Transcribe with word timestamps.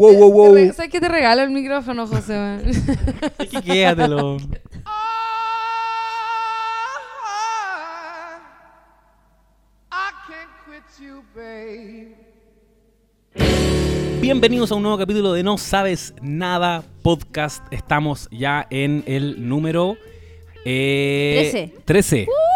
Wow, 0.00 0.14
wow, 0.14 0.32
wow. 0.32 0.72
¿Sabes 0.72 0.90
qué 0.90 0.98
te 0.98 1.10
regalo 1.10 1.42
el 1.42 1.50
micrófono, 1.50 2.06
José? 2.06 2.56
Es 3.38 3.50
que 3.50 3.60
quédatelo. 3.60 4.38
Bienvenidos 14.22 14.72
a 14.72 14.74
un 14.76 14.84
nuevo 14.84 14.96
capítulo 14.96 15.34
de 15.34 15.42
No 15.42 15.58
Sabes 15.58 16.14
Nada 16.22 16.82
Podcast. 17.02 17.62
Estamos 17.70 18.26
ya 18.30 18.66
en 18.70 19.04
el 19.06 19.50
número... 19.50 19.98
eh, 20.64 21.74
13. 21.84 22.26
Uh, 22.26 22.49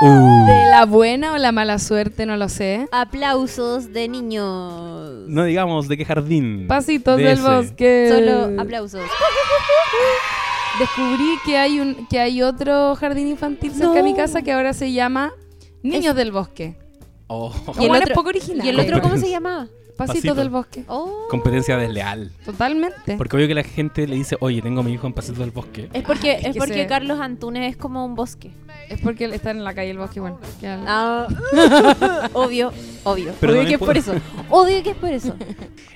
¿De 0.00 0.70
la 0.70 0.84
buena 0.86 1.32
o 1.32 1.38
la 1.38 1.52
mala 1.52 1.78
suerte? 1.78 2.26
No 2.26 2.36
lo 2.36 2.48
sé. 2.48 2.88
Aplausos 2.92 3.92
de 3.92 4.08
niños. 4.08 5.24
no 5.28 5.44
digamos 5.44 5.88
de 5.88 5.96
qué 5.96 6.04
jardín. 6.04 6.66
Pasitos 6.66 7.16
De 7.16 7.24
del 7.24 7.38
ese. 7.38 7.42
bosque. 7.48 8.08
Solo 8.10 8.60
aplausos. 8.60 9.02
Descubrí 10.78 11.38
que 11.46 11.56
hay 11.56 11.78
un 11.78 12.06
que 12.08 12.18
hay 12.18 12.42
otro 12.42 12.96
jardín 12.96 13.28
infantil 13.28 13.72
cerca 13.72 13.92
de 13.94 14.02
mi 14.02 14.14
casa 14.14 14.42
que 14.42 14.52
ahora 14.52 14.72
se 14.72 14.92
llama 14.92 15.32
Niños 15.82 16.16
del 16.16 16.32
Bosque. 16.32 16.76
Oh, 17.28 17.52
Y 17.78 17.84
el 17.84 17.92
otro- 17.92 18.14
poco 18.14 18.28
original. 18.30 18.66
¿Y 18.66 18.70
el 18.70 18.80
otro 18.80 19.00
cómo 19.00 19.16
se 19.16 19.30
llamaba? 19.30 19.68
Pasitos 19.96 20.16
Pasito. 20.22 20.34
del 20.34 20.50
Bosque. 20.50 20.84
Oh. 20.88 21.28
competencia 21.30 21.76
desleal. 21.76 22.32
Totalmente. 22.44 23.16
Porque 23.16 23.36
obvio 23.36 23.46
que 23.46 23.54
la 23.54 23.62
gente 23.62 24.08
le 24.08 24.16
dice, 24.16 24.36
oye, 24.40 24.60
tengo 24.60 24.80
a 24.80 24.82
mi 24.82 24.92
hijo 24.92 25.06
en 25.06 25.12
Pasito 25.12 25.40
del 25.40 25.52
Bosque. 25.52 25.88
Es 25.92 26.02
porque, 26.02 26.32
es 26.32 26.46
es 26.46 26.52
que 26.54 26.58
porque 26.58 26.74
se- 26.74 26.86
Carlos 26.88 27.20
Antunes 27.20 27.70
es 27.70 27.76
como 27.76 28.04
un 28.04 28.16
bosque. 28.16 28.50
Es 28.88 29.00
porque 29.00 29.24
él 29.24 29.32
está 29.32 29.50
en 29.50 29.64
la 29.64 29.74
calle 29.74 29.88
del 29.88 29.98
bosque, 29.98 30.20
bueno. 30.20 30.38
que 30.60 30.66
al- 30.66 30.84
Ah, 30.86 32.28
obvio, 32.34 32.72
obvio. 33.04 33.32
Pero 33.40 33.52
obvio 33.54 33.66
que 33.66 33.74
es 33.74 33.78
por 33.78 33.96
eso. 33.96 34.14
Obvio 34.50 34.82
que 34.82 34.90
es 34.90 34.96
por 34.96 35.10
eso. 35.10 35.34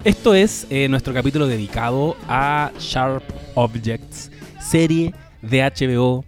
Esto 0.04 0.34
es 0.34 0.66
eh, 0.70 0.88
nuestro 0.88 1.12
capítulo 1.14 1.46
dedicado 1.46 2.16
a 2.28 2.70
Sharp 2.78 3.22
Objects, 3.54 4.30
serie 4.60 5.14
de 5.42 5.62
HBO 5.62 6.24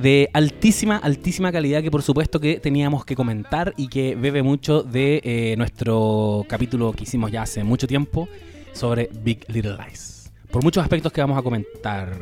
de 0.00 0.28
altísima, 0.32 0.96
altísima 0.98 1.50
calidad 1.50 1.82
que 1.82 1.90
por 1.90 2.02
supuesto 2.02 2.38
que 2.38 2.60
teníamos 2.60 3.04
que 3.04 3.16
comentar 3.16 3.74
y 3.76 3.88
que 3.88 4.14
bebe 4.14 4.42
mucho 4.42 4.82
de 4.82 5.20
eh, 5.24 5.54
nuestro 5.56 6.44
capítulo 6.48 6.92
que 6.92 7.02
hicimos 7.04 7.32
ya 7.32 7.42
hace 7.42 7.64
mucho 7.64 7.86
tiempo 7.88 8.28
sobre 8.72 9.10
Big 9.24 9.44
Little 9.48 9.76
Lies. 9.76 10.30
Por 10.52 10.62
muchos 10.62 10.82
aspectos 10.82 11.12
que 11.12 11.20
vamos 11.20 11.36
a 11.38 11.42
comentar 11.42 12.16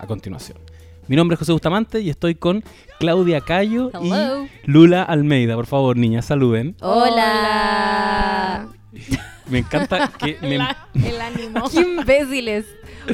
a 0.00 0.06
continuación. 0.06 0.58
Mi 1.06 1.16
nombre 1.16 1.34
es 1.34 1.38
José 1.38 1.52
Bustamante 1.52 2.00
y 2.00 2.08
estoy 2.08 2.34
con 2.34 2.64
Claudia 2.98 3.42
Cayo 3.42 3.90
Hello. 3.92 4.44
y 4.44 4.48
Lula 4.70 5.02
Almeida. 5.02 5.54
Por 5.54 5.66
favor, 5.66 5.98
niñas, 5.98 6.24
saluden. 6.24 6.76
Hola. 6.80 8.68
Me 9.50 9.58
encanta 9.58 10.10
que 10.18 10.38
me, 10.42 10.54
El 10.54 11.20
ánimo. 11.20 11.68
Qué 11.70 11.80
imbéciles. 11.82 12.64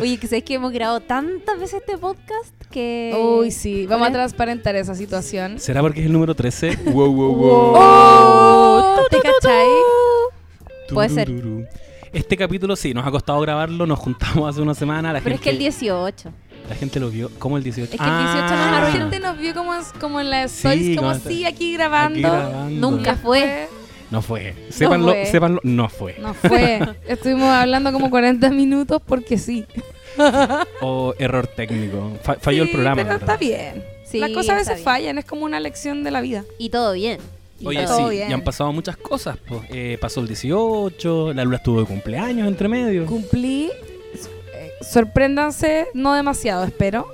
Oye, 0.01 0.19
que 0.19 0.29
sabes 0.29 0.45
que 0.45 0.55
hemos 0.55 0.71
grabado 0.71 1.01
tantas 1.01 1.59
veces 1.59 1.81
este 1.81 1.99
podcast 1.99 2.55
que. 2.71 3.13
Uy, 3.21 3.51
sí. 3.51 3.87
Vamos 3.89 4.09
a 4.09 4.13
transparentar 4.13 4.77
esa 4.77 4.95
situación. 4.95 5.59
¿Será 5.59 5.81
porque 5.81 5.99
es 5.99 6.07
el 6.07 6.13
número 6.13 6.37
13? 6.37 6.77
Wow, 6.93 7.13
wow, 7.13 7.35
Wow. 7.35 7.75
Oh, 7.75 8.97
¿Te 9.11 9.17
cachai? 9.17 9.69
Puede 10.95 11.09
ser. 11.09 11.33
Este 12.13 12.37
capítulo 12.37 12.77
sí, 12.77 12.95
nos 12.95 13.05
ha 13.05 13.11
costado 13.11 13.41
grabarlo, 13.41 13.87
nos 13.87 13.99
juntamos 13.99 14.49
hace 14.49 14.61
una 14.61 14.75
semana, 14.75 15.13
la 15.13 15.21
Pero 15.21 15.35
es 15.35 15.41
que 15.41 15.51
el 15.51 15.59
18. 15.59 16.33
La 16.71 16.77
gente 16.77 17.01
lo 17.01 17.11
vio, 17.11 17.31
¿cómo 17.39 17.57
el 17.59 17.63
18? 17.65 17.93
Es 17.93 18.01
que 18.01 18.07
el 18.07 18.19
18 18.19 18.41
nos 18.43 18.51
Ah, 18.53 18.81
la 18.85 18.93
gente 18.93 19.19
nos 19.21 19.37
vio 19.39 19.53
como, 19.55 19.73
como 20.01 20.21
en 20.21 20.31
las 20.31 20.53
stories, 20.57 20.97
como 20.97 21.09
como 21.09 21.11
así, 21.11 21.45
aquí 21.45 21.75
grabando. 21.75 22.15
Aquí 22.19 22.23
grabando. 22.23 22.91
Nunca 22.91 23.17
fue. 23.17 23.69
No 24.11 24.23
fue. 24.23 24.55
Sépanlo, 24.71 25.13
fue. 25.13 25.27
sépanlo, 25.27 25.61
no 25.63 25.89
fue. 25.89 26.17
No 26.21 26.33
fue. 26.35 26.81
Estuvimos 27.09 27.49
hablando 27.49 27.93
como 27.93 28.09
40 28.11 28.51
minutos 28.51 29.03
porque 29.05 29.37
sí. 29.37 29.67
O 30.81 31.15
error 31.19 31.47
técnico. 31.47 32.17
Fa- 32.23 32.37
falló 32.41 32.63
el 32.65 32.71
programa. 32.71 33.03
Pero 33.03 33.17
está 33.17 33.37
bien. 33.37 33.85
Sí, 34.05 34.19
Las 34.19 34.31
cosas 34.31 34.51
a 34.51 34.55
veces 34.59 34.83
fallan, 34.83 35.19
es 35.19 35.25
como 35.25 35.45
una 35.45 35.61
lección 35.61 36.03
de 36.03 36.11
la 36.11 36.21
vida. 36.21 36.45
Y 36.59 36.71
todo 36.71 36.93
bien. 36.95 37.19
Y 37.61 37.67
Oye, 37.67 37.85
todo- 37.85 38.09
sí, 38.11 38.17
bien. 38.17 38.31
y 38.31 38.33
han 38.33 38.43
pasado 38.43 38.73
muchas 38.73 38.97
cosas. 38.97 39.37
pues. 39.47 39.61
Eh, 39.71 39.99
pasó 40.01 40.21
el 40.21 40.27
18, 40.29 41.33
la 41.35 41.45
Lula 41.45 41.59
estuvo 41.59 41.81
de 41.81 41.87
cumpleaños 41.87 42.49
entre 42.49 42.69
medio. 42.69 43.07
Cumplí, 43.07 43.71
sorpréndanse, 44.81 45.87
no 45.95 46.15
demasiado, 46.15 46.65
espero, 46.65 47.07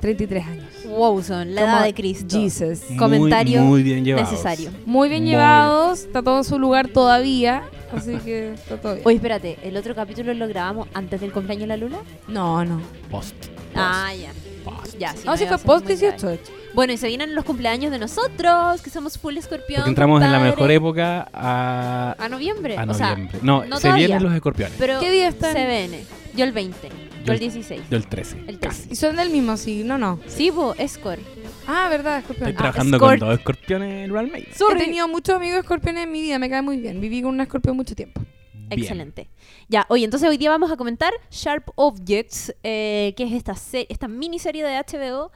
33 0.00 0.46
años. 0.46 0.64
Wow, 0.86 1.22
son 1.22 1.54
la 1.54 1.62
Como 1.62 1.76
edad 1.76 1.84
de 1.84 1.94
Cristo. 1.94 2.36
Jesus. 2.38 2.80
Muy, 2.90 2.98
comentario 2.98 3.62
muy 3.62 3.82
bien 3.82 4.04
llevados. 4.04 4.30
necesario. 4.30 4.70
Muy 4.84 5.08
bien 5.08 5.22
Muy. 5.22 5.30
llevados, 5.30 6.00
está 6.00 6.22
todo 6.22 6.38
en 6.38 6.44
su 6.44 6.58
lugar 6.58 6.88
todavía, 6.88 7.62
así 7.96 8.16
que 8.18 8.52
está 8.54 8.80
todo 8.80 8.94
bien. 8.94 9.06
Oye, 9.06 9.16
espérate, 9.16 9.58
¿el 9.62 9.76
otro 9.76 9.94
capítulo 9.94 10.34
lo 10.34 10.48
grabamos 10.48 10.88
antes 10.94 11.20
del 11.20 11.32
cumpleaños 11.32 11.62
de 11.62 11.66
la 11.68 11.76
Lula? 11.76 11.98
No, 12.28 12.64
no. 12.64 12.80
Post. 13.10 13.34
Ah, 13.74 14.12
ya. 14.14 14.32
Post. 14.64 14.98
Ya, 14.98 15.12
sí. 15.12 15.22
No, 15.24 15.36
si 15.36 15.44
iba 15.44 15.54
a 15.54 15.58
fue 15.58 15.58
ser 15.58 15.66
post 15.66 15.86
muy 15.86 15.94
grave. 15.96 16.16
18. 16.18 16.26
de 16.28 16.34
hecho. 16.34 16.52
Bueno, 16.74 16.92
y 16.92 16.96
se 16.96 17.06
vienen 17.08 17.34
los 17.34 17.44
cumpleaños 17.44 17.90
de 17.92 17.98
nosotros, 17.98 18.80
que 18.82 18.88
somos 18.90 19.18
full 19.18 19.36
escorpión. 19.36 19.80
Porque 19.80 19.90
entramos 19.90 20.22
en 20.22 20.32
la 20.32 20.40
mejor 20.40 20.70
época 20.70 21.28
a, 21.32 22.16
A 22.18 22.28
noviembre. 22.28 22.76
a 22.78 22.84
o 22.84 22.94
sea, 22.94 23.10
noviembre. 23.10 23.38
no, 23.42 23.64
no 23.66 23.76
se 23.76 23.82
todavía. 23.82 24.06
vienen 24.06 24.24
los 24.24 24.34
escorpiones. 24.34 24.74
pero 24.78 24.98
¿Qué 25.00 25.10
día 25.10 25.28
están? 25.28 25.52
se 25.52 25.66
viene. 25.66 26.04
Yo 26.34 26.44
el 26.44 26.52
20. 26.52 26.88
Yo 26.88 26.94
Yo 27.26 27.32
el 27.32 27.38
el- 27.38 27.38
16. 27.40 27.90
Del 27.90 28.06
13. 28.06 28.44
El 28.46 28.58
casi. 28.58 28.82
13. 28.88 28.92
Y 28.92 28.96
son 28.96 29.16
del 29.16 29.28
mismo 29.30 29.56
signo, 29.58 29.98
no. 29.98 30.18
Sí, 30.26 30.48
bo, 30.50 30.74
Escor. 30.78 31.18
Ah, 31.66 31.88
verdad, 31.90 32.18
escorpión. 32.18 32.48
Estoy 32.48 32.54
Ah, 32.66 32.70
trabajando 32.72 32.96
Escort. 32.96 33.18
con 33.20 33.28
dos 33.28 33.38
escorpiones 33.38 34.04
en 34.06 34.12
Real 34.12 34.30
Maid. 34.32 34.44
He 34.48 34.76
tenido 34.76 35.08
muchos 35.08 35.36
amigos 35.36 35.58
escorpiones 35.58 36.04
en 36.04 36.10
mi 36.10 36.22
vida, 36.22 36.38
me 36.38 36.48
cae 36.48 36.62
muy 36.62 36.78
bien. 36.78 37.00
Viví 37.00 37.20
con 37.22 37.34
un 37.34 37.40
escorpión 37.42 37.76
mucho 37.76 37.94
tiempo. 37.94 38.22
Bien. 38.54 38.80
Excelente. 38.80 39.28
Ya, 39.68 39.84
oye, 39.90 40.04
entonces 40.06 40.26
hoy 40.28 40.38
día 40.38 40.48
vamos 40.48 40.72
a 40.72 40.76
comentar 40.78 41.12
Sharp 41.30 41.68
Objects, 41.74 42.54
eh, 42.62 43.12
que 43.16 43.24
es 43.24 43.32
esta, 43.32 43.54
esta 43.88 44.08
miniserie 44.08 44.64
de 44.64 44.76
HBO 44.78 45.30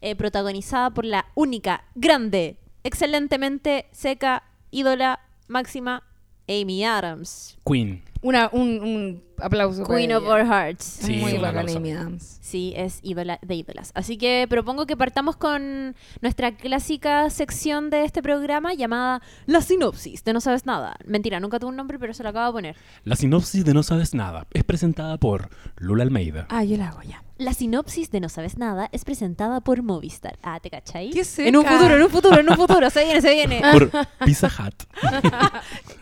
eh, 0.00 0.16
protagonizada 0.16 0.90
por 0.90 1.04
la 1.04 1.26
única, 1.34 1.84
grande, 1.94 2.58
excelentemente 2.84 3.86
seca, 3.92 4.42
ídola 4.70 5.20
máxima, 5.48 6.02
Amy 6.48 6.84
Adams. 6.84 7.58
Queen. 7.64 8.02
Una, 8.22 8.48
un, 8.52 8.80
un 8.80 9.22
aplauso. 9.38 9.84
Queen 9.84 10.12
of 10.12 10.24
our 10.24 10.44
hearts. 10.44 10.84
Sí, 10.84 11.16
muy 11.16 11.34
bacana. 11.38 11.70
Amy 11.76 11.92
Adams. 11.92 12.38
Sí, 12.40 12.72
es 12.76 13.00
ídola 13.02 13.38
de 13.42 13.54
ídolas. 13.54 13.92
Así 13.94 14.16
que 14.16 14.46
propongo 14.48 14.86
que 14.86 14.96
partamos 14.96 15.36
con 15.36 15.94
nuestra 16.22 16.56
clásica 16.56 17.28
sección 17.30 17.90
de 17.90 18.04
este 18.04 18.22
programa 18.22 18.74
llamada 18.74 19.22
La 19.46 19.60
Sinopsis 19.60 20.24
de 20.24 20.32
No 20.32 20.40
Sabes 20.40 20.66
Nada. 20.66 20.96
Mentira, 21.04 21.40
nunca 21.40 21.58
tuvo 21.58 21.70
un 21.70 21.76
nombre, 21.76 21.98
pero 21.98 22.14
se 22.14 22.22
lo 22.22 22.30
acabo 22.30 22.46
de 22.46 22.52
poner. 22.52 22.76
La 23.04 23.16
sinopsis 23.16 23.64
de 23.64 23.74
No 23.74 23.82
Sabes 23.82 24.14
Nada 24.14 24.46
es 24.52 24.64
presentada 24.64 25.18
por 25.18 25.48
Lula 25.76 26.02
Almeida. 26.02 26.46
Ah, 26.48 26.64
yo 26.64 26.76
la 26.76 26.88
hago 26.88 27.02
ya. 27.02 27.22
La 27.38 27.52
sinopsis 27.52 28.10
de 28.10 28.20
No 28.20 28.30
Sabes 28.30 28.56
Nada 28.56 28.88
es 28.92 29.04
presentada 29.04 29.60
por 29.60 29.82
Movistar. 29.82 30.38
Ah, 30.42 30.58
¿te 30.58 30.70
cachai? 30.70 31.10
Qué 31.10 31.22
seca. 31.22 31.48
En 31.48 31.56
un 31.56 31.66
futuro, 31.66 31.96
en 31.96 32.02
un 32.02 32.10
futuro, 32.10 32.40
en 32.40 32.48
un 32.48 32.56
futuro. 32.56 32.88
Se 32.88 33.04
viene, 33.04 33.20
se 33.20 33.34
viene. 33.34 33.62
Por 33.72 33.90
Pizza 34.24 34.48
Hut. 34.48 34.74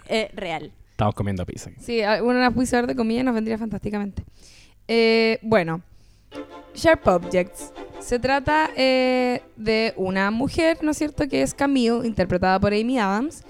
Eh, 0.06 0.30
real. 0.34 0.72
Estamos 0.92 1.14
comiendo 1.16 1.44
pizza. 1.44 1.70
Sí, 1.80 2.00
una 2.22 2.52
puizador 2.52 2.86
de 2.86 2.94
comida 2.94 3.24
nos 3.24 3.34
vendría 3.34 3.58
fantásticamente. 3.58 4.22
Eh, 4.86 5.40
bueno, 5.42 5.82
Sharp 6.74 7.06
Objects. 7.08 7.72
Se 7.98 8.20
trata 8.20 8.70
eh, 8.76 9.42
de 9.56 9.92
una 9.96 10.30
mujer, 10.30 10.78
¿no 10.82 10.92
es 10.92 10.98
cierto?, 10.98 11.26
que 11.26 11.42
es 11.42 11.52
Camille, 11.52 12.06
interpretada 12.06 12.60
por 12.60 12.72
Amy 12.72 12.98
Adams, 12.98 13.42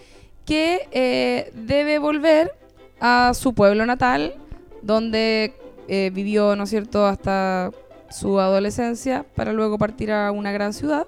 que 0.47 0.89
eh, 0.93 1.51
debe 1.55 1.99
volver 1.99 2.53
a 3.01 3.33
su 3.35 3.53
pueblo 3.53 3.85
natal, 3.85 4.37
donde 4.81 5.55
eh, 5.89 6.11
vivió, 6.13 6.57
¿no 6.57 6.65
es 6.65 6.71
cierto?, 6.71 7.07
hasta 7.07 7.71
su 8.11 8.39
adolescencia, 8.41 9.25
para 9.35 9.53
luego 9.53 9.77
partir 9.79 10.13
a 10.13 10.31
una 10.31 10.53
gran 10.53 10.73
ciudad. 10.73 11.07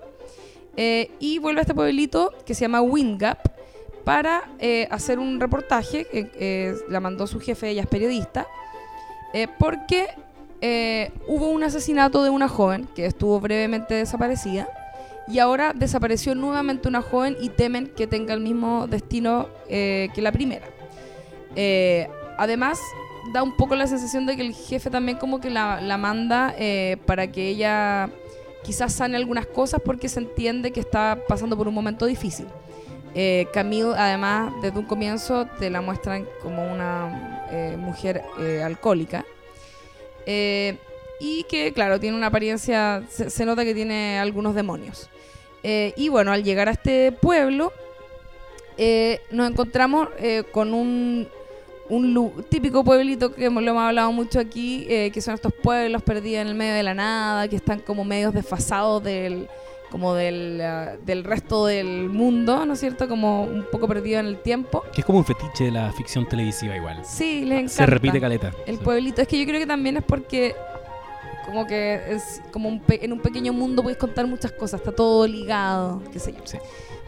Eh, 0.76 1.10
y 1.20 1.38
vuelve 1.38 1.60
a 1.60 1.62
este 1.62 1.74
pueblito 1.74 2.34
que 2.44 2.54
se 2.54 2.62
llama 2.62 2.82
Windgap 2.82 3.38
para 4.04 4.50
eh, 4.58 4.86
hacer 4.90 5.18
un 5.18 5.40
reportaje 5.40 6.04
que 6.04 6.74
la 6.88 7.00
mandó 7.00 7.26
su 7.26 7.40
jefe, 7.40 7.70
ella 7.70 7.82
es 7.82 7.88
periodista, 7.88 8.46
porque 9.58 10.08
hubo 11.26 11.48
un 11.48 11.62
asesinato 11.62 12.22
de 12.22 12.30
una 12.30 12.48
joven 12.48 12.88
que 12.94 13.06
estuvo 13.06 13.40
brevemente 13.40 13.94
desaparecida 13.94 14.68
y 15.28 15.38
ahora 15.40 15.72
desapareció 15.74 16.34
nuevamente 16.34 16.88
una 16.88 17.02
joven 17.02 17.36
y 17.40 17.48
temen 17.48 17.88
que 17.88 18.06
tenga 18.06 18.32
el 18.34 18.40
mismo 18.40 18.86
destino 18.86 19.48
que 19.68 20.12
la 20.16 20.30
primera. 20.30 20.66
Además, 22.38 22.78
da 23.32 23.42
un 23.42 23.52
poco 23.52 23.74
la 23.74 23.86
sensación 23.86 24.26
de 24.26 24.36
que 24.36 24.42
el 24.42 24.54
jefe 24.54 24.90
también 24.90 25.18
como 25.18 25.40
que 25.40 25.50
la, 25.50 25.96
manda 25.98 26.54
eh, 26.58 26.96
para 27.06 27.30
que 27.30 27.48
ella 27.48 28.10
quizás 28.62 28.92
sane 28.92 29.16
algunas 29.16 29.46
cosas 29.46 29.80
porque 29.84 30.08
se 30.08 30.20
entiende 30.20 30.72
que 30.72 30.80
está 30.80 31.18
pasando 31.28 31.56
por 31.56 31.68
un 31.68 31.74
momento 31.74 32.06
difícil. 32.06 32.46
Eh, 33.14 33.46
Camille, 33.52 33.94
además, 33.96 34.52
desde 34.60 34.78
un 34.78 34.84
comienzo 34.84 35.46
te 35.58 35.70
la 35.70 35.80
muestran 35.80 36.26
como 36.42 36.70
una 36.70 37.46
eh, 37.50 37.76
mujer 37.78 38.22
alcohólica. 38.62 39.24
Y 41.18 41.44
que, 41.44 41.72
claro, 41.72 41.98
tiene 41.98 42.16
una 42.16 42.26
apariencia, 42.26 43.02
se, 43.08 43.30
se 43.30 43.46
nota 43.46 43.64
que 43.64 43.74
tiene 43.74 44.18
algunos 44.18 44.54
demonios. 44.54 45.08
Y 45.62 46.08
bueno, 46.10 46.30
al 46.30 46.44
llegar 46.44 46.68
a 46.68 46.72
este 46.72 47.10
pueblo, 47.10 47.72
nos 49.30 49.50
encontramos 49.50 50.08
con 50.52 50.74
un, 50.74 51.28
un 51.88 52.44
típico 52.48 52.82
pueblito 52.84 53.32
que 53.34 53.48
lo 53.50 53.60
hemos 53.60 53.82
hablado 53.82 54.12
mucho 54.12 54.40
aquí, 54.40 54.86
eh, 54.88 55.10
que 55.12 55.20
son 55.20 55.34
estos 55.34 55.52
pueblos 55.52 56.02
perdidos 56.02 56.42
en 56.42 56.48
el 56.48 56.54
medio 56.54 56.74
de 56.74 56.82
la 56.82 56.94
nada, 56.94 57.48
que 57.48 57.56
están 57.56 57.80
como 57.80 58.04
medios 58.04 58.32
desfasados 58.34 59.02
del 59.02 59.48
como 59.90 60.14
del, 60.14 60.60
ah, 60.62 60.96
del 61.06 61.22
resto 61.22 61.64
del 61.66 62.08
mundo, 62.10 62.66
¿no 62.66 62.72
es 62.74 62.80
cierto? 62.80 63.08
Como 63.08 63.44
un 63.44 63.64
poco 63.70 63.86
perdido 63.86 64.18
en 64.18 64.26
el 64.26 64.38
tiempo. 64.42 64.82
Que 64.92 65.00
es 65.02 65.04
como 65.06 65.18
un 65.20 65.24
fetiche 65.24 65.64
de 65.64 65.70
la 65.70 65.92
ficción 65.92 66.28
televisiva 66.28 66.74
igual. 66.76 67.02
Sí, 67.04 67.44
les 67.44 67.58
encanta. 67.60 67.72
Se 67.72 67.86
repite 67.86 68.20
caleta. 68.20 68.50
El 68.66 68.78
Sí. 68.78 68.84
pueblito. 68.84 69.22
Es 69.22 69.28
que 69.28 69.38
yo 69.38 69.46
creo 69.46 69.60
que 69.60 69.66
también 69.66 69.96
es 69.96 70.02
porque 70.02 70.56
como 71.46 71.64
que 71.68 72.00
es 72.08 72.42
como 72.50 72.68
un 72.68 72.80
pe- 72.80 73.04
en 73.04 73.12
un 73.12 73.20
pequeño 73.20 73.52
mundo 73.52 73.80
puedes 73.84 73.96
contar 73.96 74.26
muchas 74.26 74.50
cosas, 74.52 74.80
está 74.80 74.90
todo 74.92 75.24
ligado, 75.26 76.02
qué 76.12 76.18
sé 76.18 76.32
yo. 76.32 76.40
Sí. 76.44 76.58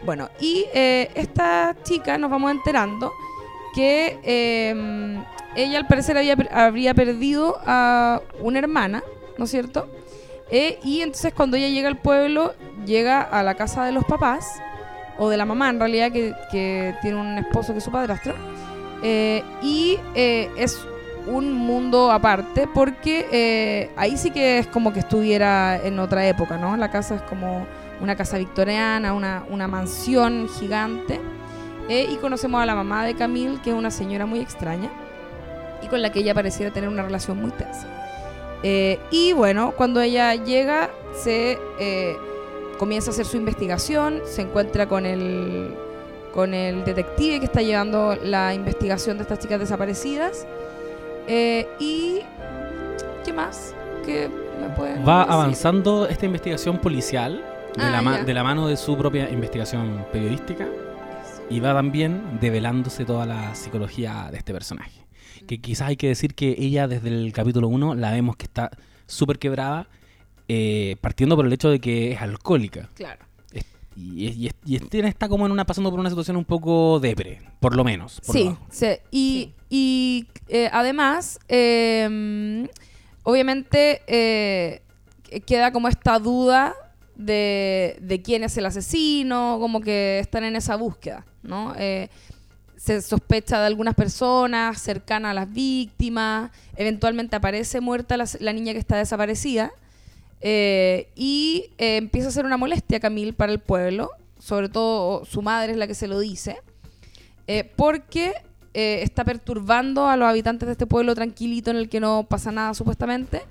Bueno, 0.05 0.29
y 0.39 0.65
eh, 0.73 1.11
esta 1.15 1.75
chica 1.83 2.17
nos 2.17 2.31
vamos 2.31 2.49
enterando 2.51 3.11
que 3.75 4.19
eh, 4.23 5.19
ella 5.55 5.77
al 5.79 5.87
parecer 5.87 6.17
había, 6.17 6.35
habría 6.51 6.93
perdido 6.93 7.59
a 7.65 8.21
una 8.39 8.59
hermana, 8.59 9.03
¿no 9.37 9.45
es 9.45 9.51
cierto? 9.51 9.87
Eh, 10.51 10.79
y 10.83 11.01
entonces 11.01 11.33
cuando 11.33 11.57
ella 11.57 11.69
llega 11.69 11.87
al 11.87 11.97
pueblo, 11.97 12.53
llega 12.85 13.21
a 13.21 13.43
la 13.43 13.55
casa 13.55 13.85
de 13.85 13.91
los 13.91 14.05
papás, 14.05 14.59
o 15.17 15.29
de 15.29 15.37
la 15.37 15.45
mamá 15.45 15.69
en 15.69 15.79
realidad, 15.79 16.11
que, 16.11 16.95
tiene 17.01 17.17
un 17.17 17.37
esposo 17.37 17.73
que 17.73 17.79
es 17.79 17.83
su 17.83 17.91
padrastro. 17.91 18.33
Eh, 19.03 19.43
y 19.61 19.97
eh, 20.15 20.49
es 20.57 20.79
un 21.27 21.53
mundo 21.53 22.11
aparte 22.11 22.67
porque 22.73 23.91
ahí 23.95 24.17
sí 24.17 24.31
que 24.31 24.59
es 24.59 24.67
como 24.67 24.91
que 24.93 24.99
estuviera 24.99 25.77
en 25.77 25.99
otra 25.99 26.27
época, 26.27 26.57
¿no? 26.57 26.75
La 26.77 26.89
casa 26.89 27.15
es 27.15 27.21
como 27.23 27.67
una 28.01 28.15
casa 28.15 28.37
victoriana, 28.37 29.13
una 29.13 29.67
mansión 29.67 30.47
gigante. 30.47 31.19
Eh, 31.89 32.07
y 32.11 32.17
conocemos 32.17 32.61
a 32.61 32.65
la 32.67 32.75
mamá 32.75 33.03
de 33.03 33.15
Camille, 33.15 33.59
que 33.63 33.71
es 33.71 33.75
una 33.75 33.89
señora 33.89 34.27
muy 34.27 34.39
extraña 34.39 34.91
y 35.81 35.87
con 35.87 36.01
la 36.01 36.11
que 36.11 36.19
ella 36.19 36.35
pareciera 36.35 36.71
tener 36.71 36.87
una 36.87 37.01
relación 37.01 37.41
muy 37.41 37.49
tensa. 37.51 37.87
Eh, 38.61 38.99
y 39.09 39.33
bueno, 39.33 39.73
cuando 39.75 39.99
ella 39.99 40.35
llega, 40.35 40.91
se 41.15 41.57
eh, 41.79 42.15
comienza 42.77 43.09
a 43.09 43.13
hacer 43.13 43.25
su 43.25 43.37
investigación, 43.37 44.21
se 44.25 44.43
encuentra 44.43 44.87
con 44.87 45.05
el, 45.05 45.73
con 46.33 46.53
el 46.53 46.83
detective 46.83 47.39
que 47.39 47.45
está 47.45 47.61
llevando 47.61 48.15
la 48.21 48.53
investigación 48.53 49.17
de 49.17 49.23
estas 49.23 49.39
chicas 49.39 49.59
desaparecidas. 49.59 50.45
Y. 51.79 52.19
¿Qué 53.23 53.33
más? 53.33 53.73
¿Qué 54.05 54.29
me 54.61 54.69
pueden 54.75 55.07
Va 55.07 55.19
decir? 55.19 55.33
avanzando 55.33 56.07
esta 56.07 56.25
investigación 56.25 56.77
policial 56.77 57.43
de, 57.75 57.83
Ah, 57.83 58.01
la 58.01 58.23
de 58.23 58.33
la 58.33 58.43
mano 58.43 58.67
de 58.67 58.75
su 58.77 58.97
propia 58.97 59.29
investigación 59.29 60.05
periodística 60.11 60.67
y 61.49 61.59
va 61.59 61.73
también 61.73 62.39
develándose 62.39 63.05
toda 63.05 63.25
la 63.25 63.55
psicología 63.55 64.29
de 64.31 64.37
este 64.37 64.53
personaje. 64.53 65.05
Que 65.47 65.59
quizás 65.59 65.87
hay 65.89 65.97
que 65.97 66.07
decir 66.07 66.35
que 66.35 66.55
ella 66.59 66.87
desde 66.87 67.09
el 67.09 67.31
capítulo 67.33 67.67
1 67.67 67.95
la 67.95 68.11
vemos 68.11 68.35
que 68.35 68.45
está 68.45 68.69
súper 69.07 69.39
quebrada, 69.39 69.87
eh, 70.47 70.95
partiendo 71.01 71.35
por 71.35 71.45
el 71.45 71.53
hecho 71.53 71.69
de 71.69 71.79
que 71.79 72.11
es 72.11 72.21
alcohólica. 72.21 72.89
Claro. 72.93 73.25
Es- 73.51 73.65
Y, 73.95 74.27
y, 74.27 74.47
es- 74.47 74.55
y 74.65 74.75
es- 74.75 74.83
está 75.05 75.27
como 75.27 75.45
en 75.45 75.51
una, 75.51 75.65
pasando 75.65 75.89
por 75.89 75.99
una 75.99 76.09
situación 76.09 76.37
un 76.37 76.45
poco 76.45 76.99
depre, 76.99 77.41
por 77.59 77.75
lo 77.75 77.83
menos. 77.83 78.21
por 78.25 78.35
lo 78.35 78.41
Sí, 78.41 78.47
bajo. 78.49 78.65
sí. 78.69 78.87
Y, 79.11 79.53
y, 79.69 80.27
eh, 80.47 80.69
además, 80.71 81.39
eh, 81.47 82.67
obviamente 83.23 84.01
eh, 84.07 84.81
que- 85.23 85.41
queda 85.41 85.71
como 85.71 85.87
esta 85.87 86.19
duda 86.19 86.75
de, 87.19 88.21
quién 88.23 88.43
es 88.43 88.57
el 88.57 88.65
asesino, 88.65 89.57
como 89.59 89.81
que 89.81 90.19
están 90.19 90.43
en 90.45 90.55
esa 90.55 90.75
búsqueda, 90.77 91.25
¿no? 91.43 91.73
Eh, 91.77 92.09
se 92.79 93.01
sospecha 93.01 93.59
de 93.59 93.67
algunas 93.67 93.93
personas 93.93 94.81
cercanas 94.81 95.31
a 95.31 95.33
las 95.33 95.51
víctimas, 95.51 96.49
eventualmente 96.77 97.35
aparece 97.35 97.81
muerta 97.81 98.15
la, 98.15 98.53
niña 98.53 98.71
que 98.71 98.79
está 98.79 98.95
desaparecida. 98.97 99.71
Eh, 100.39 101.09
y 101.13 101.71
eh, 101.77 101.97
empieza 101.97 102.29
a 102.29 102.31
ser 102.31 102.45
una 102.45 102.55
molestia 102.55 103.01
Camille 103.01 103.33
para 103.33 103.51
el 103.51 103.59
pueblo, 103.59 104.11
sobre 104.39 104.69
todo 104.69 105.25
su 105.25 105.41
madre 105.41 105.73
es 105.73 105.77
la 105.77 105.87
que 105.87 105.93
se 105.93 106.07
lo 106.07 106.19
dice, 106.19 106.61
eh, 107.47 107.69
porque 107.75 108.33
está 108.71 109.25
perturbando 109.25 110.07
a 110.07 110.15
los 110.15 110.29
habitantes 110.29 110.65
de 110.67 110.71
este 110.71 110.85
pueblo 110.85 111.13
tranquilito 111.13 111.71
en 111.71 111.75
el 111.75 111.89
que 111.89 111.99
no 111.99 112.27
pasa 112.29 112.49
nada 112.53 112.73
supuestamente, 112.73 113.41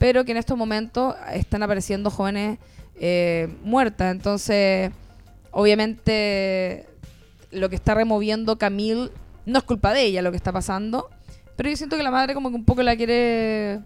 pero 0.00 0.24
que 0.24 0.32
en 0.32 0.38
estos 0.38 0.58
momentos 0.58 1.14
están 1.32 1.62
apareciendo 1.62 2.10
jóvenes 2.10 2.58
eh, 3.02 3.48
muertas. 3.64 4.12
Entonces, 4.12 4.92
obviamente, 5.50 6.86
lo 7.50 7.68
que 7.68 7.74
está 7.74 7.94
removiendo 7.94 8.56
Camille 8.56 9.10
no 9.44 9.58
es 9.58 9.64
culpa 9.64 9.92
de 9.92 10.04
ella 10.04 10.22
lo 10.22 10.30
que 10.30 10.36
está 10.36 10.52
pasando, 10.52 11.10
pero 11.56 11.68
yo 11.68 11.76
siento 11.76 11.96
que 11.96 12.04
la 12.04 12.12
madre 12.12 12.32
como 12.32 12.50
que 12.50 12.54
un 12.54 12.64
poco 12.64 12.82
la 12.84 12.94
quiere 12.94 13.80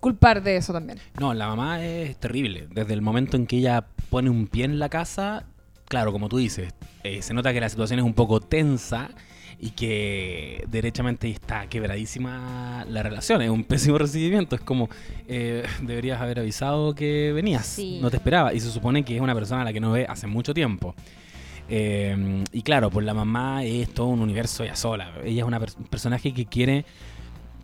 culpar 0.00 0.42
de 0.42 0.56
eso 0.56 0.72
también. 0.72 0.98
No, 1.20 1.34
la 1.34 1.46
mamá 1.46 1.84
es 1.84 2.16
terrible. 2.16 2.66
Desde 2.70 2.94
el 2.94 3.02
momento 3.02 3.36
en 3.36 3.46
que 3.46 3.58
ella 3.58 3.86
pone 4.08 4.30
un 4.30 4.46
pie 4.46 4.64
en 4.64 4.78
la 4.78 4.88
casa, 4.88 5.44
claro, 5.86 6.10
como 6.10 6.30
tú 6.30 6.38
dices, 6.38 6.72
eh, 7.02 7.20
se 7.20 7.34
nota 7.34 7.52
que 7.52 7.60
la 7.60 7.68
situación 7.68 7.98
es 7.98 8.04
un 8.04 8.14
poco 8.14 8.40
tensa 8.40 9.10
y 9.60 9.70
que 9.70 10.64
derechamente 10.68 11.30
está 11.30 11.66
quebradísima 11.68 12.84
la 12.88 13.02
relación. 13.02 13.42
Es 13.42 13.50
un 13.50 13.64
pésimo 13.64 13.98
recibimiento. 13.98 14.56
Es 14.56 14.62
como, 14.62 14.88
eh, 15.28 15.64
deberías 15.82 16.20
haber 16.20 16.40
avisado 16.40 16.94
que 16.94 17.32
venías. 17.32 17.66
Sí. 17.66 17.98
No 18.02 18.10
te 18.10 18.16
esperaba. 18.16 18.52
Y 18.54 18.60
se 18.60 18.70
supone 18.70 19.04
que 19.04 19.14
es 19.16 19.20
una 19.20 19.34
persona 19.34 19.62
a 19.62 19.64
la 19.64 19.72
que 19.72 19.80
no 19.80 19.92
ve 19.92 20.06
hace 20.08 20.26
mucho 20.26 20.52
tiempo. 20.54 20.94
Eh, 21.68 22.44
y 22.52 22.62
claro, 22.62 22.90
pues 22.90 23.06
la 23.06 23.14
mamá 23.14 23.64
es 23.64 23.88
todo 23.94 24.08
un 24.08 24.20
universo 24.20 24.64
ella 24.64 24.76
sola. 24.76 25.12
Ella 25.24 25.42
es 25.42 25.46
una 25.46 25.58
pers- 25.60 25.76
un 25.78 25.84
personaje 25.84 26.34
que 26.34 26.44
quiere 26.46 26.84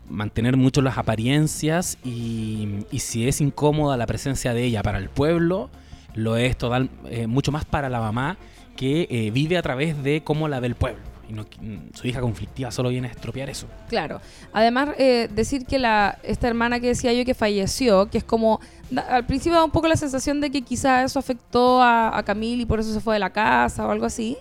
mantener 0.09 0.57
mucho 0.57 0.81
las 0.83 0.99
apariencias 0.99 1.99
y, 2.05 2.69
y 2.91 2.99
si 3.01 3.29
es 3.29 3.41
incómoda 3.41 3.97
la 3.97 4.07
presencia 4.07 4.55
de 4.55 4.65
ella 4.65 4.83
para 4.83 4.99
el 4.99 5.09
pueblo, 5.09 5.71
lo 6.15 6.37
es 6.37 6.57
total, 6.57 6.91
eh, 7.11 7.27
mucho 7.29 7.53
más 7.53 7.65
para 7.65 7.89
la 7.89 8.01
mamá 8.01 8.37
que 8.77 9.07
eh, 9.11 9.31
vive 9.31 9.57
a 9.59 9.63
través 9.63 10.03
de 10.03 10.23
cómo 10.25 10.49
la 10.49 10.59
ve 10.61 10.67
el 10.69 10.75
pueblo. 10.75 11.01
Mm, 11.33 11.95
su 11.95 12.07
hija 12.07 12.21
conflictiva 12.21 12.71
solo 12.71 12.89
viene 12.89 13.09
a 13.09 13.11
estropear 13.11 13.49
eso. 13.51 13.67
Claro. 13.89 14.21
Además, 14.53 14.91
eh, 14.99 15.29
decir 15.33 15.65
que 15.67 15.79
la, 15.79 16.19
esta 16.23 16.49
hermana 16.49 16.81
que 16.81 16.89
decía 16.89 17.13
yo 17.13 17.25
que 17.25 17.35
falleció, 17.35 18.11
que 18.11 18.19
es 18.19 18.25
como. 18.25 18.61
al 19.09 19.27
principio 19.27 19.59
da 19.59 19.65
un 19.65 19.71
poco 19.71 19.89
la 19.89 19.97
sensación 19.97 20.41
de 20.41 20.51
que 20.51 20.63
quizás 20.63 21.11
eso 21.11 21.19
afectó 21.19 21.83
a, 21.83 22.17
a 22.17 22.23
Camille 22.23 22.63
y 22.63 22.67
por 22.67 22.81
eso 22.81 22.93
se 22.93 23.01
fue 23.01 23.15
de 23.15 23.21
la 23.21 23.31
casa 23.31 23.87
o 23.87 23.91
algo 23.91 24.07
así. 24.07 24.37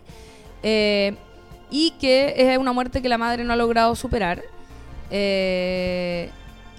Eh, 0.64 1.16
y 1.72 1.92
que 2.00 2.34
es 2.36 2.58
una 2.58 2.74
muerte 2.74 3.02
que 3.02 3.10
la 3.10 3.18
madre 3.18 3.44
no 3.44 3.54
ha 3.54 3.56
logrado 3.56 3.96
superar. 3.96 4.42
Eh, 5.12 6.30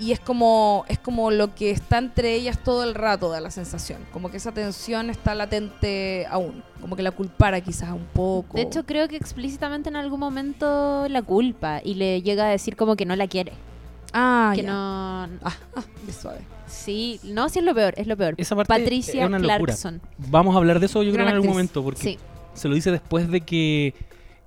y 0.00 0.12
es 0.12 0.21
como, 0.21 0.85
es 0.88 0.99
como 0.99 1.30
lo 1.30 1.54
que 1.54 1.71
está 1.71 1.99
entre 1.99 2.35
ellas 2.35 2.59
todo 2.64 2.83
el 2.85 2.95
rato, 2.95 3.28
da 3.30 3.40
la 3.40 3.50
sensación. 3.50 3.99
Como 4.12 4.30
que 4.30 4.38
esa 4.38 4.52
tensión 4.52 5.11
está 5.11 5.35
latente 5.35 6.26
aún. 6.30 6.62
Como 6.80 6.97
que 6.97 7.02
la 7.02 7.11
culpara 7.11 7.61
quizás 7.61 7.90
un 7.92 8.07
poco. 8.12 8.57
De 8.57 8.62
hecho, 8.62 8.85
creo 8.87 9.07
que 9.09 9.16
explícitamente 9.16 9.88
en 9.90 9.97
algún 9.97 10.19
momento 10.21 11.07
la 11.09 11.23
culpa 11.23 11.80
y 11.85 11.95
le 11.95 12.23
llega 12.23 12.47
a 12.47 12.49
decir 12.49 12.76
como 12.76 12.97
que 12.97 13.04
no 13.04 13.14
la 13.16 13.26
quiere. 13.28 13.52
ah, 14.12 14.52
que 14.57 14.62
ya. 14.62 14.71
no. 14.71 15.23
Ah, 15.45 15.57
ah, 15.76 15.85
qué 16.07 16.12
suave. 16.12 16.40
Sí, 16.66 17.21
no, 17.25 17.49
sí 17.49 17.59
es 17.59 17.64
lo 17.64 17.75
peor, 17.75 17.95
es 17.97 18.07
lo 18.07 18.16
peor. 18.16 18.35
Esa 18.38 18.54
parte 18.57 18.73
Patricia 18.73 19.23
es 19.23 19.26
una 19.28 19.38
locura. 19.38 19.57
Clarkson. 19.59 20.00
Vamos 20.19 20.54
a 20.54 20.59
hablar 20.59 20.78
de 20.80 20.87
eso 20.87 21.02
yo 21.02 21.12
creo 21.12 21.25
Gran 21.25 21.28
en 21.28 21.35
algún 21.35 21.49
actriz. 21.49 21.54
momento, 21.54 21.83
porque 21.83 22.00
Sí, 22.00 22.19
se 22.54 22.69
lo 22.69 22.75
dice 22.75 22.90
después 22.92 23.28
de 23.28 23.40
que 23.40 23.95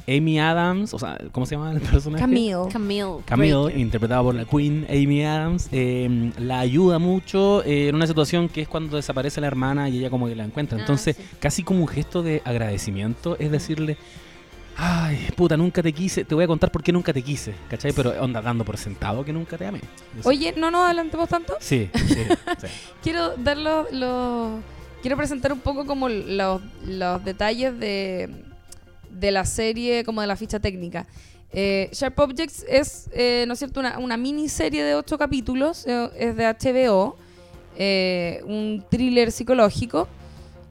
Amy 0.08 0.40
Adams, 0.40 0.94
o 0.94 1.00
sea, 1.00 1.18
¿cómo 1.32 1.46
se 1.46 1.56
llama 1.56 1.72
el 1.72 1.80
personaje? 1.82 2.22
Camille. 2.22 2.56
Camille. 2.72 3.20
Camille, 3.26 3.54
Breaker. 3.56 3.80
interpretada 3.80 4.22
por 4.22 4.36
la 4.36 4.46
Queen 4.46 4.86
Amy 4.90 5.24
Adams, 5.24 5.70
eh, 5.72 6.32
la 6.40 6.60
ayuda 6.60 7.00
mucho 7.00 7.64
eh, 7.64 7.88
en 7.90 7.96
una 7.96 8.06
situación 8.08 8.50
que 8.50 8.62
es 8.62 8.68
cuando 8.68 8.98
desaparece 8.98 9.40
la 9.40 9.48
hermana 9.48 9.88
y 9.90 10.00
ella 10.00 10.10
como 10.10 10.28
que 10.28 10.36
la 10.36 10.44
encuentra. 10.44 10.78
Ah, 10.78 10.82
Entonces, 10.82 11.16
sí. 11.16 11.24
casi 11.40 11.64
como 11.64 11.82
un 11.82 11.88
gesto 11.88 12.22
de 12.22 12.42
agradecimiento 12.44 13.38
es 13.40 13.50
decirle, 13.52 13.98
ay, 14.76 15.28
puta, 15.36 15.56
nunca 15.56 15.82
te 15.84 15.94
quise, 15.94 16.26
te 16.26 16.36
voy 16.36 16.44
a 16.44 16.48
contar 16.48 16.72
por 16.72 16.84
qué 16.84 16.92
nunca 16.92 17.14
te 17.14 17.22
quise, 17.22 17.54
¿cachai? 17.70 17.94
Pero 17.94 18.12
onda 18.22 18.42
dando 18.42 18.66
por 18.66 18.78
sentado 18.78 19.24
que 19.24 19.32
nunca 19.32 19.58
te 19.58 19.66
amé. 19.68 19.80
Eso- 20.20 20.28
Oye, 20.28 20.54
no 20.58 20.70
nos 20.72 20.86
adelantemos 20.86 21.30
tanto. 21.30 21.54
Sí, 21.60 21.90
sí, 21.94 22.16
sí. 22.60 22.68
Quiero 23.02 23.38
dar 23.38 23.58
los, 23.58 23.92
los- 23.94 24.60
quiero 25.02 25.16
presentar 25.16 25.54
un 25.54 25.60
poco 25.60 25.86
como 25.86 26.10
los, 26.10 26.62
los 26.88 27.24
detalles 27.24 27.78
de, 27.80 28.30
de 29.13 29.32
la 29.32 29.46
serie, 29.46 30.03
como 30.03 30.22
de 30.22 30.27
la 30.27 30.36
ficha 30.36 30.60
técnica. 30.60 31.05
Eh, 31.51 31.89
Sharp 31.91 32.17
Objects 32.20 32.65
es, 32.67 33.10
eh, 33.13 33.46
¿no 33.48 33.53
es 33.53 33.60
cierto?, 33.60 33.79
una, 33.79 34.00
una 34.00 34.17
miniserie 34.17 34.84
de 34.84 34.96
ocho 34.96 35.17
capítulos, 35.17 35.86
eh, 35.88 36.10
es 36.17 36.36
de 36.36 36.46
HBO, 36.48 37.15
eh, 37.77 38.41
un 38.46 38.84
thriller 38.89 39.32
psicológico, 39.32 40.08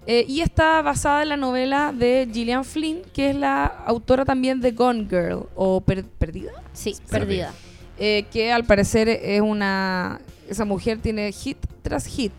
eh, 0.06 0.24
y 0.26 0.40
está 0.40 0.82
basada 0.82 1.22
en 1.22 1.28
la 1.28 1.36
novela 1.36 1.92
de 1.96 2.28
Gillian 2.32 2.64
Flynn, 2.64 3.02
que 3.12 3.30
es 3.30 3.36
la 3.36 3.64
autora 3.66 4.24
también 4.24 4.60
de 4.60 4.72
Gone 4.72 5.06
Girl, 5.08 5.46
o 5.54 5.80
Per- 5.80 6.04
Perdida. 6.04 6.50
Sí, 6.72 6.96
Perdida. 7.08 7.52
perdida. 7.52 7.52
eh, 7.98 8.24
que 8.32 8.50
al 8.50 8.64
parecer 8.64 9.08
es 9.08 9.40
una 9.40 10.20
esa 10.48 10.64
mujer 10.64 10.98
tiene 10.98 11.30
hit 11.30 11.56
tras 11.82 12.04
hit 12.06 12.32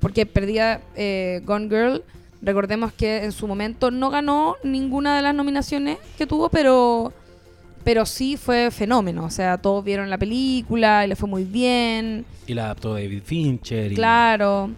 porque 0.00 0.26
perdía 0.26 0.80
eh, 0.94 1.40
Gone 1.44 1.68
Girl 1.68 2.04
recordemos 2.42 2.92
que 2.92 3.24
en 3.24 3.32
su 3.32 3.46
momento 3.46 3.90
no 3.90 4.10
ganó 4.10 4.56
ninguna 4.64 5.16
de 5.16 5.22
las 5.22 5.34
nominaciones 5.34 5.98
que 6.18 6.26
tuvo 6.26 6.48
pero 6.50 7.12
pero 7.84 8.06
sí 8.06 8.36
fue 8.36 8.70
fenómeno. 8.70 9.24
O 9.24 9.30
sea, 9.30 9.58
todos 9.58 9.82
vieron 9.84 10.08
la 10.08 10.16
película 10.18 11.04
y 11.04 11.08
le 11.08 11.16
fue 11.16 11.28
muy 11.28 11.42
bien. 11.42 12.24
Y 12.46 12.54
la 12.54 12.66
adaptó 12.66 12.94
David 12.94 13.22
Fincher. 13.24 13.90
y- 13.90 13.94
Claro. 13.96 14.70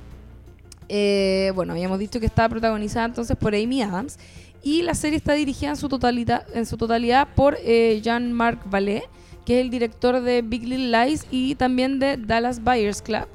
Eh, 0.88 1.52
bueno, 1.54 1.72
habíamos 1.74 1.98
dicho 1.98 2.20
que 2.20 2.26
estaba 2.26 2.48
protagonizada 2.48 3.06
entonces 3.06 3.36
por 3.36 3.54
Amy 3.54 3.82
Adams. 3.82 4.18
Y 4.62 4.80
la 4.82 4.94
serie 4.94 5.18
está 5.18 5.34
dirigida 5.34 5.68
en 5.70 5.76
su 5.76 5.88
totalidad, 5.90 6.46
en 6.54 6.64
su 6.64 6.78
totalidad 6.78 7.28
por 7.34 7.58
eh, 7.62 8.00
Jean-Marc 8.02 8.60
Vallée, 8.70 9.02
que 9.44 9.58
es 9.60 9.64
el 9.66 9.70
director 9.70 10.22
de 10.22 10.40
Big 10.40 10.62
Little 10.66 10.88
Lies 11.04 11.26
y 11.30 11.54
también 11.56 11.98
de 11.98 12.16
Dallas 12.16 12.62
Buyers 12.64 13.02
Club. 13.02 13.26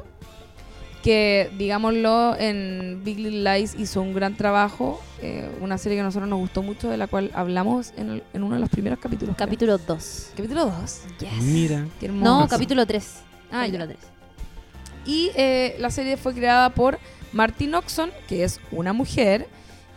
Que, 1.09 1.49
digámoslo, 1.57 2.35
en 2.37 3.01
Big 3.03 3.17
Little 3.17 3.41
Lies 3.57 3.73
hizo 3.79 3.99
un 3.99 4.13
gran 4.13 4.35
trabajo. 4.35 5.01
eh, 5.23 5.49
una 5.59 5.79
serie 5.79 5.97
que 5.97 6.01
a 6.01 6.03
nosotros 6.03 6.29
nos 6.29 6.37
gustó 6.37 6.61
mucho, 6.61 6.87
de 6.87 6.97
la 6.97 7.07
cual 7.07 7.31
hablamos 7.33 7.93
en, 7.97 8.09
el- 8.11 8.23
en 8.31 8.43
uno 8.43 8.53
de 8.53 8.61
los 8.61 8.69
primeros 8.69 8.99
capítulos. 8.99 9.35
Capítulo 9.35 9.79
2. 9.79 10.33
Capítulo 10.37 10.65
2. 10.67 11.01
Mira. 11.41 11.87
Qué 11.99 12.05
hermoso. 12.05 12.41
No, 12.41 12.47
capítulo 12.47 12.85
3. 12.85 13.15
Ah, 13.51 13.61
capítulo 13.65 13.85
ya. 13.85 13.93
3. 13.95 13.99
Y 15.05 15.31
eh, 15.35 15.75
la 15.79 15.89
serie 15.89 16.15
fue 16.15 16.35
creada 16.35 16.69
por 16.69 16.99
Martin 17.33 17.73
Oxon, 17.73 18.11
que 18.27 18.43
es 18.43 18.59
una 18.71 18.93
mujer, 18.93 19.47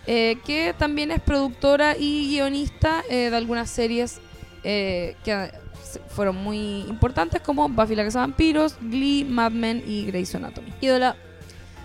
eh, 0.07 0.39
que 0.47 0.75
también 0.79 1.11
es 1.11 1.21
productora 1.21 1.95
y 1.99 2.29
guionista 2.31 3.05
eh, 3.11 3.29
de 3.29 3.37
algunas 3.37 3.69
series 3.69 4.19
eh, 4.65 5.15
que 5.25 5.53
fueron 6.09 6.37
muy 6.37 6.81
importantes, 6.89 7.41
como 7.41 7.69
Buffy 7.69 7.95
la 7.95 8.05
Casa 8.05 8.21
de 8.21 8.27
Vampiros, 8.29 8.77
Glee, 8.81 9.25
Mad 9.25 9.53
Men 9.53 9.83
y 9.87 10.05
Grey's 10.07 10.35
Anatomy. 10.35 10.73
Ídola. 10.81 11.17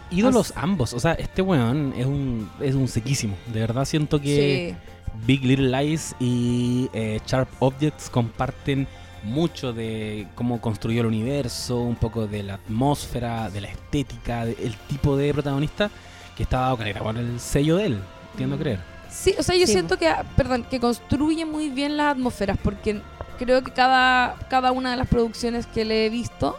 Ídolos 0.09 0.53
ambos. 0.55 0.93
O 0.93 0.99
sea, 0.99 1.13
este 1.13 1.41
weón 1.41 1.93
es 1.97 2.05
un, 2.05 2.49
es 2.61 2.75
un 2.75 2.87
sequísimo. 2.87 3.35
De 3.53 3.59
verdad 3.59 3.83
siento 3.85 4.21
que 4.21 4.75
Sí. 4.77 5.17
Big 5.25 5.43
Little 5.43 5.69
Lies 5.81 6.15
y 6.19 6.89
eh, 6.93 7.19
Sharp 7.25 7.49
Objects 7.59 8.09
comparten 8.09 8.87
mucho 9.23 9.73
de 9.73 10.27
cómo 10.35 10.61
construyó 10.61 11.01
el 11.01 11.07
universo, 11.07 11.81
un 11.81 11.95
poco 11.95 12.27
de 12.27 12.43
la 12.43 12.53
atmósfera, 12.53 13.49
de 13.49 13.61
la 13.61 13.67
estética, 13.69 14.45
del 14.45 14.75
tipo 14.87 15.17
de 15.17 15.33
protagonista 15.33 15.89
que 16.37 16.43
está 16.43 16.59
dado 16.61 16.77
caleta 16.77 16.99
con 16.99 17.17
el 17.17 17.39
sello 17.39 17.77
de 17.77 17.87
él, 17.87 17.99
entiendo 18.31 18.55
Mm. 18.55 18.59
creer. 18.59 18.79
Sí, 19.09 19.33
o 19.39 19.43
sea, 19.43 19.55
yo 19.55 19.65
Sí, 19.65 19.73
siento 19.73 19.97
que, 19.97 20.13
perdón, 20.35 20.65
que 20.69 20.79
construye 20.79 21.45
muy 21.45 21.69
bien 21.69 21.97
las 21.97 22.11
atmósferas, 22.13 22.57
porque 22.63 23.01
creo 23.37 23.63
que 23.63 23.71
cada, 23.71 24.35
cada 24.49 24.71
una 24.71 24.91
de 24.91 24.97
las 24.97 25.07
producciones 25.07 25.65
que 25.67 25.85
le 25.85 26.05
he 26.05 26.09
visto 26.09 26.55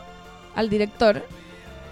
al 0.54 0.70
director 0.70 1.24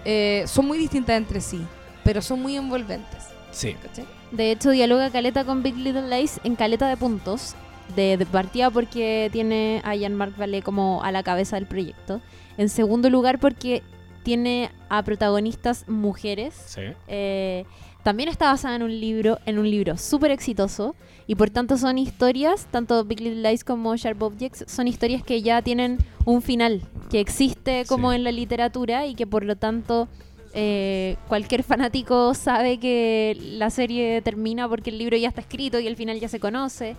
eh, 0.05 0.43
son 0.47 0.67
muy 0.67 0.77
distintas 0.77 1.17
entre 1.17 1.41
sí, 1.41 1.65
pero 2.03 2.21
son 2.21 2.41
muy 2.41 2.55
envolventes. 2.55 3.27
Sí. 3.51 3.75
¿cachai? 3.81 4.05
De 4.31 4.51
hecho, 4.51 4.71
dialoga 4.71 5.09
Caleta 5.09 5.45
con 5.45 5.63
Big 5.63 5.75
Little 5.75 6.09
Lies 6.09 6.39
en 6.43 6.55
Caleta 6.55 6.87
de 6.89 6.97
puntos. 6.97 7.55
De, 7.95 8.17
de 8.17 8.25
partida 8.25 8.69
porque 8.69 9.29
tiene 9.31 9.81
a 9.85 9.95
Jean-Marc 9.95 10.37
Vallée 10.37 10.61
como 10.61 11.01
a 11.05 11.11
la 11.13 11.23
cabeza 11.23 11.55
del 11.55 11.67
proyecto. 11.67 12.19
En 12.57 12.67
segundo 12.67 13.09
lugar 13.09 13.39
porque 13.39 13.81
tiene 14.23 14.71
a 14.89 15.03
protagonistas 15.03 15.87
mujeres. 15.87 16.53
Sí. 16.65 16.81
Eh, 17.07 17.63
también 18.03 18.27
está 18.27 18.47
basada 18.47 18.75
en 18.75 18.83
un 18.83 18.99
libro, 18.99 19.39
en 19.45 19.57
un 19.57 19.71
libro 19.71 19.97
súper 19.97 20.31
exitoso. 20.31 20.95
Y 21.27 21.35
por 21.35 21.49
tanto 21.49 21.77
son 21.77 21.97
historias, 21.97 22.67
tanto 22.71 23.03
Big 23.03 23.19
Little 23.19 23.49
Lies 23.49 23.63
como 23.65 23.95
Sharp 23.95 24.21
Objects, 24.23 24.63
son 24.67 24.87
historias 24.87 25.23
que 25.23 25.41
ya 25.41 25.61
tienen 25.61 25.97
un 26.25 26.41
final, 26.41 26.81
que 27.09 27.19
existe 27.19 27.83
como 27.85 28.11
Sí. 28.11 28.15
en 28.15 28.23
la 28.23 28.31
literatura 28.31 29.05
y 29.05 29.13
que 29.13 29.27
por 29.27 29.43
lo 29.43 29.57
tanto 29.57 30.07
eh, 30.53 31.17
cualquier 31.27 31.61
fanático 31.63 32.33
sabe 32.33 32.79
que 32.79 33.37
la 33.39 33.69
serie 33.69 34.21
termina 34.21 34.67
porque 34.67 34.89
el 34.89 34.97
libro 34.97 35.17
ya 35.17 35.27
está 35.27 35.41
escrito 35.41 35.79
y 35.79 35.85
el 35.85 35.95
final 35.97 36.19
ya 36.19 36.29
se 36.29 36.39
conoce. 36.39 36.95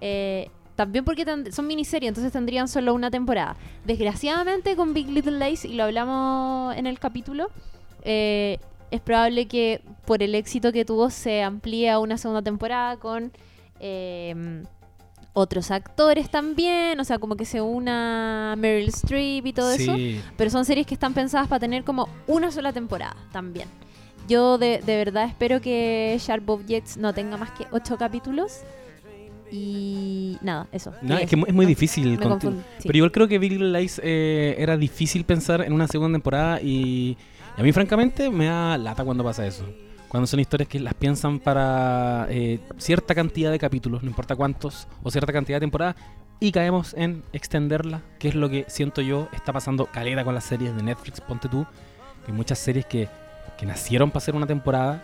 Eh, 0.00 0.48
también 0.76 1.04
porque 1.04 1.24
son 1.52 1.66
miniseries, 1.66 2.08
entonces 2.08 2.32
tendrían 2.32 2.66
solo 2.66 2.94
una 2.94 3.10
temporada. 3.10 3.56
Desgraciadamente 3.84 4.74
con 4.76 4.94
Big 4.94 5.08
Little 5.08 5.38
Lies, 5.38 5.64
y 5.64 5.74
lo 5.74 5.84
hablamos 5.84 6.74
en 6.76 6.86
el 6.86 6.98
capítulo, 6.98 7.48
eh, 8.04 8.58
es 8.90 9.00
probable 9.00 9.46
que 9.46 9.80
por 10.06 10.22
el 10.22 10.34
éxito 10.34 10.72
que 10.72 10.84
tuvo 10.84 11.10
se 11.10 11.42
amplíe 11.42 11.90
a 11.90 11.98
una 11.98 12.16
segunda 12.18 12.42
temporada 12.42 12.96
con 12.96 13.32
eh, 13.80 14.62
otros 15.34 15.72
actores 15.72 16.30
también, 16.30 16.98
o 17.00 17.04
sea, 17.04 17.18
como 17.18 17.36
que 17.36 17.44
se 17.44 17.60
una 17.60 18.54
Meryl 18.56 18.88
Streep 18.88 19.46
y 19.46 19.52
todo 19.52 19.72
eso. 19.72 19.96
Pero 20.36 20.50
son 20.50 20.64
series 20.64 20.86
que 20.86 20.94
están 20.94 21.12
pensadas 21.12 21.48
para 21.48 21.60
tener 21.60 21.84
como 21.84 22.08
una 22.26 22.50
sola 22.50 22.72
temporada 22.72 23.16
también. 23.32 23.68
Yo 24.28 24.56
de, 24.56 24.78
de 24.78 24.96
verdad 24.96 25.24
espero 25.24 25.60
que 25.60 26.16
Sharp 26.18 26.48
Objects 26.48 26.96
no 26.96 27.12
tenga 27.12 27.36
más 27.36 27.50
que 27.50 27.66
ocho 27.72 27.98
capítulos. 27.98 28.60
Y 29.50 30.38
nada, 30.40 30.66
eso. 30.72 30.92
No, 31.02 31.18
es 31.18 31.28
que 31.28 31.36
es 31.46 31.54
muy 31.54 31.66
difícil. 31.66 32.18
sí. 32.18 32.48
Pero 32.84 32.96
igual 32.96 33.12
creo 33.12 33.28
que 33.28 33.38
Big 33.38 33.52
Little 33.52 33.78
Lies 33.78 34.00
eh, 34.02 34.54
era 34.58 34.76
difícil 34.76 35.24
pensar 35.24 35.60
en 35.62 35.72
una 35.72 35.86
segunda 35.86 36.14
temporada 36.16 36.60
y, 36.60 37.16
y 37.56 37.60
a 37.60 37.62
mí 37.62 37.72
francamente 37.72 38.30
me 38.30 38.46
da 38.46 38.78
lata 38.78 39.04
cuando 39.04 39.22
pasa 39.22 39.46
eso. 39.46 39.64
Cuando 40.14 40.28
son 40.28 40.38
historias 40.38 40.68
que 40.68 40.78
las 40.78 40.94
piensan 40.94 41.40
para 41.40 42.28
eh, 42.30 42.60
cierta 42.76 43.16
cantidad 43.16 43.50
de 43.50 43.58
capítulos, 43.58 44.04
no 44.04 44.08
importa 44.08 44.36
cuántos, 44.36 44.86
o 45.02 45.10
cierta 45.10 45.32
cantidad 45.32 45.56
de 45.56 45.62
temporadas, 45.62 45.96
y 46.38 46.52
caemos 46.52 46.94
en 46.96 47.24
extenderla, 47.32 48.00
que 48.20 48.28
es 48.28 48.36
lo 48.36 48.48
que 48.48 48.64
siento 48.68 49.02
yo 49.02 49.26
está 49.32 49.52
pasando 49.52 49.86
caleta 49.86 50.22
con 50.22 50.32
las 50.32 50.44
series 50.44 50.76
de 50.76 50.84
Netflix, 50.84 51.20
ponte 51.20 51.48
tú, 51.48 51.66
que 52.24 52.30
hay 52.30 52.32
muchas 52.32 52.60
series 52.60 52.86
que, 52.86 53.08
que 53.58 53.66
nacieron 53.66 54.12
para 54.12 54.20
ser 54.20 54.36
una 54.36 54.46
temporada, 54.46 55.02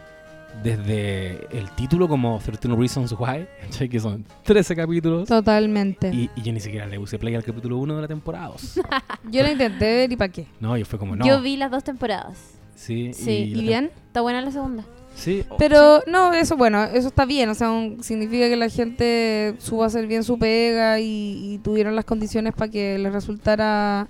desde 0.62 1.45
el 1.59 1.69
título 1.73 2.07
como 2.07 2.38
13 2.38 2.69
Reasons 2.69 3.12
Why, 3.19 3.49
que 3.90 3.99
son 3.99 4.25
13 4.45 4.76
capítulos. 4.76 5.29
Totalmente. 5.29 6.12
Y, 6.14 6.31
y 6.37 6.43
yo 6.43 6.52
ni 6.52 6.61
siquiera 6.61 6.87
le 6.87 7.00
puse 7.00 7.19
play 7.19 7.35
al 7.35 7.43
capítulo 7.43 7.79
1 7.79 7.97
de 7.97 8.00
la 8.02 8.07
temporada 8.07 8.47
2. 8.47 8.81
Yo 9.33 9.43
la 9.43 9.50
intenté 9.50 9.87
ver 9.87 10.12
y 10.12 10.17
para 10.17 10.31
qué. 10.31 10.47
No, 10.61 10.76
yo 10.76 10.87
fue 10.87 11.00
como, 11.00 11.17
no. 11.17 11.26
Yo 11.26 11.43
vi 11.43 11.57
las 11.57 11.73
dos 11.73 11.83
temporadas. 11.83 12.61
Sí, 12.76 13.12
Sí, 13.12 13.31
¿Y 13.33 13.55
la 13.57 13.62
bien? 13.62 13.90
Está 14.07 14.21
buena 14.21 14.40
la 14.40 14.52
segunda. 14.52 14.85
Sí, 15.21 15.45
Pero 15.59 16.03
no, 16.07 16.33
eso 16.33 16.57
bueno, 16.57 16.83
eso 16.85 17.09
está 17.09 17.27
bien, 17.27 17.50
o 17.50 17.55
sea, 17.55 17.71
un- 17.71 18.03
significa 18.03 18.49
que 18.49 18.57
la 18.57 18.71
gente 18.71 19.55
supo 19.59 19.85
hacer 19.85 20.07
bien 20.07 20.25
su 20.25 20.39
pega 20.39 20.99
y, 20.99 21.55
y 21.55 21.59
tuvieron 21.59 21.95
las 21.95 22.07
condiciones 22.07 22.55
para 22.55 22.71
que 22.71 22.99
les 22.99 23.12
resultara 23.12 24.09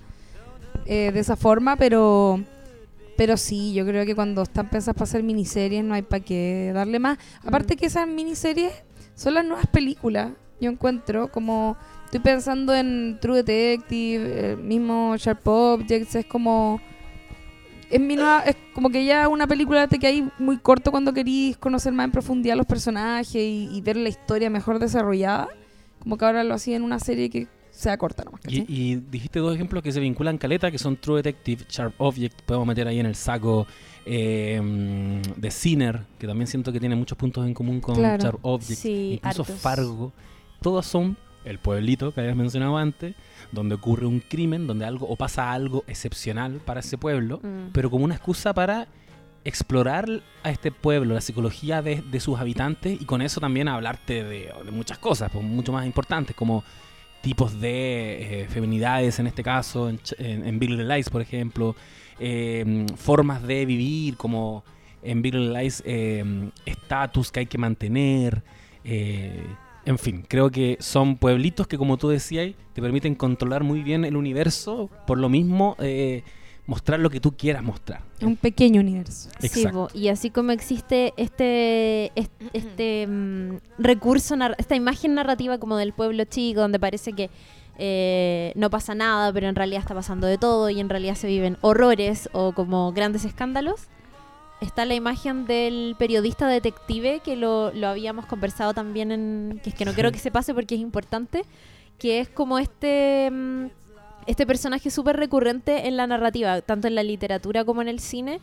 eh, 0.86 1.10
de 1.12 1.18
esa 1.20 1.34
forma, 1.36 1.76
pero 1.76 2.40
pero 3.16 3.36
sí, 3.36 3.74
yo 3.74 3.84
creo 3.84 4.06
que 4.06 4.14
cuando 4.14 4.42
están 4.42 4.70
pensadas 4.70 4.94
para 4.94 5.04
hacer 5.04 5.22
miniseries 5.22 5.84
no 5.84 5.92
hay 5.94 6.02
para 6.02 6.24
qué 6.24 6.70
darle 6.72 6.98
más. 6.98 7.18
Aparte 7.44 7.76
que 7.76 7.86
esas 7.86 8.08
miniseries 8.08 8.72
son 9.14 9.34
las 9.34 9.44
nuevas 9.44 9.66
películas, 9.66 10.30
yo 10.60 10.70
encuentro, 10.70 11.28
como 11.30 11.76
estoy 12.06 12.20
pensando 12.20 12.74
en 12.74 13.18
True 13.20 13.42
Detective, 13.42 14.52
el 14.52 14.56
mismo 14.58 15.16
Sharp 15.18 15.46
Objects, 15.46 16.14
es 16.14 16.24
como 16.26 16.80
es 17.90 18.00
mi 18.00 18.16
nueva- 18.16 18.42
es 18.44 18.56
como 18.74 18.90
que 18.90 19.04
ya 19.04 19.28
una 19.28 19.46
película 19.46 19.86
te 19.88 19.98
queda 19.98 20.10
ahí 20.10 20.28
muy 20.38 20.58
corto 20.58 20.90
cuando 20.90 21.12
querís 21.12 21.56
conocer 21.56 21.92
más 21.92 22.04
en 22.04 22.12
profundidad 22.12 22.56
los 22.56 22.66
personajes 22.66 23.34
y, 23.34 23.68
y 23.72 23.80
ver 23.80 23.96
la 23.96 24.08
historia 24.08 24.48
mejor 24.50 24.78
desarrollada. 24.78 25.48
Como 26.02 26.16
que 26.16 26.24
ahora 26.24 26.44
lo 26.44 26.54
hacía 26.54 26.76
en 26.76 26.82
una 26.82 26.98
serie 26.98 27.28
que 27.28 27.46
sea 27.70 27.96
corta 27.98 28.24
nomás. 28.24 28.40
y, 28.48 28.64
y 28.68 28.96
dijiste 28.96 29.38
dos 29.38 29.54
ejemplos 29.54 29.82
que 29.82 29.92
se 29.92 30.00
vinculan 30.00 30.38
caleta, 30.38 30.70
que 30.70 30.78
son 30.78 30.96
True 30.96 31.16
Detective, 31.22 31.64
Sharp 31.68 31.94
Object, 31.98 32.42
podemos 32.42 32.66
meter 32.66 32.86
ahí 32.88 32.98
en 33.00 33.06
el 33.06 33.14
saco 33.14 33.66
eh, 34.06 34.60
de 35.36 35.50
Sinner, 35.50 36.00
que 36.18 36.26
también 36.26 36.46
siento 36.46 36.72
que 36.72 36.80
tiene 36.80 36.96
muchos 36.96 37.16
puntos 37.16 37.46
en 37.46 37.54
común 37.54 37.80
con 37.80 37.94
Claro. 37.96 38.22
Sharp 38.22 38.38
Object, 38.42 38.78
Sí, 38.80 39.12
incluso 39.14 39.42
hartos. 39.42 39.60
Fargo. 39.60 40.12
Todos 40.60 40.86
son 40.86 41.16
el 41.44 41.58
pueblito 41.58 42.12
que 42.12 42.20
habías 42.20 42.36
mencionado 42.36 42.76
antes, 42.76 43.14
donde 43.52 43.74
ocurre 43.74 44.06
un 44.06 44.20
crimen, 44.20 44.66
donde 44.66 44.84
algo 44.84 45.06
o 45.08 45.16
pasa 45.16 45.52
algo 45.52 45.84
excepcional 45.86 46.60
para 46.64 46.80
ese 46.80 46.96
pueblo, 46.98 47.40
Mm. 47.42 47.70
pero 47.72 47.90
como 47.90 48.04
una 48.04 48.14
excusa 48.14 48.52
para 48.54 48.86
explorar 49.44 50.06
a 50.42 50.50
este 50.50 50.70
pueblo, 50.70 51.14
la 51.14 51.20
psicología 51.20 51.80
de, 51.82 52.02
de 52.02 52.20
sus 52.20 52.38
habitantes 52.38 53.00
y 53.00 53.04
con 53.06 53.22
eso 53.22 53.40
también 53.40 53.68
hablarte 53.68 54.22
de, 54.22 54.52
de 54.64 54.70
muchas 54.70 54.98
cosas, 54.98 55.30
pues, 55.32 55.44
mucho 55.44 55.72
más 55.72 55.86
importantes, 55.86 56.36
como 56.36 56.62
tipos 57.22 57.58
de 57.60 58.42
eh, 58.42 58.48
feminidades 58.48 59.18
en 59.18 59.26
este 59.26 59.42
caso, 59.42 59.88
en, 59.88 59.98
en, 60.18 60.46
en 60.46 60.58
Big 60.58 60.70
Little 60.70 60.94
Lies, 60.94 61.08
por 61.10 61.22
ejemplo, 61.22 61.74
eh, 62.18 62.86
formas 62.96 63.42
de 63.42 63.64
vivir, 63.66 64.16
como 64.16 64.62
en 65.02 65.22
Big 65.22 65.34
Little 65.34 65.58
Lies, 65.62 65.82
eh, 65.86 66.50
estatus 66.66 67.32
que 67.32 67.40
hay 67.40 67.46
que 67.46 67.58
mantener, 67.58 68.42
eh, 68.84 69.42
en 69.84 69.98
fin, 69.98 70.24
creo 70.28 70.50
que 70.50 70.76
son 70.80 71.16
pueblitos 71.16 71.66
que 71.66 71.78
como 71.78 71.96
tú 71.96 72.08
decías, 72.08 72.52
te 72.72 72.82
permiten 72.82 73.14
controlar 73.14 73.64
muy 73.64 73.82
bien 73.82 74.04
el 74.04 74.16
universo, 74.16 74.90
por 75.06 75.18
lo 75.18 75.28
mismo 75.28 75.76
eh, 75.80 76.22
mostrar 76.66 77.00
lo 77.00 77.10
que 77.10 77.18
tú 77.20 77.32
quieras 77.36 77.62
mostrar. 77.62 78.02
Un 78.22 78.36
pequeño 78.36 78.80
universo. 78.80 79.28
Sí, 79.40 79.46
Exacto. 79.46 79.88
po, 79.88 79.98
y 79.98 80.08
así 80.08 80.30
como 80.30 80.52
existe 80.52 81.12
este, 81.16 82.12
es- 82.14 82.30
este, 82.52 83.06
mm, 83.08 83.56
recurso, 83.78 84.36
nar- 84.36 84.54
esta 84.58 84.76
imagen 84.76 85.14
narrativa 85.14 85.58
como 85.58 85.76
del 85.76 85.92
pueblo 85.92 86.24
chico, 86.24 86.60
donde 86.60 86.78
parece 86.78 87.12
que 87.12 87.30
eh, 87.82 88.52
no 88.56 88.68
pasa 88.68 88.94
nada, 88.94 89.32
pero 89.32 89.48
en 89.48 89.54
realidad 89.54 89.80
está 89.80 89.94
pasando 89.94 90.26
de 90.26 90.36
todo 90.36 90.68
y 90.68 90.80
en 90.80 90.90
realidad 90.90 91.14
se 91.14 91.26
viven 91.28 91.56
horrores 91.62 92.28
o 92.32 92.52
como 92.52 92.92
grandes 92.92 93.24
escándalos. 93.24 93.88
Está 94.60 94.84
la 94.84 94.94
imagen 94.94 95.46
del 95.46 95.96
periodista 95.98 96.46
detective 96.46 97.20
que 97.20 97.34
lo, 97.34 97.72
lo 97.72 97.88
habíamos 97.88 98.26
conversado 98.26 98.74
también 98.74 99.10
en... 99.10 99.60
que 99.62 99.70
es 99.70 99.74
que 99.74 99.86
no 99.86 99.94
quiero 99.94 100.12
que 100.12 100.18
se 100.18 100.30
pase 100.30 100.52
porque 100.52 100.74
es 100.74 100.80
importante. 100.80 101.44
que 101.98 102.20
es 102.20 102.28
como 102.28 102.58
este, 102.58 103.30
mm, 103.30 103.66
este 104.26 104.46
personaje 104.46 104.90
súper 104.90 105.16
recurrente 105.16 105.88
en 105.88 105.96
la 105.96 106.06
narrativa, 106.06 106.60
tanto 106.60 106.88
en 106.88 106.94
la 106.94 107.02
literatura 107.02 107.64
como 107.64 107.80
en 107.80 107.88
el 107.88 108.00
cine. 108.00 108.40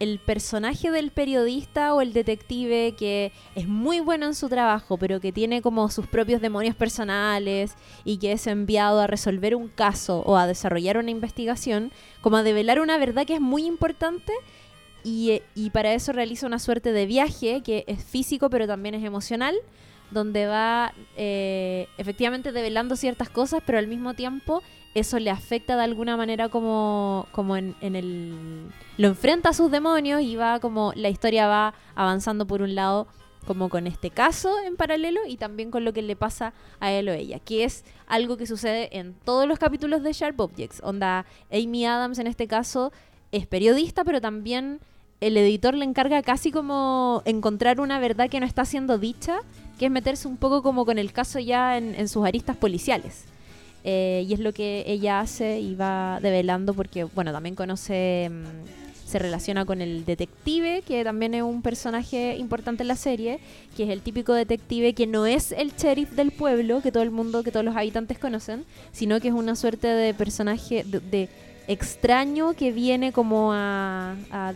El 0.00 0.18
personaje 0.18 0.90
del 0.90 1.12
periodista 1.12 1.94
o 1.94 2.02
el 2.02 2.12
detective 2.12 2.94
que 2.98 3.32
es 3.54 3.66
muy 3.66 4.00
bueno 4.00 4.26
en 4.26 4.34
su 4.34 4.48
trabajo, 4.48 4.98
pero 4.98 5.20
que 5.20 5.32
tiene 5.32 5.62
como 5.62 5.88
sus 5.88 6.06
propios 6.08 6.42
demonios 6.42 6.74
personales 6.74 7.74
y 8.04 8.18
que 8.18 8.32
es 8.32 8.46
enviado 8.48 9.00
a 9.00 9.06
resolver 9.06 9.54
un 9.54 9.68
caso 9.68 10.20
o 10.26 10.36
a 10.36 10.46
desarrollar 10.46 10.98
una 10.98 11.10
investigación, 11.10 11.90
como 12.20 12.36
a 12.36 12.42
develar 12.42 12.80
una 12.80 12.98
verdad 12.98 13.24
que 13.24 13.34
es 13.34 13.40
muy 13.40 13.64
importante 13.64 14.32
y, 15.04 15.30
eh, 15.30 15.42
y 15.54 15.70
para 15.70 15.92
eso 15.94 16.12
realiza 16.12 16.46
una 16.46 16.58
suerte 16.58 16.92
de 16.92 17.06
viaje 17.06 17.62
que 17.62 17.84
es 17.86 18.02
físico 18.02 18.50
pero 18.50 18.66
también 18.66 18.94
es 18.94 19.04
emocional, 19.04 19.54
donde 20.10 20.46
va 20.46 20.92
eh, 21.16 21.88
efectivamente 21.98 22.52
develando 22.52 22.96
ciertas 22.96 23.28
cosas, 23.28 23.62
pero 23.64 23.78
al 23.78 23.86
mismo 23.86 24.14
tiempo 24.14 24.62
eso 24.94 25.18
le 25.18 25.30
afecta 25.30 25.76
de 25.76 25.82
alguna 25.82 26.16
manera 26.16 26.48
como, 26.48 27.26
como 27.32 27.56
en, 27.56 27.74
en 27.80 27.96
el... 27.96 28.70
lo 28.96 29.08
enfrenta 29.08 29.50
a 29.50 29.52
sus 29.52 29.70
demonios 29.70 30.22
y 30.22 30.36
va 30.36 30.60
como 30.60 30.92
la 30.94 31.08
historia 31.08 31.48
va 31.48 31.74
avanzando 31.94 32.46
por 32.46 32.62
un 32.62 32.74
lado 32.74 33.08
como 33.44 33.68
con 33.68 33.86
este 33.86 34.10
caso 34.10 34.58
en 34.64 34.76
paralelo 34.76 35.20
y 35.26 35.36
también 35.36 35.70
con 35.70 35.84
lo 35.84 35.92
que 35.92 36.00
le 36.00 36.16
pasa 36.16 36.54
a 36.80 36.92
él 36.92 37.08
o 37.08 37.12
ella, 37.12 37.38
que 37.40 37.64
es 37.64 37.84
algo 38.06 38.36
que 38.36 38.46
sucede 38.46 38.96
en 38.96 39.14
todos 39.14 39.46
los 39.46 39.58
capítulos 39.58 40.02
de 40.02 40.12
Sharp 40.12 40.40
Objects. 40.40 40.80
Onda, 40.82 41.26
Amy 41.52 41.84
Adams 41.84 42.18
en 42.18 42.26
este 42.26 42.46
caso 42.46 42.92
es 43.32 43.46
periodista, 43.46 44.04
pero 44.04 44.20
también 44.20 44.80
el 45.26 45.38
editor 45.38 45.74
le 45.74 45.86
encarga 45.86 46.22
casi 46.22 46.52
como 46.52 47.22
encontrar 47.24 47.80
una 47.80 47.98
verdad 47.98 48.28
que 48.28 48.40
no 48.40 48.46
está 48.46 48.66
siendo 48.66 48.98
dicha, 48.98 49.38
que 49.78 49.86
es 49.86 49.90
meterse 49.90 50.28
un 50.28 50.36
poco 50.36 50.62
como 50.62 50.84
con 50.84 50.98
el 50.98 51.12
caso 51.12 51.38
ya 51.38 51.78
en, 51.78 52.08
sus 52.08 52.26
aristas 52.26 52.58
policiales. 52.58 53.24
Eh, 53.84 54.26
y 54.28 54.34
es 54.34 54.40
lo 54.40 54.52
que 54.52 54.84
ella 54.86 55.20
hace 55.20 55.60
y 55.60 55.74
va 55.74 56.18
develando 56.20 56.74
porque, 56.74 57.04
bueno, 57.04 57.32
también 57.32 57.54
conoce, 57.54 58.30
mm, 58.30 59.08
se 59.08 59.18
relaciona 59.18 59.64
con 59.64 59.80
el 59.80 60.04
detective, 60.04 60.82
que 60.86 61.02
también 61.04 61.32
es 61.32 61.42
un 61.42 61.62
personaje 61.62 62.36
importante 62.36 62.82
en 62.82 62.88
la 62.88 62.96
serie, 62.96 63.40
que 63.76 63.84
es 63.84 63.90
el 63.90 64.02
típico 64.02 64.34
detective 64.34 64.92
que 64.92 65.06
no 65.06 65.24
es 65.24 65.52
el 65.52 65.72
sheriff 65.72 66.12
del 66.12 66.32
pueblo, 66.32 66.82
que 66.82 66.92
todo 66.92 67.02
el 67.02 67.10
mundo, 67.10 67.42
que 67.42 67.50
todos 67.50 67.64
los 67.64 67.76
habitantes 67.76 68.18
conocen, 68.18 68.64
sino 68.92 69.20
que 69.20 69.28
es 69.28 69.34
una 69.34 69.56
suerte 69.56 69.88
de 69.88 70.12
personaje 70.12 70.84
de, 70.84 71.00
de 71.00 71.28
extraño 71.68 72.54
que 72.54 72.72
viene 72.72 73.12
como 73.12 73.52
a, 73.52 74.16
a- 74.30 74.52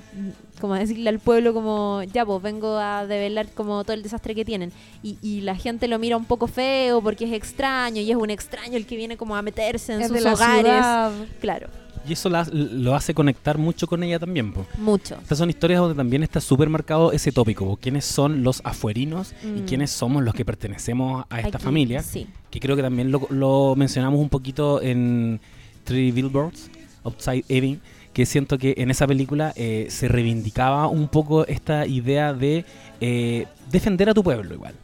como 0.60 0.74
a 0.74 0.78
decirle 0.80 1.08
al 1.08 1.20
pueblo 1.20 1.54
como 1.54 2.02
ya 2.02 2.26
pues 2.26 2.42
vengo 2.42 2.76
a 2.78 3.06
develar 3.06 3.46
como 3.54 3.84
todo 3.84 3.94
el 3.94 4.02
desastre 4.02 4.34
que 4.34 4.44
tienen 4.44 4.72
y, 5.02 5.16
y 5.22 5.40
la 5.42 5.54
gente 5.54 5.86
lo 5.88 5.98
mira 5.98 6.16
un 6.16 6.24
poco 6.24 6.46
feo 6.48 7.00
porque 7.00 7.24
es 7.26 7.32
extraño 7.32 8.00
y 8.02 8.10
es 8.10 8.16
un 8.16 8.30
extraño 8.30 8.76
el 8.76 8.84
que 8.86 8.96
viene 8.96 9.16
como 9.16 9.36
a 9.36 9.42
meterse 9.42 9.94
en 9.94 10.00
Es 10.02 10.08
sus 10.08 10.16
de 10.16 10.20
la 10.22 10.34
hogares 10.34 10.62
ciudad. 10.64 11.12
claro 11.40 11.68
Y 12.08 12.12
eso 12.14 12.28
la- 12.28 12.48
lo 12.52 12.94
hace 12.96 13.14
conectar 13.14 13.56
mucho 13.58 13.86
con 13.86 14.02
ella 14.02 14.18
también, 14.18 14.52
po. 14.52 14.66
mucho 14.78 15.16
Estas 15.22 15.38
son 15.38 15.48
historias 15.50 15.80
donde 15.80 15.94
también 15.94 16.22
está 16.24 16.40
súper 16.40 16.68
marcado 16.68 17.12
ese 17.12 17.30
tópico, 17.32 17.64
po. 17.66 17.76
quiénes 17.76 18.04
son 18.04 18.42
los 18.42 18.60
afuerinos 18.64 19.34
y 19.44 19.60
Mm. 19.60 19.66
quiénes 19.66 19.90
somos 19.90 20.22
los 20.24 20.34
que 20.34 20.44
pertenecemos 20.44 21.24
a 21.30 21.40
esta 21.40 21.58
Aquí, 21.58 21.64
familia. 21.64 22.02
sí 22.02 22.26
que 22.50 22.60
creo 22.60 22.74
que 22.76 22.82
también 22.82 23.12
lo, 23.12 23.26
lo 23.30 23.74
mencionamos 23.76 24.18
un 24.18 24.30
poquito 24.30 24.80
en 24.82 25.38
Three 25.84 26.10
Billboards, 26.12 26.70
Outside 27.04 27.44
Ebbing, 27.48 27.80
que 28.12 28.26
siento 28.26 28.58
que 28.58 28.74
en 28.78 28.90
esa 28.90 29.06
película 29.06 29.52
eh, 29.56 29.86
se 29.90 30.08
reivindicaba 30.08 30.88
un 30.88 31.08
poco 31.08 31.46
esta 31.46 31.86
idea 31.86 32.32
de 32.32 32.64
eh, 33.00 33.46
defender 33.70 34.08
a 34.08 34.14
tu 34.14 34.22
pueblo 34.22 34.54
igual. 34.54 34.74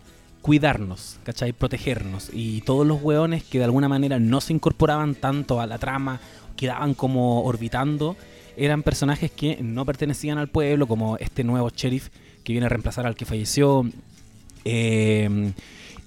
Cuidarnos, 0.43 1.19
¿cachai? 1.25 1.53
Protegernos. 1.53 2.31
Y 2.33 2.61
todos 2.63 2.87
los 2.87 3.03
hueones 3.03 3.43
que 3.45 3.59
de 3.59 3.65
alguna 3.65 3.89
manera 3.89 4.19
no 4.19 4.41
se 4.41 4.53
incorporaban 4.53 5.15
tanto 5.15 5.61
a 5.61 5.67
la 5.67 5.79
trama, 5.79 6.21
quedaban 6.57 6.95
como 6.95 7.43
orbitando, 7.43 8.17
eran 8.57 8.83
personajes 8.83 9.31
que 9.31 9.59
no 9.63 9.85
pertenecían 9.85 10.39
al 10.39 10.49
pueblo, 10.49 10.87
como 10.87 11.17
este 11.17 11.45
nuevo 11.45 11.71
sheriff 11.71 12.11
que 12.45 12.53
viene 12.53 12.67
a 12.67 12.69
reemplazar 12.69 13.07
al 13.07 13.17
que 13.17 13.25
falleció. 13.25 13.89
Eh, 14.65 15.53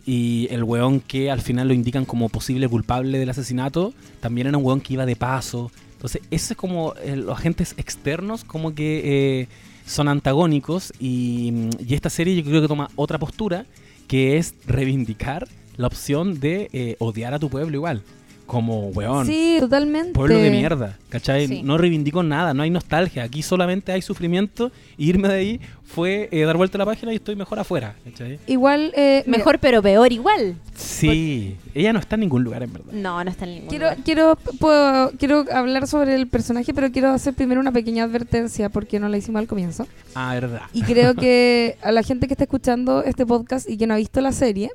y 0.06 0.48
el 0.52 0.64
weón 0.64 1.02
que 1.02 1.30
al 1.30 1.42
final 1.42 1.68
lo 1.68 1.74
indican 1.74 2.06
como 2.06 2.30
posible 2.30 2.70
culpable 2.70 3.20
del 3.20 3.30
asesinato, 3.30 3.94
también 4.22 4.48
era 4.48 4.58
un 4.58 4.64
weón 4.64 4.80
que 4.80 4.94
iba 4.94 5.06
de 5.06 5.18
paso. 5.18 5.70
Entonces, 5.98 6.22
ese 6.30 6.54
es 6.54 6.58
como 6.58 6.94
eh, 7.04 7.16
los 7.16 7.36
agentes 7.36 7.74
externos, 7.78 8.44
como 8.44 8.76
que 8.76 9.02
eh, 9.42 9.48
son 9.88 10.08
antagónicos. 10.08 10.94
Y, 11.00 11.52
mm, 11.52 11.70
y 11.88 11.96
esta 11.96 12.12
serie 12.12 12.36
yo 12.36 12.44
creo 12.44 12.62
que 12.62 12.68
toma 12.68 12.92
otra 12.96 13.18
postura, 13.18 13.66
que 14.08 14.38
es 14.38 14.54
reivindicar 14.68 15.48
la 15.76 15.88
opción 15.88 16.40
de 16.40 16.70
eh, 16.72 16.96
odiar 17.00 17.34
a 17.34 17.40
tu 17.40 17.50
pueblo 17.50 17.76
igual. 17.76 18.04
Como 18.48 18.88
weón. 18.90 19.26
Sí, 19.28 19.58
totalmente. 19.60 20.14
Pueblo 20.14 20.38
de 20.40 20.50
mierda, 20.50 20.98
¿cachai? 21.10 21.48
Sí. 21.48 21.62
No 21.64 21.78
reivindico 21.78 22.24
nada, 22.24 22.54
no 22.54 22.64
hay 22.64 22.70
nostalgia. 22.70 23.24
Aquí 23.24 23.44
solamente 23.44 23.92
hay 23.92 24.02
sufrimiento. 24.02 24.72
Y 24.98 25.10
irme 25.10 25.28
de 25.28 25.34
ahí 25.36 25.62
fue 25.86 26.30
eh, 26.32 26.42
dar 26.44 26.58
vuelta 26.58 26.78
a 26.78 26.80
la 26.80 26.86
página 26.86 27.12
y 27.14 27.18
estoy 27.18 27.36
mejor 27.36 27.60
afuera, 27.60 27.96
¿cachai? 28.06 28.40
Igual, 28.48 28.94
eh, 28.96 29.24
mira, 29.28 29.38
mejor 29.38 29.60
pero 29.60 29.82
peor 29.82 30.12
igual 30.12 30.56
Sí, 30.76 31.56
ella 31.74 31.92
no 31.94 32.00
está 32.00 32.16
en 32.16 32.22
ningún 32.22 32.44
lugar 32.44 32.62
en 32.64 32.72
verdad. 32.74 32.92
no 32.94 33.24
no 33.24 33.30
está 33.30 33.46
en 33.46 33.52
ningún 33.52 33.70
Quiero, 33.70 33.86
lugar. 33.90 34.04
quiero, 34.04 34.38
puedo- 34.60 35.12
quiero 35.18 35.46
hablar 35.52 35.88
sobre 35.88 36.16
el 36.16 36.28
personaje, 36.28 36.74
pero 36.74 36.92
quiero 36.92 37.10
hacer 37.12 37.34
primero 37.34 37.60
una 37.62 37.72
pequeña 37.72 38.04
advertencia 38.04 38.70
porque 38.70 39.00
no 39.00 39.10
la 39.10 39.18
hicimos 39.18 39.40
al 39.40 39.48
comienzo. 39.48 39.88
Ah, 40.16 40.34
verdad. 40.36 40.62
Y 40.74 40.84
creo 40.84 41.14
que 41.16 41.78
a 41.82 41.92
la 41.92 42.04
gente 42.04 42.28
que 42.28 42.34
está 42.34 42.44
escuchando 42.46 43.04
este 43.04 43.26
podcast 43.26 43.70
y 43.70 43.78
que 43.78 43.88
no 43.88 43.94
ha 43.94 43.98
visto 43.98 44.22
la 44.22 44.32
serie, 44.32 44.72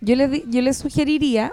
yo 0.00 0.16
les, 0.16 0.30
di- 0.30 0.44
yo 0.48 0.60
les 0.62 0.76
sugeriría 0.76 1.52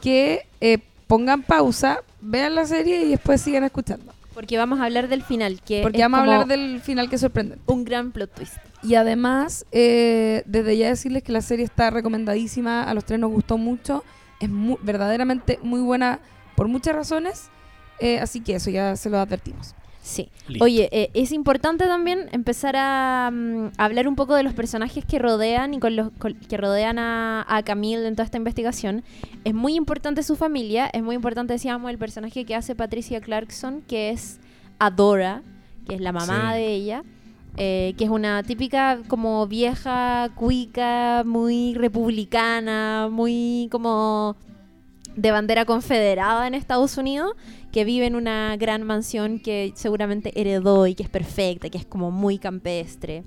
que 0.00 0.46
eh, 0.60 0.78
pongan 1.06 1.42
pausa, 1.42 2.02
vean 2.20 2.54
la 2.54 2.66
serie 2.66 3.04
y 3.04 3.10
después 3.10 3.40
sigan 3.40 3.64
escuchando. 3.64 4.12
porque 4.34 4.58
vamos 4.58 4.80
a 4.80 4.84
hablar 4.84 5.08
del 5.08 5.22
final 5.22 5.60
que 5.62 5.82
Porque 5.82 6.02
vamos 6.02 6.18
a 6.20 6.22
hablar 6.22 6.46
del 6.46 6.80
final 6.80 7.08
que 7.08 7.14
es 7.14 7.20
sorprendente. 7.22 7.62
un 7.66 7.84
gran 7.84 8.12
plot 8.12 8.34
twist 8.34 8.56
Y 8.82 8.94
además, 8.96 9.64
eh, 9.72 10.42
desde 10.46 10.76
ya 10.76 10.88
decirles 10.88 11.22
que 11.22 11.32
la 11.32 11.40
serie 11.40 11.64
está 11.64 11.90
recomendadísima, 11.90 12.82
a 12.84 12.92
los 12.94 13.04
tres 13.04 13.18
nos 13.18 13.30
gustó 13.30 13.56
mucho, 13.56 14.04
es 14.40 14.50
verdaderamente 14.82 15.58
muy 15.62 15.80
buena 15.80 16.20
por 16.54 16.68
muchas 16.68 16.94
razones, 16.94 17.48
eh, 17.98 18.18
así 18.20 18.40
que 18.40 18.56
eso 18.56 18.70
ya 18.70 18.94
se 18.96 19.08
lo 19.08 19.18
advertimos. 19.18 19.74
Sí. 20.06 20.28
Listo. 20.46 20.64
Oye, 20.64 20.88
eh, 20.92 21.10
es 21.14 21.32
importante 21.32 21.84
también 21.86 22.28
empezar 22.30 22.76
a, 22.78 23.28
mm, 23.32 23.72
hablar 23.76 24.06
un 24.06 24.14
poco 24.14 24.36
de 24.36 24.44
los 24.44 24.54
personajes 24.54 25.04
que 25.04 25.18
rodean 25.18 25.74
y 25.74 25.80
con 25.80 25.96
los 25.96 26.10
con- 26.18 26.34
que 26.34 26.56
rodean 26.56 27.00
a, 27.00 27.44
a 27.48 27.62
Camille 27.64 28.06
en 28.06 28.14
toda 28.14 28.24
esta 28.24 28.36
investigación. 28.38 29.02
Es 29.44 29.52
muy 29.52 29.74
importante 29.74 30.22
su 30.22 30.36
familia, 30.36 30.86
es 30.92 31.02
muy 31.02 31.16
importante, 31.16 31.54
decíamos, 31.54 31.90
el 31.90 31.98
personaje 31.98 32.44
que 32.44 32.54
hace 32.54 32.76
Patricia 32.76 33.20
Clarkson, 33.20 33.82
que 33.88 34.10
es 34.10 34.38
Adora, 34.78 35.42
que 35.88 35.96
es 35.96 36.00
la 36.00 36.12
mamá 36.12 36.52
Sí. 36.52 36.58
de 36.60 36.72
ella. 36.72 37.02
eh, 37.58 37.94
que 37.96 38.04
es 38.04 38.10
una 38.10 38.42
típica 38.42 38.98
como 39.08 39.46
vieja 39.46 40.28
cuica, 40.34 41.22
muy 41.24 41.72
republicana, 41.74 43.08
muy 43.10 43.68
como 43.72 44.36
de 45.16 45.30
bandera 45.30 45.64
confederada 45.64 46.46
en 46.46 46.54
Estados 46.54 46.96
Unidos, 46.98 47.32
que 47.72 47.84
vive 47.84 48.06
en 48.06 48.14
una 48.16 48.56
gran 48.56 48.82
mansión 48.84 49.38
que 49.38 49.72
seguramente 49.74 50.38
heredó 50.40 50.86
y 50.86 50.94
que 50.94 51.02
es 51.02 51.08
perfecta, 51.08 51.68
que 51.70 51.78
es 51.78 51.86
como 51.86 52.10
muy 52.10 52.38
campestre. 52.38 53.24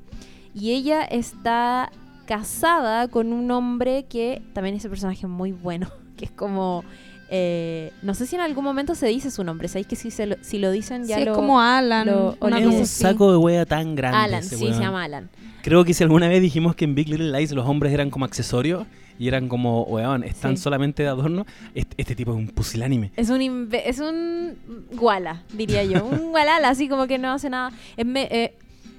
Y 0.54 0.72
ella 0.72 1.04
está 1.04 1.92
casada 2.26 3.08
con 3.08 3.34
un 3.34 3.50
hombre 3.52 4.06
que 4.08 4.42
también 4.54 4.76
es 4.76 4.84
un 4.86 4.92
personaje 4.92 5.26
muy 5.28 5.52
bueno, 5.52 5.90
que 6.18 6.26
es 6.26 6.32
como... 6.32 6.84
eh, 7.32 7.92
no 8.02 8.14
sé 8.14 8.26
si 8.28 8.36
en 8.36 8.42
algún 8.42 8.64
momento 8.64 8.94
se 8.96 9.08
dice 9.08 9.30
su 9.32 9.44
nombre, 9.44 9.68
sabéis 9.68 9.88
que 9.88 9.96
si, 9.96 10.12
se 10.12 10.26
lo, 10.28 10.36
si 10.42 10.58
lo 10.60 10.72
dicen 10.72 11.06
ya 11.06 11.18
Sí, 11.18 11.26
lo... 11.26 11.32
es 11.32 11.38
como 11.38 11.60
Alan, 11.60 12.08
lo 12.08 12.36
una 12.40 12.60
es 12.60 12.66
un 12.66 12.86
saco 12.86 13.32
de 13.32 13.38
wea 13.38 13.66
tan 13.66 13.96
grande. 13.96 14.18
Alan, 14.18 14.40
ese 14.44 14.58
sí, 14.58 14.64
weón. 14.64 14.76
se 14.76 14.82
llama 14.82 15.04
Alan. 15.04 15.30
Creo 15.64 15.84
que 15.86 15.94
si 15.94 16.04
alguna 16.04 16.28
vez 16.28 16.42
dijimos 16.42 16.76
que 16.76 16.86
en 16.86 16.96
Big 16.96 17.10
Little 17.10 17.32
Lies 17.38 17.52
los 17.52 17.68
hombres 17.68 17.94
eran 17.94 18.10
como 18.10 18.26
accesorios 18.26 18.86
y 19.20 19.28
eran 19.28 19.48
como, 19.50 19.84
weón, 19.84 20.24
están 20.24 20.58
Sí. 20.58 20.64
solamente 20.64 21.04
de 21.04 21.10
adorno, 21.10 21.46
este, 21.76 21.94
este 21.98 22.16
tipo 22.16 22.32
es 22.32 22.38
un 22.38 22.48
pusilánime. 22.48 23.12
Es 23.16 23.30
un 23.30 23.70
es 23.72 24.00
un 24.00 24.58
guala, 24.94 25.44
diría 25.54 25.84
yo. 25.84 26.06
Un 26.06 26.30
gualala, 26.32 26.70
así 26.70 26.88
como 26.90 27.06
que 27.06 27.18
no 27.20 27.32
hace 27.32 27.50
nada. 27.50 27.72
Es, 27.98 28.06
me- 28.06 28.30
eh, 28.32 28.54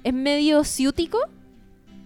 es 0.05 0.13
medio 0.15 0.63
ciútico, 0.63 1.19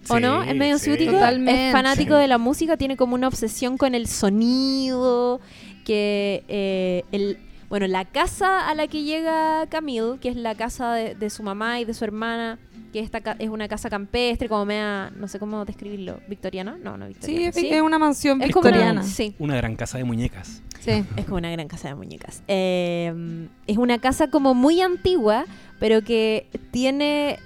¿o 0.07 0.15
Sí, 0.15 0.21
no? 0.21 0.41
Es 0.43 0.55
medio 0.55 0.77
sí. 0.79 0.85
ciútico. 0.85 1.11
Totalmente. 1.11 1.67
Es 1.67 1.71
fanático 1.73 2.15
Sí. 2.15 2.21
de 2.21 2.27
la 2.27 2.37
música, 2.37 2.77
tiene 2.77 2.95
como 2.97 3.15
una 3.15 3.27
obsesión 3.27 3.77
con 3.77 3.93
el 3.93 4.07
sonido. 4.07 5.39
Que 5.83 6.43
eh, 6.47 7.03
el. 7.11 7.37
Bueno, 7.69 7.87
la 7.87 8.05
casa 8.05 8.67
a 8.69 8.75
la 8.75 8.87
que 8.87 9.03
llega 9.03 9.65
Camille, 9.69 10.19
que 10.19 10.29
es 10.29 10.35
la 10.35 10.55
casa 10.55 10.93
de, 10.93 11.15
de 11.15 11.29
su 11.29 11.41
mamá 11.43 11.79
y 11.79 11.85
de 11.85 11.93
su 11.93 12.03
hermana, 12.05 12.59
que 12.93 12.99
esta 12.99 13.21
ca- 13.21 13.35
es 13.39 13.49
una 13.49 13.67
casa 13.67 13.89
campestre, 13.89 14.47
como 14.47 14.65
media, 14.65 15.11
no 15.17 15.27
sé 15.27 15.39
cómo 15.39 15.65
describirlo, 15.65 16.19
victoriana, 16.29 16.77
no, 16.81 16.95
no 16.97 17.07
Sí, 17.07 17.13
victoriana. 17.13 17.49
es, 17.49 17.57
es 17.57 17.81
una 17.81 17.99
mansión 17.99 18.41
Es 18.41 18.51
como 18.51 18.67
una- 18.67 18.77
victoriana. 18.77 19.03
sí. 19.03 19.35
Una 19.39 19.55
gran 19.57 19.75
casa 19.75 19.97
de 19.97 20.03
muñecas. 20.03 20.61
Sí. 20.79 21.03
Es 21.17 21.25
como 21.25 21.37
una 21.37 21.49
gran 21.49 21.67
casa 21.67 21.87
de 21.89 21.95
muñecas. 21.95 22.43
Eh, 22.47 23.47
es 23.67 23.77
una 23.77 23.97
casa 23.97 24.29
como 24.29 24.53
muy 24.53 24.81
antigua, 24.81 25.45
pero 25.79 26.03
que 26.03 26.47
tiene 26.71 27.39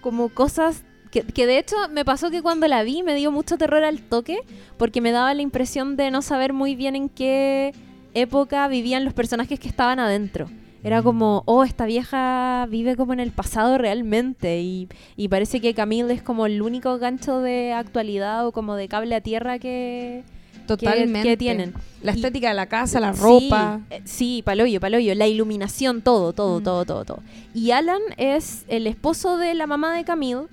como 0.00 0.28
cosas 0.28 0.82
Que, 1.12 1.22
que 1.22 1.46
de 1.46 1.58
hecho 1.58 1.76
me 1.90 2.04
pasó 2.06 2.30
que 2.30 2.40
cuando 2.42 2.66
la 2.68 2.82
vi 2.82 3.02
me 3.02 3.14
dio 3.14 3.30
mucho 3.30 3.58
terror 3.58 3.84
al 3.84 4.00
toque 4.00 4.38
porque 4.78 5.00
me 5.02 5.12
daba 5.12 5.32
la 5.34 5.42
impresión 5.42 5.94
de 5.96 6.10
no 6.10 6.22
saber 6.22 6.54
muy 6.54 6.74
bien 6.74 6.96
en 6.96 7.08
qué 7.10 7.74
época 8.14 8.66
vivían 8.68 9.04
los 9.04 9.14
personajes 9.14 9.58
que 9.60 9.68
estaban 9.68 9.98
adentro. 9.98 10.48
Era 10.84 11.00
como, 11.02 11.44
oh, 11.46 11.62
esta 11.62 11.86
vieja 11.86 12.66
vive 12.68 12.96
como 12.96 13.12
en 13.12 13.20
el 13.20 13.30
pasado 13.30 13.78
realmente 13.78 14.60
y, 14.62 14.88
y 15.16 15.28
parece 15.28 15.60
que 15.60 15.74
Camille 15.74 16.12
es 16.12 16.22
como 16.22 16.44
el 16.46 16.60
único 16.60 16.98
gancho 16.98 17.38
de 17.40 17.72
actualidad 17.72 18.44
o 18.46 18.50
como 18.52 18.74
de 18.74 18.88
cable 18.88 19.14
a 19.14 19.20
tierra 19.20 19.60
que, 19.60 20.24
Totalmente. 20.66 21.28
que 21.28 21.36
tienen. 21.36 21.72
La 22.02 22.10
Y- 22.12 22.16
estética 22.16 22.48
de 22.48 22.54
la 22.54 22.66
casa, 22.66 22.98
la 22.98 23.12
ropa. 23.12 23.80
Sí, 23.90 23.94
eh, 23.94 24.02
sí, 24.04 24.42
paloyo, 24.44 24.80
paloyo. 24.80 25.14
La 25.14 25.28
iluminación, 25.28 26.02
todo, 26.02 26.32
todo, 26.32 26.58
Mm. 26.58 26.64
todo, 26.64 26.84
todo, 26.84 27.04
todo. 27.04 27.22
Y 27.54 27.70
Alan 27.70 28.00
es 28.16 28.64
el 28.66 28.88
esposo 28.88 29.36
de 29.38 29.54
la 29.54 29.68
mamá 29.68 29.94
de 29.96 30.02
Camille, 30.02 30.46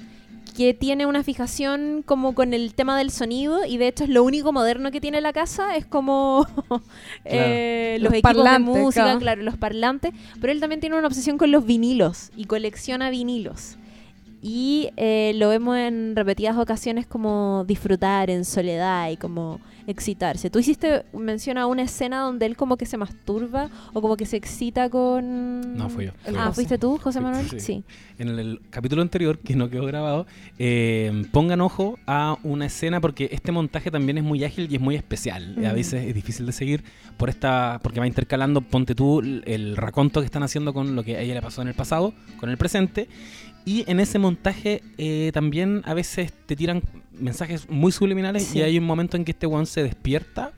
que 0.60 0.74
tiene 0.74 1.06
una 1.06 1.24
fijación 1.24 2.04
como 2.06 2.36
con 2.36 2.54
el 2.54 2.74
tema 2.74 2.98
del 2.98 3.12
sonido, 3.12 3.64
y 3.64 3.78
de 3.78 3.88
hecho 3.88 4.04
es 4.04 4.10
lo 4.10 4.26
único 4.26 4.52
moderno 4.52 4.92
que 4.92 5.00
tiene 5.00 5.22
la 5.22 5.32
casa, 5.32 5.78
es 5.78 5.86
como 5.86 6.46
eh, 7.24 7.96
los, 8.02 8.12
Los 8.12 8.14
equipos 8.16 8.34
parlantes, 8.34 8.74
de 8.76 8.82
música, 8.82 9.04
claro. 9.04 9.20
claro, 9.20 9.44
los 9.44 9.56
parlantes. 9.56 10.12
Pero 10.42 10.52
él 10.52 10.60
también 10.60 10.82
tiene 10.82 10.98
una 10.98 11.08
obsesión 11.08 11.38
con 11.38 11.54
los 11.54 11.66
vinilos 11.66 12.32
y 12.36 12.44
colecciona 12.44 13.10
vinilos. 13.10 13.78
Y 14.42 14.90
eh, 14.98 15.32
lo 15.36 15.48
vemos 15.48 15.78
en 15.78 16.18
repetidas 16.18 16.58
ocasiones 16.58 17.08
como 17.08 17.64
disfrutar 17.66 18.30
en 18.30 18.44
soledad 18.44 19.12
y 19.12 19.16
como 19.16 19.62
excitarse. 19.90 20.50
Tú 20.50 20.60
hiciste 20.60 21.04
mención 21.14 21.58
a 21.58 21.66
una 21.66 21.82
escena 21.82 22.20
donde 22.22 22.46
él 22.46 22.56
como 22.56 22.78
que 22.78 22.86
se 22.86 22.96
masturba 22.98 23.70
o 23.94 24.02
como 24.02 24.16
que 24.18 24.26
se 24.26 24.38
excita 24.38 24.90
con... 24.90 25.76
No, 25.76 25.90
fui 25.90 26.06
yo. 26.06 26.12
Fui 26.24 26.36
Ah, 26.38 26.46
yo. 26.48 26.54
¿fuiste 26.54 26.78
tú, 26.78 26.98
José 26.98 27.20
Manuel? 27.20 27.50
sí. 27.50 27.60
Sí. 27.60 27.84
En 28.20 28.28
el, 28.30 28.40
el 28.40 28.62
capítulo 28.70 29.02
anterior, 29.02 29.40
que 29.40 29.56
no 29.56 29.70
quedó 29.70 29.86
grabado, 29.86 30.28
eh, 30.58 31.24
pongan 31.32 31.62
ojo 31.62 31.98
a 32.06 32.38
una 32.44 32.68
escena 32.68 33.02
porque 33.02 33.30
este 33.32 33.52
montaje 33.52 33.90
también 33.92 34.18
es 34.18 34.24
muy 34.24 34.44
ágil 34.44 34.68
y 34.72 34.76
es 34.76 34.82
muy 34.82 34.96
especial. 34.96 35.56
A 35.66 35.72
Mm. 35.72 35.76
veces 35.76 36.06
es 36.08 36.14
difícil 36.14 36.46
de 36.46 36.52
seguir 36.52 36.84
por 37.18 37.30
esta 37.30 37.80
porque 37.82 38.00
va 38.00 38.08
intercalando, 38.08 38.62
ponte 38.62 38.94
tú, 38.96 39.20
el, 39.22 39.44
el 39.48 39.76
raconto 39.78 40.20
que 40.22 40.26
están 40.26 40.44
haciendo 40.44 40.74
con 40.74 40.96
lo 40.96 41.04
que 41.04 41.18
a 41.18 41.22
ella 41.22 41.34
le 41.34 41.42
pasó 41.42 41.62
en 41.62 41.70
el 41.70 41.74
pasado, 41.74 42.14
con 42.38 42.50
el 42.50 42.58
presente. 42.58 43.08
Y 43.66 43.84
en 43.92 44.00
ese 44.00 44.20
montaje 44.20 44.82
eh, 44.98 45.32
también 45.34 45.82
a 45.86 45.94
veces 45.94 46.32
te 46.46 46.56
tiran 46.56 46.82
mensajes 47.20 47.70
muy 47.70 47.92
subliminales 47.92 48.44
Sí. 48.44 48.60
y 48.60 48.62
hay 48.62 48.78
un 48.78 48.86
momento 48.86 49.18
en 49.18 49.26
que 49.26 49.32
este 49.32 49.48
weón 49.48 49.66
se 49.66 49.84
despierta. 49.84 50.52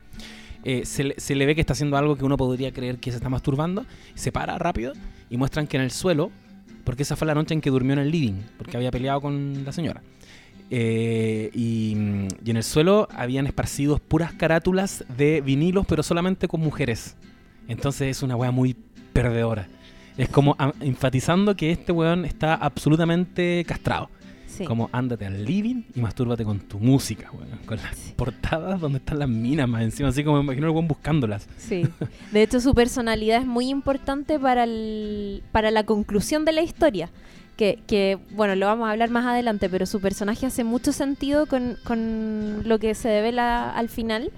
eh, 0.63 0.85
se, 0.85 1.03
le, 1.03 1.15
se 1.17 1.33
le 1.33 1.45
ve 1.47 1.55
que 1.55 1.61
está 1.61 1.73
haciendo 1.73 1.97
algo 1.97 2.15
que 2.15 2.23
uno 2.23 2.37
podría 2.37 2.71
creer 2.71 2.99
que 2.99 3.09
se 3.09 3.17
está 3.17 3.29
masturbando, 3.29 3.83
se 4.13 4.31
para 4.31 4.59
rápido 4.59 4.93
y 5.29 5.37
muestran 5.37 5.65
que 5.65 5.77
en 5.77 5.81
el 5.83 5.89
suelo, 5.89 6.29
porque 6.83 7.01
esa 7.01 7.15
fue 7.15 7.25
la 7.25 7.33
noche 7.33 7.55
en 7.55 7.61
que 7.61 7.71
durmió 7.71 7.93
en 7.93 7.99
el 7.99 8.11
living, 8.11 8.41
porque 8.59 8.77
había 8.77 8.91
peleado 8.91 9.21
con 9.21 9.63
la 9.65 9.71
señora. 9.71 10.03
Eh, 10.69 11.49
y, 11.53 11.95
y 12.45 12.49
en 12.51 12.57
el 12.57 12.63
suelo 12.63 13.07
habían 13.15 13.45
esparcidos 13.47 13.99
puras 13.99 14.33
carátulas 14.33 15.03
de 15.17 15.41
vinilos, 15.41 15.85
pero 15.87 16.03
solamente 16.03 16.47
con 16.47 16.61
mujeres. 16.61 17.15
Entonces 17.67 18.17
es 18.17 18.23
una 18.23 18.35
wea 18.35 18.51
muy 18.51 18.75
perdedora. 19.13 19.67
Es 20.17 20.29
como 20.29 20.55
enfatizando 20.79 21.55
que 21.55 21.71
este 21.71 21.91
weón 21.91 22.23
está 22.25 22.53
absolutamente 22.53 23.65
castrado. 23.67 24.09
Sí. 24.61 24.65
Como 24.67 24.89
ándate 24.91 25.25
al 25.25 25.43
living 25.45 25.83
y 25.95 25.99
mastúrbate 25.99 26.43
con 26.45 26.59
tu 26.59 26.79
música, 26.79 27.29
weón. 27.33 27.59
Con 27.65 27.77
las 27.77 27.95
Sí. 27.97 28.13
portadas 28.15 28.79
donde 28.79 28.99
están 28.99 29.19
las 29.19 29.29
minas 29.29 29.67
más 29.67 29.81
encima, 29.83 30.09
así 30.09 30.23
como 30.23 30.37
me 30.37 30.43
imagino 30.43 30.67
el 30.67 30.71
weón 30.73 30.87
buscándolas. 30.87 31.47
Sí. 31.57 31.83
De 32.31 32.41
hecho, 32.43 32.59
su 32.61 32.73
personalidad 32.73 33.41
es 33.41 33.45
muy 33.47 33.69
importante 33.69 34.39
para, 34.39 34.63
el, 34.63 35.43
para 35.51 35.71
la 35.71 35.83
conclusión 35.85 36.45
de 36.45 36.51
la 36.53 36.61
historia. 36.61 37.09
Que, 37.57 37.79
que, 37.85 38.17
bueno, 38.31 38.55
lo 38.55 38.65
vamos 38.65 38.87
a 38.87 38.91
hablar 38.91 39.09
más 39.11 39.25
adelante, 39.25 39.69
pero 39.69 39.85
su 39.85 39.99
personaje 40.01 40.45
hace 40.47 40.63
mucho 40.63 40.91
sentido 40.93 41.45
con, 41.45 41.77
con 41.83 42.61
lo 42.67 42.79
que 42.79 42.95
se 42.95 43.07
devela 43.09 43.69
al 43.75 43.87
final, 43.89 44.31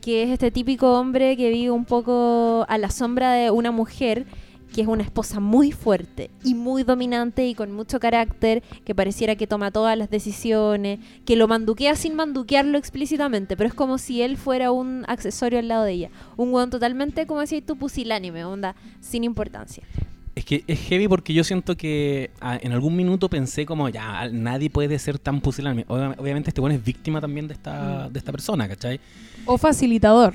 que 0.00 0.24
es 0.24 0.30
este 0.30 0.50
típico 0.50 0.98
hombre 0.98 1.36
que 1.36 1.50
vive 1.50 1.70
un 1.70 1.84
poco 1.84 2.64
a 2.68 2.78
la 2.78 2.90
sombra 2.90 3.32
de 3.32 3.50
una 3.52 3.70
mujer 3.70 4.26
que 4.74 4.82
es 4.82 4.86
una 4.86 5.02
esposa 5.02 5.40
muy 5.40 5.72
fuerte 5.72 6.30
y 6.44 6.54
muy 6.54 6.82
dominante 6.82 7.46
y 7.46 7.54
con 7.54 7.72
mucho 7.72 7.98
carácter, 8.00 8.62
que 8.84 8.94
pareciera 8.94 9.34
que 9.36 9.46
toma 9.46 9.70
todas 9.70 9.96
las 9.96 10.10
decisiones, 10.10 11.00
que 11.24 11.36
lo 11.36 11.48
manduquea 11.48 11.96
sin 11.96 12.14
manduquearlo 12.14 12.78
explícitamente, 12.78 13.56
pero 13.56 13.68
es 13.68 13.74
como 13.74 13.98
si 13.98 14.22
él 14.22 14.36
fuera 14.36 14.70
un 14.70 15.04
accesorio 15.08 15.58
al 15.58 15.68
lado 15.68 15.84
de 15.84 15.92
ella. 15.92 16.10
Un 16.36 16.52
weón 16.52 16.70
totalmente, 16.70 17.26
como 17.26 17.40
decías 17.40 17.62
tú, 17.66 17.76
pusilánime, 17.76 18.44
onda, 18.44 18.74
sin 19.00 19.24
importancia. 19.24 19.82
Es 20.34 20.44
que 20.44 20.62
es 20.68 20.78
heavy 20.82 21.08
porque 21.08 21.34
yo 21.34 21.42
siento 21.42 21.76
que 21.76 22.30
ah, 22.40 22.56
en 22.62 22.70
algún 22.72 22.94
minuto 22.94 23.28
pensé 23.28 23.66
como, 23.66 23.88
ya, 23.88 24.28
nadie 24.30 24.70
puede 24.70 24.96
ser 25.00 25.18
tan 25.18 25.40
pusilánime. 25.40 25.84
Obvia- 25.88 26.14
Obviamente 26.16 26.50
este 26.50 26.60
weón 26.60 26.72
es 26.76 26.84
víctima 26.84 27.20
también 27.20 27.48
de 27.48 27.54
esta, 27.54 28.08
de 28.08 28.18
esta 28.20 28.30
persona, 28.30 28.68
¿cachai? 28.68 29.00
O 29.46 29.58
facilitador. 29.58 30.34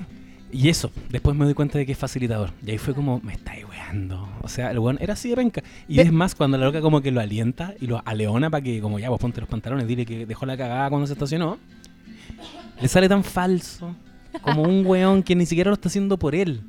Y 0.54 0.70
eso, 0.70 0.92
después 1.10 1.36
me 1.36 1.46
doy 1.46 1.56
cuenta 1.56 1.80
de 1.80 1.86
que 1.86 1.94
es 1.94 1.98
facilitador. 1.98 2.52
Y 2.66 2.72
ahí 2.72 2.78
fue 2.78 2.94
como, 2.94 3.20
me 3.24 3.34
estáis 3.34 3.66
weando. 3.68 4.30
O 4.44 4.48
sea, 4.48 4.70
el 4.72 4.78
weón 4.80 4.98
era 5.02 5.14
así 5.14 5.30
de 5.30 5.36
penca. 5.36 5.64
Y 5.88 6.00
es 6.00 6.12
más, 6.14 6.36
cuando 6.36 6.58
la 6.60 6.66
loca 6.66 6.80
como 6.80 7.02
que 7.02 7.10
lo 7.12 7.20
alienta 7.22 7.74
y 7.82 7.88
lo 7.88 8.02
aleona 8.06 8.50
para 8.52 8.64
que, 8.64 8.80
como 8.80 9.00
ya, 9.00 9.10
vos 9.10 9.20
ponte 9.20 9.42
los 9.42 9.50
pantalones, 9.50 9.88
dile 9.88 10.06
que 10.06 10.26
dejó 10.28 10.46
la 10.46 10.56
cagada 10.56 10.90
cuando 10.90 11.08
se 11.08 11.14
estacionó. 11.14 11.58
Le 12.82 12.88
sale 12.88 13.10
tan 13.10 13.24
falso. 13.24 13.96
Como 14.42 14.64
un 14.64 14.86
weón 14.86 15.24
que 15.24 15.36
ni 15.36 15.46
siquiera 15.46 15.70
lo 15.72 15.76
está 15.76 15.90
haciendo 15.90 16.18
por 16.18 16.36
él. 16.36 16.62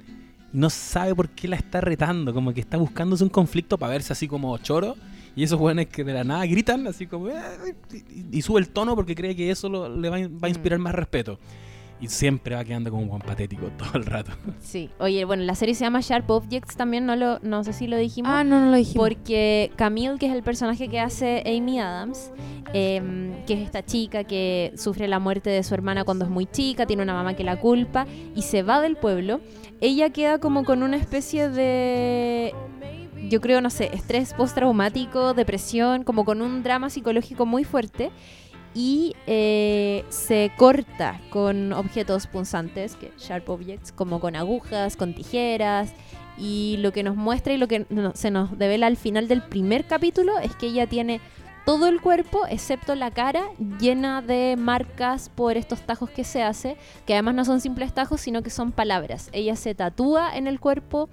No 0.53 0.71
sabe 0.71 1.15
por 1.15 1.29
qué 1.29 1.49
la 1.49 1.57
está 1.57 1.81
retando. 1.81 2.33
Como 2.33 2.55
que 2.55 2.61
está 2.61 2.77
buscándose 2.79 3.23
un 3.25 3.31
conflicto 3.31 3.77
para 3.77 3.93
verse 3.93 4.13
así 4.13 4.29
como 4.29 4.57
choro. 4.59 4.97
Y 5.37 5.43
esos 5.43 5.61
weones 5.61 5.89
que 5.89 6.05
de 6.05 6.13
la 6.15 6.23
nada 6.25 6.47
gritan 6.47 6.87
así 6.87 7.07
como... 7.07 7.29
"Eh", 7.29 7.35
Y, 8.33 8.39
y 8.39 8.43
sube 8.43 8.61
el 8.61 8.69
tono 8.69 8.95
porque 8.95 9.15
cree 9.17 9.35
que 9.35 9.51
eso 9.51 9.69
lo- 9.69 9.95
le 9.95 10.09
va, 10.09 10.17
a- 10.17 10.29
va 10.29 10.47
a 10.47 10.49
inspirar 10.49 10.79
más 10.79 10.95
respeto. 10.95 11.39
Y 12.01 12.09
siempre 12.09 12.55
va 12.55 12.65
quedando 12.65 12.91
como 12.91 13.15
un 13.15 13.21
patético 13.21 13.67
todo 13.79 13.95
el 13.95 14.07
rato. 14.07 14.33
Sí. 14.61 14.91
Oye, 14.99 15.25
bueno, 15.25 15.43
la 15.45 15.55
serie 15.55 15.75
se 15.75 15.85
llama 15.85 16.01
Sharp 16.01 16.29
Objects 16.31 16.77
también, 16.77 17.07
no, 17.07 17.17
lo, 17.17 17.39
no 17.41 17.65
sé 17.65 17.73
si 17.73 17.87
lo 17.87 17.97
dijimos. 17.97 18.31
Ah, 18.33 18.45
no, 18.45 18.61
no 18.61 18.71
lo 18.71 18.77
dijimos. 18.77 19.09
Porque 19.09 19.71
Camille, 19.77 20.19
que 20.19 20.27
es 20.27 20.35
el 20.35 20.43
personaje 20.43 20.89
que 20.89 21.01
hace 21.01 21.43
Amy 21.47 21.79
Adams, 21.79 22.33
em, 22.73 23.45
que 23.47 23.55
es 23.55 23.61
esta 23.61 23.85
chica 23.85 24.25
que 24.25 24.73
sufre 24.77 25.09
la 25.09 25.19
muerte 25.19 25.51
de 25.51 25.63
su 25.63 25.75
hermana 25.75 26.05
cuando 26.05 26.25
es 26.25 26.31
muy 26.31 26.47
chica, 26.47 26.87
tiene 26.87 27.03
una 27.03 27.15
mamá 27.15 27.35
que 27.35 27.45
la 27.45 27.59
culpa 27.59 28.07
y 28.35 28.43
se 28.43 28.63
va 28.63 28.81
del 28.81 28.97
pueblo, 28.97 29.41
ella 29.81 30.11
queda 30.11 30.39
como 30.39 30.65
con 30.65 30.83
una 30.83 30.97
especie 30.97 31.49
de, 31.49 32.55
yo 33.29 33.41
creo, 33.41 33.61
no 33.61 33.71
sé, 33.71 33.91
estrés 33.93 34.35
postraumático, 34.35 35.35
depresión, 35.35 36.05
como 36.05 36.25
con 36.25 36.43
un 36.43 36.63
drama 36.63 36.91
psicológico 36.91 37.47
muy 37.47 37.65
fuerte. 37.65 38.11
Y 38.75 39.15
eh, 39.29 40.05
se 40.09 40.51
corta 40.57 41.21
con 41.31 41.73
objetos 41.73 42.27
punzantes, 42.27 42.97
que 42.97 43.13
sharp 43.19 43.49
objects, 43.49 43.93
como 43.93 44.19
con 44.19 44.35
agujas, 44.35 44.97
con 44.97 45.15
tijeras, 45.15 45.93
y 46.37 46.77
lo 46.81 46.93
que 46.93 47.05
nos 47.05 47.15
muestra 47.15 47.53
y 47.53 47.57
lo 47.59 47.69
que 47.69 47.87
no- 47.89 48.13
se 48.17 48.33
nos 48.33 48.59
devela 48.59 48.89
al 48.89 48.97
final 48.97 49.29
del 49.29 49.43
primer 49.43 49.87
capítulo 49.87 50.39
es 50.41 50.57
que 50.57 50.67
ella 50.67 50.89
tiene 50.89 51.21
todo 51.65 51.87
el 51.87 52.01
cuerpo, 52.01 52.41
excepto 52.49 52.95
la 52.97 53.11
cara, 53.13 53.45
llena 53.81 54.21
de 54.21 54.57
marcas 54.59 55.29
por 55.29 55.57
estos 55.57 55.81
tajos 55.83 56.11
que 56.11 56.25
se 56.25 56.43
hace, 56.43 56.77
que 57.07 57.15
además 57.15 57.37
no 57.37 57.45
son 57.45 57.61
simples 57.61 57.95
tajos, 57.95 58.21
sino 58.21 58.43
que 58.43 58.51
son 58.51 58.73
palabras. 58.73 59.31
Ella 59.33 59.55
se 59.57 59.75
tatúa 59.77 60.37
en 60.37 60.47
el 60.49 60.59
cuerpo 60.61 61.09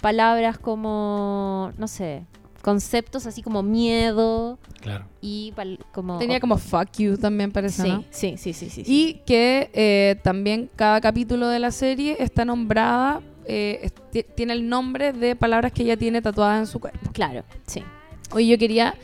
palabras 0.00 0.58
como, 0.58 1.72
no 1.76 1.86
sé, 1.86 2.24
conceptos 2.62 3.26
así 3.26 3.42
como 3.42 3.62
miedo 3.62 4.58
Claro. 4.80 5.04
y 5.20 5.52
como... 5.92 6.18
Tenía 6.18 6.40
como 6.40 6.56
fuck 6.58 6.88
you 6.98 7.16
también 7.16 7.50
parece, 7.52 7.82
Sí, 7.82 7.88
¿no? 7.88 8.04
sí, 8.10 8.34
sí, 8.38 8.52
sí, 8.52 8.70
sí, 8.70 8.84
sí. 8.84 8.92
Y 8.92 9.14
que 9.26 9.70
eh, 9.74 10.16
también 10.22 10.70
cada 10.76 11.00
capítulo 11.00 11.48
de 11.48 11.58
la 11.58 11.70
serie 11.72 12.16
está 12.20 12.44
nombrada, 12.44 13.20
eh, 13.46 13.90
tiene 14.36 14.52
el 14.54 14.68
nombre 14.68 15.12
de 15.12 15.36
palabras 15.36 15.72
que 15.72 15.82
ella 15.82 15.96
tiene 15.96 16.22
tatuadas 16.22 16.60
en 16.60 16.66
su 16.66 16.80
cuerpo. 16.80 17.10
Claro, 17.12 17.44
sí. 17.66 17.82
Hoy 18.30 18.48
yo 18.48 18.56
quería 18.58 18.94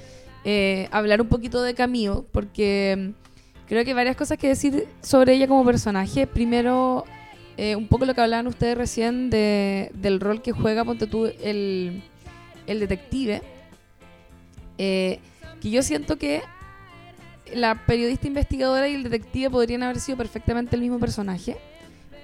eh, 0.45 0.89
hablar 0.93 1.21
un 1.21 1.29
poquito 1.29 1.61
de 1.63 1.75
Camille, 1.75 2.23
porque 2.33 2.97
mm, 2.97 3.67
creo 3.67 3.85
que 3.85 3.91
hay 3.91 3.95
varias 3.97 4.17
cosas 4.17 4.39
que 4.39 4.49
decir 4.49 4.87
sobre 5.03 5.35
ella 5.35 5.47
como 5.49 5.65
personaje. 5.65 6.27
Primero, 6.27 7.05
eh, 7.57 7.75
un 7.77 7.89
poco 7.89 8.07
lo 8.07 8.15
que 8.15 8.21
hablaban 8.21 8.47
ustedes 8.47 8.79
recién 8.79 9.31
de- 9.31 9.91
del 9.95 10.21
rol 10.21 10.41
que 10.43 10.53
juega, 10.53 10.85
ponte 10.85 11.07
tú, 11.09 11.27
el, 11.43 12.03
el 12.69 12.81
detective. 12.81 13.43
Eh, 14.77 15.19
que 15.61 15.71
yo 15.71 15.83
siento 15.83 16.17
que 16.19 16.43
la 17.53 17.87
periodista 17.87 18.29
investigadora 18.29 18.89
y 18.89 18.95
el 18.95 19.03
detective 19.03 19.51
podrían 19.51 19.83
haber 19.83 19.99
sido 19.99 20.17
perfectamente 20.17 20.77
el 20.77 20.83
mismo 20.83 20.99
personaje. 21.01 21.57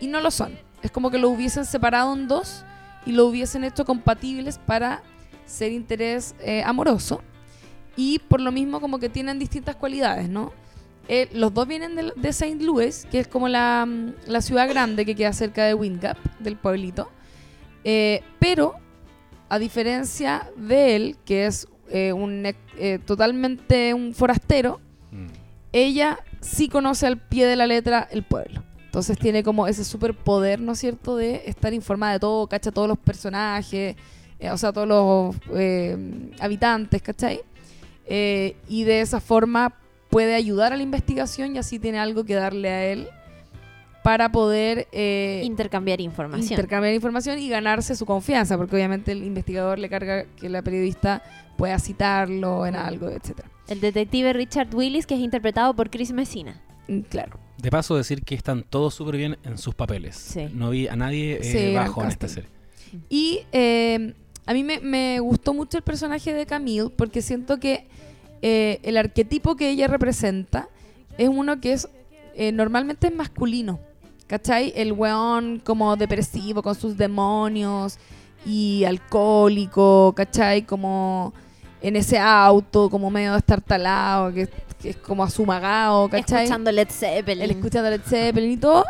Y 0.01 0.07
no 0.07 0.21
lo 0.21 0.31
son. 0.31 0.57
Es 0.83 0.91
como 0.91 1.11
que 1.11 1.19
lo 1.19 1.31
hubiesen 1.31 1.65
separado 1.65 2.13
en 2.15 2.29
dos 2.29 2.65
y 3.07 3.13
lo 3.13 3.27
hubiesen 3.27 3.65
hecho 3.65 3.85
compatibles 3.85 4.59
para 4.59 5.03
ser 5.47 5.73
interés 5.73 6.35
eh, 6.41 6.63
amoroso. 6.65 7.23
Y 7.97 8.19
por 8.19 8.41
lo 8.41 8.53
mismo 8.53 8.81
como 8.81 8.99
que 8.99 9.09
tienen 9.09 9.39
distintas 9.39 9.77
cualidades, 9.77 10.29
¿no? 10.29 10.53
Eh, 11.09 11.29
los 11.33 11.53
dos 11.53 11.67
vienen 11.67 11.97
de, 11.97 12.13
de 12.15 12.29
St. 12.29 12.63
Louis, 12.63 13.07
que 13.11 13.21
es 13.21 13.29
como 13.29 13.49
la, 13.49 13.85
mm, 13.87 14.15
la 14.27 14.41
ciudad 14.41 14.69
grande 14.69 15.05
que 15.05 15.15
queda 15.15 15.33
cerca 15.33 15.65
de 15.65 15.75
Windgap, 15.75 16.19
del 16.39 16.57
pueblito. 16.57 17.11
Pero, 18.39 18.75
a 19.49 19.59
diferencia 19.59 20.51
de 20.57 20.97
él, 20.97 21.17
que 21.25 21.47
es 21.47 21.69
eh, 21.91 22.13
un, 22.13 22.45
eh, 22.79 22.99
totalmente 23.05 23.95
un 23.95 24.15
forastero, 24.15 24.81
ella 25.73 26.19
sí 26.41 26.69
conoce 26.69 27.07
al 27.07 27.19
pie 27.19 27.47
de 27.47 27.57
la 27.57 27.67
letra 27.67 28.09
el 28.11 28.23
pueblo. 28.23 28.63
Entonces 28.85 29.19
tiene 29.19 29.43
como 29.43 29.67
ese 29.67 29.85
superpoder, 29.85 30.61
¿no 30.61 30.73
es 30.73 30.79
cierto?, 30.79 31.17
de 31.17 31.43
estar 31.47 31.73
informada 31.75 32.13
de 32.13 32.21
todo, 32.21 32.47
cacha 32.47 32.71
todos 32.71 32.87
los 32.87 32.99
personajes, 32.99 33.97
eh, 34.39 34.51
o 34.51 34.57
sea, 34.57 34.73
todos 34.73 34.87
los 34.87 35.37
habitantes, 36.41 37.03
¿cachai? 37.03 37.41
Y 38.07 38.85
de 38.85 39.01
esa 39.01 39.21
forma 39.21 39.75
puede 40.11 40.35
ayudar 40.35 40.73
a 40.73 40.77
la 40.77 40.83
investigación 40.83 41.57
y 41.57 41.59
así 41.59 41.81
tiene 41.81 41.99
algo 41.99 42.25
que 42.25 42.35
darle 42.35 42.69
a 42.69 42.85
él 42.85 43.09
para 44.05 44.31
poder 44.31 44.87
eh, 44.93 45.41
Intercambiar 45.45 45.99
información. 46.03 46.53
intercambiar 46.53 46.93
información 46.95 47.39
y 47.39 47.49
ganarse 47.49 47.97
su 47.97 48.05
confianza, 48.05 48.59
porque 48.59 48.77
obviamente 48.77 49.13
el 49.13 49.25
investigador 49.25 49.79
le 49.79 49.89
carga 49.89 50.27
que 50.37 50.51
la 50.51 50.61
periodista 50.61 51.23
pueda 51.57 51.79
citarlo 51.79 52.67
en 52.67 52.77
algo, 52.77 53.09
etcétera. 53.09 53.49
el 53.67 53.81
detective 53.81 54.35
Richard 54.35 54.75
Willis, 54.75 55.07
que 55.07 55.15
es 55.15 55.21
interpretado 55.21 55.75
por 55.75 55.89
Chris 55.89 56.13
Messina. 56.13 56.61
Mm, 56.87 57.01
Claro. 57.09 57.39
De 57.57 57.71
paso, 57.71 57.97
decir 57.97 58.23
que 58.25 58.35
están 58.35 58.63
todos 58.63 58.93
súper 58.95 59.17
bien 59.17 59.39
en 59.43 59.57
sus 59.57 59.75
papeles. 59.75 60.17
Sí. 60.17 60.49
No 60.53 60.69
vi 60.69 60.87
a 60.87 60.97
nadie 60.97 61.39
eh, 61.41 61.43
Sí, 61.71 61.75
bajo 61.75 62.03
en 62.03 62.09
esta 62.09 62.29
serie. 62.29 62.51
Y 63.09 63.41
eh, 63.53 64.13
a 64.45 64.53
mí 64.53 64.63
me, 64.65 64.81
me 64.81 65.19
gustó 65.21 65.55
mucho 65.55 65.79
el 65.79 65.83
personaje 65.83 66.35
de 66.35 66.45
Camille 66.45 66.91
porque 66.95 67.23
siento 67.23 67.59
que 67.59 67.87
eh, 68.43 68.81
el 68.83 68.99
arquetipo 68.99 69.57
que 69.57 69.71
ella 69.71 69.87
representa 69.89 70.69
es 71.17 71.31
uno 71.31 71.59
que 71.63 71.73
es 71.73 71.89
eh, 72.35 72.53
normalmente 72.53 73.07
es 73.07 73.15
masculino. 73.15 73.81
¿Cachai? 74.27 74.73
El 74.75 74.93
weón 74.93 75.61
como 75.65 75.97
depresivo 75.97 76.63
con 76.63 76.75
sus 76.75 76.97
demonios 76.97 77.99
y 78.47 78.85
alcohólico, 78.85 80.13
¿cachai? 80.17 80.63
Como 80.63 81.33
en 81.83 81.97
ese 81.97 82.19
auto, 82.19 82.89
como 82.89 83.11
medio 83.11 83.35
destartalado, 83.35 84.33
que, 84.33 84.49
que 84.81 84.91
es 84.91 84.97
como 84.97 85.23
asumagado, 85.23 86.09
¿cachai? 86.09 86.45
Escuchando 86.45 86.73
Led 86.73 86.89
Zeppelin. 86.91 87.43
Él 87.43 87.51
escuchando 87.51 87.91
Led 87.91 88.03
Zeppelin 88.03 88.53
y 88.53 88.57
todo. 88.57 88.85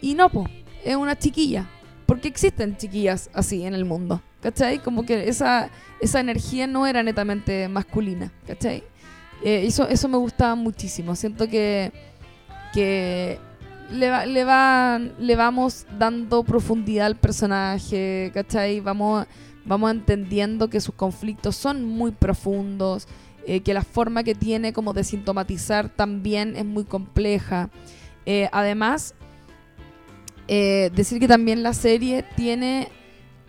Y 0.00 0.14
no, 0.14 0.28
pues, 0.28 0.48
es 0.84 0.96
una 0.96 1.18
chiquilla. 1.18 1.68
Porque 2.06 2.28
existen 2.28 2.76
chiquillas 2.76 3.30
así 3.32 3.64
en 3.64 3.74
el 3.74 3.84
mundo. 3.84 4.20
¿Cachai? 4.40 4.80
Como 4.80 5.04
que 5.04 5.28
esa, 5.28 5.70
esa 6.00 6.20
energía 6.20 6.66
no 6.66 6.86
era 6.86 7.02
netamente 7.02 7.68
masculina. 7.68 8.32
¿Cachai? 8.46 8.84
Eh, 9.44 9.64
eso, 9.66 9.88
eso 9.88 10.08
me 10.08 10.18
gustaba 10.18 10.54
muchísimo. 10.54 11.14
Siento 11.16 11.48
que, 11.48 11.92
que 12.72 13.38
le, 13.90 14.10
va- 14.10 14.26
le, 14.26 14.44
va- 14.44 14.98
le 14.98 15.36
vamos 15.36 15.86
dando 15.98 16.42
profundidad 16.44 17.06
al 17.06 17.16
personaje. 17.16 18.30
¿Cachai? 18.34 18.80
Vamos, 18.80 19.26
vamos 19.64 19.90
entendiendo 19.90 20.68
que 20.68 20.80
sus 20.80 20.94
conflictos 20.94 21.56
son 21.56 21.84
muy 21.84 22.10
profundos. 22.12 23.06
eh, 23.46 23.60
que 23.60 23.74
la 23.74 23.82
forma 23.82 24.22
que 24.22 24.36
tiene 24.36 24.72
como 24.72 24.92
de 24.92 25.02
sintomatizar 25.02 25.88
también 25.88 26.54
es 26.56 26.64
muy 26.64 26.84
compleja. 26.84 27.70
Eh, 28.24 28.48
además, 28.52 29.14
eh, 30.48 30.90
decir 30.94 31.18
que 31.18 31.26
también 31.26 31.62
la 31.64 31.74
serie 31.74 32.24
tiene 32.36 32.86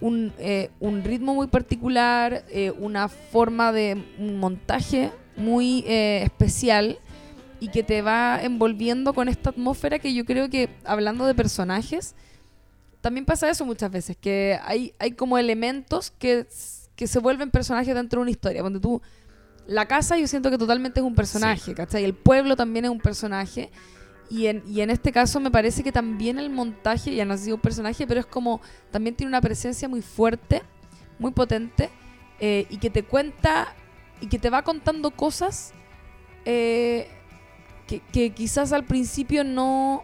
un, 0.02 0.34
eh, 0.40 0.72
un 0.80 1.04
ritmo 1.04 1.36
muy 1.36 1.46
particular, 1.48 2.44
eh, 2.50 2.72
una 2.80 3.08
forma 3.08 3.72
de 3.72 4.04
un 4.18 4.40
montaje 4.40 5.12
muy 5.38 5.84
eh, 5.88 6.22
especial 6.24 6.98
y 7.64 7.70
que 7.70 7.82
te 7.82 8.02
va 8.02 8.42
envolviendo 8.44 9.14
con 9.14 9.30
esta 9.30 9.52
atmósfera 9.52 9.98
que 9.98 10.14
yo 10.14 10.26
creo 10.26 10.50
que, 10.50 10.70
hablando 10.84 11.26
de 11.26 11.34
personajes, 11.34 12.14
también 13.00 13.26
pasa 13.26 13.50
eso 13.50 13.64
muchas 13.64 13.90
veces, 13.90 14.18
que 14.18 14.60
hay, 14.66 14.94
hay 15.00 15.14
como 15.14 15.38
elementos 15.38 16.12
que, 16.12 16.46
que 16.98 17.08
se 17.08 17.20
vuelven 17.20 17.52
personajes 17.52 17.96
dentro 17.96 18.20
de 18.20 18.24
una 18.24 18.32
historia. 18.32 18.60
Cuando 18.60 18.82
tú, 18.82 19.02
la 19.66 19.88
casa 19.88 20.18
yo 20.18 20.28
siento 20.28 20.52
que 20.52 20.58
totalmente 20.58 21.00
es 21.00 21.06
un 21.06 21.16
personaje, 21.16 21.74
¿cachai? 21.74 22.04
El 22.04 22.14
pueblo 22.14 22.58
también 22.58 22.84
es 22.84 22.92
un 22.92 23.00
personaje. 23.00 23.72
Y 24.30 24.48
en, 24.48 24.62
y 24.68 24.82
en 24.82 24.90
este 24.90 25.14
caso 25.14 25.40
me 25.40 25.50
parece 25.50 25.84
que 25.84 25.94
también 25.94 26.40
el 26.40 26.50
montaje, 26.50 27.16
ya 27.16 27.24
no 27.24 27.34
ha 27.34 27.38
sido 27.38 27.56
un 27.56 27.62
personaje, 27.62 28.06
pero 28.06 28.20
es 28.20 28.26
como, 28.26 28.60
también 28.92 29.16
tiene 29.16 29.30
una 29.30 29.40
presencia 29.40 29.88
muy 29.88 30.02
fuerte, 30.02 30.64
muy 31.18 31.32
potente, 31.32 31.90
eh, 32.42 32.68
y 32.70 32.76
que 32.76 32.90
te 32.90 33.04
cuenta, 33.04 33.74
y 34.20 34.28
que 34.28 34.38
te 34.38 34.50
va 34.50 34.64
contando 34.64 35.12
cosas 35.12 35.72
eh, 36.44 37.08
que, 37.94 38.02
que 38.12 38.30
quizás 38.32 38.72
al 38.74 38.84
principio 38.86 39.44
no, 39.44 40.04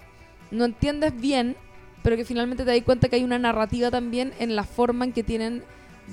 no 0.52 0.65
entiendes 0.65 1.19
bien, 1.19 1.56
pero 2.04 2.15
que 2.15 2.25
finalmente 2.25 2.63
te 2.65 2.71
das 2.71 2.84
cuenta 2.84 3.10
que 3.10 3.15
hay 3.15 3.23
una 3.23 3.39
narrativa 3.39 3.91
también 3.91 4.34
en 4.39 4.56
la 4.56 4.63
forma 4.63 5.06
en 5.06 5.13
que 5.13 5.23
tienen 5.23 5.63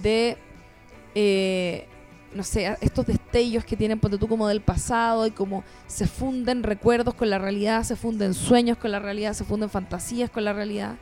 de, 0.03 0.37
eh, 1.15 1.87
no 2.35 2.43
sé, 2.43 2.77
estos 2.81 3.07
destellos 3.07 3.65
que 3.65 3.77
tienen, 3.77 3.99
ponte 3.99 4.19
tú, 4.19 4.29
como 4.29 4.49
del 4.49 4.61
pasado 4.61 5.27
y 5.27 5.31
como 5.31 5.65
se 5.87 6.07
funden 6.07 6.62
recuerdos 6.62 7.15
con 7.15 7.31
la 7.31 7.39
realidad, 7.39 7.83
se 7.85 7.97
funden 7.97 8.35
sueños 8.35 8.79
con 8.79 8.91
la 8.91 8.99
realidad, 8.99 9.33
se 9.33 9.45
funden 9.45 9.71
fantasías 9.71 10.31
con 10.31 10.45
la 10.45 10.53
realidad. 10.53 10.97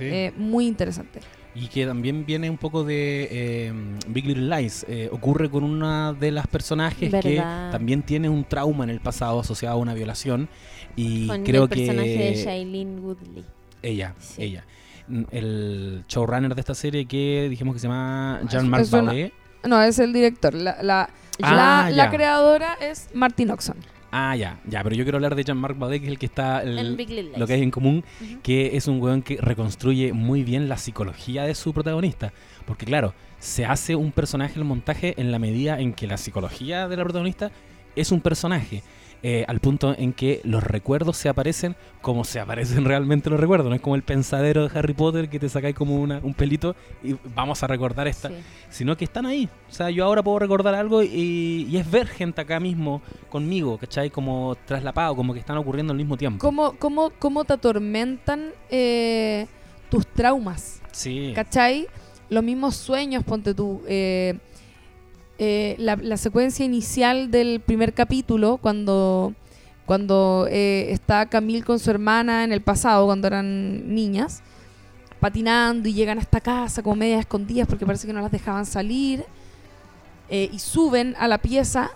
Eh, 0.00 0.32
muy 0.36 0.66
interesante. 0.66 1.20
Y 1.60 1.66
que 1.68 1.86
también 1.86 2.24
viene 2.24 2.48
un 2.50 2.58
poco 2.58 2.84
de 2.84 3.28
eh, 3.30 3.72
Big 4.08 4.26
Little 4.26 4.56
Lies. 4.60 4.84
Eh, 4.88 5.08
ocurre 5.10 5.50
con 5.50 5.64
una 5.64 6.12
de 6.12 6.30
las 6.30 6.46
personajes 6.46 7.10
que 7.22 7.42
también 7.72 8.02
tiene 8.02 8.28
un 8.28 8.44
trauma 8.44 8.84
en 8.84 8.90
el 8.90 9.00
pasado 9.00 9.40
asociado 9.40 9.74
a 9.76 9.78
una 9.80 9.94
violación. 9.94 10.48
Y 10.94 11.26
Con 11.26 11.42
creo 11.44 11.64
el 11.64 11.68
personaje 11.68 12.08
de 12.08 12.32
que 12.34 12.44
Shailene 12.44 13.00
Woodley. 13.00 13.44
ella, 13.82 14.14
Sí. 14.18 14.42
ella. 14.42 14.64
El 15.30 16.04
showrunner 16.06 16.54
de 16.54 16.60
esta 16.60 16.74
serie 16.74 17.06
que 17.06 17.48
dijimos 17.48 17.74
que 17.74 17.80
se 17.80 17.88
llama 17.88 18.40
Es- 18.44 18.50
Jean-Marc 18.50 18.90
Vallée. 18.90 19.32
No, 19.66 19.82
es 19.82 19.98
el 19.98 20.12
director. 20.12 20.54
La, 20.54 20.76
la, 20.82 21.08
Ah, 21.42 21.88
la, 21.92 22.10
creadora 22.10 22.74
es 22.80 23.08
Martin 23.14 23.50
Oxon. 23.52 23.76
Ah, 24.10 24.34
ya, 24.36 24.58
ya, 24.66 24.82
pero 24.82 24.94
yo 24.96 25.04
quiero 25.04 25.16
hablar 25.18 25.34
de 25.34 25.44
Jean-Marc 25.44 25.78
Vallée, 25.78 26.00
que 26.00 26.06
es 26.06 26.12
el 26.12 26.18
que 26.18 26.26
está... 26.26 26.62
el- 26.62 26.78
En 26.78 26.96
Big 26.96 27.10
Little 27.10 27.36
lo 27.38 27.46
que 27.46 27.52
hay 27.52 27.62
en 27.62 27.70
común, 27.70 28.04
que 28.42 28.74
es 28.76 28.88
un 28.88 29.02
weón 29.02 29.20
que 29.22 29.36
reconstruye 29.36 30.12
muy 30.14 30.44
bien 30.44 30.68
la 30.68 30.78
psicología 30.78 31.44
de 31.44 31.54
su 31.54 31.74
protagonista. 31.74 32.32
Porque 32.66 32.86
claro, 32.86 33.12
se 33.38 33.66
hace 33.66 33.96
un 33.96 34.10
personaje 34.12 34.58
el 34.58 34.64
montaje 34.64 35.14
en 35.18 35.30
la 35.30 35.38
medida 35.38 35.78
en 35.78 35.92
que 35.92 36.06
la 36.06 36.16
psicología 36.16 36.88
de 36.88 36.96
la 36.96 37.04
protagonista 37.04 37.50
es 37.96 38.10
un 38.10 38.20
personaje. 38.22 38.82
Eh, 39.22 39.44
al 39.48 39.58
punto 39.60 39.94
en 39.98 40.12
que 40.12 40.40
los 40.44 40.62
recuerdos 40.62 41.16
se 41.16 41.28
aparecen 41.28 41.74
como 42.02 42.22
se 42.24 42.38
aparecen 42.38 42.84
realmente 42.86 43.28
los 43.30 43.40
recuerdos. 43.40 43.68
No 43.68 43.74
es 43.74 43.80
como 43.80 43.96
el 43.96 44.02
pensadero 44.02 44.68
de 44.68 44.78
Harry 44.78 44.94
Potter 44.94 45.28
que 45.28 45.38
te 45.40 45.48
sacáis 45.48 45.74
como 45.74 45.96
una- 45.96 46.20
un 46.22 46.34
pelito 46.34 46.76
y 47.02 47.16
vamos 47.34 47.62
a 47.62 47.66
recordar 47.66 48.06
esta. 48.06 48.28
Sí. 48.28 48.34
Sino 48.70 48.96
que 48.96 49.04
están 49.04 49.26
ahí. 49.26 49.48
O 49.68 49.72
sea, 49.72 49.90
yo 49.90 50.04
ahora 50.04 50.22
puedo 50.22 50.38
recordar 50.38 50.74
algo 50.74 51.02
y, 51.02 51.66
y 51.68 51.76
es 51.76 51.90
ver 51.90 52.06
gente 52.06 52.40
acá 52.40 52.60
mismo 52.60 53.02
conmigo, 53.28 53.76
¿cachai? 53.78 54.10
Como 54.10 54.56
traslapado, 54.66 55.16
como 55.16 55.32
que 55.34 55.40
están 55.40 55.56
ocurriendo 55.58 55.90
al 55.92 55.96
mismo 55.96 56.16
tiempo. 56.16 56.38
¿Cómo, 56.38 56.74
cómo, 56.78 57.10
cómo 57.18 57.44
te 57.44 57.54
atormentan 57.54 58.50
eh, 58.70 59.46
tus 59.90 60.06
traumas? 60.06 60.80
Sí. 60.92 61.32
¿Cachai? 61.34 61.86
Los 62.30 62.44
mismos 62.44 62.76
sueños, 62.76 63.24
ponte 63.24 63.54
tú. 63.54 63.82
eh, 63.88 64.38
eh, 65.38 65.76
la, 65.78 66.16
secuencia 66.16 66.64
inicial 66.64 67.30
del 67.30 67.60
primer 67.60 67.94
capítulo, 67.94 68.56
cuando, 68.56 69.34
cuando 69.86 70.48
eh, 70.50 70.88
está 70.90 71.26
Camille 71.26 71.62
con 71.62 71.78
su 71.78 71.90
hermana 71.90 72.42
en 72.42 72.52
el 72.52 72.60
pasado, 72.60 73.06
cuando 73.06 73.28
eran 73.28 73.94
niñas, 73.94 74.42
patinando 75.20 75.88
y 75.88 75.94
llegan 75.94 76.18
a 76.18 76.22
esta 76.22 76.40
casa 76.40 76.82
como 76.82 76.96
medias 76.96 77.20
escondidas 77.20 77.68
porque 77.68 77.86
parece 77.86 78.06
que 78.06 78.12
no 78.12 78.20
las 78.20 78.32
dejaban 78.32 78.66
salir, 78.66 79.24
eh, 80.28 80.50
y 80.52 80.58
suben 80.58 81.14
a 81.18 81.28
la 81.28 81.38
pieza 81.38 81.92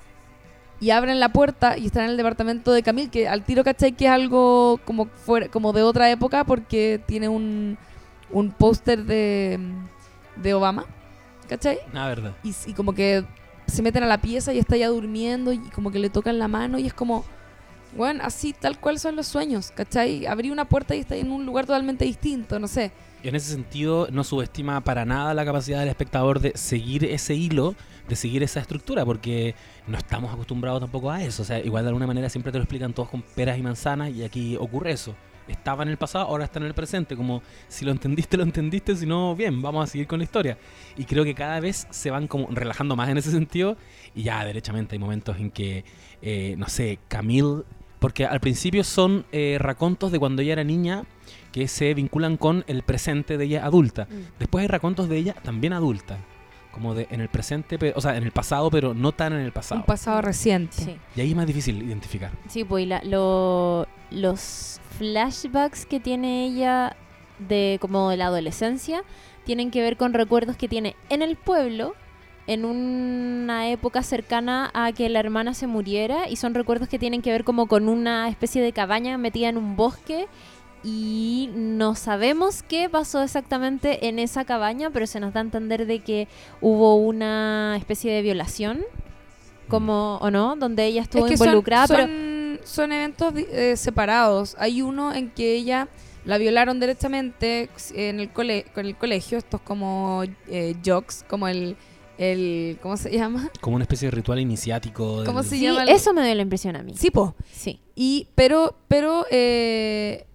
y 0.81 0.91
abren 0.91 1.19
la 1.19 1.31
puerta 1.31 1.77
y 1.77 1.87
están 1.87 2.05
en 2.05 2.11
el 2.11 2.17
departamento 2.17 2.73
de 2.73 2.83
Camille, 2.85 3.11
que 3.11 3.29
al 3.29 3.45
tiro, 3.45 3.65
¿cachai? 3.65 3.93
Que 3.93 4.07
es 4.07 4.11
algo 4.11 4.81
como, 4.85 5.07
fuera, 5.07 5.49
como 5.49 5.73
de 5.73 5.83
otra 5.83 6.11
época 6.11 6.45
porque 6.45 7.01
tiene 7.07 7.29
un, 7.29 7.77
un 8.31 8.51
póster 8.53 9.05
de, 9.05 9.59
de 10.37 10.55
Obama, 10.55 10.87
¿cachai? 11.53 11.79
La 11.93 12.07
verdad. 12.07 12.33
Y, 12.43 12.55
y 12.67 12.73
como 12.73 12.95
que 12.95 13.25
se 13.67 13.83
meten 13.83 14.03
a 14.03 14.07
la 14.07 14.19
pieza 14.21 14.55
y 14.55 14.59
está 14.59 14.77
ya 14.77 14.89
durmiendo 14.89 15.53
y 15.53 15.59
como 15.59 15.91
que 15.91 15.99
le 15.99 16.09
tocan 16.09 16.39
la 16.39 16.49
mano 16.49 16.79
y 16.79 16.87
es 16.87 16.95
como, 16.95 17.25
bueno, 17.97 18.23
así 18.25 18.55
tal 18.55 18.79
cual 18.81 18.99
son 18.99 19.17
los 19.17 19.27
sueños, 19.27 19.71
¿cachai? 19.71 20.25
Abrí 20.27 20.51
una 20.51 20.65
puerta 20.67 20.95
y 20.95 21.01
está 21.01 21.17
en 21.17 21.31
un 21.31 21.45
lugar 21.45 21.67
totalmente 21.67 22.07
distinto, 22.07 22.59
no 22.59 22.69
sé. 22.69 22.91
Y 23.23 23.29
en 23.29 23.37
ese 23.37 23.53
sentido, 23.53 24.09
no 24.11 24.25
subestima 24.25 24.81
para 24.81 25.05
nada 25.05 25.35
la 25.35 25.45
capacidad 25.45 25.81
del 25.81 25.89
espectador 25.89 26.41
de 26.41 26.53
seguir 26.57 27.05
ese 27.05 27.35
hilo, 27.35 27.75
de 28.09 28.17
seguir 28.17 28.43
esa 28.43 28.61
estructura, 28.61 29.05
porque 29.05 29.55
no 29.87 29.97
estamos 29.99 30.33
acostumbrados 30.33 30.81
tampoco 30.81 31.11
a 31.11 31.23
eso. 31.23 31.43
O 31.43 31.45
sea, 31.45 31.61
igual 31.61 31.85
de 31.85 31.89
alguna 31.89 32.07
manera 32.07 32.29
siempre 32.31 32.51
te 32.51 32.59
lo 32.59 32.65
explican 32.65 32.95
todos 32.95 33.11
con 33.11 33.23
peras 33.23 33.59
y 33.59 33.63
manzanas, 33.63 34.11
y 34.11 34.25
aquí 34.25 34.57
ocurre 34.57 34.93
eso. 34.93 35.15
Estaba 35.49 35.83
en 35.83 35.89
el 35.89 35.97
pasado, 35.97 36.27
ahora 36.27 36.45
está 36.45 36.59
en 36.61 36.67
el 36.67 36.75
presente. 36.75 37.17
Como 37.17 37.43
si 37.69 37.85
lo 37.85 37.91
entendiste, 37.93 38.37
lo 38.37 38.43
entendiste, 38.43 38.95
si 38.97 39.07
no, 39.07 39.35
bien, 39.35 39.61
vamos 39.63 39.85
a 39.85 39.87
seguir 39.91 40.07
con 40.07 40.19
la 40.19 40.25
historia. 40.25 40.59
Y 40.97 41.05
creo 41.05 41.25
que 41.25 41.35
cada 41.35 41.61
vez 41.61 41.87
se 41.91 42.11
van 42.11 42.29
como 42.29 42.49
relajando 42.51 42.97
más 42.97 43.09
en 43.09 43.19
ese 43.19 43.31
sentido, 43.31 43.77
y 44.15 44.23
ya 44.25 44.45
derechamente 44.45 44.95
hay 44.95 44.99
momentos 44.99 45.37
en 45.39 45.51
que, 45.51 45.85
eh, 46.23 46.55
no 46.59 46.69
sé, 46.69 46.99
Camille. 47.09 47.63
Porque 47.99 48.27
al 48.27 48.41
principio 48.41 48.83
son 48.83 49.25
eh, 49.31 49.59
racontos 49.61 50.11
de 50.11 50.19
cuando 50.19 50.43
ella 50.43 50.55
era 50.55 50.65
niña 50.65 51.05
que 51.53 51.69
se 51.69 51.95
vinculan 51.95 52.37
con 52.37 52.65
el 52.67 52.83
presente 52.83 53.39
de 53.39 53.45
ella 53.45 53.65
adulta. 53.65 54.09
Mm. 54.11 54.39
Después 54.41 54.63
hay 54.63 54.69
racontos 54.69 55.09
de 55.09 55.19
ella 55.19 55.35
también 55.35 55.73
adulta. 55.73 56.19
como 56.73 56.95
de 56.95 57.07
en 57.11 57.21
el 57.21 57.29
presente, 57.29 57.79
pe- 57.79 57.93
o 57.95 58.01
sea, 58.01 58.17
en 58.17 58.23
el 58.25 58.33
pasado, 58.33 58.71
pero 58.71 58.95
no 58.95 59.13
tan 59.13 59.35
en 59.35 59.41
el 59.41 59.53
pasado. 59.53 59.83
Un 59.83 59.87
pasado 59.87 60.23
reciente. 60.23 60.75
Sí. 60.79 60.97
y 61.15 61.21
ahí 61.21 61.29
es 61.31 61.37
más 61.37 61.47
difícil 61.47 61.83
identificar. 61.83 62.31
Sí, 62.49 62.65
pues 62.65 62.85
y 62.85 62.87
la- 62.87 63.03
lo- 63.05 63.87
los 64.11 64.81
flashbacks 64.93 65.87
que 65.87 66.01
tiene 66.01 66.45
ella 66.47 66.97
de 67.39 67.79
como 67.81 68.11
de 68.11 68.17
la 68.17 68.27
adolescencia 68.27 69.03
tienen 69.45 69.71
que 69.71 69.81
ver 69.83 69.97
con 69.97 70.13
recuerdos 70.13 70.57
que 70.57 70.69
tiene 70.69 70.95
en 71.09 71.23
el 71.23 71.37
pueblo 71.37 71.95
en 72.47 72.65
una 72.65 73.69
época 73.71 74.03
cercana 74.03 74.71
a 74.75 74.93
que 74.93 75.09
la 75.09 75.21
hermana 75.21 75.55
se 75.55 75.67
muriera 75.67 76.29
y 76.29 76.37
son 76.37 76.55
recuerdos 76.55 76.89
que 76.89 76.99
tienen 76.99 77.23
que 77.23 77.31
ver 77.31 77.45
como 77.45 77.67
con 77.67 77.89
una 77.89 78.29
especie 78.29 78.63
de 78.63 78.73
cabaña 78.73 79.17
metida 79.19 79.49
en 79.49 79.57
un 79.57 79.77
bosque 79.77 80.27
y 80.85 81.51
no 81.55 81.95
sabemos 81.95 82.65
qué 82.65 82.89
pasó 82.89 83.23
exactamente 83.23 84.09
en 84.09 84.19
esa 84.19 84.45
cabaña, 84.45 84.91
pero 84.91 85.07
se 85.07 85.21
nos 85.21 85.33
da 85.33 85.39
a 85.41 85.45
entender 85.45 85.87
de 85.87 86.01
que 86.01 86.27
hubo 86.61 86.97
una 86.97 87.77
especie 87.79 88.13
de 88.13 88.23
violación 88.23 88.81
como 89.69 90.17
o 90.17 90.31
no, 90.31 90.57
donde 90.57 90.85
ella 90.87 91.03
estuvo 91.03 91.27
es 91.27 91.31
que 91.31 91.37
son- 91.37 91.47
involucrada, 91.49 91.87
son, 91.87 91.97
pero 91.97 92.09
son 92.65 92.93
eventos 92.93 93.33
eh, 93.37 93.77
separados. 93.77 94.57
Hay 94.59 94.83
uno 94.83 95.15
en 95.15 95.31
que 95.31 95.55
ella 95.55 95.89
la 96.25 96.39
violaron 96.39 96.79
derechamente 96.81 97.69
en 97.95 98.21
el, 98.21 98.31
cole, 98.33 98.67
con 98.75 98.87
el 98.87 98.97
colegio. 98.97 99.39
Estos 99.39 99.61
como 99.61 100.23
eh, 100.49 100.75
jocks, 100.85 101.25
como 101.29 101.49
el, 101.49 101.77
el... 102.19 102.79
¿Cómo 102.83 102.97
se 102.97 103.11
llama? 103.11 103.51
Como 103.61 103.77
una 103.77 103.85
especie 103.85 104.07
de 104.07 104.13
ritual 104.13 104.39
iniciático. 104.41 105.19
del- 105.19 105.27
¿Cómo 105.27 105.43
se 105.43 105.51
Sí, 105.57 105.63
llama? 105.63 105.83
el- 105.85 105.89
eso 105.89 106.13
me 106.15 106.25
dio 106.25 106.35
la 106.35 106.43
impresión 106.43 106.77
a 106.77 106.83
mí. 106.83 106.95
Sí, 106.97 107.11
po. 107.11 107.35
Sí. 107.53 107.81
Y, 107.95 108.29
pero, 108.35 108.77
pero 108.89 109.27
eh, 109.31 110.27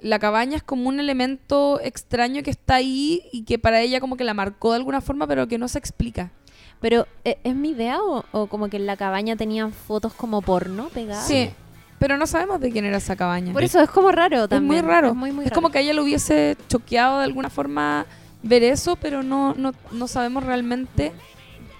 la 0.00 0.18
cabaña 0.18 0.56
es 0.56 0.62
como 0.62 0.88
un 0.88 0.98
elemento 1.00 1.80
extraño 1.80 2.42
que 2.42 2.50
está 2.50 2.74
ahí 2.76 3.22
y 3.32 3.44
que 3.44 3.58
para 3.58 3.80
ella 3.80 4.00
como 4.00 4.16
que 4.16 4.24
la 4.24 4.34
marcó 4.34 4.70
de 4.72 4.76
alguna 4.78 5.00
forma, 5.00 5.26
pero 5.26 5.46
que 5.48 5.58
no 5.58 5.68
se 5.68 5.78
explica. 5.78 6.32
Pero, 6.80 7.06
¿e- 7.24 7.38
¿es 7.44 7.54
mi 7.54 7.70
idea 7.70 8.02
o, 8.02 8.24
o 8.32 8.48
como 8.48 8.68
que 8.68 8.76
en 8.76 8.84
la 8.86 8.96
cabaña 8.98 9.34
tenían 9.36 9.72
fotos 9.72 10.12
como 10.12 10.42
porno 10.42 10.88
pegadas? 10.90 11.26
Sí, 11.26 11.48
pero 11.98 12.16
no 12.16 12.26
sabemos 12.26 12.60
de 12.60 12.70
quién 12.70 12.84
era 12.84 12.98
esa 12.98 13.16
cabaña. 13.16 13.52
Por 13.52 13.62
eso 13.64 13.80
es 13.80 13.90
como 13.90 14.10
raro 14.12 14.44
es 14.44 14.48
también. 14.48 14.84
muy 14.84 14.90
raro. 14.92 15.08
Es, 15.08 15.14
muy, 15.14 15.32
muy 15.32 15.44
Es 15.44 15.50
raro. 15.50 15.60
como 15.62 15.70
que 15.70 15.78
a 15.78 15.80
ella 15.80 15.92
le 15.94 16.00
hubiese 16.02 16.56
choqueado 16.68 17.18
de 17.18 17.24
alguna 17.24 17.50
forma 17.50 18.06
ver 18.42 18.62
eso, 18.62 18.96
pero 18.96 19.22
no, 19.22 19.54
no, 19.54 19.72
no 19.92 20.06
sabemos 20.08 20.44
realmente 20.44 21.12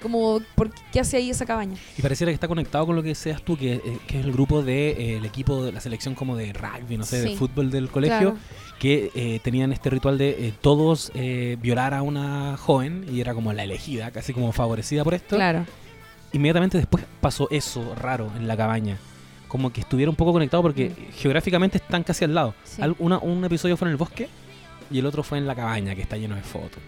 como 0.02 0.40
por 0.54 0.70
qué, 0.70 0.82
qué 0.92 1.00
hace 1.00 1.16
ahí 1.16 1.30
esa 1.30 1.46
cabaña. 1.46 1.76
Y 1.98 2.02
pareciera 2.02 2.30
que 2.30 2.34
está 2.34 2.48
conectado 2.48 2.86
con 2.86 2.94
lo 2.96 3.02
que 3.02 3.14
seas 3.14 3.42
tú, 3.42 3.56
que, 3.56 3.74
eh, 3.74 3.98
que 4.06 4.20
es 4.20 4.24
el 4.24 4.32
grupo 4.32 4.62
del 4.62 5.24
equipo 5.24 5.64
de 5.64 5.72
la 5.72 5.80
selección 5.80 6.14
como 6.14 6.36
de 6.36 6.52
rugby, 6.52 6.96
no 6.96 7.04
sé, 7.04 7.20
de 7.22 7.36
fútbol 7.36 7.70
del 7.70 7.88
colegio, 7.90 8.32
Claro. 8.32 8.36
que 8.78 9.10
eh, 9.14 9.40
tenían 9.42 9.72
este 9.72 9.90
ritual 9.90 10.18
de 10.18 10.48
eh, 10.48 10.54
todos 10.60 11.10
eh, 11.14 11.56
violar 11.60 11.94
a 11.94 12.02
una 12.02 12.56
joven 12.56 13.06
y 13.10 13.20
era 13.20 13.34
como 13.34 13.52
la 13.52 13.64
elegida, 13.64 14.10
casi 14.10 14.32
como 14.32 14.52
favorecida 14.52 15.02
por 15.02 15.14
esto. 15.14 15.34
Claro. 15.36 15.64
Inmediatamente 16.32 16.76
después 16.78 17.04
pasó 17.20 17.48
eso 17.50 17.94
raro 17.94 18.30
en 18.36 18.46
la 18.46 18.56
cabaña. 18.56 18.98
Como 19.48 19.72
que 19.72 19.80
estuviera 19.80 20.10
un 20.10 20.16
poco 20.16 20.32
conectado 20.32 20.62
porque 20.62 20.92
geográficamente 21.14 21.78
están 21.78 22.02
casi 22.02 22.24
al 22.24 22.34
lado. 22.34 22.54
Sí. 22.64 22.82
Al- 22.82 22.96
una- 22.98 23.18
un 23.18 23.44
episodio 23.44 23.76
fue 23.76 23.86
en 23.88 23.92
el 23.92 23.96
bosque 23.96 24.28
y 24.90 24.98
el 24.98 25.06
otro 25.06 25.22
fue 25.22 25.38
en 25.38 25.46
la 25.46 25.54
cabaña, 25.54 25.94
que 25.94 26.02
está 26.02 26.16
lleno 26.16 26.34
de 26.34 26.42
fotos. 26.42 26.80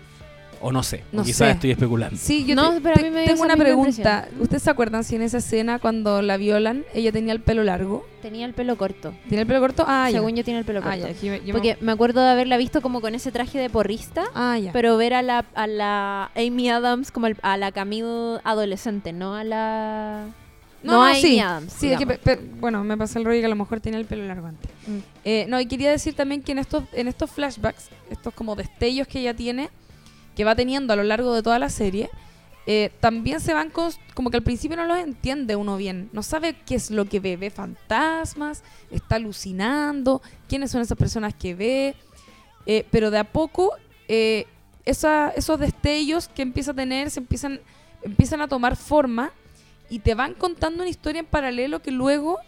O 0.60 0.72
no 0.72 0.82
sé, 0.82 1.04
No 1.12 1.22
o 1.22 1.24
quizás 1.24 1.46
sé. 1.46 1.50
estoy 1.52 1.70
especulando. 1.70 2.16
Sí, 2.20 2.44
yo 2.44 2.56
No, 2.56 2.72
te- 2.72 2.80
pero 2.80 2.94
a 2.94 2.96
te- 2.96 3.04
mí 3.04 3.10
me 3.10 3.20
dio 3.22 3.28
tengo 3.30 3.44
una 3.44 3.56
pregunta. 3.56 4.26
¿Ustedes 4.40 4.60
se 4.64 4.70
acuerdan 4.70 5.04
si 5.04 5.14
en 5.14 5.22
esa 5.22 5.38
escena 5.38 5.78
cuando 5.78 6.20
la 6.20 6.36
violan 6.36 6.84
ella 6.94 7.12
tenía 7.12 7.32
el 7.32 7.40
pelo 7.40 7.62
largo? 7.62 8.04
Tenía 8.22 8.44
el 8.44 8.54
pelo 8.54 8.76
corto. 8.76 9.14
¿Tiene 9.28 9.42
el 9.42 9.46
pelo 9.46 9.60
corto? 9.60 9.84
Ah, 9.86 10.08
Según 10.10 10.30
ya. 10.32 10.38
yo 10.38 10.44
tiene 10.44 10.58
el 10.58 10.66
pelo 10.66 10.80
Ah, 10.80 10.96
corto. 10.96 10.98
ya, 10.98 11.12
yo 11.12 11.30
me- 11.30 11.52
Porque 11.52 11.78
me 11.80 11.92
acuerdo 11.92 12.22
de 12.22 12.30
haberla 12.30 12.56
visto 12.56 12.80
como 12.82 13.00
con 13.00 13.14
ese 13.14 13.30
traje 13.30 13.60
de 13.60 13.70
porrista. 13.70 14.24
Ah, 14.34 14.58
ya. 14.58 14.72
Pero 14.72 14.96
ver 14.96 15.14
a 15.14 15.22
la, 15.22 15.44
a 15.54 15.68
la 15.68 16.32
Amy 16.34 16.68
Adams 16.70 17.12
como 17.12 17.28
el- 17.28 17.36
a 17.42 17.56
la 17.56 17.70
Camille 17.70 18.40
adolescente, 18.42 19.12
no 19.12 19.36
a 19.36 19.44
la... 19.44 20.24
No, 20.82 21.02
a 21.02 21.10
Amy 21.10 21.20
sí. 21.20 21.38
Adams. 21.40 21.72
Sí, 21.72 21.86
es 21.90 21.98
que, 21.98 22.04
digamos. 22.04 22.18
pe- 22.24 22.36
pe- 22.36 22.42
bueno, 22.60 22.84
me 22.84 22.96
pasa 22.96 23.18
el 23.18 23.24
rollo 23.24 23.40
que 23.40 23.46
a 23.46 23.48
lo 23.50 23.56
mejor 23.56 23.80
tenía 23.80 23.98
el 23.98 24.06
pelo 24.06 24.24
largo 24.26 24.46
antes. 24.46 24.70
Mm. 24.86 24.98
Eh, 25.24 25.46
no, 25.48 25.60
y 25.60 25.66
quería 25.66 25.90
decir 25.90 26.14
también 26.14 26.42
que 26.42 26.52
en 26.52 26.58
estos, 26.58 26.84
en 26.92 27.08
estos 27.08 27.30
flashbacks, 27.30 27.88
estos 28.10 28.32
como 28.34 28.54
destellos 28.54 29.06
que 29.08 29.20
ella 29.20 29.34
tiene, 29.34 29.70
que 30.36 30.44
va 30.44 30.54
teniendo 30.54 30.92
a 30.92 30.96
lo 30.96 31.02
largo 31.02 31.34
de 31.34 31.42
toda 31.42 31.58
la 31.58 31.68
serie, 31.68 32.08
eh, 32.66 32.92
también 33.00 33.40
se 33.40 33.54
van 33.54 33.72
cos- 33.72 33.98
como 34.14 34.30
que 34.30 34.36
al 34.36 34.42
principio 34.42 34.76
no 34.76 34.84
los 34.84 34.98
entiende 34.98 35.56
uno 35.56 35.76
bien. 35.78 36.10
No 36.12 36.22
sabe 36.22 36.54
qué 36.66 36.74
es 36.76 36.90
lo 36.90 37.06
que 37.06 37.18
ve. 37.18 37.36
Ve 37.36 37.50
fantasmas, 37.50 38.62
está 38.90 39.16
alucinando, 39.16 40.22
quiénes 40.48 40.70
son 40.70 40.82
esas 40.82 40.96
personas 40.98 41.34
que 41.34 41.54
ve. 41.54 41.94
Eh, 42.66 42.86
pero 42.90 43.10
de 43.10 43.18
a 43.18 43.24
poco, 43.24 43.72
eh, 44.06 44.46
esa- 44.84 45.30
esos 45.30 45.58
destellos 45.58 46.28
que 46.28 46.42
empieza 46.42 46.70
a 46.70 46.74
tener 46.74 47.10
se 47.10 47.20
empiezan, 47.20 47.60
empiezan 48.02 48.40
a 48.42 48.48
tomar 48.48 48.76
forma 48.76 49.32
y 49.90 50.00
te 50.00 50.14
van 50.14 50.34
contando 50.34 50.82
una 50.82 50.90
historia 50.90 51.20
en 51.20 51.26
paralelo 51.26 51.80
que 51.80 51.90
luego 51.90 52.38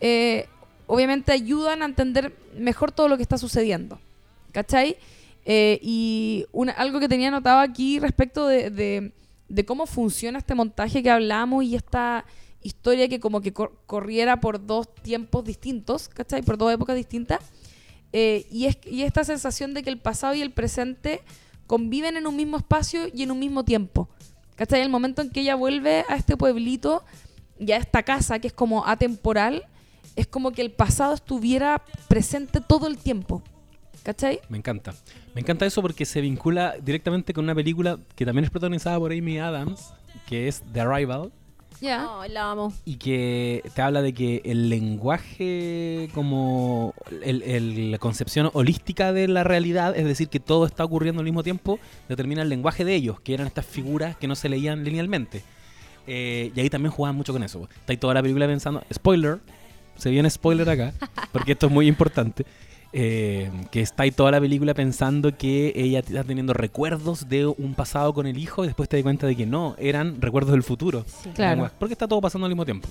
eh, 0.00 0.46
obviamente 0.86 1.32
ayudan 1.32 1.82
a 1.82 1.84
entender 1.86 2.34
mejor 2.56 2.92
todo 2.92 3.08
lo 3.08 3.16
que 3.16 3.22
está 3.22 3.38
sucediendo. 3.38 3.98
¿Cachai? 4.52 4.96
Eh, 5.44 5.78
y 5.82 6.46
una- 6.52 6.72
algo 6.72 7.00
que 7.00 7.08
tenía 7.08 7.28
anotado 7.28 7.60
aquí 7.60 7.98
respecto 7.98 8.46
de, 8.46 8.70
de- 8.70 9.12
de 9.48 9.64
cómo 9.64 9.86
funciona 9.86 10.38
este 10.38 10.54
montaje 10.54 11.02
que 11.02 11.10
hablamos 11.10 11.64
y 11.64 11.74
esta 11.74 12.24
historia 12.62 13.08
que 13.08 13.20
como 13.20 13.40
que 13.40 13.52
cor- 13.52 13.78
corriera 13.86 14.40
por 14.40 14.66
dos 14.66 14.92
tiempos 14.96 15.44
distintos, 15.44 16.08
¿cachai? 16.08 16.42
Por 16.42 16.58
dos 16.58 16.72
épocas 16.72 16.96
distintas. 16.96 17.38
Eh, 18.12 18.46
y, 18.50 18.66
es, 18.66 18.78
y 18.86 19.02
esta 19.02 19.24
sensación 19.24 19.74
de 19.74 19.82
que 19.82 19.90
el 19.90 19.98
pasado 19.98 20.34
y 20.34 20.42
el 20.42 20.50
presente 20.50 21.20
conviven 21.66 22.16
en 22.16 22.26
un 22.26 22.36
mismo 22.36 22.56
espacio 22.56 23.02
y 23.12 23.22
en 23.22 23.30
un 23.30 23.38
mismo 23.38 23.64
tiempo. 23.64 24.08
¿Cachai? 24.58 24.80
El 24.80 24.88
momento 24.88 25.22
en 25.22 25.30
que 25.30 25.40
ella 25.40 25.54
vuelve 25.54 26.04
a 26.08 26.16
este 26.16 26.36
pueblito 26.36 27.04
y 27.60 27.70
a 27.70 27.76
esta 27.76 28.02
casa 28.02 28.40
que 28.40 28.48
es 28.48 28.52
como 28.52 28.84
atemporal, 28.84 29.64
es 30.16 30.26
como 30.26 30.50
que 30.50 30.62
el 30.62 30.72
pasado 30.72 31.14
estuviera 31.14 31.84
presente 32.08 32.60
todo 32.60 32.88
el 32.88 32.98
tiempo. 32.98 33.40
¿Cachai? 34.02 34.40
Me 34.48 34.58
encanta. 34.58 34.94
Me 35.32 35.42
encanta 35.42 35.64
eso 35.64 35.80
porque 35.80 36.04
se 36.04 36.20
vincula 36.20 36.74
directamente 36.82 37.32
con 37.32 37.44
una 37.44 37.54
película 37.54 38.00
que 38.16 38.26
también 38.26 38.46
es 38.46 38.50
protagonizada 38.50 38.98
por 38.98 39.12
Amy 39.12 39.38
Adams, 39.38 39.94
que 40.26 40.48
es 40.48 40.64
The 40.72 40.80
Arrival, 40.80 41.30
Ya. 41.80 42.08
La 42.28 42.50
amo. 42.50 42.72
y 42.84 42.96
que 42.96 43.62
te 43.74 43.82
habla 43.82 44.02
de 44.02 44.12
que 44.12 44.42
el 44.44 44.68
lenguaje 44.68 46.08
como 46.14 46.94
el- 47.22 47.42
el- 47.42 47.90
la 47.92 47.98
concepción 47.98 48.50
holística 48.52 49.12
de 49.12 49.28
la 49.28 49.44
realidad, 49.44 49.96
es 49.96 50.04
decir, 50.04 50.28
que 50.28 50.40
todo 50.40 50.66
está 50.66 50.84
ocurriendo 50.84 51.20
al 51.20 51.24
mismo 51.24 51.42
tiempo, 51.42 51.78
determina 52.08 52.42
el 52.42 52.48
lenguaje 52.48 52.84
de 52.84 52.94
ellos, 52.94 53.20
que 53.20 53.34
eran 53.34 53.46
estas 53.46 53.66
figuras 53.66 54.16
que 54.16 54.26
no 54.26 54.34
se 54.34 54.48
leían 54.48 54.84
linealmente. 54.84 55.42
Eh, 56.06 56.52
y 56.54 56.60
ahí 56.60 56.70
también 56.70 56.90
jugaban 56.92 57.16
mucho 57.16 57.32
con 57.32 57.42
eso. 57.42 57.68
Está 57.80 57.92
ahí 57.92 57.96
toda 57.96 58.14
la 58.14 58.22
película 58.22 58.46
pensando, 58.46 58.82
spoiler, 58.92 59.38
se 59.96 60.10
viene 60.10 60.30
spoiler 60.30 60.68
acá, 60.70 60.92
porque 61.32 61.52
esto 61.52 61.66
es 61.66 61.72
muy 61.72 61.86
importante. 61.86 62.44
Eh, 62.92 63.50
que 63.70 63.80
está 63.80 64.04
ahí 64.04 64.10
toda 64.10 64.30
la 64.30 64.40
película 64.40 64.74
pensando 64.74 65.36
que 65.36 65.72
ella 65.76 65.98
está 66.00 66.24
teniendo 66.24 66.54
recuerdos 66.54 67.28
de 67.28 67.46
un 67.46 67.74
pasado 67.74 68.14
con 68.14 68.26
el 68.26 68.38
hijo 68.38 68.64
y 68.64 68.68
después 68.68 68.88
te 68.88 68.96
das 68.96 69.02
cuenta 69.02 69.26
de 69.26 69.36
que 69.36 69.46
no, 69.46 69.74
eran 69.78 70.20
recuerdos 70.20 70.52
del 70.52 70.62
futuro. 70.62 71.04
Sí. 71.22 71.30
Claro. 71.34 71.70
Porque 71.78 71.92
está 71.92 72.08
todo 72.08 72.20
pasando 72.20 72.46
al 72.46 72.50
mismo 72.50 72.64
tiempo. 72.64 72.88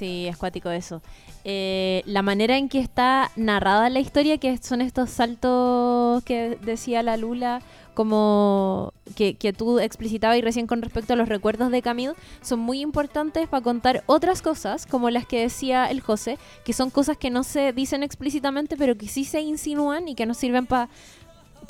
Sí, 0.00 0.26
es 0.26 0.38
cuático 0.38 0.70
eso. 0.70 1.02
Eh, 1.44 2.02
la 2.06 2.22
manera 2.22 2.56
en 2.56 2.70
que 2.70 2.80
está 2.80 3.30
narrada 3.36 3.90
la 3.90 4.00
historia, 4.00 4.38
que 4.38 4.56
son 4.56 4.80
estos 4.80 5.10
saltos 5.10 6.24
que 6.24 6.56
decía 6.62 7.02
la 7.02 7.18
Lula, 7.18 7.60
como 7.92 8.94
que, 9.14 9.34
que 9.34 9.52
tú 9.52 9.78
explicitabas 9.78 10.38
y 10.38 10.40
recién 10.40 10.66
con 10.66 10.80
respecto 10.80 11.12
a 11.12 11.16
los 11.16 11.28
recuerdos 11.28 11.70
de 11.70 11.82
Camille, 11.82 12.14
son 12.40 12.60
muy 12.60 12.80
importantes 12.80 13.46
para 13.46 13.62
contar 13.62 14.02
otras 14.06 14.40
cosas, 14.40 14.86
como 14.86 15.10
las 15.10 15.26
que 15.26 15.42
decía 15.42 15.90
el 15.90 16.00
José, 16.00 16.38
que 16.64 16.72
son 16.72 16.88
cosas 16.88 17.18
que 17.18 17.28
no 17.28 17.44
se 17.44 17.74
dicen 17.74 18.02
explícitamente, 18.02 18.78
pero 18.78 18.96
que 18.96 19.06
sí 19.06 19.24
se 19.24 19.42
insinúan 19.42 20.08
y 20.08 20.14
que 20.14 20.24
nos 20.24 20.38
sirven 20.38 20.64
para 20.64 20.88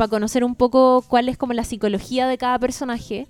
conocer 0.09 0.45
un 0.45 0.55
poco 0.55 1.05
cuál 1.09 1.29
es 1.29 1.37
como 1.37 1.53
la 1.53 1.65
psicología 1.65 2.29
de 2.29 2.39
cada 2.39 2.61
personaje. 2.61 3.27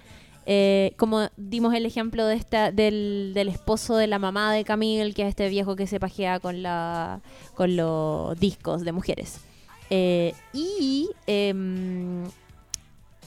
Eh, 0.46 0.94
como 0.96 1.28
dimos 1.36 1.74
el 1.74 1.86
ejemplo 1.86 2.26
de 2.26 2.34
esta, 2.34 2.72
del, 2.72 3.32
del 3.34 3.48
esposo 3.48 3.96
de 3.96 4.06
la 4.06 4.18
mamá 4.18 4.52
de 4.52 4.64
Camille, 4.64 5.12
que 5.12 5.22
es 5.22 5.28
este 5.28 5.48
viejo 5.48 5.76
que 5.76 5.86
se 5.86 6.00
pajea 6.00 6.40
con, 6.40 6.62
la, 6.62 7.20
con 7.54 7.76
los 7.76 8.38
discos 8.38 8.82
de 8.82 8.92
mujeres. 8.92 9.40
Eh, 9.90 10.34
y 10.52 11.10
em, 11.26 12.24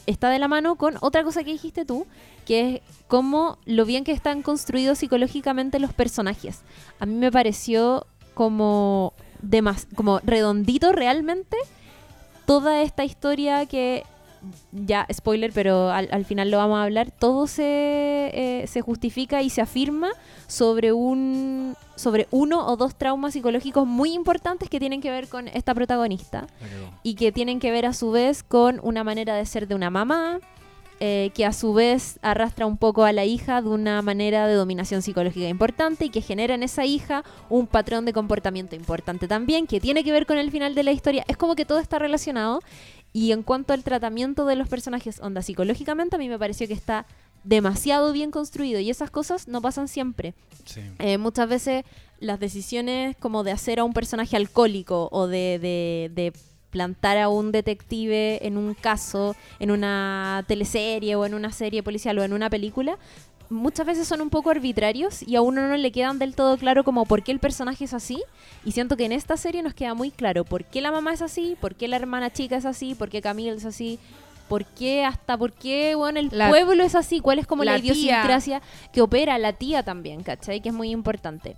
está 0.06 0.30
de 0.30 0.40
la 0.40 0.48
mano 0.48 0.76
con 0.76 0.96
otra 1.02 1.24
cosa 1.24 1.44
que 1.44 1.52
dijiste 1.52 1.86
tú, 1.86 2.08
que 2.46 2.76
es 2.76 2.82
cómo 3.08 3.58
lo 3.66 3.86
bien 3.86 4.04
que 4.04 4.12
están 4.12 4.42
construidos 4.42 5.00
psicológicamente 5.00 5.80
los 5.80 5.94
personajes. 5.94 6.62
A 7.00 7.06
mí 7.06 7.14
me 7.14 7.32
pareció 7.32 8.08
como, 8.34 9.14
demas 9.42 9.88
como 9.96 10.20
redondito 10.20 10.92
realmente 10.92 11.58
toda 12.46 12.82
esta 12.82 13.06
historia 13.06 13.66
que 13.66 14.04
ya, 14.72 15.08
spoiler, 15.12 15.52
pero 15.54 15.90
al, 15.90 16.10
al 16.12 16.26
final 16.26 16.52
lo 16.52 16.58
vamos 16.58 16.78
a 16.78 16.84
hablar, 16.84 17.12
todo 17.12 17.48
se, 17.48 17.64
eh, 17.64 18.68
se 18.68 18.82
justifica 18.82 19.42
y 19.42 19.50
se 19.50 19.62
afirma 19.62 20.10
sobre 20.48 20.94
un 20.94 21.76
sobre 21.96 22.28
uno 22.32 22.68
o 22.68 22.76
dos 22.76 22.96
traumas 22.96 23.34
psicológicos 23.34 23.86
muy 23.86 24.14
importantes 24.14 24.70
que 24.70 24.80
tienen 24.80 25.02
que 25.02 25.12
ver 25.12 25.28
con 25.28 25.48
esta 25.48 25.76
protagonista 25.76 26.48
y 27.04 27.16
que 27.16 27.32
tienen 27.32 27.60
que 27.60 27.72
ver 27.72 27.86
a 27.86 27.94
su 27.94 28.12
vez 28.12 28.44
con 28.44 28.80
una 28.84 29.04
manera 29.04 29.36
de 29.36 29.46
ser 29.46 29.68
de 29.68 29.76
una 29.76 29.90
mamá, 29.90 30.40
eh, 31.00 31.32
que 31.34 31.46
a 31.46 31.52
su 31.52 31.74
vez 31.74 32.18
arrastra 32.22 32.66
un 32.66 32.78
poco 32.78 33.04
a 33.04 33.12
la 33.12 33.26
hija 33.26 33.62
de 33.62 33.68
una 33.68 34.02
manera 34.02 34.48
de 34.48 34.54
dominación 34.54 35.02
psicológica 35.02 35.50
importante 35.50 36.06
y 36.06 36.10
que 36.10 36.22
genera 36.22 36.56
en 36.56 36.64
esa 36.64 36.86
hija 36.86 37.24
un 37.50 37.68
patrón 37.68 38.06
de 38.06 38.14
comportamiento 38.14 38.76
importante 38.76 39.28
también, 39.28 39.68
que 39.68 39.82
tiene 39.82 40.04
que 40.04 40.12
ver 40.12 40.26
con 40.26 40.38
el 40.38 40.50
final 40.50 40.76
de 40.76 40.84
la 40.84 40.92
historia. 40.92 41.26
Es 41.28 41.36
como 41.36 41.56
que 41.56 41.66
todo 41.66 41.80
está 41.80 42.00
relacionado. 42.00 42.62
Y 43.14 43.32
en 43.32 43.44
cuanto 43.44 43.74
al 43.74 43.84
tratamiento 43.84 44.46
de 44.46 44.56
los 44.56 44.68
personajes, 44.68 45.20
onda 45.22 45.42
psicológicamente, 45.44 46.16
a 46.16 46.20
mí 46.20 46.28
me 46.30 46.40
pareció 46.40 46.68
que 46.68 46.74
está 46.74 47.06
demasiado 47.44 48.12
bien 48.14 48.32
construido 48.32 48.80
y 48.80 48.90
esas 48.90 49.12
cosas 49.12 49.48
no 49.48 49.62
pasan 49.62 49.88
siempre. 49.88 50.34
Sí. 50.66 50.82
Eh, 51.00 51.18
muchas 51.18 51.48
veces 51.48 51.84
las 52.20 52.40
decisiones 52.40 53.16
como 53.18 53.44
de 53.44 53.52
hacer 53.52 53.80
a 53.80 53.84
un 53.84 53.94
personaje 53.94 54.36
alcohólico 54.38 55.10
o 55.12 55.28
de, 55.28 55.60
de- 55.60 56.12
de 56.14 56.34
plantar 56.70 57.20
a 57.20 57.30
un 57.30 57.52
detective 57.52 58.48
en 58.48 58.58
un 58.58 58.74
caso, 58.74 59.36
en 59.60 59.70
una 59.70 60.44
teleserie 60.48 61.16
o 61.16 61.24
en 61.26 61.36
una 61.36 61.52
serie 61.52 61.84
policial 61.84 62.18
o 62.18 62.24
en 62.24 62.34
una 62.34 62.50
película, 62.50 62.98
muchas 63.54 63.86
veces 63.86 64.08
son 64.08 64.22
un 64.22 64.30
poco 64.30 64.50
arbitrarios 64.50 65.22
y 65.24 65.36
a 65.36 65.42
uno 65.42 65.68
no 65.68 65.78
le 65.78 65.92
quedan 65.92 66.20
del 66.20 66.36
todo 66.36 66.58
claro 66.58 66.84
como 66.84 67.06
por 67.06 67.24
qué 67.24 67.32
el 67.32 67.40
personaje 67.40 67.86
es 67.86 67.94
así. 67.94 68.22
Y 68.66 68.72
siento 68.74 68.98
que 68.98 69.06
en 69.06 69.12
esta 69.14 69.38
serie 69.38 69.64
nos 69.64 69.74
queda 69.74 69.94
muy 69.94 70.12
claro 70.12 70.44
por 70.44 70.66
qué 70.66 70.82
la 70.82 70.92
mamá 70.92 71.14
es 71.14 71.22
así, 71.22 71.56
por 71.62 71.76
qué 71.76 71.88
la 71.88 71.96
hermana 71.96 72.32
chica 72.34 72.58
es 72.58 72.66
así, 72.66 72.96
por 72.96 73.10
qué 73.10 73.22
Camille 73.22 73.52
es 73.52 73.66
así. 73.66 74.00
¿Por 74.50 74.66
qué 74.66 75.06
hasta 75.06 75.38
por 75.38 75.54
qué 75.54 75.96
bueno, 75.96 76.20
el 76.20 76.30
La- 76.32 76.50
pueblo 76.50 76.84
es 76.84 76.96
así? 76.96 77.22
¿Cuál 77.22 77.40
es 77.40 77.48
como 77.48 77.64
la, 77.64 77.74
la 77.78 77.82
tía. 77.82 77.94
idiosincrasia 77.94 78.62
que 78.92 79.02
opera 79.02 79.38
la 79.38 79.54
tía 79.54 79.84
también, 79.84 80.22
¿cachai? 80.22 80.60
Que 80.62 80.70
es 80.70 80.76
muy 80.76 80.90
importante. 80.92 81.56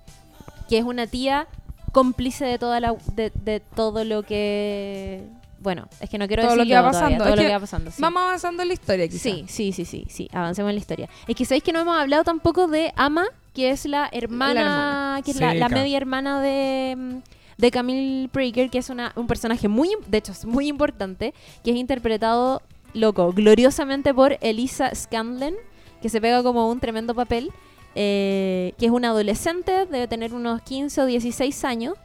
Que 0.69 0.77
es 0.77 0.83
una 0.83 1.07
tía 1.07 1.47
cómplice 1.91 2.45
de 2.45 2.59
toda 2.59 2.79
la 2.79 2.95
de, 3.15 3.31
de 3.43 3.59
todo 3.59 4.03
lo 4.03 4.21
que 4.23 5.23
bueno, 5.65 5.89
es 5.99 6.09
que 6.09 6.17
no 6.17 6.27
quiero 6.27 6.43
Todo 6.43 6.55
lo 6.55 6.63
decirlo 6.63 6.79
que 6.79 6.81
va 6.85 6.91
todavía, 6.91 7.17
pasando. 7.17 7.23
todo 7.25 7.33
Es 7.33 7.35
lo 7.35 7.41
que 7.41 7.47
que 7.47 7.53
va 7.53 7.59
pasando. 7.59 7.91
sí. 7.91 8.01
Vamos 8.01 8.23
avanzando 8.23 8.61
en 8.61 8.67
la 8.69 8.73
historia, 8.73 9.07
quizá. 9.09 9.19
Sí, 9.23 9.45
sí, 9.49 9.73
sí, 9.73 9.83
sí, 9.83 10.05
sí, 10.09 10.29
avancemos 10.31 10.69
en 10.69 10.75
la 10.75 10.79
historia. 10.79 11.09
Es 11.27 11.35
que 11.35 11.43
sabéis 11.43 11.63
que 11.63 11.73
no 11.73 11.79
hemos 11.81 11.97
hablado 11.97 12.23
tampoco 12.23 12.67
de 12.67 12.93
Ama, 12.95 13.25
que 13.53 13.71
es 13.71 13.85
la 13.85 14.07
hermana, 14.13 14.53
La 14.53 14.61
hermana. 14.61 15.21
que 15.25 15.31
es 15.31 15.39
la, 15.59 15.67
media 15.69 15.97
hermana 15.97 16.41
de, 16.41 16.95
mm, 16.97 17.15
de 17.57 17.71
Camille 17.71 18.29
Prager, 18.29 18.69
que 18.69 18.77
es 18.77 18.89
una, 18.89 19.11
un 19.17 19.27
personaje 19.27 19.67
muy, 19.67 19.89
de 20.07 20.17
hecho, 20.19 20.31
es 20.31 20.45
muy 20.45 20.67
importante, 20.67 21.33
que 21.63 21.71
es 21.71 21.75
interpretado, 21.77 22.61
loco, 22.93 23.33
gloriosamente 23.33 24.13
por 24.13 24.37
Elisa 24.41 24.93
Scanlon, 24.95 25.55
que 26.01 26.07
se 26.09 26.21
pega 26.21 26.43
como 26.43 26.69
un 26.69 26.79
tremendo 26.79 27.13
papel, 27.15 27.51
eh, 27.95 28.73
que 28.77 28.85
es 28.85 28.91
una 28.91 29.09
adolescente, 29.09 29.85
debe 29.85 30.07
tener 30.07 30.33
unos 30.33 30.61
15 30.61 31.01
o 31.01 31.05
16 31.05 31.63
años, 31.65 31.95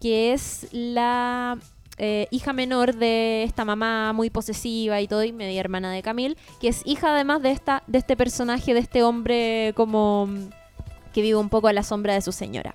que 0.00 0.32
es 0.32 0.68
la 0.72 1.58
eh, 1.98 2.26
hija 2.30 2.52
menor 2.52 2.94
de 2.96 3.42
esta 3.44 3.64
mamá 3.64 4.12
muy 4.12 4.30
posesiva 4.30 5.00
y 5.00 5.08
todo, 5.08 5.24
y 5.24 5.32
media 5.32 5.60
hermana 5.60 5.92
de 5.92 6.02
Camille, 6.02 6.36
que 6.60 6.68
es 6.68 6.82
hija 6.84 7.14
además 7.14 7.42
de 7.42 7.50
esta, 7.50 7.82
de 7.86 7.98
este 7.98 8.16
personaje, 8.16 8.74
de 8.74 8.80
este 8.80 9.02
hombre 9.02 9.72
como 9.76 10.28
que 11.12 11.22
vive 11.22 11.36
un 11.36 11.48
poco 11.50 11.68
a 11.68 11.72
la 11.72 11.82
sombra 11.82 12.14
de 12.14 12.22
su 12.22 12.32
señora. 12.32 12.74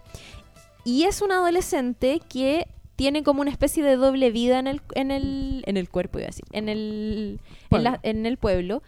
Y 0.83 1.03
es 1.03 1.21
una 1.21 1.37
adolescente 1.37 2.21
que 2.29 2.67
tiene 2.95 3.21
como 3.23 3.41
una 3.41 3.51
especie 3.51 3.83
de 3.83 3.95
doble 3.95 4.31
vida 4.31 4.59
en 4.59 4.67
el, 4.67 4.81
en 4.95 5.11
el, 5.11 5.63
en 5.67 5.77
el 5.77 5.89
cuerpo, 5.89 6.19
iba 6.19 6.25
a 6.25 6.29
decir, 6.29 6.45
en 6.51 6.69
el, 6.69 7.39
en, 7.71 7.83
la- 7.83 7.91
Pueblo. 7.99 7.99
en 8.03 8.25
el 8.25 8.37
pueblo, 8.37 8.83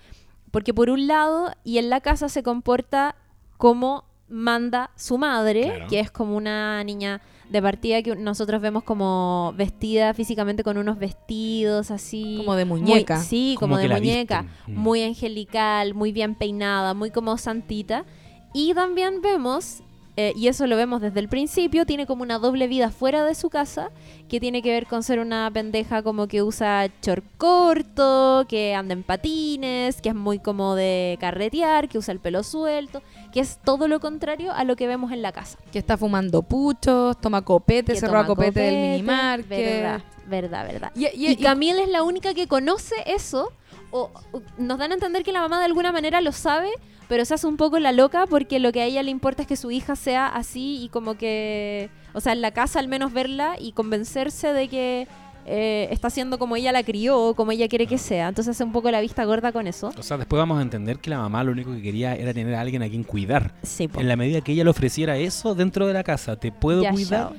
porque 0.52 0.74
por 0.74 0.90
un 0.90 1.08
lado 1.08 1.52
y 1.64 1.78
en 1.78 1.90
la 1.90 2.02
casa 2.02 2.30
se 2.30 2.42
comporta 2.42 3.16
como 3.58 4.06
manda 4.30 4.92
su 4.96 5.18
madre, 5.18 5.64
Claro. 5.64 5.88
que 5.88 6.00
es 6.00 6.12
como 6.12 6.36
una 6.38 6.84
niña 6.84 7.22
de 7.50 7.62
partida 7.64 8.02
que 8.04 8.16
nosotros 8.16 8.62
vemos 8.62 8.84
como 8.84 9.54
vestida 9.58 10.14
físicamente 10.14 10.64
con 10.64 10.78
unos 10.78 11.00
vestidos 11.00 11.90
así. 11.90 12.36
Como 12.38 12.56
de 12.56 12.66
muy- 12.66 12.82
muñeca. 12.82 13.18
sí, 13.22 13.56
Como 13.60 13.78
de 13.78 13.90
muñeca. 13.90 14.42
visten. 14.44 14.76
Mm. 14.76 14.80
Muy 14.80 15.04
angelical, 15.04 15.94
muy 15.96 16.12
bien 16.12 16.36
peinada, 16.36 16.94
muy 16.94 17.10
como 17.12 17.38
santita. 17.38 18.06
Y 18.54 18.74
también 18.76 19.22
vemos, 19.22 19.82
eh, 20.22 20.34
y 20.36 20.50
eso 20.50 20.68
lo 20.68 20.76
vemos 20.76 21.00
desde 21.02 21.22
el 21.22 21.30
principio, 21.30 21.86
tiene 21.86 22.06
como 22.06 22.24
una 22.24 22.40
doble 22.40 22.68
vida 22.68 22.90
fuera 22.92 23.24
de 23.24 23.36
su 23.36 23.50
casa, 23.50 23.90
que 24.28 24.42
tiene 24.42 24.62
que 24.62 24.70
ver 24.72 24.86
con 24.86 25.02
ser 25.02 25.20
una 25.20 25.50
pendeja 25.54 26.04
como 26.04 26.28
que 26.28 26.44
usa 26.44 26.88
short 27.02 27.24
corto, 27.38 28.46
que 28.50 28.76
anda 28.76 28.94
en 28.94 29.04
patines, 29.04 30.02
que 30.02 30.10
es 30.10 30.16
muy 30.16 30.40
como 30.40 30.76
de 30.76 31.18
carretear, 31.22 31.88
que 31.88 31.98
usa 31.98 32.12
el 32.14 32.20
pelo 32.20 32.44
suelto, 32.44 33.02
que 33.32 33.40
es 33.40 33.60
todo 33.64 33.88
lo 33.88 34.00
contrario 34.00 34.52
a 34.52 34.64
lo 34.66 34.76
que 34.76 34.88
vemos 34.88 35.12
en 35.12 35.22
la 35.22 35.32
casa. 35.32 35.58
Que 35.72 35.80
está 35.80 35.98
fumando 35.98 36.42
puchos, 36.42 37.20
toma 37.22 37.44
copete, 37.44 37.94
Que 37.94 38.00
se 38.00 38.08
roba 38.08 38.24
toma 38.24 38.36
copete 38.36 38.60
del 38.60 38.74
copete, 38.74 38.92
minimarket. 38.92 39.48
Verdad, 39.82 40.02
verdad, 40.28 40.68
verdad. 40.68 40.92
Y, 40.96 41.06
y- 41.06 41.10
Y 41.38 41.44
y- 41.44 41.70
es 41.70 41.90
la 41.90 42.04
única 42.04 42.34
que 42.34 42.48
conoce 42.48 42.96
eso. 43.06 43.52
O, 43.92 44.12
o 44.34 44.42
nos 44.60 44.78
dan 44.78 44.92
a 44.92 44.94
entender 44.96 45.24
que 45.24 45.32
la 45.32 45.40
mamá 45.42 45.58
de 45.60 45.66
alguna 45.66 45.92
manera 45.92 46.22
lo 46.22 46.32
sabe, 46.32 46.70
pero 47.10 47.26
se 47.26 47.34
hace 47.34 47.48
un 47.48 47.58
poco 47.58 47.78
la 47.80 47.92
loca 47.92 48.26
porque 48.30 48.60
lo 48.60 48.72
que 48.72 48.82
a 48.82 48.86
ella 48.86 49.04
le 49.04 49.12
importa 49.12 49.42
es 49.42 49.48
que 49.48 49.58
su 49.58 49.72
hija 49.72 49.98
sea 49.98 50.28
así 50.28 50.82
y 50.84 50.90
como 50.90 51.16
que, 51.18 51.90
o 52.14 52.22
sea, 52.22 52.32
en 52.34 52.42
la 52.42 52.52
casa 52.52 52.80
al 52.80 52.88
menos 52.88 53.12
verla 53.12 53.56
y 53.60 53.74
convencerse 53.74 54.54
de 54.54 54.68
que 54.70 55.08
eh, 55.46 55.88
está 55.92 56.12
siendo 56.12 56.38
como 56.38 56.56
ella 56.56 56.72
la 56.72 56.84
crió 56.84 57.20
o 57.20 57.34
como 57.34 57.52
ella 57.52 57.68
quiere 57.68 57.88
que 57.88 57.98
sea. 57.98 58.28
Entonces 58.28 58.56
hace 58.56 58.64
un 58.64 58.72
poco 58.72 58.92
la 58.92 59.02
vista 59.02 59.26
gorda 59.26 59.52
con 59.52 59.66
eso. 59.66 59.92
O 59.98 60.04
sea, 60.04 60.18
después 60.18 60.38
vamos 60.38 60.60
a 60.60 60.62
entender 60.62 61.00
que 61.00 61.10
la 61.10 61.18
mamá 61.18 61.44
lo 61.44 61.52
único 61.52 61.72
que 61.74 61.82
quería 61.82 62.16
era 62.16 62.32
tener 62.34 62.54
a 62.54 62.62
alguien 62.62 62.84
a 62.84 62.88
quien 62.90 63.04
cuidar. 63.04 63.56
Sí, 63.64 63.88
po. 63.88 64.00
En 64.00 64.08
la 64.08 64.16
medida 64.16 64.42
que 64.42 64.52
ella 64.52 64.64
le 64.64 64.70
ofreciera 64.70 65.18
eso 65.18 65.56
dentro 65.56 65.88
de 65.88 65.94
la 65.94 66.04
casa, 66.04 66.36
te 66.36 66.52
puedo 66.52 66.84
Ya, 66.84 66.92
cuidar. 66.92 67.32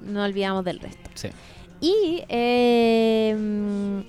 No 0.00 0.24
olvidamos 0.24 0.64
del 0.64 0.80
resto. 0.80 1.08
Sí. 1.14 1.28
Y 1.80 2.24
eh, 2.28 4.02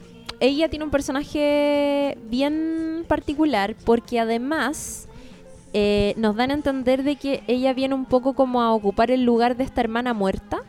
ella 0.43 0.67
tiene 0.67 0.83
un 0.83 0.91
personaje 0.91 2.17
bien 2.29 3.05
particular 3.07 3.75
porque 3.85 4.19
además 4.19 5.07
eh, 5.71 6.13
nos 6.17 6.35
dan 6.35 6.51
a 6.51 6.55
entender 6.55 7.03
de 7.03 7.15
que 7.15 7.43
ella 7.47 7.73
viene 7.73 7.95
un 7.95 8.03
poco 8.03 8.33
como 8.33 8.61
a 8.61 8.73
ocupar 8.73 9.09
el 9.09 9.23
lugar 9.23 9.55
de 9.55 9.63
esta 9.63 9.79
hermana 9.79 10.13
muerta 10.13 10.61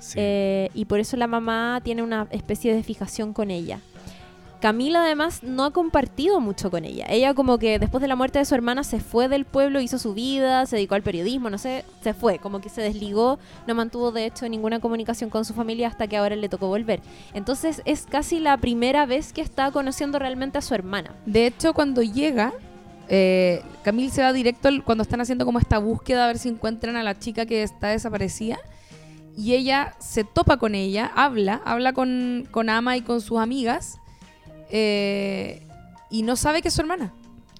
sí. 0.00 0.18
eh, 0.20 0.68
y 0.74 0.84
por 0.84 1.00
eso 1.00 1.16
la 1.16 1.26
mamá 1.26 1.80
tiene 1.82 2.02
una 2.02 2.28
especie 2.30 2.74
de 2.74 2.82
fijación 2.82 3.32
con 3.32 3.50
ella. 3.50 3.80
Camila 4.60 5.02
además 5.04 5.42
no 5.42 5.64
ha 5.64 5.70
compartido 5.70 6.38
mucho 6.38 6.70
con 6.70 6.84
ella. 6.84 7.06
Ella 7.08 7.32
como 7.32 7.58
que 7.58 7.78
después 7.78 8.02
de 8.02 8.08
la 8.08 8.16
muerte 8.16 8.38
de 8.38 8.44
su 8.44 8.54
hermana 8.54 8.84
se 8.84 9.00
fue 9.00 9.28
del 9.28 9.46
pueblo, 9.46 9.80
hizo 9.80 9.98
su 9.98 10.12
vida, 10.12 10.66
se 10.66 10.76
dedicó 10.76 10.96
al 10.96 11.02
periodismo, 11.02 11.48
no 11.48 11.56
sé, 11.56 11.86
se 12.02 12.12
fue, 12.12 12.38
como 12.38 12.60
que 12.60 12.68
se 12.68 12.82
desligó, 12.82 13.38
no 13.66 13.74
mantuvo 13.74 14.12
de 14.12 14.26
hecho 14.26 14.46
ninguna 14.48 14.78
comunicación 14.78 15.30
con 15.30 15.46
su 15.46 15.54
familia 15.54 15.88
hasta 15.88 16.08
que 16.08 16.18
ahora 16.18 16.36
le 16.36 16.50
tocó 16.50 16.68
volver. 16.68 17.00
Entonces 17.32 17.80
es 17.86 18.04
casi 18.04 18.38
la 18.38 18.58
primera 18.58 19.06
vez 19.06 19.32
que 19.32 19.40
está 19.40 19.70
conociendo 19.70 20.18
realmente 20.18 20.58
a 20.58 20.62
su 20.62 20.74
hermana. 20.74 21.14
De 21.24 21.46
hecho, 21.46 21.72
cuando 21.72 22.02
llega, 22.02 22.52
eh, 23.08 23.62
Camille 23.82 24.10
se 24.10 24.22
va 24.22 24.34
directo 24.34 24.68
cuando 24.84 25.02
están 25.02 25.22
haciendo 25.22 25.46
como 25.46 25.58
esta 25.58 25.78
búsqueda 25.78 26.24
a 26.24 26.26
ver 26.26 26.38
si 26.38 26.50
encuentran 26.50 26.96
a 26.96 27.02
la 27.02 27.18
chica 27.18 27.46
que 27.46 27.62
está 27.62 27.88
desaparecida. 27.88 28.58
Y 29.38 29.54
ella 29.54 29.94
se 30.00 30.22
topa 30.22 30.58
con 30.58 30.74
ella, 30.74 31.10
habla, 31.14 31.62
habla 31.64 31.94
con, 31.94 32.46
con 32.50 32.68
Ama 32.68 32.98
y 32.98 33.00
con 33.00 33.22
sus 33.22 33.38
amigas. 33.38 34.00
Eh, 34.70 35.66
y 36.10 36.22
no 36.22 36.36
sabe 36.36 36.62
que 36.62 36.68
es 36.68 36.74
su 36.74 36.80
hermana. 36.80 37.12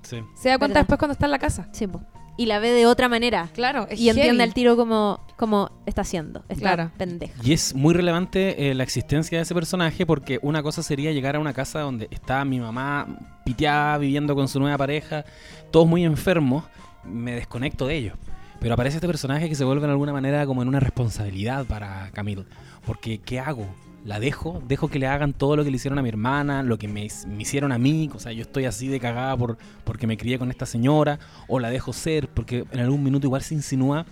Sí. 0.02 0.18
Se 0.34 0.48
da 0.48 0.58
cuenta 0.58 0.74
¿Verdad? 0.74 0.80
después 0.82 0.98
cuando 0.98 1.12
está 1.12 1.26
en 1.26 1.30
la 1.32 1.38
casa. 1.38 1.68
Sí, 1.72 1.86
po. 1.86 2.00
Y 2.36 2.46
la 2.46 2.58
ve 2.58 2.70
de 2.70 2.86
otra 2.86 3.08
manera. 3.08 3.50
Claro, 3.52 3.86
es 3.90 4.00
Y 4.00 4.08
entiende 4.08 4.42
al 4.42 4.54
tiro 4.54 4.74
como, 4.74 5.20
como 5.36 5.70
está 5.84 6.00
haciendo, 6.02 6.42
está 6.48 6.74
Claro. 6.74 6.90
pendeja. 6.96 7.34
Y 7.42 7.52
es 7.52 7.74
muy 7.74 7.92
relevante 7.92 8.70
eh, 8.70 8.74
la 8.74 8.82
existencia 8.82 9.36
de 9.38 9.42
ese 9.42 9.54
personaje 9.54 10.06
porque 10.06 10.38
una 10.40 10.62
cosa 10.62 10.82
sería 10.82 11.12
llegar 11.12 11.36
a 11.36 11.38
una 11.38 11.52
casa 11.52 11.80
donde 11.80 12.08
está 12.10 12.42
mi 12.46 12.58
mamá 12.58 13.06
piteada 13.44 13.98
viviendo 13.98 14.34
con 14.34 14.48
su 14.48 14.58
nueva 14.58 14.78
pareja, 14.78 15.24
todos 15.70 15.86
muy 15.86 16.02
enfermos, 16.04 16.64
me 17.04 17.32
desconecto 17.34 17.86
de 17.86 17.96
ellos. 17.96 18.14
Pero 18.58 18.72
aparece 18.74 18.96
este 18.96 19.06
personaje 19.06 19.48
que 19.48 19.54
se 19.54 19.64
vuelve 19.64 19.84
de 19.86 19.92
alguna 19.92 20.12
manera 20.12 20.46
como 20.46 20.62
en 20.62 20.68
una 20.68 20.80
responsabilidad 20.80 21.66
para 21.66 22.10
Camille. 22.12 22.44
Porque, 22.86 23.18
¿qué 23.18 23.38
hago? 23.40 23.66
¿La 24.04 24.18
dejo? 24.18 24.62
¿Dejo 24.66 24.88
que 24.88 24.98
le 24.98 25.06
hagan 25.06 25.32
todo 25.34 25.56
lo 25.56 25.64
que 25.64 25.70
le 25.70 25.76
hicieron 25.76 25.98
a 25.98 26.02
mi 26.02 26.08
hermana? 26.08 26.62
¿Lo 26.62 26.78
que 26.78 26.88
me, 26.88 27.06
me 27.26 27.42
hicieron 27.42 27.70
a 27.70 27.78
mí? 27.78 28.10
O 28.14 28.18
sea, 28.18 28.32
yo 28.32 28.42
estoy 28.42 28.64
así 28.64 28.88
de 28.88 28.98
cagada 28.98 29.36
por, 29.36 29.58
porque 29.84 30.06
me 30.06 30.16
crié 30.16 30.38
con 30.38 30.50
esta 30.50 30.64
señora. 30.64 31.18
¿O 31.48 31.60
la 31.60 31.70
dejo 31.70 31.92
ser? 31.92 32.28
Porque 32.28 32.64
en 32.72 32.80
algún 32.80 33.02
minuto 33.02 33.26
igual 33.26 33.42
se 33.42 33.54
insinúa 33.54 34.06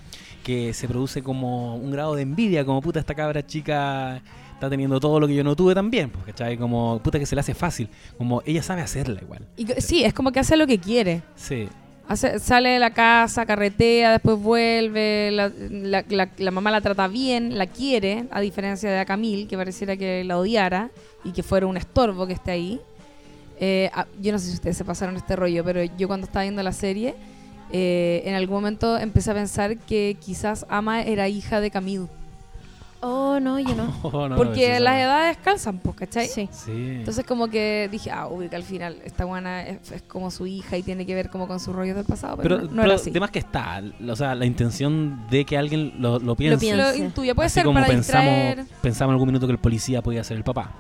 que 0.44 0.72
se 0.74 0.88
produce 0.88 1.22
como 1.22 1.76
un 1.76 1.90
grado 1.90 2.14
de 2.14 2.22
envidia, 2.22 2.64
como 2.64 2.80
puta, 2.80 3.00
esta 3.00 3.14
cabra 3.14 3.46
chica 3.46 4.22
está 4.54 4.68
teniendo 4.68 4.98
todo 4.98 5.20
lo 5.20 5.26
que 5.28 5.34
yo 5.34 5.44
no 5.44 5.54
tuve 5.54 5.74
también, 5.74 6.10
pues, 6.10 6.24
¿cachai? 6.24 6.56
Como 6.56 7.00
puta 7.02 7.18
que 7.18 7.26
se 7.26 7.36
le 7.36 7.40
hace 7.40 7.54
fácil, 7.54 7.88
como 8.16 8.42
ella 8.44 8.62
sabe 8.62 8.82
hacerla 8.82 9.20
igual. 9.22 9.46
Y 9.56 9.66
sí, 9.80 10.04
es 10.04 10.12
como 10.12 10.32
que 10.32 10.40
hace 10.40 10.56
lo 10.56 10.66
que 10.66 10.78
quiere. 10.78 11.22
Sí, 11.36 11.68
Hace- 12.08 12.38
sale 12.40 12.70
de 12.70 12.78
la 12.78 12.90
casa, 12.94 13.44
carretea, 13.44 14.12
después 14.12 14.38
vuelve, 14.38 15.30
la, 15.30 15.52
la- 15.70 16.04
la- 16.08 16.28
la 16.38 16.50
mamá 16.50 16.70
la 16.70 16.80
trata 16.80 17.06
bien, 17.06 17.58
la 17.58 17.66
quiere, 17.66 18.24
a 18.30 18.40
diferencia 18.40 18.90
de 18.90 18.98
a 18.98 19.04
Camille, 19.04 19.46
que 19.46 19.56
pareciera 19.58 19.94
que 19.96 20.24
la 20.24 20.38
odiara 20.38 20.90
y 21.22 21.32
que 21.32 21.42
fuera 21.42 21.66
un 21.66 21.76
estorbo 21.76 22.26
que 22.26 22.32
esté 22.32 22.50
ahí. 22.52 22.80
Eh, 23.60 23.90
ah, 23.92 24.06
yo 24.22 24.32
no 24.32 24.38
sé 24.38 24.46
si 24.48 24.54
ustedes 24.54 24.76
se 24.78 24.84
pasaron 24.86 25.16
este 25.16 25.36
rollo, 25.36 25.62
pero 25.64 25.82
yo 25.98 26.06
cuando 26.08 26.26
estaba 26.26 26.44
viendo 26.44 26.62
la 26.62 26.72
serie, 26.72 27.14
eh, 27.72 28.22
en 28.24 28.34
algún 28.34 28.56
momento 28.56 28.96
empecé 28.96 29.30
a 29.32 29.34
pensar 29.34 29.76
que 29.76 30.16
quizás 30.18 30.64
Ama 30.70 31.02
era 31.02 31.28
hija 31.28 31.60
de 31.60 31.70
Camille. 31.70 32.06
Oh, 33.00 33.38
no, 33.38 33.60
yo 33.60 33.74
no. 33.76 33.94
Oh, 34.02 34.28
no, 34.28 34.34
Porque 34.36 34.80
las 34.80 34.92
sabe. 34.94 35.02
edades 35.02 35.36
calzan, 35.38 35.78
pues, 35.78 35.94
¿cachai? 35.96 36.26
Sí. 36.26 36.48
Sí. 36.50 36.72
Entonces 36.98 37.24
como 37.24 37.46
que 37.48 37.88
dije, 37.92 38.10
ah, 38.10 38.26
uy, 38.26 38.48
que 38.48 38.56
al 38.56 38.64
final 38.64 38.98
esta 39.04 39.24
buena 39.24 39.62
es, 39.66 39.92
es 39.92 40.02
como 40.02 40.30
su 40.32 40.46
hija 40.46 40.76
y 40.76 40.82
tiene 40.82 41.06
que 41.06 41.14
ver 41.14 41.30
como 41.30 41.46
con 41.46 41.60
sus 41.60 41.74
rollos 41.74 41.94
del 41.94 42.04
pasado, 42.04 42.36
pero, 42.38 42.56
pero 42.56 42.58
no, 42.58 42.62
no 42.64 42.82
pero 42.82 42.84
era 42.92 42.94
así. 42.94 43.12
que 43.32 43.38
está, 43.38 43.82
o 44.08 44.16
sea, 44.16 44.34
la 44.34 44.46
intención 44.46 45.26
de 45.30 45.44
que 45.44 45.56
alguien 45.56 45.92
lo, 45.98 46.18
lo 46.18 46.34
piense. 46.34 46.58
piense. 46.58 46.82
Lo 46.82 46.94
intuye, 46.96 47.34
puede 47.34 47.46
Así 47.46 47.54
ser 47.54 47.64
como 47.64 47.74
para 47.74 47.86
pensamos, 47.86 48.24
distraer. 48.34 48.64
pensamos 48.82 49.10
en 49.10 49.14
algún 49.14 49.26
minuto 49.28 49.46
que 49.46 49.52
el 49.52 49.58
policía 49.58 50.02
podía 50.02 50.24
ser 50.24 50.36
el 50.36 50.44
papá. 50.44 50.72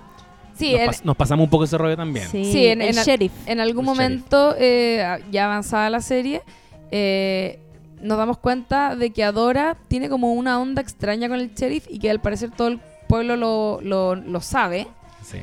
Sí, 0.56 0.72
nos, 0.72 0.80
en, 0.80 0.88
pas- 0.88 1.04
nos 1.04 1.16
pasamos 1.16 1.44
un 1.44 1.50
poco 1.50 1.64
ese 1.64 1.78
rollo 1.78 1.96
también. 1.96 2.26
Sí, 2.28 2.44
Sí, 2.50 2.66
en- 2.66 2.82
el 2.82 2.98
en- 2.98 3.04
sheriff. 3.04 3.32
en 3.46 3.60
algún 3.60 3.84
El 3.84 3.86
momento, 3.86 4.56
eh, 4.58 5.18
ya 5.30 5.44
avanzada 5.44 5.88
la 5.88 6.00
serie, 6.00 6.42
eh, 6.90 7.60
nos 8.02 8.18
damos 8.18 8.38
cuenta 8.38 8.96
de 8.96 9.10
que 9.10 9.24
Adora 9.24 9.76
tiene 9.88 10.08
como 10.08 10.32
una 10.34 10.58
onda 10.60 10.82
extraña 10.82 11.28
con 11.28 11.38
el 11.40 11.54
sheriff 11.54 11.86
y 11.88 11.98
que 11.98 12.10
al 12.10 12.20
parecer 12.20 12.50
todo 12.50 12.68
el 12.68 12.80
pueblo 13.08 13.36
lo, 13.36 13.80
lo, 13.82 14.14
lo 14.14 14.40
sabe. 14.40 14.86
Sí. 15.22 15.38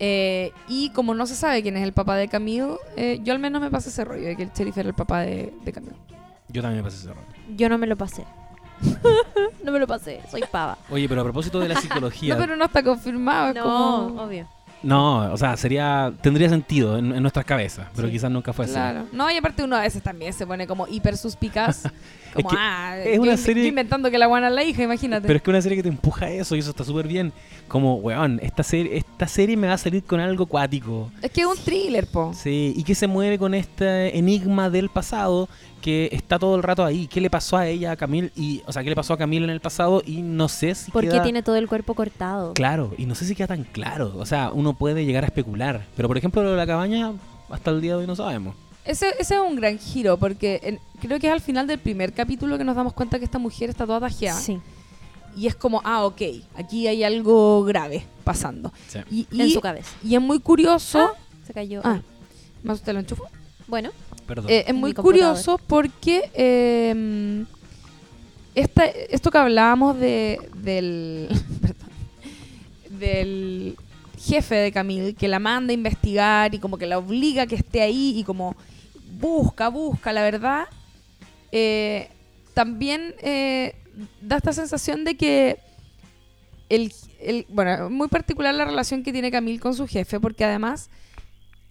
Eh, 0.00 0.52
y 0.68 0.90
como 0.90 1.14
no 1.14 1.26
se 1.26 1.34
sabe 1.34 1.62
quién 1.62 1.76
es 1.76 1.82
el 1.82 1.92
papá 1.92 2.16
de 2.16 2.28
Camille, 2.28 2.76
eh, 2.96 3.20
yo 3.24 3.32
al 3.32 3.38
menos 3.40 3.60
me 3.60 3.70
pasé 3.70 3.88
ese 3.88 4.04
rollo 4.04 4.26
de 4.28 4.36
que 4.36 4.44
el 4.44 4.52
sheriff 4.52 4.76
era 4.78 4.88
el 4.88 4.94
papá 4.94 5.20
de, 5.22 5.52
de 5.64 5.72
Camille. 5.72 5.96
Yo 6.48 6.62
también 6.62 6.82
me 6.84 6.88
pasé 6.90 6.98
ese 7.04 7.08
rollo. 7.14 7.26
Yo 7.56 7.68
no 7.68 7.78
me 7.78 7.86
lo 7.86 7.96
pasé. 7.96 8.24
no 9.64 9.72
me 9.72 9.78
lo 9.80 9.86
pasé, 9.86 10.20
soy 10.30 10.42
pava. 10.50 10.78
Oye, 10.90 11.08
pero 11.08 11.22
a 11.22 11.24
propósito 11.24 11.58
de 11.58 11.68
la 11.68 11.80
psicología. 11.80 12.34
No, 12.38 12.40
pero 12.40 12.56
no 12.56 12.64
está 12.66 12.82
confirmado. 12.82 13.48
es 13.48 13.54
No, 13.56 13.62
como- 13.64 14.22
obvio. 14.22 14.46
No, 14.82 15.32
o 15.32 15.36
sea, 15.36 15.56
sería 15.56 16.12
tendría 16.20 16.48
sentido 16.48 16.98
en, 16.98 17.12
en 17.12 17.20
nuestras 17.22 17.44
cabezas, 17.44 17.86
pero 17.96 18.06
Sí. 18.08 18.12
quizás 18.14 18.30
nunca 18.30 18.52
fue 18.52 18.64
así. 18.66 18.74
Claro. 18.74 19.06
No, 19.12 19.30
y 19.30 19.36
aparte 19.36 19.62
uno 19.64 19.74
a 19.76 19.80
veces 19.80 20.02
también 20.02 20.32
se 20.32 20.46
pone 20.46 20.66
como 20.66 20.86
hiper 20.86 21.16
suspicaz. 21.16 21.82
Como, 22.34 22.50
que 22.50 22.56
ah, 22.58 22.98
es 22.98 23.18
una 23.18 23.38
serie- 23.38 23.62
yo 23.62 23.68
inventando 23.70 24.10
que 24.10 24.18
la 24.18 24.26
buena 24.26 24.48
es 24.48 24.52
la 24.54 24.62
hija, 24.62 24.82
imagínate. 24.82 25.26
Pero 25.26 25.38
es 25.38 25.42
que 25.42 25.48
una 25.48 25.62
serie 25.62 25.76
que 25.78 25.82
te 25.82 25.88
empuja 25.88 26.26
a 26.26 26.30
eso 26.30 26.54
y 26.54 26.58
eso 26.58 26.70
está 26.70 26.84
súper 26.84 27.08
bien. 27.08 27.32
Como, 27.68 27.94
weón, 27.96 28.38
esta 28.42 28.62
serie, 28.62 28.98
esta 28.98 29.26
serie 29.26 29.56
me 29.56 29.66
va 29.66 29.72
a 29.72 29.78
salir 29.78 30.04
con 30.04 30.20
algo 30.20 30.44
cuático. 30.44 31.10
Es 31.22 31.30
que 31.30 31.40
es 31.40 31.46
un 31.46 31.56
thriller, 31.56 32.06
po. 32.06 32.32
Sí, 32.34 32.74
y 32.76 32.84
que 32.84 32.94
se 32.94 33.06
mueve 33.06 33.38
con 33.38 33.54
este 33.54 34.16
enigma 34.18 34.68
del 34.68 34.90
pasado 34.90 35.48
que 35.80 36.08
está 36.12 36.38
todo 36.38 36.56
el 36.56 36.62
rato 36.62 36.84
ahí. 36.84 37.06
¿Qué 37.06 37.20
le 37.20 37.30
pasó 37.30 37.56
a 37.56 37.66
ella, 37.66 37.92
a 37.92 37.96
Camille? 37.96 38.30
Y, 38.36 38.62
o 38.66 38.72
sea, 38.72 38.82
¿qué 38.82 38.90
le 38.90 38.96
pasó 38.96 39.12
a 39.14 39.18
Camille 39.18 39.44
en 39.44 39.50
el 39.50 39.60
pasado? 39.60 40.02
Y 40.04 40.22
no 40.22 40.48
sé 40.48 40.74
si 40.74 40.90
¿Por 40.90 41.04
qué 41.04 41.10
queda 41.10 41.22
tiene 41.22 41.42
todo 41.42 41.56
el 41.56 41.68
cuerpo 41.68 41.94
cortado? 41.94 42.54
claro. 42.54 42.92
Y 42.98 43.06
no 43.06 43.14
sé 43.14 43.24
si 43.26 43.34
queda 43.34 43.46
tan 43.48 43.64
claro. 43.64 44.12
O 44.18 44.26
sea, 44.26 44.50
uno 44.52 44.74
puede 44.74 45.04
llegar 45.04 45.24
a 45.24 45.26
especular. 45.28 45.84
Pero, 45.96 46.08
por 46.08 46.18
ejemplo, 46.18 46.42
lo 46.42 46.50
de 46.50 46.56
la 46.56 46.66
cabaña, 46.66 47.12
hasta 47.50 47.70
el 47.70 47.80
día 47.80 47.92
de 47.92 47.98
hoy 48.00 48.06
no 48.06 48.16
sabemos. 48.16 48.54
Ese, 48.84 49.08
ese 49.18 49.34
es 49.34 49.40
un 49.40 49.54
gran 49.56 49.78
giro, 49.78 50.16
porque 50.16 50.60
en- 50.62 50.80
creo 51.00 51.20
que 51.20 51.26
es 51.26 51.32
al 51.32 51.40
final 51.42 51.66
del 51.66 51.78
primer 51.78 52.12
capítulo 52.14 52.56
que 52.58 52.64
nos 52.64 52.74
damos 52.74 52.92
cuenta 52.94 53.18
que 53.18 53.24
esta 53.26 53.38
mujer 53.38 53.68
está 53.70 53.84
toda 53.86 54.00
tajeada. 54.00 54.40
Sí, 54.40 54.58
Y 55.36 55.46
es 55.46 55.54
como, 55.54 55.80
ah, 55.84 56.04
ok, 56.06 56.22
aquí 56.56 56.86
hay 56.88 57.04
algo 57.04 57.62
grave 57.64 58.04
pasando. 58.24 58.72
Sí. 58.88 58.98
Y, 59.10 59.26
y- 59.30 59.40
en 59.42 59.50
su 59.50 59.60
cabeza. 59.60 59.90
y 60.02 60.14
es 60.14 60.20
muy 60.20 60.40
curioso. 60.40 61.10
Se 61.46 61.52
cayó. 61.52 61.82
Ah, 61.84 62.00
¿más 62.62 62.78
usted 62.78 62.92
lo 62.94 63.00
enchufó? 63.00 63.24
Bueno, 63.66 63.90
Perdón. 64.28 64.46
Eh, 64.50 64.64
es 64.68 64.74
muy 64.74 64.92
curioso 65.02 65.58
porque 65.66 66.30
eh, 66.34 67.44
esta, 68.54 68.84
esto 68.84 69.30
que 69.32 69.38
hablábamos 69.38 69.98
de, 69.98 70.38
del, 70.62 71.28
perdón, 71.60 71.88
del 73.00 73.76
jefe 74.18 74.54
de 74.56 74.72
Camille, 74.72 75.14
que 75.14 75.28
la 75.28 75.38
manda 75.38 75.70
a 75.70 75.74
investigar 75.74 76.54
y 76.54 76.58
como 76.58 76.76
que 76.78 76.86
la 76.86 76.98
obliga 76.98 77.42
a 77.44 77.46
que 77.46 77.54
esté 77.56 77.80
ahí 77.82 78.18
y 78.18 78.24
como 78.24 78.54
busca, 79.18 79.68
busca, 79.68 80.12
la 80.12 80.22
verdad, 80.22 80.66
eh, 81.52 82.08
también 82.54 83.14
eh, 83.22 83.74
da 84.20 84.36
esta 84.36 84.52
sensación 84.52 85.04
de 85.04 85.16
que 85.16 85.58
el, 86.68 86.92
el- 87.20 87.46
bueno, 87.48 87.88
muy 87.90 88.08
particular 88.08 88.54
la 88.54 88.64
relación 88.66 89.02
que 89.02 89.12
tiene 89.12 89.30
Camille 89.30 89.60
con 89.60 89.74
su 89.74 89.86
jefe, 89.86 90.20
porque 90.20 90.44
además 90.44 90.90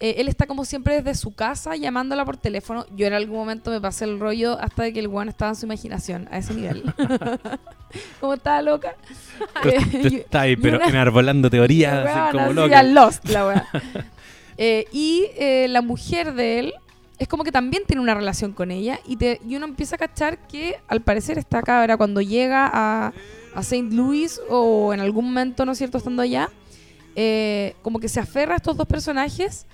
eh, 0.00 0.16
él 0.18 0.28
está 0.28 0.46
como 0.46 0.64
siempre 0.64 1.02
desde 1.02 1.14
su 1.18 1.34
casa 1.34 1.74
llamándola 1.76 2.24
por 2.24 2.36
teléfono. 2.36 2.86
Yo 2.96 3.06
en 3.06 3.14
algún 3.14 3.36
momento 3.36 3.70
me 3.70 3.80
pasé 3.80 4.04
el 4.04 4.20
rollo 4.20 4.58
hasta 4.60 4.84
de 4.84 4.92
que 4.92 5.00
el 5.00 5.08
weón 5.08 5.28
estaba 5.28 5.50
en 5.50 5.56
su 5.56 5.66
imaginación, 5.66 6.28
a 6.30 6.38
ese 6.38 6.54
nivel. 6.54 6.84
como 8.20 8.34
estaba 8.34 8.62
loca. 8.62 8.94
Tú, 9.62 9.68
Eh, 9.68 9.78
tú 9.90 10.08
y- 10.12 10.16
estás 10.16 10.42
ahí, 10.42 10.56
pero 10.56 10.76
una- 10.78 10.86
enarbolando 10.88 11.50
teorías, 11.50 12.04
Weón, 12.04 12.32
como 12.32 12.52
loca. 12.52 12.82
Lost, 12.82 13.28
la 13.28 13.46
weá. 13.46 13.66
Eh, 14.60 14.86
y 14.90 15.26
eh, 15.36 15.66
la 15.68 15.82
mujer 15.82 16.34
de 16.34 16.58
él 16.58 16.74
es 17.20 17.28
como 17.28 17.44
que 17.44 17.52
también 17.52 17.84
tiene 17.86 18.02
una 18.02 18.14
relación 18.14 18.52
con 18.52 18.72
ella 18.72 18.98
y, 19.06 19.14
te, 19.16 19.40
y 19.48 19.54
uno 19.54 19.66
empieza 19.66 19.94
a 19.94 19.98
cachar 20.00 20.48
que 20.48 20.80
al 20.88 21.00
parecer 21.00 21.38
esta 21.38 21.62
cabra 21.62 21.96
cuando 21.96 22.20
llega 22.20 22.68
a, 22.72 23.12
a 23.54 23.60
St. 23.60 23.94
Louis 23.94 24.40
o 24.50 24.92
en 24.92 24.98
algún 24.98 25.26
momento, 25.26 25.64
¿no 25.64 25.70
es 25.70 25.78
cierto?, 25.78 25.98
estando 25.98 26.22
allá, 26.22 26.48
eh, 27.14 27.76
como 27.82 28.00
que 28.00 28.08
se 28.08 28.18
aferra 28.18 28.54
a 28.54 28.56
estos 28.56 28.76
dos 28.76 28.88
personajes 28.88 29.66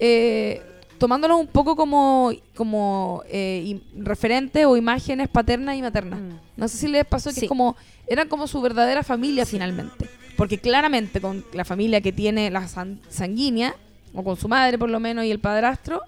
eh, 0.00 0.62
tomándolos 0.98 1.38
un 1.40 1.46
poco 1.46 1.76
como, 1.76 2.32
como 2.56 3.22
eh, 3.28 3.80
referentes 3.96 4.66
o 4.66 4.76
imágenes 4.76 5.28
paternas 5.28 5.76
y 5.76 5.82
maternas. 5.82 6.20
mm, 6.20 6.30
No 6.56 6.68
sé 6.68 6.76
si 6.78 6.88
les 6.88 7.04
pasó 7.06 7.30
que 7.30 7.36
Sí. 7.40 7.44
es 7.46 7.48
como 7.48 7.76
eran 8.06 8.28
como 8.28 8.46
su 8.48 8.60
verdadera 8.60 9.02
familia 9.04 9.46
finalmente. 9.46 10.08
Porque 10.36 10.58
claramente 10.58 11.20
con 11.20 11.44
la 11.52 11.64
familia 11.64 12.00
que 12.00 12.12
tiene 12.12 12.50
la 12.50 12.66
san- 12.66 12.98
sanguínea, 13.08 13.74
o 14.14 14.24
con 14.24 14.36
su 14.36 14.48
madre 14.48 14.76
por 14.78 14.88
lo 14.90 14.98
menos 14.98 15.24
y 15.24 15.30
el 15.30 15.38
padrastro, 15.38 16.00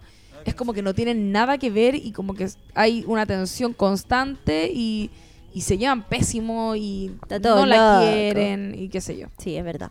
es 0.44 0.54
como 0.54 0.72
que 0.72 0.82
no 0.82 0.92
tienen 0.94 1.30
nada 1.30 1.56
que 1.58 1.70
ver 1.70 1.94
y 1.94 2.10
como 2.12 2.34
que 2.34 2.48
hay 2.74 3.04
una 3.06 3.24
tensión 3.26 3.72
constante 3.74 4.70
y, 4.74 5.10
y 5.54 5.60
se 5.60 5.78
llevan 5.78 6.02
pésimo 6.02 6.74
y 6.74 7.12
Está 7.22 7.38
todo 7.40 7.60
no 7.60 7.66
la 7.66 8.00
quieren 8.00 8.74
y 8.76 8.88
qué 8.88 9.00
sé 9.00 9.16
yo. 9.16 9.28
sí, 9.38 9.54
es 9.56 9.62
verdad. 9.64 9.90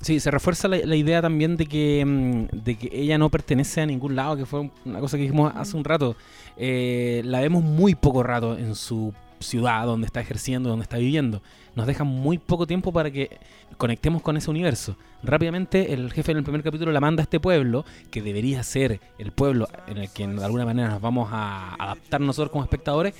Sí, 0.00 0.20
se 0.20 0.30
refuerza 0.30 0.68
la, 0.68 0.78
la 0.78 0.96
idea 0.96 1.20
también 1.20 1.56
de 1.56 1.66
que, 1.66 2.04
mm, 2.04 2.56
de 2.64 2.76
que 2.76 2.90
ella 2.92 3.18
no 3.18 3.30
pertenece 3.30 3.80
a 3.80 3.86
ningún 3.86 4.14
lado, 4.14 4.36
que 4.36 4.46
fue 4.46 4.70
una 4.84 5.00
cosa 5.00 5.16
que 5.16 5.24
dijimos 5.24 5.52
hace 5.56 5.76
un 5.76 5.84
rato. 5.84 6.16
Eh, 6.56 7.22
la 7.24 7.40
vemos 7.40 7.64
muy 7.64 7.94
poco 7.94 8.22
rato 8.22 8.56
en 8.56 8.74
su 8.74 9.12
ciudad, 9.40 9.86
donde 9.86 10.06
está 10.06 10.20
ejerciendo, 10.20 10.68
donde 10.68 10.84
está 10.84 10.98
viviendo. 10.98 11.42
Nos 11.74 11.86
deja 11.86 12.04
muy 12.04 12.38
poco 12.38 12.66
tiempo 12.66 12.92
para 12.92 13.10
que 13.10 13.38
conectemos 13.76 14.22
con 14.22 14.36
ese 14.36 14.50
universo. 14.50 14.96
Rápidamente 15.22 15.92
el 15.92 16.12
jefe 16.12 16.32
en 16.32 16.38
el 16.38 16.44
primer 16.44 16.62
capítulo 16.62 16.92
la 16.92 17.00
manda 17.00 17.22
a 17.22 17.24
este 17.24 17.40
pueblo, 17.40 17.84
que 18.10 18.22
debería 18.22 18.62
ser 18.62 19.00
el 19.18 19.32
pueblo 19.32 19.68
en 19.86 19.98
el 19.98 20.10
que 20.10 20.26
de 20.26 20.44
alguna 20.44 20.64
manera 20.64 20.88
nos 20.88 21.00
vamos 21.00 21.28
a 21.32 21.74
adaptar 21.74 22.20
nosotros 22.20 22.50
como 22.50 22.64
espectadores, 22.64 23.14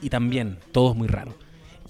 y 0.00 0.10
también 0.10 0.58
todo 0.72 0.92
es 0.92 0.96
muy 0.96 1.08
raro. 1.08 1.34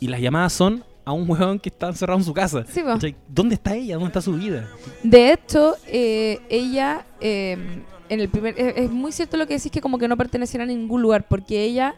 Y 0.01 0.09
las 0.09 0.21
llamadas 0.21 0.53
son 0.53 0.85
a 1.05 1.13
un 1.13 1.29
huevón 1.29 1.59
que 1.59 1.69
está 1.69 1.89
encerrado 1.89 2.19
en 2.21 2.25
su 2.25 2.33
casa. 2.33 2.65
Sí. 2.69 2.83
¿Cachai? 2.83 3.17
¿Dónde 3.29 3.55
está 3.57 3.75
ella? 3.75 3.95
¿Dónde 3.95 4.09
está 4.09 4.21
su 4.23 4.33
vida? 4.35 4.69
De 5.03 5.33
hecho, 5.33 5.75
eh, 5.87 6.41
ella, 6.49 7.05
eh, 7.21 7.57
en 8.09 8.21
el 8.21 8.29
primer, 8.29 8.55
es, 8.59 8.75
es 8.77 8.91
muy 8.91 9.11
cierto 9.13 9.37
lo 9.37 9.47
que 9.47 9.55
decís 9.55 9.73
que 9.73 9.81
como 9.81 9.99
que 9.99 10.07
no 10.09 10.17
perteneciera 10.17 10.65
a 10.65 10.67
ningún 10.67 11.03
lugar, 11.03 11.27
porque 11.29 11.65
ella, 11.65 11.95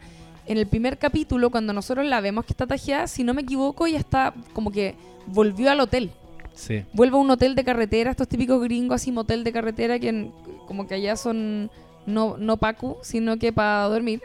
en 0.47 0.57
el 0.59 0.67
primer 0.67 0.99
capítulo, 0.99 1.51
cuando 1.51 1.73
nosotros 1.73 2.07
la 2.07 2.21
vemos 2.21 2.45
que 2.47 2.53
está 2.53 2.67
tajeada, 2.67 3.07
si 3.07 3.25
no 3.25 3.35
me 3.35 3.43
equivoco, 3.43 3.87
ella 3.87 3.99
está 3.99 4.33
como 4.53 4.71
que 4.71 4.95
volvió 5.27 5.71
al 5.71 5.81
hotel. 5.81 6.11
Sí. 6.55 6.85
Vuelve 6.93 7.17
a 7.17 7.21
un 7.21 7.31
hotel 7.31 7.55
de 7.57 7.65
carretera, 7.65 8.11
estos 8.13 8.29
típicos 8.29 8.63
gringos 8.63 8.95
así, 8.97 9.11
motel 9.13 9.43
de 9.45 9.53
carretera, 9.53 9.99
que 9.99 10.09
en- 10.09 10.33
como 10.67 10.87
que 10.87 10.95
allá 10.95 11.17
son 11.17 11.71
no, 12.07 12.37
no 12.39 12.57
pacu, 12.59 12.97
sino 13.03 13.37
que 13.39 13.53
para 13.53 13.85
dormir. 13.89 14.23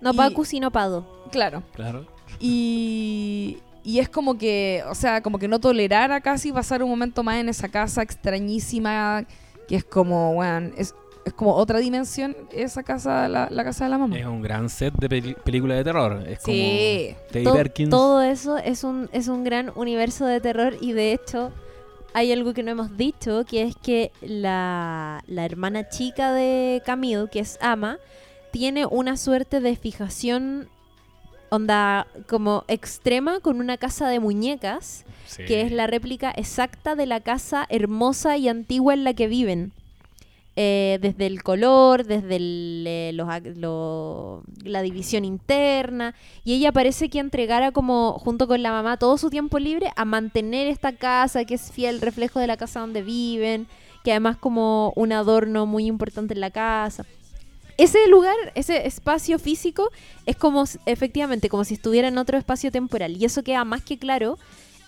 No 0.00 0.10
Y- 0.14 0.16
Pacu, 0.16 0.44
sino 0.44 0.70
Pado. 0.70 1.06
claro. 1.30 1.62
Claro. 1.74 2.06
Y, 2.40 3.58
y 3.84 3.98
es 3.98 4.08
como 4.08 4.36
que, 4.38 4.82
o 4.88 4.94
sea, 4.94 5.22
como 5.22 5.38
que 5.38 5.48
no 5.48 5.58
tolerara 5.60 6.20
casi 6.20 6.52
pasar 6.52 6.82
un 6.82 6.90
momento 6.90 7.22
más 7.22 7.36
en 7.36 7.48
esa 7.48 7.68
casa 7.68 8.02
extrañísima, 8.02 9.24
que 9.68 9.76
es 9.76 9.84
como, 9.84 10.32
weón, 10.32 10.72
es, 10.76 10.94
es 11.24 11.32
como 11.32 11.54
otra 11.54 11.78
dimensión 11.78 12.36
esa 12.52 12.82
casa, 12.82 13.28
la, 13.28 13.48
la 13.50 13.64
casa 13.64 13.84
de 13.84 13.90
la 13.90 13.98
mamá. 13.98 14.18
Es 14.18 14.26
un 14.26 14.42
gran 14.42 14.68
set 14.68 14.94
de 14.98 15.08
peli- 15.08 15.36
película 15.44 15.74
de 15.76 15.84
terror. 15.84 16.24
Es 16.28 16.40
como 16.40 16.56
Sí. 16.56 17.14
Perkins. 17.32 17.90
todo 17.90 18.22
eso 18.22 18.58
es 18.58 18.84
un, 18.84 19.08
es 19.12 19.28
un 19.28 19.44
gran 19.44 19.70
universo 19.76 20.26
de 20.26 20.40
terror 20.40 20.74
y 20.80 20.92
de 20.92 21.12
hecho 21.12 21.52
hay 22.14 22.30
algo 22.32 22.52
que 22.52 22.62
no 22.62 22.70
hemos 22.72 22.96
dicho, 22.98 23.44
que 23.48 23.62
es 23.62 23.74
que 23.76 24.10
la, 24.20 25.22
la 25.26 25.44
hermana 25.46 25.88
chica 25.88 26.32
de 26.32 26.82
Camille, 26.84 27.28
que 27.30 27.38
es 27.40 27.56
Ama, 27.62 27.98
tiene 28.50 28.84
una 28.84 29.16
suerte 29.16 29.60
de 29.60 29.76
fijación 29.76 30.68
onda 31.54 32.06
como 32.28 32.64
extrema 32.68 33.40
con 33.40 33.60
una 33.60 33.76
casa 33.76 34.08
de 34.08 34.20
muñecas, 34.20 35.04
Sí. 35.26 35.44
que 35.44 35.60
es 35.62 35.70
la 35.72 35.86
réplica 35.86 36.30
exacta 36.34 36.94
de 36.96 37.06
la 37.06 37.20
casa 37.20 37.66
hermosa 37.68 38.36
y 38.36 38.48
antigua 38.48 38.94
en 38.94 39.04
la 39.04 39.14
que 39.14 39.28
viven. 39.28 39.72
Eh, 40.54 40.98
desde 41.00 41.24
el 41.26 41.42
color, 41.42 42.04
desde 42.04 42.36
el, 42.36 42.84
eh, 42.86 43.12
los 43.14 43.26
lo- 43.56 44.42
la 44.64 44.82
división 44.82 45.24
interna. 45.24 46.14
Y 46.44 46.52
ella 46.54 46.72
parece 46.72 47.08
que 47.08 47.20
entregara 47.20 47.72
como, 47.72 48.18
junto 48.18 48.46
con 48.46 48.62
la 48.62 48.70
mamá, 48.70 48.98
todo 48.98 49.16
su 49.16 49.30
tiempo 49.30 49.58
libre 49.58 49.90
a 49.96 50.04
mantener 50.04 50.66
esta 50.66 50.92
casa, 50.92 51.46
que 51.46 51.54
es 51.54 51.72
fiel 51.72 52.02
reflejo 52.02 52.38
de 52.38 52.46
la 52.48 52.58
casa 52.58 52.80
donde 52.80 53.00
viven, 53.02 53.66
que 54.04 54.10
además 54.10 54.36
como 54.36 54.92
un 54.94 55.12
adorno 55.12 55.64
muy 55.64 55.86
importante 55.86 56.34
en 56.34 56.40
la 56.40 56.50
casa. 56.50 57.06
Ese 57.78 58.06
lugar, 58.08 58.34
ese 58.54 58.86
espacio 58.86 59.38
físico, 59.38 59.90
es 60.26 60.36
como, 60.36 60.64
efectivamente, 60.86 61.48
como 61.48 61.64
si 61.64 61.74
estuviera 61.74 62.08
en 62.08 62.18
otro 62.18 62.38
espacio 62.38 62.70
temporal. 62.70 63.16
Y 63.16 63.24
eso 63.24 63.42
queda 63.42 63.64
más 63.64 63.82
que 63.82 63.98
claro 63.98 64.38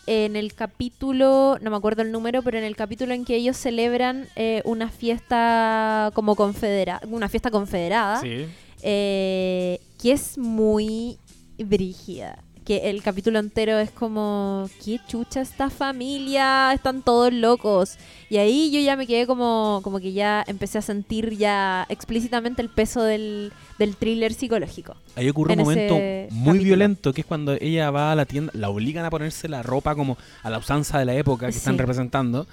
en 0.07 0.37
el 0.37 0.53
capítulo, 0.55 1.59
no 1.62 1.70
me 1.70 1.76
acuerdo 1.76 2.03
el 2.03 2.12
número, 2.12 2.43
pero 2.43 2.59
en 2.59 2.64
el 2.64 2.76
capítulo 2.76 3.14
en 3.14 3.24
que 3.24 3.37
ellos 3.37 3.57
celebran 3.57 4.28
eh, 4.37 4.61
una 4.66 4.91
fiesta 4.91 6.11
como 6.14 6.37
confedera, 6.37 7.01
una 7.09 7.28
fiesta 7.30 7.51
confederada, 7.51 8.20
Sí. 8.20 8.45
eh, 8.82 9.80
que 10.01 10.12
es 10.12 10.37
muy 10.37 11.16
brígida. 11.59 12.39
Que 12.65 12.89
el 12.89 13.03
capítulo 13.03 13.39
entero 13.41 13.79
es 13.79 13.91
como, 13.91 14.71
qué 14.83 14.99
chucha 15.07 15.43
esta 15.43 15.69
familia, 15.69 16.73
están 16.73 17.03
todos 17.03 17.31
locos. 17.31 17.99
Y 18.31 18.39
ahí 18.39 18.71
yo 18.73 18.81
ya 18.81 18.97
me 18.97 19.07
quedé 19.07 19.27
como, 19.27 19.81
como 19.85 20.01
que 20.01 20.15
ya 20.15 20.43
empecé 20.47 20.79
a 20.79 20.83
sentir 20.83 21.37
ya 21.37 21.85
explícitamente 21.91 22.62
el 22.62 22.71
peso 22.71 23.03
del, 23.03 23.53
del 23.79 23.97
thriller 23.97 24.33
psicológico. 24.33 24.97
Ahí 25.15 25.29
ocurre 25.29 25.53
un 25.53 25.61
en 25.61 25.65
momento 25.65 25.95
muy 25.95 26.31
capítulo. 26.31 26.62
violento, 26.62 27.12
que 27.12 27.21
es 27.21 27.27
cuando 27.27 27.53
ella 27.61 27.91
va 27.91 28.12
a 28.12 28.15
la 28.15 28.25
tienda, 28.25 28.51
la 28.55 28.71
obligan 28.71 29.05
a 29.05 29.11
ponerse 29.11 29.47
la 29.47 29.62
ropa 29.62 29.95
como 29.95 30.17
a 30.43 30.49
la 30.49 30.57
usanza 30.57 30.99
de 30.99 31.05
la 31.05 31.15
época 31.15 31.51
que 31.51 31.57
están 31.57 31.77
representando, 31.77 32.47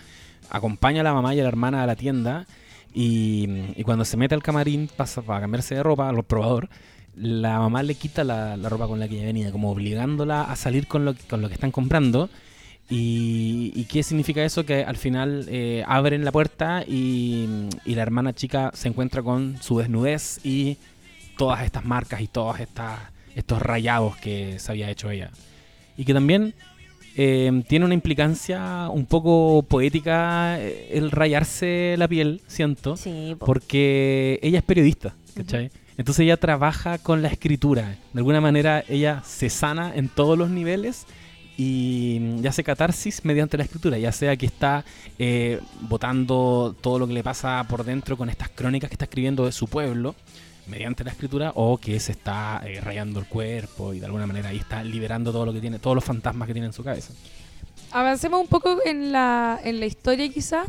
acompaña 0.49 1.01
a 1.01 1.03
la 1.05 1.13
mamá 1.13 1.33
y 1.35 1.39
a 1.39 1.43
la 1.43 1.49
hermana 1.49 1.83
a 1.83 1.87
la 1.87 1.95
tienda, 1.95 2.45
y, 2.93 3.47
y 3.77 3.83
cuando 3.83 4.03
se 4.03 4.17
mete 4.17 4.35
al 4.35 4.43
camarín 4.43 4.89
pasa 4.93 5.21
para 5.21 5.39
cambiarse 5.39 5.75
de 5.75 5.83
ropa, 5.83 6.09
al 6.09 6.21
probador, 6.23 6.67
la 7.15 7.59
mamá 7.59 7.83
le 7.83 7.95
quita 7.95 8.23
la, 8.23 8.55
la 8.57 8.69
ropa 8.69 8.87
con 8.87 8.99
la 8.99 9.07
que 9.07 9.15
ella 9.15 9.25
venía, 9.25 9.51
como 9.51 9.71
obligándola 9.71 10.43
a 10.43 10.55
salir 10.55 10.87
con 10.87 11.05
lo, 11.05 11.13
que- 11.13 11.23
con 11.23 11.41
lo 11.41 11.47
que 11.47 11.55
están 11.55 11.71
comprando. 11.71 12.29
Y, 12.89 13.71
y 13.75 13.85
qué 13.85 14.03
significa 14.03 14.43
eso? 14.43 14.65
Que 14.65 14.83
al 14.83 14.97
final 14.97 15.45
eh, 15.49 15.83
abren 15.87 16.25
la 16.25 16.31
puerta 16.31 16.83
y, 16.85 17.47
y 17.85 17.95
la 17.95 18.01
hermana 18.01 18.33
chica 18.33 18.71
se 18.73 18.89
encuentra 18.89 19.23
con 19.23 19.57
su 19.61 19.77
desnudez 19.79 20.39
y 20.45 20.77
todas 21.37 21.63
estas 21.63 21.85
marcas 21.85 22.19
y 22.21 22.27
todos 22.27 22.57
estos 23.35 23.61
rayados 23.61 24.17
que 24.17 24.59
se 24.59 24.71
había 24.71 24.89
hecho 24.89 25.09
ella. 25.09 25.31
Y 25.95 26.03
que 26.03 26.13
también 26.13 26.53
eh, 27.15 27.63
tiene 27.69 27.85
una 27.85 27.93
implicancia 27.93 28.89
un 28.89 29.05
poco 29.05 29.63
poética 29.63 30.59
eh, 30.59 30.89
el 30.91 31.11
rayarse 31.11 31.95
la 31.97 32.07
piel, 32.09 32.41
siento, 32.47 32.97
Sí, 32.97 33.35
po. 33.39 33.45
porque 33.45 34.37
ella 34.43 34.57
es 34.59 34.63
periodista, 34.65 35.15
¿cachai? 35.35 35.71
Entonces 36.01 36.23
ella 36.23 36.37
trabaja 36.37 36.97
con 36.97 37.21
la 37.21 37.27
escritura. 37.27 37.95
De 38.11 38.19
alguna 38.21 38.41
manera 38.41 38.83
ella 38.89 39.21
se 39.23 39.51
sana 39.51 39.93
en 39.95 40.09
todos 40.09 40.35
los 40.35 40.49
niveles 40.49 41.05
y 41.57 42.17
mm, 42.19 42.47
hace 42.47 42.63
catarsis 42.63 43.23
mediante 43.23 43.55
la 43.55 43.65
escritura, 43.65 43.99
ya 43.99 44.11
sea 44.11 44.35
que 44.35 44.47
está 44.47 44.83
eh, 45.19 45.59
botando 45.81 46.75
todo 46.81 46.97
lo 46.97 47.05
que 47.05 47.13
le 47.13 47.21
pasa 47.21 47.63
por 47.69 47.83
dentro 47.83 48.17
con 48.17 48.31
estas 48.31 48.49
crónicas 48.49 48.89
que 48.89 48.95
está 48.95 49.05
escribiendo 49.05 49.45
de 49.45 49.51
su 49.51 49.67
pueblo 49.67 50.15
mediante 50.65 51.03
la 51.03 51.11
escritura 51.11 51.51
o 51.53 51.77
que 51.77 51.99
se 51.99 52.13
está 52.13 52.63
eh, 52.65 52.81
rayando 52.81 53.19
el 53.19 53.27
cuerpo 53.27 53.93
y 53.93 53.99
de 53.99 54.07
alguna 54.07 54.25
manera 54.25 54.49
ahí 54.49 54.57
está 54.57 54.83
liberando 54.83 55.31
todo 55.31 55.45
lo 55.45 55.53
que 55.53 55.61
tiene, 55.61 55.77
todos 55.77 55.93
los 55.93 56.03
fantasmas 56.03 56.47
que 56.47 56.53
tiene 56.53 56.65
en 56.65 56.73
su 56.73 56.83
cabeza. 56.83 57.13
Avancemos 57.91 58.41
un 58.41 58.47
poco 58.47 58.79
en 58.85 59.11
la, 59.11 59.59
en 59.63 59.79
la 59.79 59.85
historia 59.85 60.27
quizás. 60.29 60.67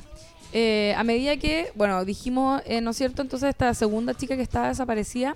Eh, 0.53 0.95
a 0.97 1.05
medida 1.05 1.37
que, 1.37 1.73
bueno, 1.75 2.05
dijimos, 2.05 2.63
eh, 2.67 2.81
¿no 2.81 2.91
es 2.91 2.97
cierto? 2.97 3.23
Entonces 3.23 3.49
esta 3.49 3.73
segunda 3.75 4.15
chica 4.15 4.37
que 4.37 4.43
estaba 4.43 4.69
desaparecida 4.69 5.35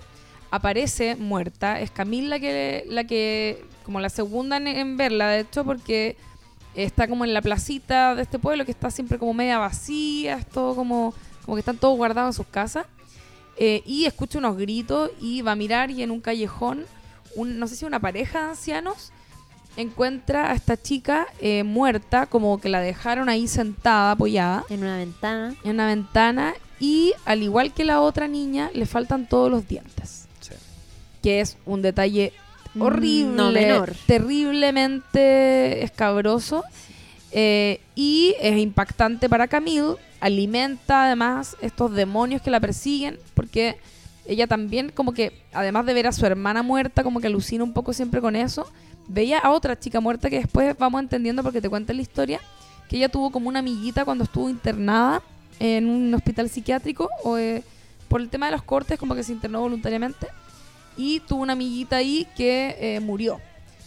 aparece 0.51 1.15
muerta. 1.15 1.79
Es 1.79 1.91
Camila 1.91 2.29
la 2.29 2.39
que, 2.39 2.85
la 2.87 3.03
que 3.05 3.65
como 3.83 3.99
la 3.99 4.09
segunda 4.09 4.57
en, 4.57 4.67
en 4.67 4.97
verla, 4.97 5.29
de 5.29 5.39
hecho, 5.39 5.65
porque 5.65 6.17
está 6.75 7.07
como 7.07 7.25
en 7.25 7.33
la 7.33 7.41
placita 7.41 8.13
de 8.13 8.21
este 8.21 8.37
pueblo 8.37 8.63
que 8.63 8.71
está 8.71 8.91
siempre 8.91 9.17
como 9.17 9.33
media 9.33 9.57
vacía, 9.57 10.37
es 10.37 10.47
todo 10.47 10.75
como, 10.75 11.13
como 11.43 11.55
que 11.55 11.61
están 11.61 11.77
todos 11.77 11.97
guardados 11.97 12.35
en 12.35 12.37
sus 12.37 12.47
casas. 12.47 12.85
Eh, 13.59 13.81
y 13.87 14.05
escucha 14.05 14.37
unos 14.37 14.55
gritos 14.55 15.09
y 15.19 15.41
va 15.41 15.53
a 15.53 15.55
mirar 15.55 15.89
y 15.89 16.03
en 16.03 16.11
un 16.11 16.21
callejón, 16.21 16.85
un, 17.35 17.57
no 17.57 17.67
sé 17.67 17.75
si 17.75 17.85
una 17.85 17.99
pareja 17.99 18.39
de 18.41 18.49
ancianos 18.51 19.11
encuentra 19.77 20.51
a 20.51 20.55
esta 20.55 20.75
chica 20.75 21.27
eh, 21.39 21.63
muerta, 21.63 22.25
como 22.25 22.59
que 22.59 22.67
la 22.69 22.81
dejaron 22.81 23.29
ahí 23.29 23.47
sentada, 23.47 24.11
apoyada, 24.11 24.63
En 24.69 24.81
una 24.83 24.97
ventana. 24.97 25.55
en 25.63 25.71
una 25.71 25.87
ventana 25.87 26.53
y 26.79 27.13
al 27.25 27.41
igual 27.43 27.73
que 27.73 27.83
la 27.85 28.01
otra 28.01 28.27
niña, 28.27 28.69
le 28.73 28.85
faltan 28.85 29.27
todos 29.27 29.49
los 29.49 29.67
dientes, 29.67 30.27
que 31.23 31.39
es 31.41 31.57
un 31.65 31.81
detalle 31.81 32.33
Mm, 32.73 32.81
horrible, 32.81 33.35
no 33.35 33.51
menor. 33.51 33.93
terriblemente 34.05 35.83
escabroso 35.83 36.63
eh, 37.31 37.81
y 37.95 38.35
es 38.39 38.57
impactante 38.57 39.27
para 39.29 39.47
Camille, 39.47 39.95
alimenta 40.19 41.05
además 41.05 41.55
estos 41.61 41.91
demonios 41.93 42.41
que 42.41 42.51
la 42.51 42.59
persiguen, 42.59 43.19
porque 43.33 43.77
ella 44.27 44.47
también 44.47 44.91
como 44.93 45.13
que, 45.13 45.33
además 45.53 45.85
de 45.85 45.93
ver 45.93 46.07
a 46.07 46.11
su 46.11 46.25
hermana 46.25 46.61
muerta, 46.63 47.03
como 47.03 47.19
que 47.19 47.27
alucina 47.27 47.63
un 47.63 47.73
poco 47.73 47.93
siempre 47.93 48.21
con 48.21 48.35
eso, 48.35 48.69
veía 49.07 49.39
a 49.39 49.51
otra 49.51 49.79
chica 49.79 49.99
muerta 49.99 50.29
que 50.29 50.39
después 50.39 50.77
vamos 50.77 51.01
entendiendo 51.01 51.43
porque 51.43 51.61
te 51.61 51.69
cuenta 51.69 51.93
la 51.93 52.01
historia, 52.01 52.39
que 52.89 52.97
ella 52.97 53.09
tuvo 53.09 53.31
como 53.31 53.49
una 53.49 53.59
amiguita 53.59 54.05
cuando 54.05 54.23
estuvo 54.23 54.49
internada 54.49 55.21
en 55.59 55.89
un 55.89 56.13
hospital 56.13 56.49
psiquiátrico 56.49 57.09
o 57.23 57.37
eh, 57.37 57.63
por 58.07 58.21
el 58.21 58.29
tema 58.29 58.45
de 58.45 58.53
los 58.53 58.63
cortes 58.63 58.99
como 58.99 59.15
que 59.15 59.23
se 59.23 59.31
internó 59.31 59.61
voluntariamente 59.61 60.27
y 60.95 61.19
tuvo 61.21 61.41
una 61.41 61.53
amiguita 61.53 61.97
ahí 61.97 62.27
que 62.35 62.75
eh, 62.79 62.99
murió. 62.99 63.39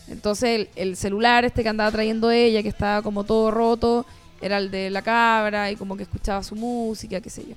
Entonces 0.08 0.48
el, 0.50 0.68
el 0.76 0.96
celular 0.96 1.44
este 1.44 1.62
que 1.62 1.68
andaba 1.68 1.90
trayendo 1.90 2.30
ella, 2.30 2.62
que 2.62 2.68
estaba 2.68 3.02
como 3.02 3.24
todo 3.24 3.50
roto, 3.50 4.06
era 4.40 4.58
el 4.58 4.70
de 4.70 4.90
la 4.90 5.02
cabra 5.02 5.70
y 5.70 5.76
como 5.76 5.96
que 5.96 6.02
escuchaba 6.04 6.42
su 6.42 6.56
música, 6.56 7.20
qué 7.20 7.30
sé 7.30 7.42
yo. 7.46 7.54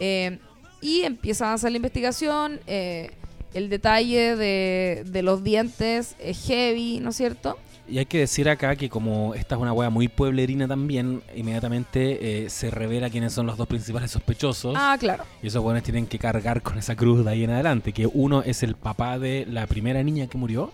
Eh, 0.00 0.38
y 0.80 1.02
empieza 1.02 1.44
a 1.44 1.48
avanzar 1.48 1.70
la 1.70 1.76
investigación. 1.76 2.60
eh, 2.66 3.10
el 3.54 3.68
detalle 3.70 4.36
de, 4.36 5.04
de 5.06 5.22
los 5.22 5.42
dientes 5.44 6.14
es 6.18 6.46
heavy, 6.46 7.00
¿no 7.00 7.10
es 7.10 7.16
cierto? 7.16 7.56
Y 7.90 7.96
hay 7.98 8.04
que 8.04 8.18
decir 8.18 8.50
acá 8.50 8.76
que 8.76 8.90
como 8.90 9.34
esta 9.34 9.54
es 9.54 9.60
una 9.62 9.72
wea 9.72 9.88
muy 9.88 10.08
pueblerina 10.08 10.68
también, 10.68 11.22
inmediatamente 11.34 12.44
eh, 12.44 12.50
se 12.50 12.70
revela 12.70 13.08
quiénes 13.08 13.32
son 13.32 13.46
los 13.46 13.56
dos 13.56 13.66
principales 13.66 14.10
sospechosos. 14.10 14.74
Ah, 14.76 14.96
claro. 15.00 15.24
Y 15.42 15.46
esos 15.46 15.62
buenos 15.62 15.82
tienen 15.82 16.06
que 16.06 16.18
cargar 16.18 16.60
con 16.60 16.76
esa 16.76 16.94
cruz 16.96 17.24
de 17.24 17.30
ahí 17.30 17.44
en 17.44 17.50
adelante. 17.50 17.94
Que 17.94 18.06
uno 18.06 18.42
es 18.42 18.62
el 18.62 18.74
papá 18.74 19.18
de 19.18 19.46
la 19.48 19.66
primera 19.66 20.02
niña 20.02 20.26
que 20.26 20.36
murió 20.36 20.70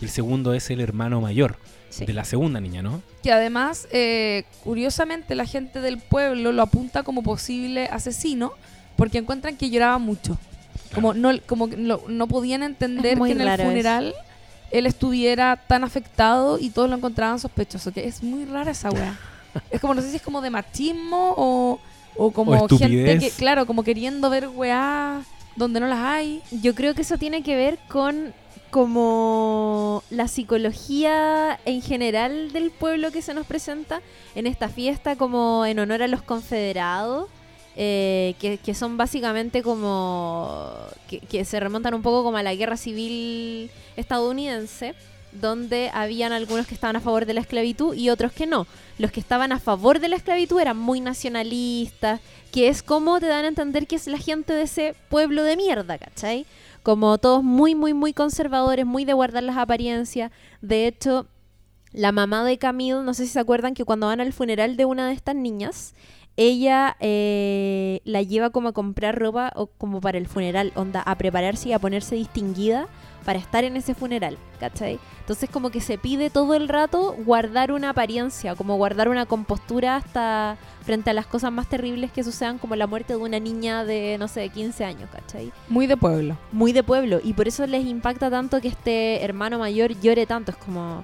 y 0.00 0.04
el 0.04 0.10
segundo 0.10 0.54
es 0.54 0.70
el 0.70 0.80
hermano 0.80 1.20
mayor 1.20 1.58
Sí. 1.90 2.04
de 2.06 2.12
la 2.14 2.24
segunda 2.24 2.58
niña, 2.60 2.82
¿no? 2.82 3.00
Que 3.22 3.32
además, 3.32 3.86
eh, 3.92 4.44
curiosamente, 4.64 5.34
la 5.34 5.46
gente 5.46 5.80
del 5.80 5.98
pueblo 5.98 6.52
lo 6.52 6.62
apunta 6.62 7.02
como 7.04 7.22
posible 7.22 7.86
asesino 7.86 8.52
porque 8.96 9.18
encuentran 9.18 9.56
que 9.56 9.70
lloraba 9.70 9.98
mucho. 9.98 10.36
Como 10.94 11.14
no, 11.14 11.30
como 11.46 11.68
que 11.68 11.76
no, 11.76 12.00
no 12.08 12.26
podían 12.26 12.62
entender 12.62 13.18
que 13.18 13.32
en 13.32 13.40
el 13.40 13.48
eso. 13.48 13.62
funeral 13.64 14.14
él 14.70 14.86
estuviera 14.86 15.56
tan 15.56 15.84
afectado 15.84 16.58
y 16.58 16.70
todos 16.70 16.88
lo 16.88 16.96
encontraban 16.96 17.38
sospechoso. 17.38 17.92
Que 17.92 18.06
es 18.06 18.22
muy 18.22 18.44
rara 18.44 18.70
esa 18.70 18.90
weá. 18.90 19.18
es 19.70 19.80
como, 19.80 19.94
no 19.94 20.02
sé 20.02 20.10
si 20.10 20.16
es 20.16 20.22
como 20.22 20.40
de 20.40 20.50
machismo 20.50 21.34
o, 21.36 21.80
o 22.16 22.30
como 22.30 22.52
O 22.52 22.68
gente 22.68 23.18
que, 23.18 23.30
claro, 23.30 23.66
como 23.66 23.82
queriendo 23.82 24.30
ver 24.30 24.48
weá 24.48 25.22
donde 25.56 25.80
no 25.80 25.86
las 25.86 26.00
hay. 26.00 26.42
Yo 26.50 26.74
creo 26.74 26.94
que 26.94 27.02
eso 27.02 27.18
tiene 27.18 27.42
que 27.42 27.56
ver 27.56 27.78
con 27.88 28.34
como 28.70 30.02
la 30.10 30.28
psicología 30.28 31.58
en 31.64 31.80
general 31.80 32.52
del 32.52 32.70
pueblo 32.70 33.10
que 33.10 33.22
se 33.22 33.32
nos 33.32 33.46
presenta 33.46 34.02
en 34.34 34.46
esta 34.46 34.68
fiesta 34.68 35.16
como 35.16 35.64
en 35.64 35.78
honor 35.78 36.02
a 36.02 36.08
los 36.08 36.22
confederados, 36.22 37.28
eh, 37.76 38.34
que, 38.38 38.74
son 38.74 38.96
básicamente 38.96 39.62
como 39.62 40.72
que, 41.08 41.20
que 41.20 41.44
se 41.44 41.60
remontan 41.60 41.94
un 41.94 42.02
poco 42.02 42.24
como 42.24 42.38
a 42.38 42.42
la 42.42 42.54
guerra 42.54 42.76
civil 42.76 43.70
estadounidense 43.96 44.94
donde 45.40 45.90
habían 45.92 46.32
algunos 46.32 46.66
que 46.66 46.74
estaban 46.74 46.96
a 46.96 47.00
favor 47.00 47.26
de 47.26 47.34
la 47.34 47.40
esclavitud 47.40 47.94
y 47.94 48.10
otros 48.10 48.32
que 48.32 48.46
no. 48.46 48.66
Los 48.98 49.12
que 49.12 49.20
estaban 49.20 49.52
a 49.52 49.60
favor 49.60 50.00
de 50.00 50.08
la 50.08 50.16
esclavitud 50.16 50.60
eran 50.60 50.78
muy 50.78 51.00
nacionalistas, 51.00 52.20
que 52.52 52.68
es 52.68 52.82
como 52.82 53.20
te 53.20 53.26
dan 53.26 53.44
a 53.44 53.48
entender 53.48 53.86
que 53.86 53.96
es 53.96 54.06
la 54.06 54.18
gente 54.18 54.52
de 54.52 54.62
ese 54.62 54.94
pueblo 55.08 55.42
de 55.42 55.56
mierda, 55.56 55.98
¿cachai? 55.98 56.46
Como 56.82 57.18
todos 57.18 57.42
muy, 57.42 57.74
muy, 57.74 57.92
muy 57.94 58.12
conservadores, 58.12 58.86
muy 58.86 59.04
de 59.04 59.12
guardar 59.12 59.42
las 59.42 59.56
apariencias. 59.56 60.30
De 60.62 60.86
hecho, 60.86 61.26
la 61.92 62.12
mamá 62.12 62.44
de 62.44 62.58
Camille, 62.58 63.02
no 63.02 63.14
sé 63.14 63.26
si 63.26 63.32
se 63.32 63.40
acuerdan 63.40 63.74
que 63.74 63.84
cuando 63.84 64.06
van 64.06 64.20
al 64.20 64.32
funeral 64.32 64.76
de 64.76 64.84
una 64.84 65.08
de 65.08 65.14
estas 65.14 65.34
niñas, 65.34 65.94
ella 66.36 66.96
eh, 67.00 68.00
la 68.04 68.22
lleva 68.22 68.50
como 68.50 68.68
a 68.68 68.72
comprar 68.72 69.18
ropa 69.18 69.52
o 69.56 69.66
como 69.66 70.00
para 70.00 70.18
el 70.18 70.26
funeral, 70.26 70.72
onda, 70.74 71.02
a 71.02 71.16
prepararse 71.16 71.70
y 71.70 71.72
a 71.72 71.78
ponerse 71.78 72.14
distinguida 72.14 72.88
para 73.24 73.40
estar 73.40 73.64
en 73.64 73.76
ese 73.76 73.94
funeral, 73.94 74.38
¿cachai? 74.60 75.00
Entonces 75.18 75.50
como 75.50 75.70
que 75.70 75.80
se 75.80 75.98
pide 75.98 76.30
todo 76.30 76.54
el 76.54 76.68
rato 76.68 77.16
guardar 77.24 77.72
una 77.72 77.90
apariencia, 77.90 78.54
como 78.54 78.76
guardar 78.76 79.08
una 79.08 79.26
compostura 79.26 79.96
hasta 79.96 80.56
frente 80.82 81.10
a 81.10 81.12
las 81.12 81.26
cosas 81.26 81.50
más 81.50 81.68
terribles 81.68 82.12
que 82.12 82.22
sucedan, 82.22 82.58
como 82.58 82.76
la 82.76 82.86
muerte 82.86 83.14
de 83.14 83.18
una 83.18 83.40
niña 83.40 83.84
de, 83.84 84.16
no 84.18 84.28
sé, 84.28 84.48
15 84.48 84.84
años, 84.84 85.10
¿cachai? 85.10 85.50
Muy 85.68 85.88
de 85.88 85.96
pueblo. 85.96 86.38
Muy 86.52 86.72
de 86.72 86.84
pueblo, 86.84 87.18
y 87.22 87.32
por 87.32 87.48
eso 87.48 87.66
les 87.66 87.84
impacta 87.84 88.30
tanto 88.30 88.60
que 88.60 88.68
este 88.68 89.24
hermano 89.24 89.58
mayor 89.58 90.00
llore 90.00 90.24
tanto, 90.26 90.52
es 90.52 90.56
como, 90.58 91.02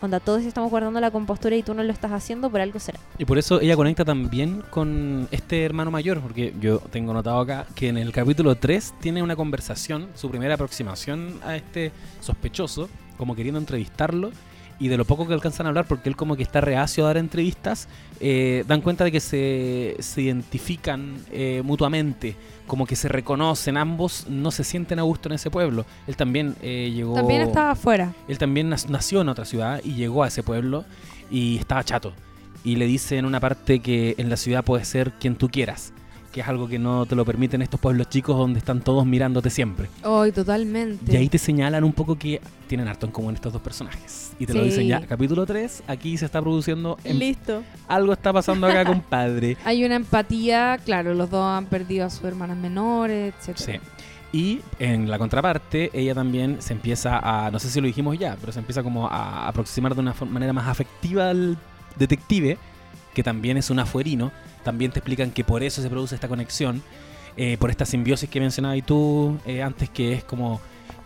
onda, 0.00 0.20
todos 0.20 0.42
estamos 0.42 0.70
guardando 0.70 1.00
la 1.00 1.10
compostura 1.10 1.56
y 1.56 1.62
tú 1.62 1.74
no 1.74 1.82
lo 1.82 1.92
estás 1.92 2.12
haciendo, 2.12 2.50
por 2.50 2.60
algo 2.60 2.78
será. 2.78 2.98
Y 3.18 3.24
por 3.24 3.38
eso 3.38 3.60
ella 3.60 3.76
conecta 3.76 4.04
también 4.04 4.62
con 4.70 5.28
este 5.30 5.64
hermano 5.64 5.90
mayor, 5.90 6.20
porque 6.20 6.54
yo 6.60 6.78
tengo 6.78 7.12
notado 7.12 7.40
acá 7.40 7.66
que 7.74 7.88
en 7.88 7.98
el 7.98 8.12
capítulo 8.12 8.54
3 8.54 8.94
tiene 9.00 9.22
una 9.22 9.36
conversación, 9.36 10.08
su 10.14 10.30
primera 10.30 10.54
aproximación 10.54 11.40
a 11.44 11.56
este 11.56 11.92
sospechoso, 12.20 12.88
como 13.16 13.34
queriendo 13.34 13.58
entrevistarlo, 13.58 14.30
y 14.80 14.88
de 14.88 14.96
lo 14.96 15.04
poco 15.04 15.28
que 15.28 15.34
alcanzan 15.34 15.66
a 15.66 15.68
hablar, 15.68 15.86
porque 15.86 16.08
él 16.08 16.16
como 16.16 16.34
que 16.34 16.42
está 16.42 16.62
reacio 16.62 17.04
a 17.04 17.08
dar 17.08 17.18
entrevistas, 17.18 17.86
eh, 18.18 18.64
dan 18.66 18.80
cuenta 18.80 19.04
de 19.04 19.12
que 19.12 19.20
se, 19.20 19.94
se 20.00 20.22
identifican 20.22 21.18
eh, 21.30 21.60
mutuamente, 21.62 22.34
como 22.66 22.86
que 22.86 22.96
se 22.96 23.08
reconocen, 23.08 23.76
ambos 23.76 24.26
no 24.28 24.50
se 24.50 24.64
sienten 24.64 24.98
a 24.98 25.02
gusto 25.02 25.28
en 25.28 25.34
ese 25.34 25.50
pueblo. 25.50 25.84
Él 26.06 26.16
también 26.16 26.56
eh, 26.62 26.90
llegó... 26.94 27.14
También 27.14 27.42
estaba 27.42 27.72
afuera. 27.72 28.14
Él 28.26 28.38
también 28.38 28.70
nació 28.70 29.20
en 29.20 29.28
otra 29.28 29.44
ciudad 29.44 29.82
y 29.84 29.94
llegó 29.94 30.24
a 30.24 30.28
ese 30.28 30.42
pueblo 30.42 30.86
y 31.30 31.58
estaba 31.58 31.84
chato. 31.84 32.14
Y 32.64 32.76
le 32.76 32.86
dice 32.86 33.18
en 33.18 33.26
una 33.26 33.38
parte 33.38 33.80
que 33.80 34.14
en 34.16 34.30
la 34.30 34.36
ciudad 34.38 34.64
puedes 34.64 34.88
ser 34.88 35.12
quien 35.12 35.36
tú 35.36 35.50
quieras, 35.50 35.92
que 36.32 36.40
es 36.42 36.48
algo 36.48 36.68
que 36.68 36.78
no 36.78 37.06
te 37.06 37.16
lo 37.16 37.24
permiten 37.24 37.60
estos 37.60 37.80
pueblos 37.80 38.08
chicos 38.08 38.36
donde 38.36 38.58
están 38.60 38.80
todos 38.82 39.04
mirándote 39.04 39.50
siempre. 39.50 39.88
Ay, 40.04 40.30
totalmente. 40.32 41.12
Y 41.12 41.16
ahí 41.16 41.28
te 41.28 41.38
señalan 41.38 41.82
un 41.82 41.92
poco 41.92 42.16
que 42.16 42.40
tienen 42.68 42.86
harto 42.86 43.06
en 43.06 43.12
común 43.12 43.34
estos 43.34 43.52
dos 43.52 43.60
personajes. 43.62 44.32
Y 44.38 44.46
te 44.46 44.54
lo 44.54 44.60
Sí. 44.60 44.66
dicen 44.68 44.86
ya, 44.86 45.00
capítulo 45.06 45.44
3, 45.44 45.82
aquí 45.88 46.16
se 46.16 46.26
está 46.26 46.40
produciendo... 46.40 46.98
en- 47.02 47.18
Listo. 47.18 47.62
algo 47.88 48.12
está 48.12 48.32
pasando 48.32 48.66
acá, 48.68 48.84
compadre. 48.86 49.56
Hay 49.64 49.84
una 49.84 49.96
empatía, 49.96 50.78
claro, 50.84 51.14
los 51.14 51.30
dos 51.30 51.44
han 51.44 51.66
perdido 51.66 52.06
a 52.06 52.10
sus 52.10 52.22
hermanas 52.24 52.56
menores, 52.56 53.34
Sí. 53.40 53.50
etcétera. 53.50 53.80
Y 54.32 54.60
en 54.78 55.10
la 55.10 55.18
contraparte, 55.18 55.90
ella 55.92 56.14
también 56.14 56.62
se 56.62 56.72
empieza 56.72 57.18
a, 57.18 57.50
no 57.50 57.58
sé 57.58 57.68
si 57.68 57.80
lo 57.80 57.88
dijimos 57.88 58.16
ya, 58.16 58.36
pero 58.40 58.52
se 58.52 58.60
empieza 58.60 58.84
como 58.84 59.08
a 59.08 59.48
aproximar 59.48 59.92
de 59.96 60.00
una 60.02 60.14
manera 60.30 60.52
más 60.52 60.68
afectiva 60.68 61.30
al 61.30 61.58
detective, 61.98 62.56
que 63.12 63.24
también 63.24 63.56
es 63.56 63.70
un 63.70 63.80
afuerino. 63.80 64.30
También 64.62 64.90
te 64.90 64.98
explican 64.98 65.30
que 65.30 65.44
por 65.44 65.62
eso 65.62 65.82
se 65.82 65.88
produce 65.88 66.14
esta 66.14 66.28
conexión, 66.28 66.82
eh, 67.36 67.56
por 67.58 67.70
esta 67.70 67.84
simbiosis 67.84 68.28
que 68.28 68.40
mencionabas 68.40 68.84
tú 68.84 69.38
eh, 69.46 69.62
antes, 69.62 69.88
que 69.88 70.12
es 70.12 70.24
como 70.24 70.60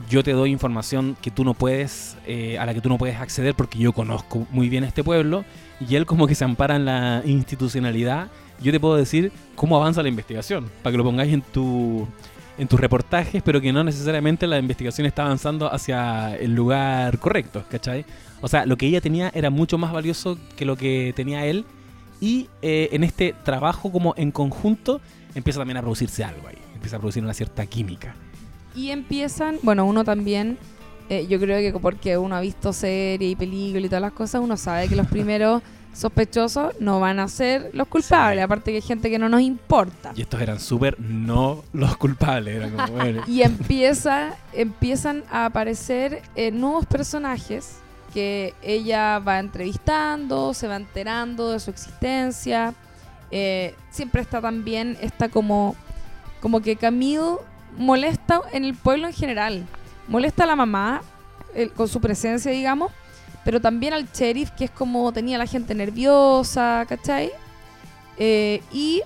yo 0.09 0.23
te 0.23 0.33
doy 0.33 0.51
información 0.51 1.17
que 1.23 1.31
tú 1.31 1.45
no 1.45 1.55
puedes, 1.55 2.17
eh, 2.27 2.59
a 2.59 2.67
la 2.67 2.75
que 2.75 2.81
tú 2.81 2.89
no 2.89 2.99
puedes 2.99 3.17
acceder 3.17 3.55
porque 3.55 3.79
yo 3.79 3.93
conozco 3.93 4.47
muy 4.51 4.69
bien 4.69 4.85
este 4.85 5.05
pueblo, 5.05 5.45
y 5.87 5.95
él 5.97 6.07
como 6.07 6.27
que 6.27 6.35
se 6.35 6.45
ampara 6.45 6.77
en 6.77 6.85
la 6.85 7.23
institucionalidad. 7.25 8.29
Yo 8.61 8.73
te 8.73 8.81
puedo 8.81 8.97
decir 8.97 9.33
cómo 9.55 9.77
avanza 9.77 10.03
la 10.03 10.09
investigación, 10.09 10.71
para 10.83 10.93
que 10.93 10.99
lo 10.99 11.05
pongáis 11.05 11.33
en 11.33 11.43
tu 11.43 12.07
en 12.57 12.69
tus 12.69 12.79
reportajes, 12.79 13.43
pero 13.43 13.61
que 13.61 13.73
no 13.73 13.83
necesariamente 13.83 14.47
la 14.47 14.59
investigación 14.59 15.09
está 15.09 15.25
avanzando 15.25 15.73
hacia 15.73 16.37
el 16.37 16.55
lugar 16.55 17.19
correcto, 17.19 17.65
¿cachai? 17.69 18.05
O 18.41 18.49
sea, 18.49 18.65
lo 18.65 18.77
que 18.77 18.87
ella 18.87 19.01
tenía 19.01 19.31
era 19.35 19.51
mucho 19.51 19.77
más 19.77 19.93
valioso 19.93 20.39
que 20.57 20.65
lo 20.65 20.77
que 20.77 21.13
tenía 21.17 21.47
él 21.47 21.65
y 22.21 22.49
eh, 22.63 22.89
en 22.93 23.05
este 23.05 23.35
trabajo 23.45 23.91
como 23.93 24.15
en 24.17 24.31
conjunto 24.31 25.01
empieza 25.35 25.59
también 25.61 25.77
a 25.79 25.83
producirse 25.83 26.25
algo 26.25 26.47
ahí, 26.49 26.59
empieza 26.75 26.97
a 26.97 26.99
producir 27.01 27.23
una 27.23 27.35
cierta 27.35 27.67
química. 27.67 28.15
Y 28.75 28.91
empiezan, 28.91 29.59
bueno, 29.63 29.85
uno 29.85 30.05
también, 30.05 30.59
eh, 31.09 31.27
yo 31.29 31.39
creo 31.39 31.59
que 31.73 31.79
porque 31.79 32.17
uno 32.19 32.35
ha 32.37 32.41
visto 32.41 32.73
serie 32.73 33.29
y 33.29 33.37
película 33.37 33.81
y 33.87 33.89
todas 33.89 34.03
las 34.03 34.13
cosas, 34.13 34.41
uno 34.43 34.57
sabe 34.57 34.89
que 34.89 34.97
los 34.97 35.07
primeros 35.09 35.63
sospechosos 35.93 36.75
no 36.81 36.99
van 36.99 37.21
a 37.21 37.29
ser 37.29 37.71
los 37.73 37.87
culpables, 37.87 38.39
Sí. 38.41 38.43
aparte 38.45 38.71
que 38.73 38.77
hay 38.77 38.83
gente 38.83 39.11
que 39.11 39.19
no 39.19 39.29
nos 39.29 39.41
importa. 39.43 40.13
Y 40.17 40.23
estos 40.23 40.41
eran 40.41 40.59
súper 40.59 40.99
no 40.99 41.63
los 41.73 41.97
culpables, 41.97 42.73
como, 42.73 42.89
bueno, 42.93 43.23
Y 43.29 43.43
empieza, 43.43 44.35
empiezan 44.53 45.23
a 45.31 45.47
aparecer 45.47 46.23
eh, 46.35 46.51
nuevos 46.51 46.85
personajes 46.87 47.77
que 48.15 48.55
ella 48.63 49.19
va 49.19 49.41
entrevistando, 49.41 50.55
se 50.55 50.69
va 50.69 50.77
enterando 50.77 51.51
de 51.51 51.59
su 51.59 51.71
existencia. 51.71 52.73
Eh, 53.33 53.75
siempre 53.91 54.23
está 54.23 54.41
también, 54.41 54.97
está 55.01 55.29
como, 55.29 55.75
como 56.41 56.61
que 56.61 56.77
Camille 56.77 57.39
molesta 57.77 58.41
en 58.53 58.65
el 58.65 58.75
pueblo 58.75 59.09
en 59.09 59.13
general. 59.13 59.67
Molesta 60.07 60.45
a 60.45 60.47
la 60.47 60.55
mamá 60.55 61.03
eh, 61.55 61.69
con 61.69 61.89
su 61.89 62.01
presencia, 62.01 62.53
digamos, 62.53 62.93
pero 63.45 63.61
también 63.61 63.93
al 63.93 64.09
sheriff, 64.13 64.53
que 64.53 64.67
es 64.67 64.71
como 64.71 65.13
tenía 65.13 65.37
la 65.37 65.47
gente 65.47 65.75
nerviosa, 65.75 66.87
¿cachai? 66.89 67.33
Eh, 68.17 68.63
y 68.73 69.03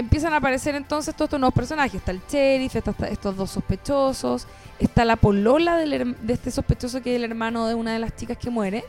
empiezan 0.00 0.32
a 0.32 0.36
aparecer 0.36 0.74
entonces 0.74 1.14
todos 1.14 1.26
estos 1.28 1.40
nuevos 1.40 1.54
personajes. 1.54 1.94
Está 1.94 2.10
el 2.10 2.20
sheriff, 2.28 2.74
está, 2.76 2.90
está 2.90 3.08
estos 3.08 3.36
dos 3.36 3.50
sospechosos, 3.50 4.46
está 4.78 5.04
la 5.04 5.16
polola 5.16 5.76
del 5.76 6.16
de 6.20 6.32
este 6.32 6.50
sospechoso 6.50 7.00
que 7.02 7.14
es 7.14 7.22
el 7.22 7.30
hermano 7.30 7.66
de 7.66 7.74
una 7.74 7.92
de 7.92 7.98
las 8.00 8.14
chicas 8.16 8.36
que 8.36 8.50
muere, 8.50 8.84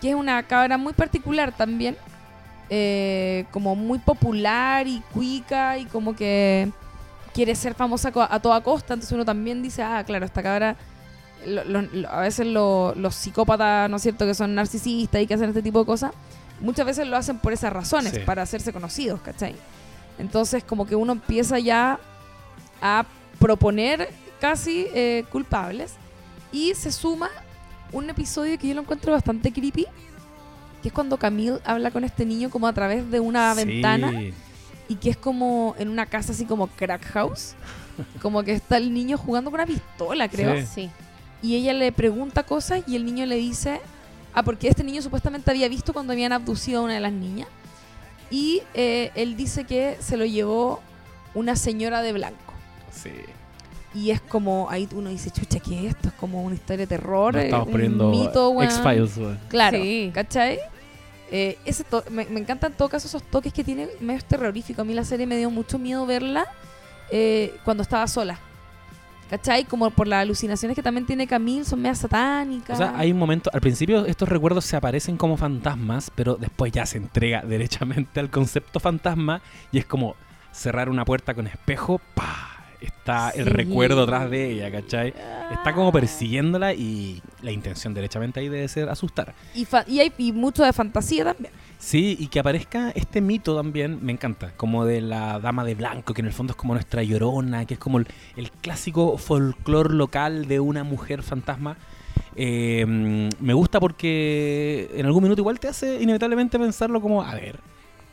que 0.00 0.10
es 0.10 0.14
una 0.14 0.42
cabra 0.42 0.76
muy 0.76 0.92
particular 0.92 1.52
también, 1.56 1.96
eh, 2.68 3.46
como 3.50 3.74
muy 3.76 3.98
popular 3.98 4.86
y 4.86 5.00
cuica 5.12 5.78
y 5.78 5.84
como 5.86 6.14
que 6.14 6.70
quiere 7.34 7.54
ser 7.54 7.74
famosa 7.74 8.12
a 8.28 8.40
toda 8.40 8.60
costa, 8.62 8.94
entonces 8.94 9.12
uno 9.12 9.24
también 9.24 9.62
dice, 9.62 9.82
ah, 9.82 10.02
claro, 10.04 10.24
esta 10.26 10.42
cabra... 10.42 10.76
lo- 11.46 11.64
lo- 11.64 11.82
lo- 11.82 12.08
a 12.10 12.20
veces 12.20 12.46
lo- 12.46 12.92
los 12.96 13.14
psicópatas, 13.14 13.88
¿no 13.88 13.96
es 13.96 14.02
cierto?, 14.02 14.26
que 14.26 14.34
son 14.34 14.54
narcisistas 14.54 15.22
y 15.22 15.26
que 15.26 15.34
hacen 15.34 15.48
este 15.50 15.62
tipo 15.62 15.78
de 15.80 15.86
cosas, 15.86 16.10
muchas 16.60 16.84
veces 16.84 17.06
lo 17.06 17.16
hacen 17.16 17.38
por 17.38 17.52
esas 17.52 17.72
razones, 17.72 18.12
Sí. 18.14 18.20
para 18.26 18.42
hacerse 18.42 18.72
conocidos, 18.72 19.20
¿cachai? 19.20 19.54
Entonces 20.18 20.64
como 20.64 20.86
que 20.86 20.96
uno 20.96 21.12
empieza 21.12 21.58
ya 21.58 21.98
a 22.82 23.06
proponer 23.38 24.10
casi 24.40 24.86
eh, 24.94 25.24
culpables 25.30 25.94
y 26.52 26.74
se 26.74 26.92
suma 26.92 27.30
un 27.92 28.08
episodio 28.08 28.58
que 28.58 28.68
yo 28.68 28.74
lo 28.74 28.82
encuentro 28.82 29.12
bastante 29.12 29.52
creepy, 29.52 29.86
que 30.82 30.88
es 30.88 30.94
cuando 30.94 31.16
Camille 31.16 31.58
habla 31.64 31.90
con 31.90 32.04
este 32.04 32.24
niño 32.24 32.50
como 32.50 32.66
a 32.66 32.72
través 32.72 33.10
de 33.10 33.20
una 33.20 33.54
sí. 33.54 33.64
ventana 33.64 34.12
y 34.88 34.96
que 34.96 35.10
es 35.10 35.16
como 35.16 35.74
en 35.78 35.88
una 35.88 36.06
casa 36.06 36.32
así 36.32 36.44
como 36.44 36.66
crack 36.68 37.04
house, 37.12 37.54
como 38.22 38.42
que 38.42 38.52
está 38.52 38.76
el 38.76 38.92
niño 38.92 39.18
jugando 39.18 39.50
con 39.50 39.60
una 39.60 39.66
pistola, 39.66 40.28
creo. 40.28 40.56
Sí. 40.66 40.66
Sí. 40.74 40.90
Y 41.42 41.56
ella 41.56 41.72
le 41.72 41.90
pregunta 41.92 42.42
cosas 42.42 42.82
y 42.86 42.96
el 42.96 43.04
niño 43.04 43.24
le 43.26 43.36
dice, 43.36 43.80
ah, 44.34 44.42
porque 44.42 44.68
este 44.68 44.84
niño 44.84 45.00
supuestamente 45.00 45.50
había 45.50 45.68
visto 45.68 45.92
cuando 45.92 46.12
habían 46.12 46.32
abducido 46.32 46.80
a 46.80 46.84
una 46.84 46.94
de 46.94 47.00
las 47.00 47.12
niñas. 47.12 47.48
Y 48.30 48.62
eh, 48.74 49.10
él 49.14 49.36
dice 49.36 49.64
que 49.64 49.96
se 50.00 50.16
lo 50.16 50.24
llevó 50.24 50.80
una 51.34 51.56
señora 51.56 52.02
de 52.02 52.12
blanco. 52.12 52.54
Sí. 52.92 53.10
Y 53.92 54.10
es 54.12 54.20
como, 54.20 54.68
ahí 54.70 54.88
uno 54.94 55.10
dice, 55.10 55.30
chucha, 55.30 55.58
¿qué 55.58 55.86
es 55.86 55.94
esto? 55.96 56.08
Es 56.08 56.14
como 56.14 56.42
una 56.44 56.54
historia 56.54 56.78
de 56.78 56.86
terror, 56.86 57.34
Nos 57.34 57.42
eh, 57.42 57.46
estamos 57.46 57.66
un 57.66 57.72
poniendo 57.72 58.10
mito, 58.10 58.50
weón. 58.50 58.70
X-Files, 58.70 59.16
weón. 59.16 59.40
Claro, 59.48 59.78
Sí. 59.78 60.10
¿cachai? 60.14 60.60
Eh, 61.32 61.58
ese 61.64 61.84
to- 61.84 62.04
me, 62.10 62.24
me 62.26 62.40
encantan 62.40 62.72
en 62.72 62.76
todo 62.78 62.88
caso 62.88 63.06
esos 63.08 63.22
toques 63.24 63.52
que 63.52 63.64
tiene 63.64 63.88
medio 64.00 64.20
terrorífico. 64.22 64.82
A 64.82 64.84
mí 64.84 64.94
la 64.94 65.04
serie 65.04 65.26
me 65.26 65.36
dio 65.36 65.50
mucho 65.50 65.78
miedo 65.78 66.06
verla 66.06 66.46
eh, 67.10 67.54
cuando 67.64 67.82
estaba 67.82 68.06
sola. 68.06 68.38
¿Cachai? 69.30 69.64
Como 69.64 69.90
por 69.90 70.08
las 70.08 70.22
alucinaciones 70.22 70.74
que 70.74 70.82
también 70.82 71.06
tiene 71.06 71.28
Camille, 71.28 71.64
son 71.64 71.80
medias 71.80 71.98
satánicas. 71.98 72.74
O 72.74 72.82
sea, 72.82 72.98
hay 72.98 73.12
un 73.12 73.18
momento, 73.18 73.48
al 73.52 73.60
principio 73.60 74.04
estos 74.04 74.28
recuerdos 74.28 74.64
se 74.64 74.76
aparecen 74.76 75.16
como 75.16 75.36
fantasmas, 75.36 76.10
pero 76.12 76.34
después 76.34 76.72
ya 76.72 76.84
se 76.84 76.98
entrega 76.98 77.42
derechamente 77.46 78.18
al 78.18 78.28
concepto 78.28 78.80
fantasma 78.80 79.40
y 79.70 79.78
es 79.78 79.86
como 79.86 80.16
cerrar 80.50 80.88
una 80.88 81.04
puerta 81.04 81.32
con 81.34 81.46
espejo, 81.46 82.00
¡pa! 82.14 82.49
Está 82.80 83.30
el 83.30 83.44
Sí. 83.44 83.50
recuerdo 83.50 84.02
atrás 84.04 84.30
de 84.30 84.52
ella, 84.52 84.70
¿cachai? 84.70 85.12
Está 85.52 85.74
como 85.74 85.92
persiguiéndola 85.92 86.72
y 86.72 87.20
la 87.42 87.50
intención 87.52 87.92
derechamente 87.92 88.40
ahí 88.40 88.48
debe 88.48 88.66
ser 88.68 88.88
asustar. 88.88 89.34
Y, 89.54 89.64
fa- 89.66 89.84
y 89.86 90.00
hay 90.00 90.12
y 90.16 90.32
mucho 90.32 90.64
de 90.64 90.72
fantasía 90.72 91.24
también. 91.24 91.52
Sí, 91.78 92.16
y 92.18 92.26
que 92.28 92.40
aparezca 92.40 92.90
este 92.94 93.20
mito 93.20 93.56
también, 93.56 93.98
me 94.02 94.12
encanta, 94.12 94.52
como 94.56 94.84
de 94.84 95.00
la 95.00 95.38
dama 95.40 95.64
de 95.64 95.74
blanco, 95.74 96.12
que 96.14 96.20
en 96.20 96.26
el 96.28 96.32
fondo 96.32 96.52
es 96.52 96.56
como 96.56 96.74
nuestra 96.74 97.02
llorona, 97.02 97.64
que 97.66 97.74
es 97.74 97.80
como 97.80 97.98
el, 97.98 98.06
el 98.36 98.50
clásico 98.50 99.16
folclore 99.18 99.94
local 99.94 100.46
de 100.46 100.60
una 100.60 100.84
mujer 100.84 101.22
fantasma. 101.22 101.76
Eh, 102.36 102.84
mm, 102.86 103.28
me 103.44 103.54
gusta 103.54 103.80
porque 103.80 104.90
en 104.94 105.04
algún 105.06 105.22
minuto 105.22 105.40
igual 105.42 105.58
te 105.58 105.68
hace 105.68 106.00
inevitablemente 106.00 106.58
pensarlo 106.58 107.00
como, 107.00 107.22
a 107.22 107.34
ver, 107.34 107.58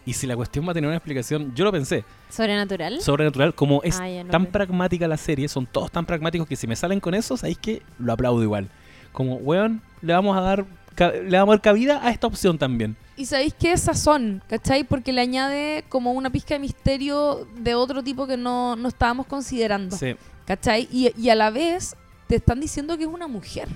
y 0.08 0.14
si 0.14 0.26
la 0.26 0.36
cuestión 0.36 0.66
va 0.66 0.72
a 0.72 0.74
tener 0.74 0.88
una 0.88 0.98
explicación, 0.98 1.54
yo 1.54 1.66
lo 1.66 1.72
pensé, 1.72 2.04
¿Sobrenatural? 2.30 3.02
sobrenatural, 3.02 3.54
como 3.54 3.82
es 3.84 4.00
Ah, 4.00 4.10
ya 4.10 4.24
no 4.24 4.32
tan 4.32 4.44
me- 4.44 4.48
pragmática 4.48 5.08
la 5.08 5.18
serie, 5.18 5.48
son 5.48 5.66
todos 5.68 5.92
tan 5.92 6.06
pragmáticos 6.06 6.48
que 6.48 6.56
si 6.56 6.66
me 6.66 6.76
salen 6.76 7.00
con 7.00 7.14
eso, 7.14 7.38
¿sabéis 7.38 7.58
que 7.60 7.82
Lo 8.00 8.14
aplaudo 8.14 8.42
igual. 8.42 8.70
Como, 9.12 9.36
weón, 9.36 9.82
le 10.02 10.14
vamos 10.14 10.38
a 10.38 10.42
dar, 10.42 10.66
le 10.98 11.38
vamos 11.38 11.54
a 11.54 11.56
dar 11.58 11.62
cabida 11.62 12.00
a 12.06 12.12
esta 12.12 12.28
opción 12.28 12.58
también. 12.58 12.96
Y 13.16 13.26
sabéis 13.26 13.54
que 13.56 13.72
es 13.72 13.82
sazón, 13.82 14.44
¿cachai? 14.48 14.84
Porque 14.84 15.12
le 15.12 15.22
añade 15.22 15.84
como 15.90 16.12
una 16.12 16.30
pizca 16.30 16.54
de 16.56 16.60
misterio 16.60 17.48
de 17.58 17.74
otro 17.76 18.04
tipo 18.04 18.28
que 18.28 18.38
no, 18.38 18.76
no 18.76 18.88
estábamos 18.88 19.26
considerando. 19.26 19.96
Sí, 19.98 20.16
¿Cachai? 20.46 20.88
Y, 20.92 21.12
y 21.20 21.30
a 21.30 21.36
la 21.36 21.50
vez 21.50 21.96
te 22.28 22.36
están 22.36 22.60
diciendo 22.60 22.96
que 22.98 23.04
es 23.04 23.10
una 23.10 23.28
mujer. 23.28 23.68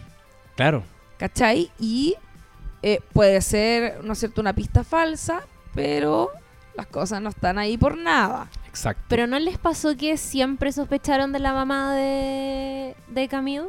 claro. 0.55 0.84
¿Cachai? 1.17 1.69
Y 1.79 2.15
eh, 2.84 2.99
puede 3.13 3.41
ser, 3.41 4.03
¿no 4.03 4.13
es 4.13 4.19
cierto?, 4.19 4.41
una 4.41 4.53
pista 4.53 4.84
falsa, 4.84 5.41
pero 5.74 6.30
las 6.76 6.88
cosas 6.88 7.22
no 7.22 7.30
están 7.30 7.57
ahí 7.57 7.78
por 7.78 7.97
nada. 7.97 8.49
Exacto. 8.67 9.03
¿Pero 9.09 9.28
no 9.28 9.38
les 9.39 9.57
pasó 9.57 9.95
que 9.97 10.15
siempre 10.17 10.72
sospecharon 10.72 11.32
de 11.32 11.39
la 11.39 11.53
mamá 11.53 11.93
de, 11.93 12.95
de 13.07 13.28
Camille? 13.28 13.67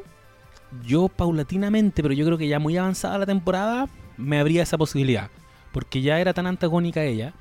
yo 0.86 1.08
paulatinamente, 1.08 2.02
pero 2.02 2.14
yo 2.14 2.24
creo 2.24 2.38
que 2.38 2.48
ya 2.48 2.58
muy 2.58 2.76
avanzada 2.78 3.18
la 3.18 3.26
temporada, 3.26 3.88
me 4.16 4.40
abría 4.40 4.62
esa 4.62 4.78
posibilidad. 4.78 5.28
Porque 5.70 6.00
ya 6.00 6.18
era 6.18 6.32
tan 6.32 6.46
antagónica 6.46 7.02
ella 7.02 7.34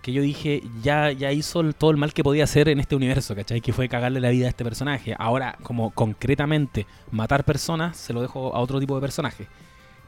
que 0.00 0.12
yo 0.14 0.22
dije, 0.22 0.62
ya, 0.82 1.12
ya 1.12 1.30
hizo 1.30 1.60
el- 1.60 1.74
todo 1.74 1.90
el 1.90 1.98
mal 1.98 2.14
que 2.14 2.24
podía 2.24 2.44
hacer 2.44 2.70
en 2.70 2.80
este 2.80 2.96
universo, 2.96 3.34
¿cachai? 3.34 3.60
Que 3.60 3.74
fue 3.74 3.86
cagarle 3.88 4.18
la 4.18 4.30
vida 4.30 4.46
a 4.46 4.48
este 4.48 4.64
personaje. 4.64 5.14
Ahora, 5.18 5.58
como 5.62 5.90
concretamente 5.90 6.86
matar 7.10 7.44
personas, 7.44 7.98
se 7.98 8.14
lo 8.14 8.22
dejo 8.22 8.54
a 8.54 8.60
otro 8.60 8.80
tipo 8.80 8.94
de 8.94 9.02
personaje. 9.02 9.46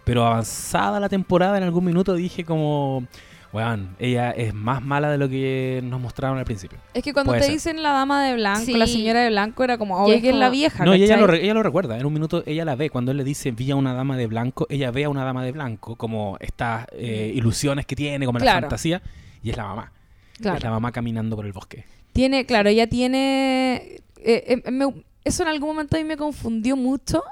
Pero 0.05 0.25
avanzada 0.27 0.99
la 0.99 1.11
temporada, 1.11 1.59
en 1.59 1.65
algún 1.65 1.85
minuto 1.85 2.15
dije 2.15 2.43
como, 2.43 3.05
weón, 3.53 3.95
ella 3.99 4.31
es 4.31 4.55
más 4.55 4.83
mala 4.83 5.11
de 5.11 5.19
lo 5.19 5.29
que 5.29 5.81
nos 5.85 6.01
mostraron 6.01 6.39
al 6.39 6.45
principio. 6.45 6.79
Es 6.95 7.03
que 7.03 7.13
cuando 7.13 7.31
Puede 7.31 7.41
te 7.41 7.47
ser. 7.47 7.55
dicen 7.55 7.83
la 7.83 7.93
dama 7.93 8.25
de 8.25 8.35
blanco, 8.35 8.65
Sí. 8.65 8.73
la 8.75 8.87
señora 8.87 9.21
de 9.21 9.29
blanco, 9.29 9.63
era 9.65 9.77
como, 9.79 10.03
oye, 10.03 10.17
es 10.17 10.23
que 10.23 10.31
es 10.31 10.37
la 10.37 10.49
vieja. 10.51 10.85
No, 10.85 10.95
y 10.95 11.03
ella 11.03 11.17
lo, 11.17 11.27
re- 11.27 11.43
ella 11.45 11.55
lo 11.55 11.63
recuerda. 11.63 11.99
En 11.99 12.07
un 12.07 12.13
minuto 12.15 12.43
ella 12.47 12.65
la 12.65 12.77
ve. 12.77 12.89
Cuando 12.91 13.11
él 13.11 13.19
le 13.19 13.25
dice 13.25 13.51
vi 13.51 13.71
a 13.71 13.77
una 13.77 13.93
dama 13.95 14.17
de 14.17 14.27
blanco, 14.27 14.67
ella 14.71 14.91
ve 14.91 15.05
a 15.05 15.09
una 15.11 15.25
dama 15.25 15.45
de 15.45 15.53
blanco, 15.53 15.97
como 15.97 16.37
estas 16.41 16.87
eh, 16.93 17.31
ilusiones 17.35 17.85
que 17.87 17.95
tiene, 17.97 18.25
como 18.27 18.39
la 18.39 18.45
Claro. 18.45 18.61
fantasía, 18.63 19.03
y 19.43 19.51
es 19.51 19.57
la 19.57 19.65
mamá. 19.65 19.93
Claro. 20.41 20.57
Es 20.57 20.65
la 20.65 20.71
mamá 20.71 20.91
caminando 20.93 21.37
por 21.37 21.45
el 21.47 21.53
bosque. 21.53 21.85
Tiene, 22.13 22.47
claro, 22.47 22.69
ella 22.71 22.87
tiene... 22.89 23.99
eh, 24.19 24.63
eh, 24.65 24.71
me- 24.71 24.93
eso 25.25 25.43
en 25.45 25.49
algún 25.51 25.69
momento 25.69 25.97
a 25.97 26.01
mí 26.01 26.05
me 26.05 26.17
confundió 26.17 26.75
mucho, 26.77 27.23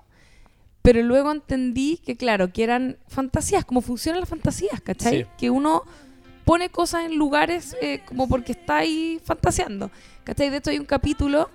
pero 0.83 1.03
luego 1.03 1.33
entendí 1.33 1.99
que, 2.05 2.17
claro, 2.17 2.53
que 2.53 2.63
eran 2.63 2.97
fantasías, 3.09 3.65
como 3.65 3.81
funcionan 3.81 4.21
las 4.21 4.29
fantasías, 4.29 4.81
¿cachai? 4.81 5.23
Sí. 5.23 5.27
Que 5.39 5.51
uno 5.51 5.83
pone 6.51 6.69
cosas 6.69 7.05
en 7.05 7.15
lugares 7.15 7.77
eh, 7.81 8.01
como 8.07 8.29
porque 8.29 8.51
está 8.51 8.79
ahí 8.79 9.21
fantaseando, 9.23 9.89
¿cachai? 10.25 10.51
De 10.51 10.57
hecho 10.57 10.71
hay 10.71 10.81
un 10.81 10.85
capítulo 10.85 11.49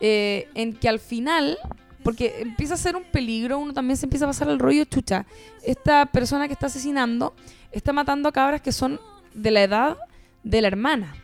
eh, 0.00 0.48
en 0.54 0.72
que 0.72 0.88
al 0.88 1.00
final, 1.00 1.58
porque 2.02 2.40
empieza 2.40 2.72
a 2.72 2.76
ser 2.78 2.96
un 2.96 3.04
peligro, 3.04 3.58
uno 3.58 3.74
también 3.74 3.98
se 3.98 4.06
empieza 4.06 4.24
a 4.24 4.28
pasar 4.28 4.48
el 4.48 4.58
rollo 4.58 4.86
chucha. 4.86 5.26
Esta 5.62 6.06
persona 6.06 6.46
que 6.46 6.54
está 6.54 6.68
asesinando 6.68 7.34
está 7.72 7.92
matando 7.92 8.26
a 8.30 8.32
cabras 8.32 8.62
que 8.62 8.72
son 8.72 8.98
de 9.34 9.50
la 9.50 9.64
edad 9.64 9.98
de 10.42 10.62
la 10.62 10.68
hermana, 10.68 11.14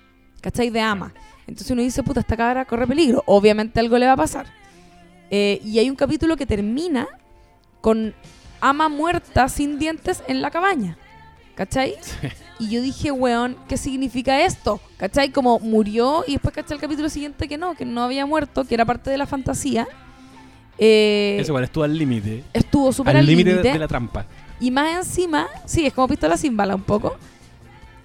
¿cachai? 0.42 0.68
De 0.68 0.82
ama. 0.82 1.14
Entonces 1.46 1.70
uno 1.70 1.80
dice, 1.80 2.02
puta, 2.02 2.20
esta 2.20 2.36
cabra 2.36 2.66
corre 2.66 2.86
peligro. 2.86 3.22
Obviamente 3.24 3.80
algo 3.80 3.96
le 3.96 4.04
va 4.04 4.12
a 4.12 4.16
pasar. 4.18 4.48
Eh, 5.30 5.62
y 5.64 5.78
hay 5.78 5.88
un 5.88 5.96
capítulo 5.96 6.36
que 6.36 6.44
termina 6.44 7.08
con 7.80 8.14
ama 8.60 8.90
muerta 8.90 9.48
sin 9.48 9.78
dientes 9.78 10.22
en 10.26 10.42
la 10.42 10.50
cabaña. 10.50 10.98
¿Cachai? 11.54 11.94
Y 12.60 12.70
yo 12.70 12.82
dije, 12.82 13.12
weón, 13.12 13.56
¿qué 13.68 13.76
significa 13.76 14.42
esto? 14.44 14.80
¿Cachai? 14.96 15.30
Como 15.30 15.58
murió 15.60 16.24
y 16.26 16.32
después, 16.32 16.54
¿cachai? 16.54 16.74
El 16.76 16.80
capítulo 16.80 17.08
siguiente 17.08 17.46
que 17.48 17.56
no, 17.56 17.74
que 17.74 17.84
no 17.84 18.02
había 18.02 18.26
muerto, 18.26 18.64
que 18.64 18.74
era 18.74 18.84
parte 18.84 19.10
de 19.10 19.16
la 19.18 19.26
fantasía. 19.26 19.86
Eh, 20.78 21.38
Eso 21.40 21.50
igual 21.52 21.64
estuvo 21.64 21.84
al 21.84 21.96
límite. 21.96 22.44
estuvo 22.52 22.92
súper 22.92 23.16
Al 23.16 23.26
límite 23.26 23.56
de, 23.56 23.62
de 23.72 23.78
la 23.78 23.88
trampa. 23.88 24.26
Y 24.60 24.70
más 24.70 24.96
encima, 24.96 25.46
sí, 25.66 25.86
es 25.86 25.92
como 25.92 26.08
pistola 26.08 26.36
sin 26.36 26.56
bala 26.56 26.74
un 26.74 26.82
poco. 26.82 27.16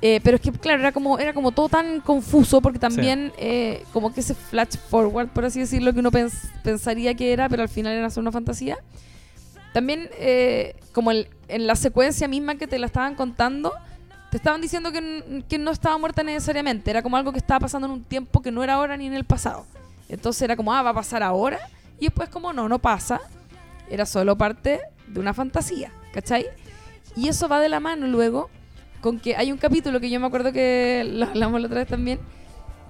Eh, 0.01 0.19
pero 0.23 0.35
es 0.35 0.41
que, 0.41 0.51
claro, 0.51 0.81
era 0.81 0.91
como, 0.91 1.17
era 1.17 1.33
como 1.33 1.51
todo 1.51 1.69
tan 1.69 2.01
confuso 2.01 2.61
porque 2.61 2.77
también 2.77 3.31
eh, 3.37 3.83
como 3.93 4.13
que 4.13 4.19
ese 4.19 4.35
flash 4.35 4.75
forward, 4.89 5.29
por 5.29 5.45
así 5.45 5.61
decirlo, 5.61 5.93
que 5.93 5.99
uno 5.99 6.11
pens- 6.11 6.51
pensaría 6.61 7.13
que 7.15 7.31
era, 7.31 7.47
pero 7.47 7.61
al 7.63 7.69
final 7.69 7.93
era 7.93 8.09
solo 8.09 8.23
una 8.25 8.31
fantasía. 8.33 8.77
También, 9.71 10.09
eh, 10.19 10.75
como 10.91 11.11
el- 11.11 11.29
en 11.47 11.65
la 11.67 11.75
secuencia 11.75 12.27
misma 12.27 12.55
que 12.55 12.67
te 12.67 12.77
la 12.79 12.85
estaban 12.87 13.15
contando, 13.15 13.71
te 14.33 14.37
estaban 14.37 14.61
diciendo 14.61 14.91
que, 14.91 15.43
que 15.47 15.59
no 15.59 15.69
estaba 15.69 15.95
muerta 15.99 16.23
necesariamente. 16.23 16.89
Era 16.89 17.03
como 17.03 17.17
algo 17.17 17.31
que 17.31 17.37
estaba 17.37 17.59
pasando 17.59 17.85
en 17.85 17.93
un 17.93 18.03
tiempo 18.03 18.41
que 18.41 18.49
no 18.49 18.63
era 18.63 18.73
ahora 18.73 18.97
ni 18.97 19.05
en 19.05 19.13
el 19.13 19.25
pasado. 19.25 19.63
Entonces 20.09 20.41
era 20.41 20.55
como, 20.55 20.73
ah, 20.73 20.81
va 20.81 20.89
a 20.89 20.93
pasar 20.95 21.21
ahora. 21.21 21.59
Y 21.99 22.05
después 22.05 22.29
como, 22.29 22.51
no, 22.51 22.67
no 22.67 22.79
pasa. 22.79 23.21
Era 23.91 24.07
solo 24.07 24.35
parte 24.35 24.81
de 25.05 25.19
una 25.19 25.35
fantasía, 25.35 25.91
¿cachai? 26.15 26.47
Y 27.15 27.27
eso 27.27 27.47
va 27.47 27.59
de 27.59 27.69
la 27.69 27.79
mano 27.79 28.07
luego 28.07 28.49
con 29.01 29.19
que 29.19 29.35
hay 29.35 29.51
un 29.51 29.59
capítulo 29.59 29.99
que 29.99 30.09
yo 30.09 30.19
me 30.19 30.25
acuerdo 30.25 30.51
que 30.51 31.03
lo 31.07 31.27
hablamos 31.27 31.61
la 31.61 31.67
otra 31.67 31.81
vez 31.81 31.87
también, 31.87 32.19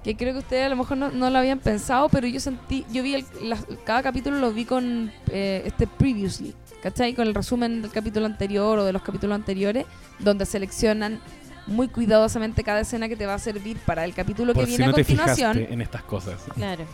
que 0.04 0.16
creo 0.16 0.32
que 0.34 0.38
ustedes 0.40 0.66
a 0.66 0.68
lo 0.68 0.76
mejor 0.76 0.96
no, 0.98 1.10
no 1.10 1.30
lo 1.30 1.38
habían 1.38 1.58
pensado, 1.58 2.08
pero 2.10 2.26
yo 2.28 2.38
sentí, 2.38 2.84
yo 2.92 3.02
vi 3.02 3.14
el- 3.14 3.26
la- 3.42 3.58
cada 3.84 4.02
capítulo 4.02 4.38
lo 4.38 4.52
vi 4.52 4.64
con 4.66 5.10
eh, 5.30 5.62
este 5.64 5.86
previously, 5.86 6.54
¿cachai? 6.82 7.14
Con 7.14 7.26
el 7.26 7.34
resumen 7.34 7.80
del 7.82 7.90
capítulo 7.90 8.26
anterior 8.26 8.78
o 8.78 8.84
de 8.84 8.92
los 8.92 9.02
capítulos 9.02 9.34
anteriores, 9.34 9.86
donde 10.18 10.44
seleccionan 10.46 11.20
muy 11.66 11.88
cuidadosamente 11.88 12.62
cada 12.62 12.80
escena 12.80 13.08
que 13.08 13.16
te 13.16 13.24
va 13.24 13.34
a 13.34 13.38
servir 13.38 13.78
para 13.86 14.04
el 14.04 14.12
capítulo 14.14 14.52
Por 14.52 14.64
que 14.66 14.70
si 14.72 14.76
viene 14.76 14.86
no 14.86 14.90
a 14.92 14.94
continuación. 14.94 15.58
en 15.58 15.80
estas 15.80 16.02
cosas. 16.02 16.38
Claro. 16.54 16.84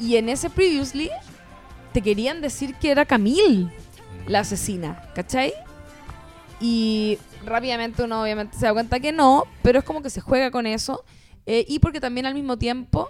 Y 0.00 0.16
en 0.16 0.30
ese 0.30 0.48
previously 0.48 1.10
te 1.92 2.00
querían 2.00 2.40
decir 2.40 2.74
que 2.76 2.90
era 2.90 3.04
Camille 3.04 3.68
la 4.26 4.40
asesina, 4.40 5.02
¿cachai? 5.14 5.52
Y 6.60 7.18
rápidamente 7.44 8.02
uno 8.02 8.22
obviamente 8.22 8.56
se 8.56 8.64
da 8.66 8.72
cuenta 8.72 8.98
que 9.00 9.12
no, 9.12 9.44
pero 9.62 9.78
es 9.80 9.84
como 9.84 10.02
que 10.02 10.08
se 10.10 10.20
juega 10.22 10.50
con 10.50 10.66
eso. 10.66 11.04
Eh, 11.46 11.64
y 11.68 11.78
porque 11.78 12.00
también 12.00 12.26
al 12.26 12.34
mismo 12.34 12.56
tiempo 12.58 13.08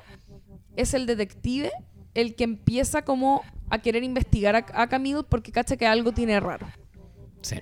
es 0.76 0.94
el 0.94 1.06
detective 1.06 1.70
el 2.14 2.34
que 2.34 2.44
empieza 2.44 3.02
como 3.02 3.42
a 3.70 3.78
querer 3.78 4.04
investigar 4.04 4.56
a, 4.56 4.64
a 4.74 4.86
Camille 4.88 5.22
porque 5.28 5.50
cacha 5.52 5.76
que 5.76 5.86
algo 5.86 6.12
tiene 6.12 6.38
raro. 6.40 6.66
Sí. 7.42 7.56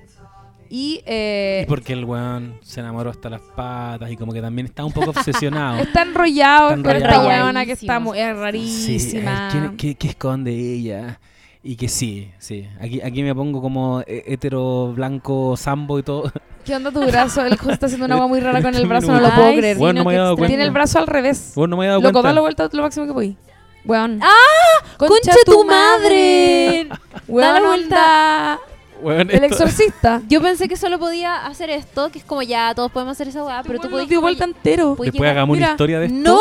Y, 0.71 1.03
eh, 1.07 1.63
Y 1.65 1.69
porque 1.69 1.93
el 1.93 2.05
weón 2.05 2.59
se 2.63 2.81
enamoró 2.81 3.11
hasta 3.11 3.31
las 3.31 3.41
patas 3.41 4.11
y 4.11 4.17
como 4.17 4.33
que 4.33 4.41
también 4.41 4.67
está 4.67 4.85
un 4.85 4.93
poco 4.93 5.11
obsesionado. 5.11 5.79
está 5.83 6.03
enrollado 6.03 6.71
Está 6.71 6.83
con 6.83 6.97
esta 6.97 7.27
weona 7.27 7.65
que 7.67 7.73
está 7.73 8.01
muy, 8.01 8.19
es 8.19 8.27
Sí, 8.27 8.33
rarísima. 8.41 9.31
ver, 9.31 9.51
¿quién- 9.53 9.77
qué, 9.77 9.95
qué 9.97 10.09
esconde 10.09 10.53
ella? 10.53 11.21
Y 11.63 11.77
que 11.77 11.89
sí, 11.89 12.31
sí. 12.39 12.67
Aquí, 12.81 13.01
aquí 13.01 13.23
me 13.23 13.35
pongo 13.35 13.63
como 13.63 14.03
hetero, 14.07 14.93
blanco, 14.95 15.57
sambo 15.57 15.99
y 15.99 16.03
todo. 16.03 16.31
¿Qué 16.65 16.75
onda 16.75 16.91
tu 16.91 17.05
brazo? 17.05 17.43
El 17.45 17.57
José 17.59 17.73
está 17.73 17.87
haciendo 17.87 18.07
una 18.07 18.15
agua 18.15 18.27
muy 18.29 18.41
rara 18.41 18.63
con 18.63 18.75
el 18.75 18.87
brazo, 18.89 19.13
no 19.13 19.21
lo 19.21 19.31
puedo 19.31 19.49
Ay, 19.49 19.57
creer. 19.59 19.77
sí, 19.77 19.81
Bueno, 19.81 19.99
no 20.01 20.05
me 20.05 20.11
qué 20.11 20.17
había 20.17 20.23
dado 20.23 20.33
extraño. 20.35 20.49
Tiene 20.49 20.63
el 20.65 20.71
brazo 20.71 20.99
al 20.99 21.07
revés. 21.07 21.53
Vos 21.55 21.69
no 21.69 21.77
me 21.77 21.85
he 21.85 21.89
dado 21.89 22.01
Loco, 22.01 22.13
cuenta. 22.13 22.29
dale 22.29 22.41
vuelta 22.41 22.69
lo 22.73 22.83
máximo 22.83 23.07
que 23.07 23.13
voy. 23.13 23.37
Weón. 23.85 24.19
¡Ah! 24.23 24.85
¡Concha 24.97 25.33
tu 25.45 25.65
madre! 25.65 26.89
Weón, 27.29 27.53
Dale 27.55 27.67
vuelta. 27.67 27.97
onda. 27.97 28.61
Weón, 29.03 29.21
El 29.31 29.45
esto- 29.45 29.47
exorcista. 29.47 30.23
Yo 30.29 30.41
pensé 30.41 30.67
que 30.69 30.77
solo 30.77 30.99
podía 30.99 31.45
hacer 31.45 31.69
esto, 31.69 32.11
que 32.11 32.19
es 32.21 32.25
como 32.25 32.41
ya 32.43 32.75
todos 32.75 32.91
podemos 32.91 33.13
hacer 33.13 33.29
esa 33.29 33.45
weá, 33.45 33.63
pero 33.63 33.79
tú 33.79 33.89
Weón, 33.89 33.91
podías. 33.93 34.05
lo 34.07 34.09
dio 34.09 34.19
como 34.19 34.27
vuelta 34.29 34.45
entero. 34.45 34.89
Después 34.91 35.13
llegar- 35.13 35.31
hagamos 35.33 35.57
Mira, 35.57 35.67
una 35.67 35.73
historia 35.75 36.01
de 36.01 36.07
esto. 36.07 36.19
¡No! 36.19 36.39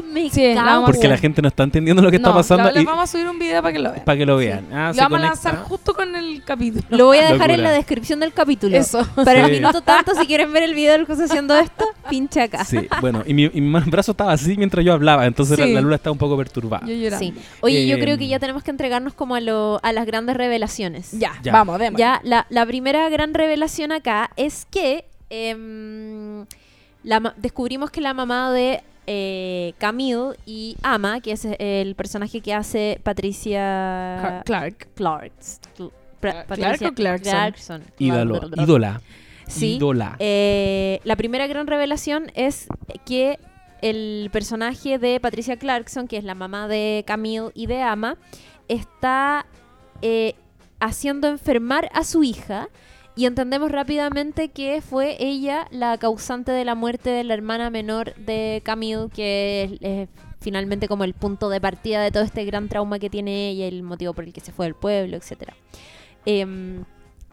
Me 0.00 0.30
Sí, 0.30 0.54
cago. 0.54 0.86
Porque 0.86 1.08
la 1.08 1.18
gente 1.18 1.42
no 1.42 1.48
está 1.48 1.64
entendiendo 1.64 2.00
lo 2.02 2.10
que 2.10 2.16
está 2.16 2.32
pasando 2.32 2.70
les 2.70 2.82
y 2.82 2.86
vamos 2.86 3.04
a 3.04 3.06
subir 3.06 3.28
un 3.28 3.38
video 3.38 3.60
para 3.60 3.72
que 3.72 3.78
lo 3.80 3.90
vean. 3.92 4.04
para 4.04 4.18
que 4.18 4.26
lo 4.26 4.36
vean. 4.36 4.66
Ah, 4.72 4.92
Lo 4.94 5.02
vamos 5.02 5.18
a 5.18 5.22
lanzar 5.22 5.56
justo 5.64 5.92
con 5.94 6.14
el 6.16 6.42
capítulo. 6.44 6.84
Lo 6.90 7.06
voy 7.06 7.18
a 7.18 7.30
dejar 7.32 7.50
en 7.50 7.62
la 7.62 7.70
descripción 7.72 8.20
del 8.20 8.32
capítulo. 8.32 8.76
Eso. 8.76 9.06
Para 9.24 9.44
el 9.46 9.52
minuto 9.52 9.80
tanto, 9.82 10.14
si 10.14 10.26
quieren 10.26 10.52
ver 10.52 10.62
el 10.62 10.74
video 10.74 10.92
del 10.92 11.04
José 11.06 11.24
haciendo 11.24 11.54
esto, 11.56 11.84
pincha 12.08 12.44
acá. 12.44 12.64
Sí, 12.64 12.88
bueno, 13.00 13.22
y 13.26 13.34
mi, 13.34 13.44
y 13.44 13.60
mi 13.60 13.68
mano- 13.68 13.86
brazo 13.90 14.12
estaba 14.12 14.32
así 14.32 14.56
mientras 14.56 14.84
yo 14.84 14.92
hablaba, 14.92 15.26
entonces 15.26 15.58
la- 15.58 15.66
Sí. 15.66 15.72
la, 15.74 15.80
luna 15.80 15.96
estaba 15.96 16.12
un 16.12 16.18
poco 16.18 16.36
perturbada. 16.36 16.86
Yo. 16.86 17.18
Sí. 17.18 17.34
Oye, 17.60 17.86
yo 17.86 17.96
Eh, 17.96 18.00
creo 18.00 18.16
que 18.18 18.28
ya 18.28 18.38
tenemos 18.38 18.62
que 18.62 18.70
entregarnos 18.70 19.14
como 19.14 19.34
a, 19.34 19.40
lo- 19.40 19.80
a 19.82 19.92
las 19.92 20.06
grandes 20.06 20.36
revelaciones. 20.36 21.10
Ya, 21.12 21.32
Ya. 21.42 21.52
vamos, 21.52 21.78
demos. 21.78 21.98
Ya, 21.98 22.20
la, 22.24 22.46
la 22.48 22.64
primera 22.66 23.08
gran 23.10 23.34
revelación 23.34 23.92
acá 23.92 24.30
es 24.36 24.66
que 24.70 25.04
em, 25.30 26.44
la 27.04 27.34
descubrimos 27.36 27.90
que 27.90 28.00
la 28.00 28.14
mamá 28.14 28.52
de 28.52 28.82
eh, 29.06 29.74
Camille 29.78 30.36
y 30.46 30.76
Ama, 30.82 31.20
que 31.20 31.32
es 31.32 31.46
el 31.58 31.94
personaje 31.94 32.40
que 32.40 32.54
hace 32.54 33.00
Patricia 33.02 34.42
Clark. 34.44 34.88
Clark. 34.94 35.32
Clark 36.20 36.46
Patricia 36.46 36.88
o 36.88 36.94
Clarkson? 36.94 37.32
Clarkson. 37.32 37.82
Ídolo, 37.98 38.40
ídola. 38.56 39.00
Sí. 39.48 39.76
Ídola. 39.76 40.16
Eh, 40.18 41.00
la 41.04 41.16
primera 41.16 41.46
gran 41.46 41.66
revelación 41.66 42.30
es 42.34 42.68
que 43.04 43.38
el 43.82 44.30
personaje 44.32 44.98
de 44.98 45.18
Patricia 45.18 45.56
Clarkson, 45.56 46.06
que 46.06 46.16
es 46.16 46.24
la 46.24 46.34
mamá 46.34 46.68
de 46.68 47.04
Camille 47.06 47.50
y 47.54 47.66
de 47.66 47.82
Ama, 47.82 48.16
está 48.68 49.46
eh, 50.00 50.34
haciendo 50.78 51.28
enfermar 51.28 51.90
a 51.92 52.04
su 52.04 52.22
hija 52.22 52.68
y 53.14 53.26
entendemos 53.26 53.70
rápidamente 53.70 54.48
que 54.48 54.80
fue 54.80 55.16
ella 55.20 55.66
la 55.70 55.98
causante 55.98 56.50
de 56.50 56.64
la 56.64 56.74
muerte 56.74 57.10
de 57.10 57.24
la 57.24 57.34
hermana 57.34 57.68
menor 57.68 58.14
de 58.14 58.62
Camille, 58.64 59.08
que 59.14 59.78
es, 59.80 60.08
finalmente 60.40 60.88
como 60.88 61.04
el 61.04 61.12
punto 61.12 61.50
de 61.50 61.60
partida 61.60 62.02
de 62.02 62.10
todo 62.10 62.22
este 62.22 62.44
gran 62.44 62.68
trauma 62.68 62.98
que 62.98 63.10
tiene 63.10 63.50
ella, 63.50 63.66
el 63.66 63.82
motivo 63.82 64.14
por 64.14 64.24
el 64.24 64.32
que 64.32 64.40
se 64.40 64.52
fue 64.52 64.66
del 64.66 64.74
pueblo, 64.74 65.16
etcétera. 65.16 65.54
Em, 66.24 66.84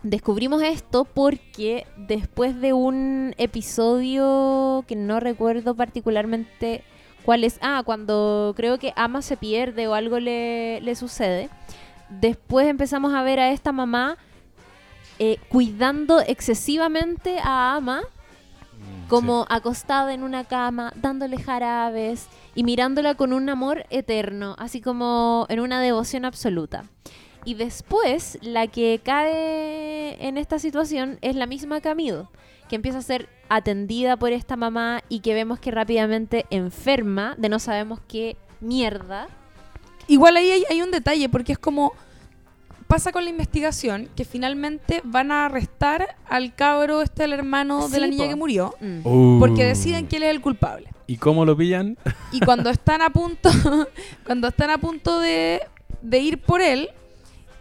descubrimos 0.04 0.62
esto 0.64 1.06
porque 1.06 1.86
después 1.96 2.60
de 2.60 2.74
un 2.74 3.34
episodio 3.38 4.84
que 4.88 4.96
no 4.96 5.20
recuerdo 5.20 5.76
particularmente 5.76 6.84
cuál 7.24 7.46
es, 7.46 7.58
ah, 7.62 7.84
cuando 7.86 8.54
creo 8.56 8.80
que 8.80 8.94
Ama 8.98 9.22
se 9.22 9.38
pierde 9.38 9.88
o 9.88 9.94
algo 9.94 10.20
le, 10.20 10.82
le 10.82 10.96
sucede, 10.96 11.50
después 12.10 12.68
empezamos 12.68 13.14
a 13.14 13.24
ver 13.24 13.40
a 13.40 13.52
esta 13.52 13.72
mamá 13.72 14.18
eh, 15.20 15.38
cuidando 15.50 16.22
excesivamente 16.22 17.40
a 17.44 17.76
Ama 17.76 18.02
como 19.10 19.46
acostada 19.50 20.14
en 20.14 20.24
una 20.24 20.46
cama, 20.46 20.94
dándole 20.96 21.38
jarabes 21.38 22.28
y 22.56 22.64
mirándola 22.64 23.16
con 23.16 23.34
un 23.34 23.50
amor 23.50 23.86
eterno, 23.90 24.56
así 24.60 24.82
como 24.82 25.46
en 25.50 25.60
una 25.60 25.82
devoción 25.82 26.26
absoluta. 26.26 26.86
Y 27.44 27.56
después, 27.56 28.38
la 28.42 28.68
que 28.68 29.02
cae 29.04 30.28
en 30.28 30.38
esta 30.38 30.60
situación 30.60 31.18
es 31.22 31.36
la 31.36 31.48
misma 31.48 31.82
Camille, 31.82 32.26
que 32.70 32.76
empieza 32.76 33.00
a 33.00 33.02
ser 33.02 33.30
atendida 33.50 34.18
por 34.18 34.32
esta 34.32 34.56
mamá 34.56 35.02
y 35.10 35.22
que 35.22 35.34
vemos 35.34 35.60
que 35.60 35.72
rápidamente 35.72 36.46
enferma 36.52 37.34
de 37.38 37.50
no 37.50 37.58
sabemos 37.60 38.00
qué 38.08 38.38
mierda. 38.60 39.28
Igual 40.08 40.38
ahí 40.38 40.52
hay, 40.52 40.64
hay 40.70 40.82
un 40.82 40.92
detalle, 40.92 41.30
porque 41.30 41.54
es 41.54 41.60
como. 41.60 41.94
Pasa 42.90 43.12
con 43.14 43.24
la 43.24 43.30
investigación? 43.30 44.10
Que 44.18 44.26
finalmente 44.26 45.02
van 45.06 45.32
a 45.32 45.46
arrestar 45.46 46.18
al 46.28 46.54
cabro, 46.56 47.02
este, 47.02 47.24
el 47.24 47.34
hermano 47.34 47.88
de 47.88 48.00
la 48.02 48.08
niña 48.08 48.24
po. 48.26 48.30
que 48.32 48.36
murió, 48.36 48.76
Mm. 48.82 49.06
Uh. 49.08 49.40
porque 49.40 49.64
deciden 49.64 50.08
que 50.08 50.18
él 50.18 50.24
es 50.24 50.32
el 50.32 50.42
culpable. 50.42 50.90
¿Y 51.08 51.18
cómo 51.18 51.46
lo 51.46 51.56
pillan? 51.56 51.98
Y 52.32 52.40
cuando 52.42 52.70
están 52.70 53.02
a 53.02 53.10
punto, 53.12 53.50
cuando 54.26 54.48
están 54.50 54.72
a 54.72 54.78
punto 54.80 55.20
de, 55.20 55.62
de 56.02 56.20
ir 56.20 56.42
por 56.42 56.62
él, 56.62 56.90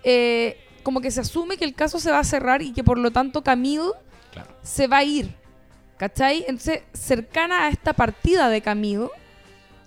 eh, 0.03 0.57
como 0.83 1.01
que 1.01 1.11
se 1.11 1.21
asume 1.21 1.57
que 1.59 1.65
el 1.65 1.75
caso 1.75 2.01
se 2.01 2.11
va 2.11 2.19
a 2.21 2.25
cerrar 2.25 2.63
y 2.63 2.73
que 2.73 2.83
por 2.83 2.99
lo 2.99 3.11
tanto 3.11 3.43
Camille 3.43 3.93
Claro. 4.33 4.49
se 4.63 4.87
va 4.87 4.99
a 4.99 5.05
ir. 5.05 5.35
¿Cachai? 5.99 6.45
Entonces, 6.49 6.83
cercana 6.95 7.65
a 7.65 7.69
esta 7.69 7.93
partida 7.93 8.49
de 8.49 8.61
Camille, 8.63 9.09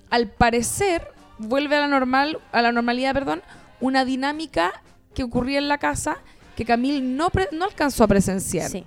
al 0.09 0.27
parecer 0.27 1.07
vuelve 1.37 1.77
a 1.77 1.81
la 1.81 1.87
normal, 1.87 2.39
a 2.51 2.61
la 2.61 2.71
normalidad, 2.71 3.13
perdón, 3.13 3.41
una 3.79 4.03
dinámica 4.05 4.73
que 5.13 5.23
ocurría 5.23 5.59
en 5.59 5.67
la 5.67 5.77
casa 5.77 6.17
que 6.55 6.65
Camille 6.65 7.01
no, 7.01 7.29
pre- 7.29 7.49
no 7.51 7.65
alcanzó 7.65 8.03
a 8.03 8.07
presenciar. 8.07 8.69
Sí. 8.69 8.85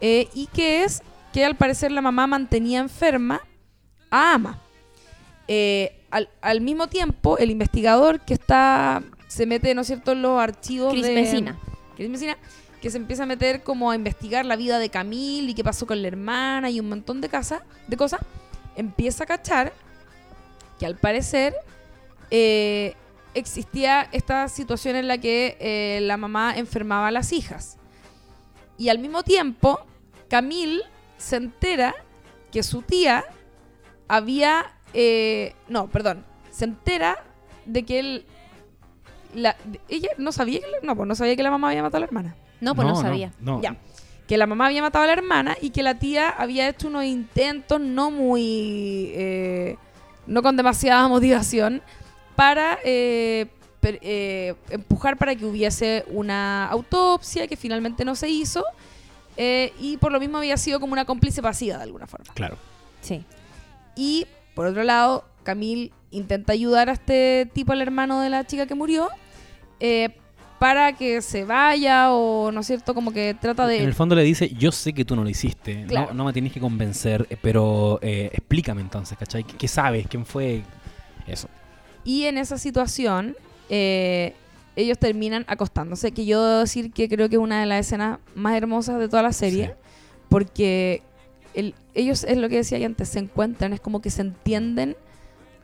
Eh, 0.00 0.28
y 0.34 0.46
que 0.48 0.84
es 0.84 1.02
que 1.32 1.44
al 1.44 1.56
parecer 1.56 1.90
la 1.92 2.00
mamá 2.00 2.26
mantenía 2.26 2.80
enferma 2.80 3.40
a 4.10 4.34
Ama. 4.34 4.60
Eh, 5.48 6.00
al, 6.10 6.28
al 6.40 6.60
mismo 6.60 6.86
tiempo, 6.86 7.38
el 7.38 7.50
investigador 7.50 8.20
que 8.20 8.34
está 8.34 9.02
se 9.28 9.46
mete, 9.46 9.74
¿no 9.74 9.80
es 9.80 9.88
cierto?, 9.88 10.12
en 10.12 10.22
los 10.22 10.40
archivos 10.40 10.92
Chris 10.92 11.06
de... 11.06 11.14
Messina. 11.14 11.58
Chris 11.96 12.08
Messina, 12.08 12.36
que 12.80 12.90
se 12.90 12.98
empieza 12.98 13.24
a 13.24 13.26
meter 13.26 13.62
como 13.62 13.90
a 13.90 13.96
investigar 13.96 14.44
la 14.44 14.56
vida 14.56 14.78
de 14.78 14.90
Camille 14.90 15.50
y 15.50 15.54
qué 15.54 15.64
pasó 15.64 15.86
con 15.86 16.00
la 16.02 16.08
hermana 16.08 16.70
y 16.70 16.78
un 16.78 16.88
montón 16.88 17.20
de, 17.20 17.28
casa, 17.28 17.64
de 17.88 17.96
cosas, 17.96 18.20
empieza 18.76 19.24
a 19.24 19.26
cachar 19.26 19.72
que 20.78 20.86
al 20.86 20.96
parecer 20.96 21.54
eh, 22.30 22.94
existía 23.34 24.08
esta 24.12 24.48
situación 24.48 24.96
en 24.96 25.08
la 25.08 25.18
que 25.18 25.56
eh, 25.60 26.00
la 26.02 26.16
mamá 26.16 26.54
enfermaba 26.56 27.08
a 27.08 27.10
las 27.10 27.32
hijas. 27.32 27.78
Y 28.78 28.88
al 28.88 28.98
mismo 28.98 29.22
tiempo, 29.22 29.80
Camille 30.28 30.82
se 31.16 31.36
entera 31.36 31.94
que 32.50 32.62
su 32.62 32.82
tía 32.82 33.24
había... 34.08 34.66
eh, 34.92 35.54
no, 35.68 35.88
perdón. 35.88 36.24
Se 36.50 36.64
entera 36.64 37.16
de 37.66 37.82
que 37.84 37.98
él... 38.00 38.26
La, 39.34 39.56
ella 39.88 40.10
no 40.18 40.30
sabía 40.30 40.60
que 40.60 40.66
la- 40.66 40.78
no, 40.82 40.94
pues 40.96 41.08
no 41.08 41.14
sabía 41.16 41.34
que 41.34 41.42
la 41.42 41.50
mamá 41.50 41.68
había 41.70 41.82
matado 41.82 41.96
a 41.98 42.00
la 42.00 42.06
hermana. 42.06 42.36
No, 42.60 42.74
pues 42.74 42.86
no, 42.86 42.94
sabía. 42.96 43.32
No, 43.40 43.60
Ya. 43.60 43.76
Que 44.28 44.38
la 44.38 44.46
mamá 44.46 44.66
había 44.66 44.80
matado 44.80 45.02
a 45.04 45.06
la 45.08 45.12
hermana 45.12 45.54
y 45.60 45.68
que 45.70 45.82
la 45.82 45.98
tía 45.98 46.30
había 46.30 46.66
hecho 46.68 46.88
unos 46.88 47.04
intentos 47.04 47.78
no 47.80 48.10
muy. 48.10 49.10
eh, 49.14 49.76
no 50.26 50.40
con 50.42 50.56
demasiada 50.56 51.06
motivación 51.08 51.82
para 52.36 52.78
eh, 52.84 53.46
per- 53.80 53.98
eh, 54.02 54.54
empujar 54.70 55.16
para 55.16 55.34
que 55.34 55.44
hubiese 55.44 56.04
una 56.08 56.66
autopsia 56.66 57.46
que 57.46 57.56
finalmente 57.56 58.04
no 58.04 58.14
se 58.14 58.28
hizo. 58.28 58.64
eh, 59.36 59.72
y 59.80 59.96
por 59.96 60.12
lo 60.12 60.20
mismo 60.20 60.38
había 60.38 60.56
sido 60.56 60.78
como 60.80 60.92
una 60.92 61.04
cómplice 61.04 61.42
pasiva 61.42 61.76
de 61.78 61.82
alguna 61.82 62.06
forma. 62.06 62.32
Claro. 62.34 62.56
Sí. 63.00 63.24
Y 63.96 64.26
por 64.54 64.66
otro 64.66 64.84
lado, 64.84 65.24
Camille 65.42 65.90
intenta 66.12 66.52
ayudar 66.52 66.88
a 66.88 66.92
este 66.92 67.50
tipo, 67.52 67.72
al 67.72 67.82
hermano 67.82 68.20
de 68.20 68.30
la 68.30 68.44
chica 68.46 68.66
que 68.66 68.74
murió, 68.76 69.08
eh, 69.80 70.10
para 70.60 70.92
que 70.94 71.20
se 71.20 71.44
vaya 71.44 72.12
o, 72.12 72.50
¿no 72.52 72.60
es 72.60 72.66
cierto? 72.68 72.94
Como 72.94 73.12
que 73.12 73.34
trata 73.38 73.66
de... 73.66 73.78
En 73.78 73.84
el 73.86 73.92
fondo 73.94 74.14
le 74.14 74.22
dice, 74.22 74.48
yo 74.54 74.70
sé 74.72 74.92
que 74.92 75.04
tú 75.04 75.16
no 75.16 75.24
lo 75.24 75.28
hiciste, 75.28 75.82
no- 75.82 75.88
Claro. 75.88 76.14
no, 76.14 76.24
me 76.24 76.32
tienes 76.32 76.52
que 76.52 76.60
convencer, 76.60 77.26
pero 77.42 77.98
eh, 78.02 78.30
explícame 78.32 78.80
entonces, 78.80 79.18
¿cachai? 79.18 79.42
¿Qué, 79.44 79.56
qué 79.56 79.68
sabes? 79.68 80.06
¿Quién 80.08 80.24
fue? 80.24 80.62
Eso. 81.26 81.48
Y 82.04 82.24
en 82.24 82.38
esa 82.38 82.58
situación, 82.58 83.36
eh, 83.70 84.34
ellos 84.76 84.98
terminan 84.98 85.44
acostándose, 85.48 86.12
que 86.12 86.26
yo 86.26 86.44
debo 86.44 86.60
decir 86.60 86.92
que 86.92 87.08
creo 87.08 87.28
que 87.28 87.36
es 87.36 87.40
una 87.42 87.60
de 87.60 87.66
las 87.66 87.86
escenas 87.86 88.18
más 88.34 88.54
hermosas 88.56 88.98
de 88.98 89.08
toda 89.08 89.22
la 89.22 89.32
serie, 89.32 89.66
Sí. 89.66 89.72
porque 90.28 91.02
el- 91.54 91.74
ellos, 91.94 92.24
es 92.24 92.36
lo 92.36 92.48
que 92.48 92.56
decía 92.56 92.78
yo 92.78 92.86
antes, 92.86 93.08
se 93.08 93.20
encuentran, 93.20 93.72
es 93.72 93.80
como 93.80 94.00
que 94.02 94.10
se 94.10 94.22
entienden 94.22 94.96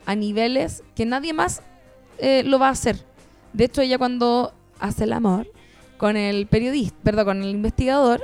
a 0.05 0.15
niveles 0.15 0.83
que 0.95 1.05
nadie 1.05 1.33
más 1.33 1.61
eh, 2.19 2.43
lo 2.43 2.59
va 2.59 2.67
a 2.67 2.71
hacer. 2.71 2.97
De 3.53 3.65
hecho, 3.65 3.81
ella 3.81 3.97
cuando 3.97 4.53
hace 4.79 5.05
el 5.05 5.13
amor 5.13 5.47
con 5.97 6.15
el 6.17 6.45
periodista, 6.47 6.95
perdón, 7.03 7.25
con 7.25 7.43
el 7.43 7.49
investigador, 7.49 8.21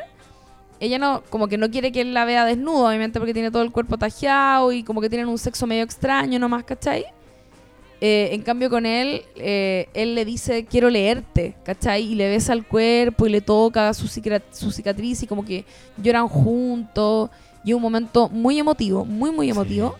ella 0.79 0.99
no, 0.99 1.23
como 1.29 1.47
que 1.47 1.57
no 1.57 1.69
quiere 1.71 1.91
que 1.91 2.01
él 2.01 2.13
la 2.13 2.23
vea 2.23 2.45
desnudo, 2.45 2.87
obviamente 2.87 3.19
porque 3.19 3.33
tiene 3.33 3.49
todo 3.51 3.63
el 3.63 3.71
cuerpo 3.71 3.97
tajeado 3.97 4.71
y 4.71 4.83
como 4.83 5.01
que 5.01 5.09
tienen 5.09 5.27
un 5.27 5.37
sexo 5.39 5.65
medio 5.67 5.83
extraño 5.83 6.37
nomás, 6.39 6.63
¿cachai? 6.63 7.05
Eh, 7.99 8.29
en 8.31 8.43
cambio 8.43 8.69
con 8.69 8.85
él, 8.85 9.23
eh, 9.35 9.89
él 9.95 10.13
le 10.13 10.23
dice, 10.23 10.65
quiero 10.65 10.89
leerte, 10.89 11.55
¿cachai? 11.63 12.03
Y 12.03 12.15
le 12.15 12.29
besa 12.29 12.53
el 12.53 12.65
cuerpo 12.65 13.25
y 13.25 13.31
le 13.31 13.41
toca 13.41 13.93
su, 13.93 14.07
su 14.07 14.71
cicatriz 14.71 15.23
y 15.23 15.27
como 15.27 15.43
que 15.43 15.65
lloran 15.97 16.27
juntos. 16.27 17.31
Y 17.63 17.73
un 17.73 17.81
momento 17.81 18.29
muy 18.29 18.59
emotivo, 18.59 19.03
muy, 19.03 19.31
muy 19.31 19.49
emotivo. 19.49 19.95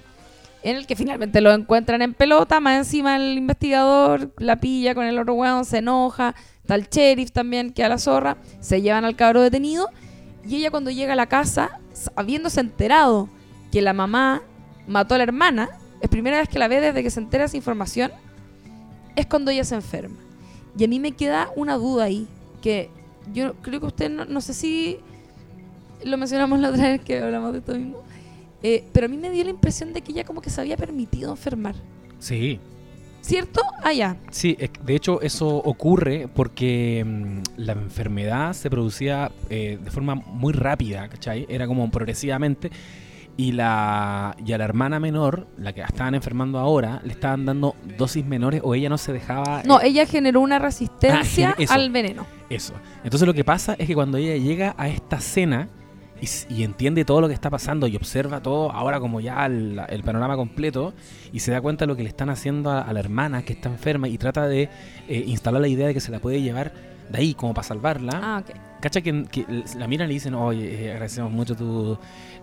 En 0.64 0.76
el 0.76 0.86
que 0.86 0.96
finalmente 0.96 1.42
lo 1.42 1.52
encuentran 1.52 2.02
en 2.02 2.14
pelota, 2.14 2.60
más 2.60 2.78
encima 2.78 3.16
el 3.16 3.38
investigador 3.38 4.34
la 4.38 4.58
pilla 4.58 4.94
con 4.94 5.06
el 5.06 5.18
otro 5.18 5.34
weón, 5.34 5.66
se 5.66 5.80
enoja. 5.80 6.36
Está 6.62 6.76
el 6.76 6.88
sheriff 6.90 7.32
también, 7.32 7.72
que 7.72 7.84
a 7.84 7.90
la 7.90 7.98
zorra. 7.98 8.38
Se 8.60 8.82
llevan 8.82 9.06
al 9.06 9.16
cabro 9.16 9.42
detenido. 9.42 9.90
Y 10.48 10.58
ella 10.58 10.72
cuando 10.72 10.92
llega 10.92 11.14
a 11.14 11.16
la 11.16 11.28
casa, 11.28 11.80
habiéndose 12.16 12.60
enterado 12.60 13.30
que 13.72 13.82
la 13.82 13.94
mamá 13.94 14.44
mató 14.88 15.16
a 15.16 15.18
la 15.18 15.24
hermana, 15.24 15.70
es 16.02 16.10
primera 16.10 16.38
vez 16.38 16.50
que 16.50 16.60
la 16.60 16.68
ve 16.68 16.82
desde 16.82 17.04
que 17.04 17.10
se 17.10 17.20
entera 17.20 17.46
esa 17.46 17.58
información, 17.58 18.12
es 19.16 19.26
cuando 19.26 19.52
ella 19.52 19.64
se 19.64 19.76
enferma. 19.76 20.18
Y 20.78 20.84
a 20.84 20.88
mí 20.88 21.00
me 21.00 21.14
queda 21.14 21.50
una 21.56 21.76
duda 21.76 22.06
ahí, 22.06 22.28
que 22.62 22.90
yo 23.34 23.56
creo 23.56 23.80
que 23.80 23.88
usted, 23.88 24.10
no, 24.10 24.26
no 24.26 24.42
sé 24.42 24.54
si 24.54 25.00
lo 26.04 26.18
mencionamos 26.18 26.60
la 26.60 26.70
otra 26.70 26.90
vez 26.90 27.02
que 27.02 27.20
hablamos 27.20 27.54
de 27.54 27.60
esto 27.60 27.76
mismo, 27.76 28.04
eh, 28.64 28.84
pero 28.92 29.06
a 29.06 29.10
mí 29.10 29.18
me 29.18 29.30
dio 29.30 29.44
la 29.44 29.50
impresión 29.50 29.94
de 29.94 30.02
que 30.02 30.12
ella 30.12 30.24
como 30.24 30.42
que 30.42 30.50
se 30.50 30.62
había 30.62 30.78
permitido 30.78 31.32
enfermar. 31.32 31.76
Sí. 32.20 32.60
¿Cierto? 33.22 33.62
Ah, 33.84 33.94
ya. 33.94 34.16
Sí, 34.32 34.58
de 34.84 34.96
hecho 34.96 35.22
eso 35.22 35.48
ocurre 35.50 36.30
porque 36.34 37.04
mm, 37.06 37.42
la 37.58 37.74
enfermedad 37.74 38.54
se 38.54 38.70
producía 38.70 39.32
eh, 39.50 39.78
de 39.84 39.92
forma 39.92 40.16
muy 40.16 40.54
rápida, 40.54 41.10
¿cachai? 41.10 41.46
Era 41.50 41.68
como 41.68 41.90
progresivamente. 41.92 42.72
Y, 43.40 43.52
la, 43.52 44.36
y 44.44 44.52
a 44.54 44.58
la 44.58 44.64
hermana 44.66 45.00
menor, 45.00 45.48
la 45.58 45.72
que 45.72 45.82
la 45.82 45.88
estaban 45.88 46.16
enfermando 46.16 46.58
ahora, 46.58 47.02
le 47.04 47.14
estaban 47.14 47.46
dando 47.46 47.76
dosis 47.98 48.26
menores 48.26 48.62
o 48.64 48.74
ella 48.74 48.90
no 48.90 48.98
se 48.98 49.14
dejaba... 49.14 49.62
No, 49.64 49.80
eh, 49.80 49.90
ella 49.90 50.08
generó 50.08 50.42
una 50.42 50.58
resistencia 50.58 51.52
Ah, 51.52 51.56
eso. 51.62 51.74
al 51.74 51.92
veneno. 51.92 52.26
Eso. 52.50 52.74
Entonces 53.04 53.28
lo 53.28 53.36
que 53.36 53.44
pasa 53.44 53.76
es 53.78 53.86
que 53.86 53.94
cuando 53.94 54.18
ella 54.18 54.36
llega 54.38 54.74
a 54.76 54.88
esta 54.90 55.20
cena 55.20 55.70
y, 56.50 56.64
entiende 56.64 57.06
todo 57.06 57.22
lo 57.22 57.28
que 57.28 57.36
está 57.36 57.52
pasando 57.52 57.86
y 57.86 57.96
observa 57.96 58.42
todo 58.42 58.72
ahora 58.72 59.00
como 59.00 59.20
ya 59.22 59.46
el, 59.46 59.80
el 59.88 60.02
panorama 60.02 60.36
completo 60.36 60.96
y 61.32 61.40
se 61.42 61.52
da 61.52 61.62
cuenta 61.62 61.86
de 61.86 61.90
lo 61.90 61.96
que 61.96 62.02
le 62.02 62.10
están 62.10 62.32
haciendo 62.32 62.72
a, 62.72 62.82
a 62.82 62.92
la 62.92 63.00
hermana 63.00 63.44
que 63.44 63.54
está 63.54 63.70
enferma 63.70 64.08
y 64.08 64.18
trata 64.18 64.48
de 64.48 64.64
eh, 65.08 65.24
instalar 65.28 65.62
la 65.62 65.68
idea 65.68 65.86
de 65.86 65.94
que 65.94 66.00
se 66.00 66.12
la 66.12 66.18
puede 66.20 66.42
llevar 66.42 66.74
de 67.10 67.20
ahí 67.20 67.34
como 67.36 67.54
para 67.54 67.68
salvarla. 67.68 68.20
Ah, 68.22 68.44
ok. 68.44 68.56
Cacha 68.82 69.02
que, 69.02 69.26
que 69.26 69.46
la 69.78 69.88
miran 69.88 70.06
y 70.06 70.10
le 70.10 70.14
dicen, 70.16 70.36
oye, 70.36 70.86
eh, 70.86 70.92
agradecemos 70.92 71.32
mucho 71.32 71.56
tu, 71.56 71.98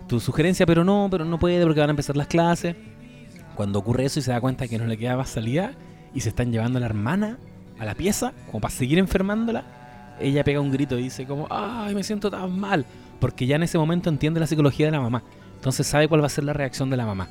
tu 0.07 0.19
sugerencia, 0.19 0.65
pero 0.65 0.83
no, 0.83 1.07
pero 1.09 1.25
no 1.25 1.39
puede 1.39 1.63
porque 1.63 1.79
van 1.79 1.89
a 1.89 1.91
empezar 1.91 2.15
las 2.15 2.27
clases. 2.27 2.75
Cuando 3.55 3.79
ocurre 3.79 4.05
eso 4.05 4.19
y 4.19 4.21
se 4.21 4.31
da 4.31 4.41
cuenta 4.41 4.67
que 4.67 4.77
no 4.77 4.85
le 4.85 4.97
queda 4.97 5.17
más 5.17 5.29
salida 5.29 5.73
y 6.13 6.21
se 6.21 6.29
están 6.29 6.51
llevando 6.51 6.77
a 6.77 6.81
la 6.81 6.85
hermana 6.85 7.37
a 7.79 7.85
la 7.85 7.95
pieza 7.95 8.33
como 8.47 8.61
para 8.61 8.73
seguir 8.73 8.99
enfermándola, 8.99 10.15
ella 10.19 10.43
pega 10.43 10.61
un 10.61 10.71
grito 10.71 10.97
y 10.97 11.03
dice 11.03 11.25
como, 11.25 11.47
ay, 11.49 11.93
me 11.93 12.03
siento 12.03 12.31
tan 12.31 12.57
mal, 12.57 12.85
porque 13.19 13.45
ya 13.45 13.57
en 13.57 13.63
ese 13.63 13.77
momento 13.77 14.09
entiende 14.09 14.39
la 14.39 14.47
psicología 14.47 14.85
de 14.85 14.93
la 14.93 15.01
mamá. 15.01 15.23
Entonces 15.55 15.87
sabe 15.87 16.07
cuál 16.07 16.21
va 16.21 16.27
a 16.27 16.29
ser 16.29 16.43
la 16.43 16.53
reacción 16.53 16.89
de 16.89 16.97
la 16.97 17.05
mamá. 17.05 17.27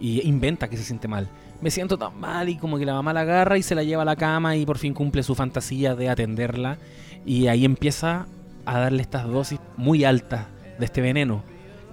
Y 0.00 0.26
inventa 0.26 0.68
que 0.68 0.76
se 0.76 0.84
siente 0.84 1.08
mal. 1.08 1.28
Me 1.60 1.70
siento 1.70 1.96
tan 1.98 2.18
mal 2.18 2.48
y 2.48 2.56
como 2.56 2.78
que 2.78 2.84
la 2.84 2.94
mamá 2.94 3.12
la 3.12 3.20
agarra 3.20 3.58
y 3.58 3.62
se 3.62 3.74
la 3.74 3.82
lleva 3.82 4.02
a 4.02 4.06
la 4.06 4.16
cama 4.16 4.56
y 4.56 4.66
por 4.66 4.78
fin 4.78 4.92
cumple 4.92 5.22
su 5.22 5.34
fantasía 5.34 5.94
de 5.94 6.08
atenderla. 6.08 6.78
Y 7.24 7.46
ahí 7.46 7.64
empieza 7.64 8.26
a 8.64 8.78
darle 8.78 9.02
estas 9.02 9.24
dosis 9.26 9.60
muy 9.76 10.04
altas 10.04 10.46
de 10.78 10.84
este 10.84 11.00
veneno 11.00 11.42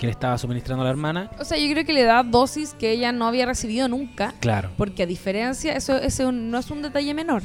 que 0.03 0.07
le 0.07 0.11
estaba 0.11 0.37
suministrando 0.37 0.81
a 0.81 0.83
la 0.83 0.89
hermana. 0.89 1.31
O 1.39 1.45
sea, 1.45 1.57
yo 1.57 1.71
creo 1.71 1.85
que 1.85 1.93
le 1.93 2.03
da 2.03 2.23
dosis 2.23 2.73
que 2.73 2.91
ella 2.91 3.13
no 3.13 3.25
había 3.25 3.45
recibido 3.45 3.87
nunca. 3.87 4.33
Claro. 4.41 4.69
Porque 4.75 5.03
a 5.03 5.05
diferencia, 5.05 5.73
eso, 5.77 5.97
un- 6.27 6.51
no 6.51 6.57
es 6.57 6.69
un 6.71 6.81
detalle 6.81 7.13
menor. 7.13 7.41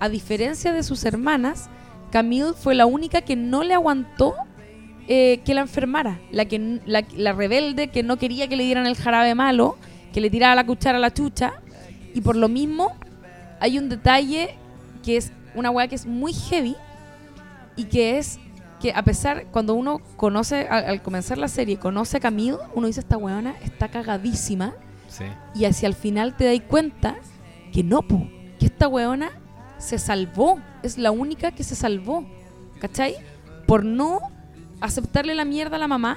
A 0.00 0.08
diferencia 0.08 0.72
de 0.72 0.82
sus 0.82 1.04
hermanas, 1.04 1.70
Camille 2.10 2.54
fue 2.60 2.74
la 2.74 2.84
única 2.84 3.20
que 3.20 3.36
no 3.36 3.62
le 3.62 3.74
aguantó 3.74 4.34
eh, 5.06 5.40
que 5.44 5.54
la 5.54 5.60
enfermara. 5.60 6.18
La, 6.32 6.46
que, 6.46 6.80
la, 6.84 7.04
la 7.16 7.32
rebelde 7.32 7.90
que 7.90 8.02
no 8.02 8.16
quería 8.16 8.48
que 8.48 8.56
le 8.56 8.64
dieran 8.64 8.86
el 8.88 8.96
jarabe 8.96 9.36
malo, 9.36 9.76
que 10.12 10.20
le 10.20 10.30
tirara 10.30 10.56
la 10.56 10.66
cuchara 10.66 10.98
a 10.98 11.00
la 11.00 11.14
chucha. 11.14 11.52
Y 12.12 12.22
por 12.22 12.34
lo 12.34 12.48
mismo, 12.48 12.90
hay 13.60 13.78
un 13.78 13.88
detalle 13.88 14.56
que 15.04 15.16
es 15.16 15.30
una 15.54 15.70
weá 15.70 15.86
que 15.86 15.94
es 15.94 16.06
muy 16.06 16.32
heavy 16.32 16.74
y 17.76 17.84
que 17.84 18.18
es 18.18 18.40
que 18.80 18.92
a 18.92 19.02
pesar, 19.02 19.46
cuando 19.52 19.74
uno 19.74 20.00
conoce, 20.16 20.66
al, 20.68 20.84
al 20.86 21.02
comenzar 21.02 21.38
la 21.38 21.48
serie, 21.48 21.78
conoce 21.78 22.16
a 22.16 22.20
Camille, 22.20 22.56
uno 22.74 22.86
dice, 22.86 23.00
esta 23.00 23.16
weona 23.16 23.54
está 23.62 23.88
cagadísima 23.88 24.74
Sí. 25.08 25.24
y 25.54 25.64
hacia 25.64 25.86
el 25.88 25.94
final 25.94 26.36
te 26.36 26.44
das 26.44 26.60
cuenta 26.68 27.16
que 27.72 27.82
no, 27.82 28.02
po, 28.02 28.26
que 28.58 28.66
esta 28.66 28.86
weona 28.88 29.30
se 29.78 29.98
salvó. 29.98 30.60
Es 30.82 30.98
la 30.98 31.10
única 31.10 31.50
que 31.52 31.64
se 31.64 31.74
salvó. 31.74 32.24
¿Cachai? 32.80 33.16
Por 33.66 33.84
no 33.84 34.20
aceptarle 34.80 35.34
la 35.34 35.44
mierda 35.44 35.76
a 35.76 35.78
la 35.78 35.88
mamá, 35.88 36.16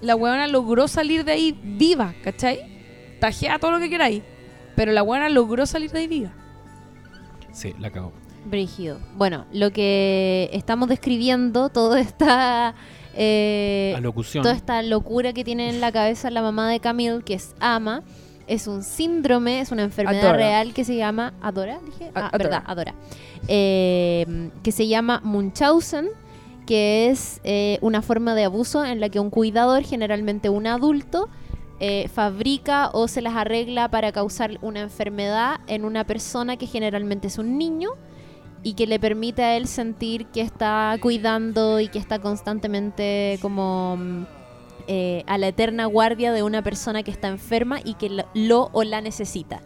la 0.00 0.14
weona 0.16 0.46
logró 0.46 0.86
salir 0.86 1.24
de 1.24 1.32
ahí 1.32 1.58
viva, 1.62 2.14
¿cachai? 2.22 3.16
Tajea 3.20 3.58
todo 3.58 3.72
lo 3.72 3.78
que 3.80 3.90
queráis. 3.90 4.22
Pero 4.76 4.92
la 4.92 5.02
weona 5.02 5.28
logró 5.28 5.66
salir 5.66 5.90
de 5.90 5.98
ahí 6.00 6.06
viva. 6.06 6.30
Sí, 7.52 7.74
la 7.78 7.90
cagó. 7.90 8.12
Brígido. 8.44 8.98
Bueno, 9.16 9.44
lo 9.52 9.70
que 9.70 10.48
estamos 10.52 10.88
describiendo, 10.88 11.68
toda 11.68 12.00
esta, 12.00 12.74
eh, 13.14 13.94
toda 14.32 14.52
esta 14.52 14.82
locura 14.82 15.32
que 15.32 15.44
tiene 15.44 15.68
en 15.68 15.80
la 15.80 15.92
cabeza 15.92 16.30
la 16.30 16.42
mamá 16.42 16.70
de 16.70 16.80
Camille, 16.80 17.22
que 17.22 17.34
es 17.34 17.54
Ama, 17.60 18.02
es 18.46 18.66
un 18.66 18.82
síndrome, 18.82 19.60
es 19.60 19.70
una 19.70 19.82
enfermedad 19.82 20.20
Adora. 20.20 20.36
real 20.36 20.74
que 20.74 20.84
se 20.84 20.96
llama 20.96 21.34
Adora, 21.40 21.78
dije, 21.84 22.10
ah, 22.14 22.28
Adora. 22.32 22.38
verdad, 22.38 22.62
Adora, 22.66 22.94
Eh, 23.48 24.50
que 24.62 24.72
se 24.72 24.88
llama 24.88 25.20
Munchausen, 25.22 26.08
que 26.66 27.08
es 27.10 27.40
eh, 27.44 27.78
una 27.80 28.02
forma 28.02 28.34
de 28.34 28.44
abuso 28.44 28.84
en 28.84 29.00
la 29.00 29.08
que 29.08 29.20
un 29.20 29.30
cuidador, 29.30 29.82
generalmente 29.84 30.48
un 30.48 30.66
adulto, 30.66 31.28
eh, 31.78 32.08
fabrica 32.12 32.90
o 32.92 33.08
se 33.08 33.22
las 33.22 33.34
arregla 33.34 33.88
para 33.88 34.12
causar 34.12 34.58
una 34.60 34.80
enfermedad 34.80 35.60
en 35.66 35.84
una 35.84 36.04
persona 36.04 36.56
que 36.56 36.66
generalmente 36.66 37.28
es 37.28 37.38
un 37.38 37.56
niño 37.56 37.90
y 38.62 38.74
que 38.74 38.86
le 38.86 38.98
permite 38.98 39.42
a 39.42 39.56
él 39.56 39.66
sentir 39.66 40.26
que 40.26 40.42
está 40.42 40.96
cuidando 41.00 41.80
y 41.80 41.88
que 41.88 41.98
está 41.98 42.18
constantemente 42.18 43.38
como 43.40 43.96
mm, 43.96 44.26
eh, 44.86 45.24
a 45.26 45.38
la 45.38 45.48
eterna 45.48 45.86
guardia 45.86 46.32
de 46.32 46.42
una 46.42 46.62
persona 46.62 47.02
que 47.02 47.10
está 47.10 47.28
enferma 47.28 47.80
y 47.82 47.94
que 47.94 48.24
lo, 48.34 48.70
o 48.72 48.84
la 48.84 49.00
necesita. 49.00 49.62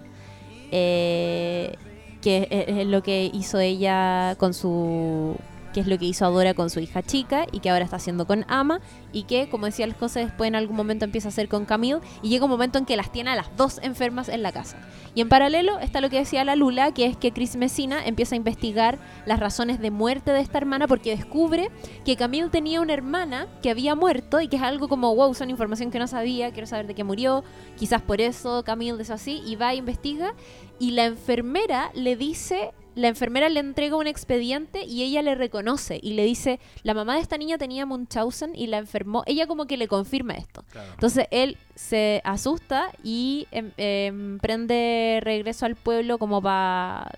Eh, 0.70 1.74
que 2.20 2.48
es 2.50 2.86
lo 2.86 3.02
que 3.02 3.30
hizo 3.34 3.58
ella 3.58 4.34
con 4.38 4.54
su 4.54 5.36
que 5.74 5.80
es 5.80 5.88
lo 5.88 5.98
que 5.98 6.06
hizo 6.06 6.24
Adora 6.24 6.54
con 6.54 6.70
su 6.70 6.80
hija 6.80 7.02
chica 7.02 7.46
y 7.50 7.58
que 7.58 7.68
ahora 7.68 7.84
está 7.84 7.96
haciendo 7.96 8.26
con 8.26 8.46
Ama 8.48 8.80
y 9.12 9.24
que, 9.24 9.48
como 9.50 9.66
decía 9.66 9.86
las 9.86 9.96
cosas, 9.96 10.24
después 10.24 10.48
en 10.48 10.54
algún 10.54 10.76
momento 10.76 11.04
empieza 11.04 11.28
a 11.28 11.30
hacer 11.30 11.48
con 11.48 11.66
Camille 11.66 11.98
y 12.22 12.28
llega 12.28 12.44
un 12.44 12.50
momento 12.50 12.78
en 12.78 12.86
que 12.86 12.96
las 12.96 13.10
tiene 13.10 13.30
a 13.30 13.34
las 13.34 13.54
dos 13.56 13.80
enfermas 13.82 14.28
en 14.28 14.42
la 14.42 14.52
casa. 14.52 14.78
Y 15.16 15.20
en 15.20 15.28
paralelo 15.28 15.80
está 15.80 16.00
lo 16.00 16.10
que 16.10 16.18
decía 16.18 16.44
la 16.44 16.56
Lula, 16.56 16.92
que 16.94 17.06
es 17.06 17.16
que 17.16 17.32
Chris 17.32 17.56
Messina 17.56 18.06
empieza 18.06 18.34
a 18.34 18.38
investigar 18.38 18.98
las 19.26 19.40
razones 19.40 19.80
de 19.80 19.90
muerte 19.90 20.30
de 20.30 20.40
esta 20.40 20.58
hermana 20.58 20.86
porque 20.86 21.16
descubre 21.16 21.70
que 22.04 22.16
Camille 22.16 22.50
tenía 22.50 22.80
una 22.80 22.94
hermana 22.94 23.48
que 23.60 23.70
había 23.70 23.96
muerto 23.96 24.40
y 24.40 24.48
que 24.48 24.56
es 24.56 24.62
algo 24.62 24.88
como, 24.88 25.14
wow, 25.14 25.34
son 25.34 25.50
información 25.50 25.90
que 25.90 25.98
no 25.98 26.06
sabía, 26.06 26.52
quiero 26.52 26.68
saber 26.68 26.86
de 26.86 26.94
qué 26.94 27.02
murió, 27.02 27.42
quizás 27.76 28.00
por 28.00 28.20
eso 28.20 28.62
Camille 28.62 29.02
es 29.02 29.10
así, 29.10 29.42
y 29.44 29.56
va 29.56 29.72
e 29.72 29.76
investiga 29.76 30.34
y 30.78 30.92
la 30.92 31.04
enfermera 31.04 31.90
le 31.94 32.16
dice 32.16 32.72
la 32.94 33.08
enfermera 33.08 33.48
le 33.48 33.60
entrega 33.60 33.96
un 33.96 34.06
expediente 34.06 34.84
y 34.84 35.02
ella 35.02 35.22
le 35.22 35.34
reconoce 35.34 35.98
y 36.02 36.12
le 36.14 36.24
dice, 36.24 36.60
la 36.82 36.94
mamá 36.94 37.14
de 37.16 37.20
esta 37.20 37.36
niña 37.38 37.58
tenía 37.58 37.86
Munchausen 37.86 38.52
y 38.54 38.68
la 38.68 38.78
enfermó. 38.78 39.22
Ella 39.26 39.46
como 39.46 39.66
que 39.66 39.76
le 39.76 39.88
confirma 39.88 40.34
esto. 40.34 40.64
Entonces 40.92 41.26
él 41.30 41.56
se 41.74 42.20
asusta 42.24 42.90
y 43.02 43.48
em- 43.50 43.72
emprende 43.76 45.20
regreso 45.22 45.66
al 45.66 45.76
pueblo 45.76 46.18
como 46.18 46.40
para 46.40 47.10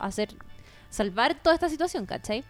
hacer 0.00 0.30
salvar 0.90 1.34
toda 1.34 1.54
esta 1.54 1.68
situación, 1.68 2.04
¿cachai? 2.06 2.44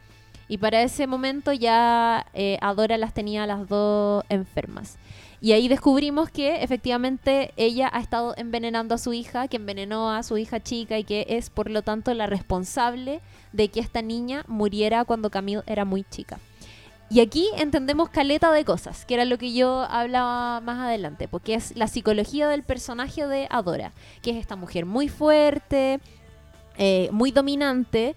Y 0.48 0.58
para 0.58 0.82
ese 0.82 1.06
momento 1.06 1.52
ya 1.52 2.26
eh, 2.34 2.58
Adora 2.60 2.98
las 2.98 3.14
tenía 3.14 3.44
a 3.44 3.46
las 3.46 3.68
dos 3.68 4.24
enfermas. 4.28 4.98
Y 5.42 5.52
ahí 5.52 5.68
descubrimos 5.68 6.30
que 6.30 6.62
efectivamente 6.62 7.52
ella 7.56 7.88
ha 7.92 8.00
estado 8.00 8.34
envenenando 8.36 8.94
a 8.94 8.98
su 8.98 9.14
hija, 9.14 9.48
que 9.48 9.56
envenenó 9.56 10.10
a 10.10 10.22
su 10.22 10.36
hija 10.36 10.60
chica 10.60 10.98
y 10.98 11.04
que 11.04 11.26
es 11.30 11.48
por 11.48 11.70
lo 11.70 11.82
tanto 11.82 12.12
la 12.12 12.26
responsable 12.26 13.20
de 13.52 13.68
que 13.68 13.80
esta 13.80 14.02
niña 14.02 14.44
muriera 14.48 15.04
cuando 15.06 15.30
Camille 15.30 15.62
era 15.66 15.86
muy 15.86 16.04
chica. 16.04 16.38
Y 17.08 17.20
aquí 17.20 17.48
entendemos 17.56 18.10
caleta 18.10 18.52
de 18.52 18.64
cosas, 18.64 19.04
que 19.04 19.14
era 19.14 19.24
lo 19.24 19.36
que 19.36 19.52
yo 19.52 19.80
hablaba 19.80 20.60
más 20.60 20.78
adelante, 20.78 21.26
porque 21.26 21.54
es 21.54 21.76
la 21.76 21.88
psicología 21.88 22.46
del 22.46 22.62
personaje 22.62 23.26
de 23.26 23.48
Adora, 23.50 23.92
que 24.22 24.30
es 24.30 24.36
esta 24.36 24.54
mujer 24.54 24.86
muy 24.86 25.08
fuerte, 25.08 25.98
eh, 26.78 27.08
muy 27.10 27.32
dominante, 27.32 28.14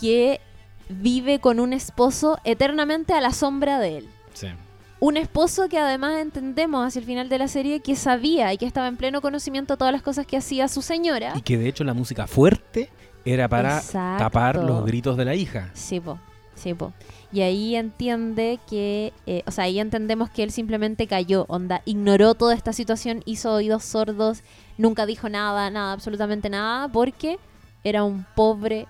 que 0.00 0.40
vive 0.88 1.40
con 1.40 1.60
un 1.60 1.74
esposo 1.74 2.38
eternamente 2.44 3.12
a 3.12 3.20
la 3.20 3.32
sombra 3.32 3.78
de 3.78 3.98
él. 3.98 4.08
Sí. 4.32 4.48
Un 5.02 5.16
esposo 5.16 5.68
que 5.68 5.80
además 5.80 6.20
entendemos 6.20 6.86
hacia 6.86 7.00
el 7.00 7.04
final 7.04 7.28
de 7.28 7.36
la 7.36 7.48
serie 7.48 7.80
que 7.80 7.96
sabía 7.96 8.52
y 8.52 8.56
que 8.56 8.66
estaba 8.66 8.86
en 8.86 8.96
pleno 8.96 9.20
conocimiento 9.20 9.74
de 9.74 9.78
todas 9.78 9.90
las 9.90 10.00
cosas 10.00 10.28
que 10.28 10.36
hacía 10.36 10.68
su 10.68 10.80
señora. 10.80 11.32
Y 11.34 11.42
que 11.42 11.58
de 11.58 11.66
hecho 11.66 11.82
la 11.82 11.92
música 11.92 12.28
fuerte 12.28 12.88
era 13.24 13.48
para 13.48 13.78
Exacto. 13.78 14.22
tapar 14.22 14.54
los 14.62 14.86
gritos 14.86 15.16
de 15.16 15.24
la 15.24 15.34
hija. 15.34 15.70
Sí, 15.74 15.98
po. 15.98 16.20
Sí, 16.54 16.74
po. 16.74 16.92
Y 17.32 17.40
ahí 17.40 17.74
entiende 17.74 18.60
que, 18.70 19.12
eh, 19.26 19.42
o 19.44 19.50
sea, 19.50 19.64
ahí 19.64 19.80
entendemos 19.80 20.30
que 20.30 20.44
él 20.44 20.52
simplemente 20.52 21.08
cayó, 21.08 21.46
onda, 21.48 21.82
ignoró 21.84 22.34
toda 22.34 22.54
esta 22.54 22.72
situación, 22.72 23.22
hizo 23.24 23.52
oídos 23.54 23.82
sordos, 23.82 24.44
nunca 24.78 25.04
dijo 25.04 25.28
nada, 25.28 25.68
nada, 25.70 25.94
absolutamente 25.94 26.48
nada, 26.48 26.86
porque 26.86 27.40
era 27.82 28.04
un 28.04 28.24
pobre 28.36 28.86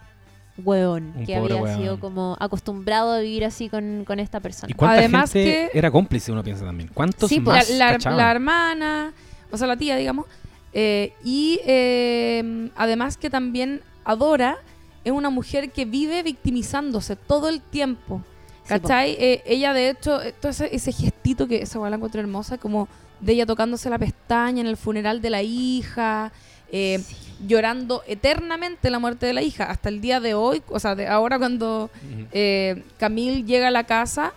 hueón 0.58 1.12
Un 1.16 1.26
que 1.26 1.34
había 1.36 1.56
hueón. 1.56 1.78
sido 1.78 2.00
como 2.00 2.36
acostumbrado 2.40 3.12
a 3.12 3.20
vivir 3.20 3.44
así 3.44 3.68
con, 3.68 4.04
con 4.06 4.20
esta 4.20 4.40
persona. 4.40 4.70
¿Y 4.70 4.74
cuánta 4.74 4.98
Además 4.98 5.32
gente 5.32 5.70
que- 5.72 5.78
era 5.78 5.90
cómplice, 5.90 6.30
uno 6.32 6.42
piensa 6.44 6.64
también? 6.64 6.90
¿Cuántos 6.92 7.28
Sí, 7.28 7.40
pues, 7.40 7.56
más 7.56 7.70
la, 7.70 7.86
la- 7.86 7.92
cachaban? 7.92 8.18
la 8.18 8.30
hermana, 8.30 9.12
o 9.50 9.56
sea, 9.56 9.66
la 9.66 9.76
tía, 9.76 9.96
digamos. 9.96 10.26
eh, 10.74 11.12
y 11.24 11.60
eh, 11.66 12.70
además 12.76 13.16
que 13.16 13.28
también 13.30 13.82
Adora 14.04 14.58
es 15.04 15.12
una 15.12 15.30
mujer 15.30 15.70
que 15.70 15.84
vive 15.84 16.22
victimizándose 16.22 17.16
todo 17.16 17.48
el 17.48 17.60
tiempo. 17.60 18.22
Sí, 18.64 18.74
po. 18.74 18.80
¿Cachai? 18.80 19.16
Eh, 19.18 19.42
ella, 19.46 19.72
de 19.72 19.90
hecho, 19.90 20.22
eh, 20.22 20.32
todo 20.40 20.50
ese, 20.50 20.74
ese 20.74 20.92
gestito 20.92 21.48
que 21.48 21.62
esa 21.62 21.78
la 21.88 21.96
encuentro 21.96 22.20
hermosa, 22.20 22.58
como 22.58 22.88
de 23.20 23.32
ella 23.32 23.46
tocándose 23.46 23.90
la 23.90 23.98
pestaña 23.98 24.60
en 24.60 24.66
el 24.66 24.76
funeral 24.76 25.20
de 25.20 25.30
la 25.30 25.42
hija, 25.42 26.32
eh, 26.70 27.02
llorando 27.46 28.02
eternamente 28.06 28.90
la 28.90 28.98
muerte 28.98 29.26
de 29.26 29.32
la 29.32 29.42
hija, 29.42 29.64
hasta 29.64 29.88
el 29.88 30.00
día 30.00 30.20
de 30.20 30.34
hoy, 30.34 30.62
o 30.68 30.78
sea, 30.78 30.94
de 30.94 31.06
ahora 31.06 31.38
cuando 31.38 31.90
eh, 32.32 32.82
Camille 32.98 33.44
llega 33.44 33.68
a 33.68 33.70
la 33.70 33.84
casa, 33.84 34.32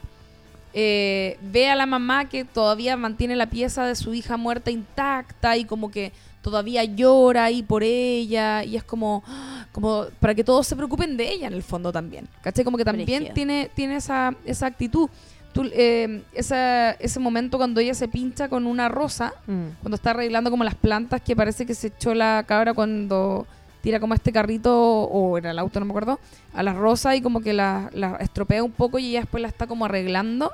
eh, 0.73 1.37
ve 1.41 1.69
a 1.69 1.75
la 1.75 1.85
mamá 1.85 2.27
que 2.27 2.43
todavía 2.43 2.97
mantiene 2.97 3.35
la 3.35 3.45
pieza 3.45 3.85
de 3.85 3.95
su 3.95 4.13
hija 4.13 4.35
muerta 4.35 4.71
intacta 4.71 5.55
y 5.55 5.63
como 5.65 5.89
que 5.89 6.11
todavía 6.41 6.83
llora 6.83 7.45
ahí 7.45 7.63
por 7.63 7.81
ella 7.81 8.63
y 8.63 8.75
es 8.75 8.83
como, 8.83 9.23
como 9.71 10.05
para 10.19 10.35
que 10.35 10.43
todos 10.43 10.67
se 10.67 10.75
preocupen 10.75 11.15
de 11.17 11.31
ella 11.31 11.47
en 11.47 11.53
el 11.53 11.63
fondo 11.63 11.91
también. 11.91 12.27
¿Cachai? 12.41 12.65
Como 12.65 12.77
que 12.77 12.85
también 12.85 13.33
tiene, 13.33 13.69
tiene 13.73 13.95
esa, 13.95 14.35
esa 14.45 14.65
actitud. 14.67 15.09
Tú, 15.55 15.63
eh, 15.73 16.21
esa- 16.33 16.91
ese 16.91 17.17
momento 17.17 17.55
cuando 17.57 17.79
ella 17.79 17.93
se 17.93 18.09
pincha 18.09 18.49
con 18.49 18.67
una 18.67 18.89
rosa, 18.89 19.33
Mm. 19.47 19.67
cuando 19.81 19.95
está 19.95 20.09
arreglando 20.09 20.51
como 20.51 20.65
las 20.65 20.75
plantas 20.75 21.21
que 21.21 21.33
parece 21.33 21.65
que 21.65 21.73
se 21.73 21.87
echó 21.87 22.13
la 22.13 22.43
cabra 22.45 22.73
cuando 22.73 23.47
tira 23.81 24.01
como 24.01 24.13
este 24.15 24.33
carrito 24.33 24.77
o 25.03 25.37
era 25.37 25.51
el 25.51 25.59
auto, 25.59 25.79
no 25.79 25.85
me 25.85 25.91
acuerdo, 25.93 26.19
a 26.53 26.61
la 26.61 26.73
rosa 26.73 27.15
y 27.15 27.21
como 27.21 27.39
que 27.39 27.53
la, 27.53 27.89
la 27.93 28.17
estropea 28.17 28.63
un 28.65 28.71
poco 28.73 28.99
y 28.99 29.11
ella 29.11 29.21
después 29.21 29.41
la 29.41 29.47
está 29.47 29.65
como 29.65 29.85
arreglando 29.85 30.51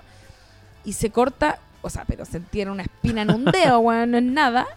y 0.85 0.93
se 0.93 1.09
corta, 1.09 1.57
o 1.81 1.89
sea, 1.89 2.05
pero 2.05 2.23
se 2.25 2.39
tiene 2.39 2.69
una 2.69 2.83
espina 2.83 3.23
en 3.23 3.31
un 3.31 3.45
dedo, 3.45 3.81
bueno, 3.81 4.05
no 4.05 4.17
es 4.19 4.23
nada. 4.23 4.67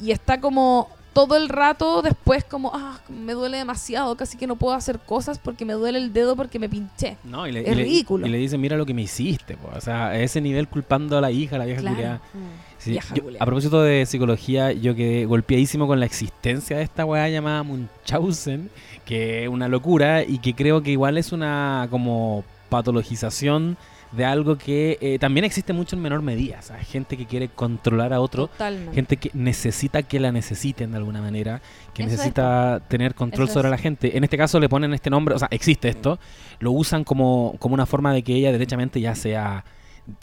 Y 0.00 0.10
está 0.10 0.40
como 0.40 0.88
todo 1.16 1.34
el 1.36 1.48
rato 1.48 2.02
después 2.02 2.44
como, 2.44 2.72
ah, 2.74 3.00
me 3.08 3.32
duele 3.32 3.56
demasiado, 3.56 4.14
casi 4.16 4.36
que 4.36 4.46
no 4.46 4.56
puedo 4.56 4.74
hacer 4.76 4.98
cosas 4.98 5.38
porque 5.38 5.64
me 5.64 5.72
duele 5.72 5.96
el 5.98 6.12
dedo 6.12 6.36
porque 6.36 6.58
me 6.58 6.68
pinché. 6.68 7.16
No, 7.24 7.46
y 7.46 7.52
le, 7.52 7.60
Es 7.62 7.68
y 7.68 7.74
le- 7.74 7.84
ridículo. 7.84 8.26
Y 8.26 8.28
le 8.30 8.36
dice, 8.36 8.58
mira 8.58 8.76
lo 8.76 8.84
que 8.84 8.92
me 8.92 9.00
hiciste. 9.00 9.56
po". 9.56 9.70
O 9.74 9.80
sea, 9.80 10.08
a 10.08 10.18
ese 10.20 10.42
nivel 10.42 10.68
culpando 10.68 11.16
a 11.16 11.22
la 11.22 11.30
hija, 11.30 11.56
a 11.56 11.58
la 11.60 11.64
vieja 11.64 11.80
Claro. 11.80 12.20
Mm. 12.34 12.38
Sí, 12.76 12.98
yo- 13.14 13.24
a 13.40 13.46
propósito 13.46 13.80
de 13.82 14.04
psicología, 14.04 14.72
yo 14.72 14.94
quedé 14.94 15.24
golpeadísimo 15.24 15.86
con 15.86 15.98
la 16.00 16.04
existencia 16.06 16.76
de 16.76 16.82
esta 16.82 17.06
weá 17.06 17.26
llamada 17.30 17.62
Munchausen, 17.62 18.68
que 19.06 19.44
es 19.44 19.48
una 19.48 19.68
locura 19.68 20.22
y 20.22 20.38
que 20.38 20.52
creo 20.54 20.82
que 20.82 20.90
igual 20.90 21.16
es 21.16 21.32
una 21.32 21.88
como 21.90 22.44
patologización 22.68 23.76
de 24.16 24.24
algo 24.24 24.56
que 24.56 24.98
eh, 25.00 25.18
también 25.18 25.44
existe 25.44 25.72
mucho 25.72 25.96
en 25.96 26.02
menor 26.02 26.22
medida. 26.22 26.58
O 26.58 26.62
sea, 26.62 26.78
gente 26.78 27.16
que 27.16 27.26
quiere 27.26 27.48
controlar 27.48 28.12
a 28.12 28.20
otro, 28.20 28.48
Totalmente. 28.48 28.94
gente 28.94 29.16
que 29.18 29.30
necesita 29.34 30.02
que 30.02 30.18
la 30.18 30.32
necesiten 30.32 30.90
de 30.92 30.96
alguna 30.96 31.20
manera, 31.20 31.60
que 31.92 32.02
Eso 32.02 32.12
es, 32.12 32.18
necesita 32.18 32.80
tener 32.88 33.14
control 33.14 33.44
Eso 33.44 33.54
sobre 33.54 33.68
es. 33.68 33.70
la 33.70 33.78
gente. 33.78 34.16
En 34.16 34.24
este 34.24 34.38
caso 34.38 34.58
le 34.58 34.68
ponen 34.68 34.94
este 34.94 35.10
nombre, 35.10 35.34
o 35.34 35.38
sea, 35.38 35.48
existe 35.50 35.88
esto, 35.88 36.18
lo 36.58 36.72
usan 36.72 37.04
como, 37.04 37.56
como 37.58 37.74
una 37.74 37.86
forma 37.86 38.12
de 38.12 38.22
que 38.22 38.34
ella 38.34 38.52
derechamente 38.52 39.00
ya 39.00 39.14
sea 39.14 39.64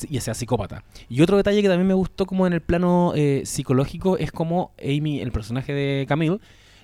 ya 0.10 0.22
sea 0.22 0.34
psicópata. 0.34 0.84
Y 1.10 1.22
otro 1.22 1.38
detalle 1.38 1.62
que 1.62 1.68
también 1.68 1.88
me 1.88 1.94
gustó 1.94 2.26
como 2.26 2.48
en 2.48 2.54
el 2.54 2.62
plano 2.62 3.12
eh, 3.16 3.42
psicológico 3.46 4.18
es 4.18 4.32
como 4.32 4.72
Amy, 4.82 5.20
el 5.20 5.32
personaje 5.32 5.74
de 5.74 6.06
Camille, 6.08 6.40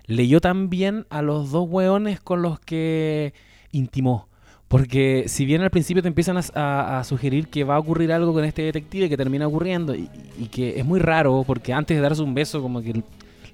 leyó 0.05 0.41
también 0.41 1.05
a 1.09 1.21
los 1.21 1.51
dos 1.51 1.67
hueones 1.69 2.19
con 2.19 2.41
los 2.41 2.59
que 2.59 3.33
intimó. 3.71 4.28
Porque 4.69 5.25
si 5.27 5.45
bien 5.45 5.61
al 5.61 5.71
principio 5.71 6.01
te 6.01 6.07
empiezan 6.07 6.37
a, 6.37 6.41
a- 6.53 6.99
a 6.99 7.03
sugerir 7.03 7.47
que 7.47 7.63
va 7.65 7.75
a 7.75 7.79
ocurrir 7.79 8.13
algo 8.13 8.33
con 8.33 8.45
este 8.45 8.61
detective 8.61 9.09
que 9.09 9.17
termina 9.17 9.47
ocurriendo 9.47 9.93
y, 9.95 10.07
y 10.39 10.45
que 10.45 10.79
es 10.79 10.85
muy 10.85 10.99
raro 10.99 11.43
porque 11.45 11.73
antes 11.73 11.97
de 11.97 12.01
darse 12.01 12.21
un 12.21 12.33
beso 12.35 12.61
como 12.61 12.81
que 12.81 13.01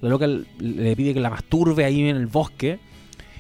la 0.02 0.10
loca 0.10 0.28
le 0.28 0.96
pide 0.96 1.14
que 1.14 1.20
la 1.22 1.30
masturbe 1.30 1.86
ahí 1.86 2.02
en 2.08 2.18
el 2.18 2.28
bosque 2.28 2.80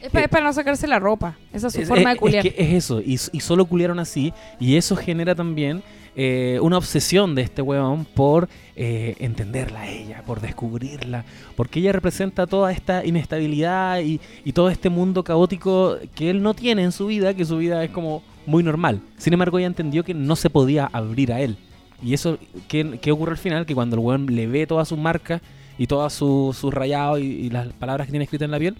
Es, 0.01 0.09
pa- 0.09 0.21
Eh, 0.21 0.23
es 0.23 0.29
para 0.29 0.45
no 0.45 0.53
sacarse 0.53 0.87
la 0.87 0.99
ropa. 0.99 1.35
Esa 1.51 1.67
es 1.67 1.73
su 1.73 1.81
Es, 1.81 1.87
forma 1.89 2.11
de 2.11 2.15
culiar. 2.17 2.47
es 2.47 2.53
que 2.53 2.63
es 2.63 2.73
eso, 2.73 3.01
y, 3.01 3.13
y 3.33 3.39
solo 3.41 3.65
culiaron 3.65 3.99
así, 3.99 4.33
y 4.59 4.77
eso 4.77 4.95
genera 4.95 5.35
también 5.35 5.83
eh, 6.17 6.59
una 6.61 6.77
obsesión 6.77 7.35
de 7.35 7.41
este 7.41 7.61
weón 7.61 8.05
por 8.05 8.47
eh, 8.77 9.15
entenderla 9.19 9.81
a 9.81 9.89
ella, 9.89 10.23
por 10.25 10.39
descubrirla, 10.39 11.25
porque 11.57 11.81
ella 11.81 11.91
representa 11.91 12.47
toda 12.47 12.71
esta 12.71 13.05
inestabilidad 13.05 13.99
y, 13.99 14.19
todo 14.53 14.69
este 14.69 14.89
mundo 14.89 15.25
caótico 15.25 15.97
que 16.15 16.29
él 16.29 16.41
no 16.41 16.53
tiene 16.53 16.83
en 16.83 16.93
su 16.93 17.07
vida, 17.07 17.33
que 17.33 17.43
su 17.43 17.57
vida 17.57 17.83
es 17.83 17.91
como 17.91 18.23
muy 18.45 18.63
normal. 18.63 19.01
Sin 19.17 19.33
embargo, 19.33 19.59
ella 19.59 19.67
entendió 19.67 20.05
que 20.05 20.13
no 20.13 20.37
se 20.37 20.49
podía 20.49 20.89
abrir 20.93 21.33
a 21.33 21.41
él. 21.41 21.57
Y 22.01 22.13
eso, 22.13 22.37
¿qué, 22.69 22.97
qué 23.01 23.11
ocurre 23.11 23.31
al 23.31 23.37
final? 23.37 23.65
Que 23.65 23.75
cuando 23.75 23.97
el 23.97 24.01
weón 24.01 24.27
le 24.27 24.47
ve 24.47 24.65
todas 24.65 24.87
sus 24.87 24.97
marcas 24.97 25.41
y 25.77 25.87
todos 25.87 26.13
sus 26.13 26.55
sus 26.55 26.73
rayados 26.73 27.19
y, 27.19 27.49
las 27.49 27.73
palabras 27.73 28.07
que 28.07 28.11
tiene 28.11 28.23
escritas 28.23 28.45
en 28.45 28.51
la 28.51 28.59
piel, 28.59 28.77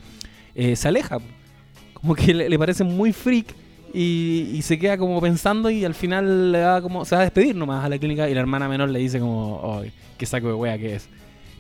eh, 0.56 0.78
se 0.78 0.88
aleja. 0.88 1.18
Como 1.94 2.16
que 2.16 2.34
le 2.34 2.58
parece 2.58 2.86
muy 2.86 3.12
freak 3.12 3.65
y, 3.96 4.52
y 4.54 4.62
se 4.62 4.78
queda 4.78 4.98
como 4.98 5.22
pensando 5.22 5.70
y 5.70 5.86
al 5.86 5.94
final 5.96 6.52
le 6.52 6.60
da 6.60 6.82
como, 6.82 7.06
se 7.06 7.16
va 7.16 7.22
a 7.22 7.24
despedir 7.24 7.56
nomás 7.56 7.86
a 7.86 7.90
la 7.90 7.98
clínica 7.98 8.30
y 8.30 8.34
la 8.34 8.42
hermana 8.42 8.68
menor 8.68 8.90
le 8.90 9.00
dice 9.00 9.20
como, 9.20 9.80
ay, 9.82 9.92
qué 10.18 10.26
saco 10.26 10.48
de 10.48 10.54
wea 10.54 10.78
que 10.78 10.96
es. 10.96 11.04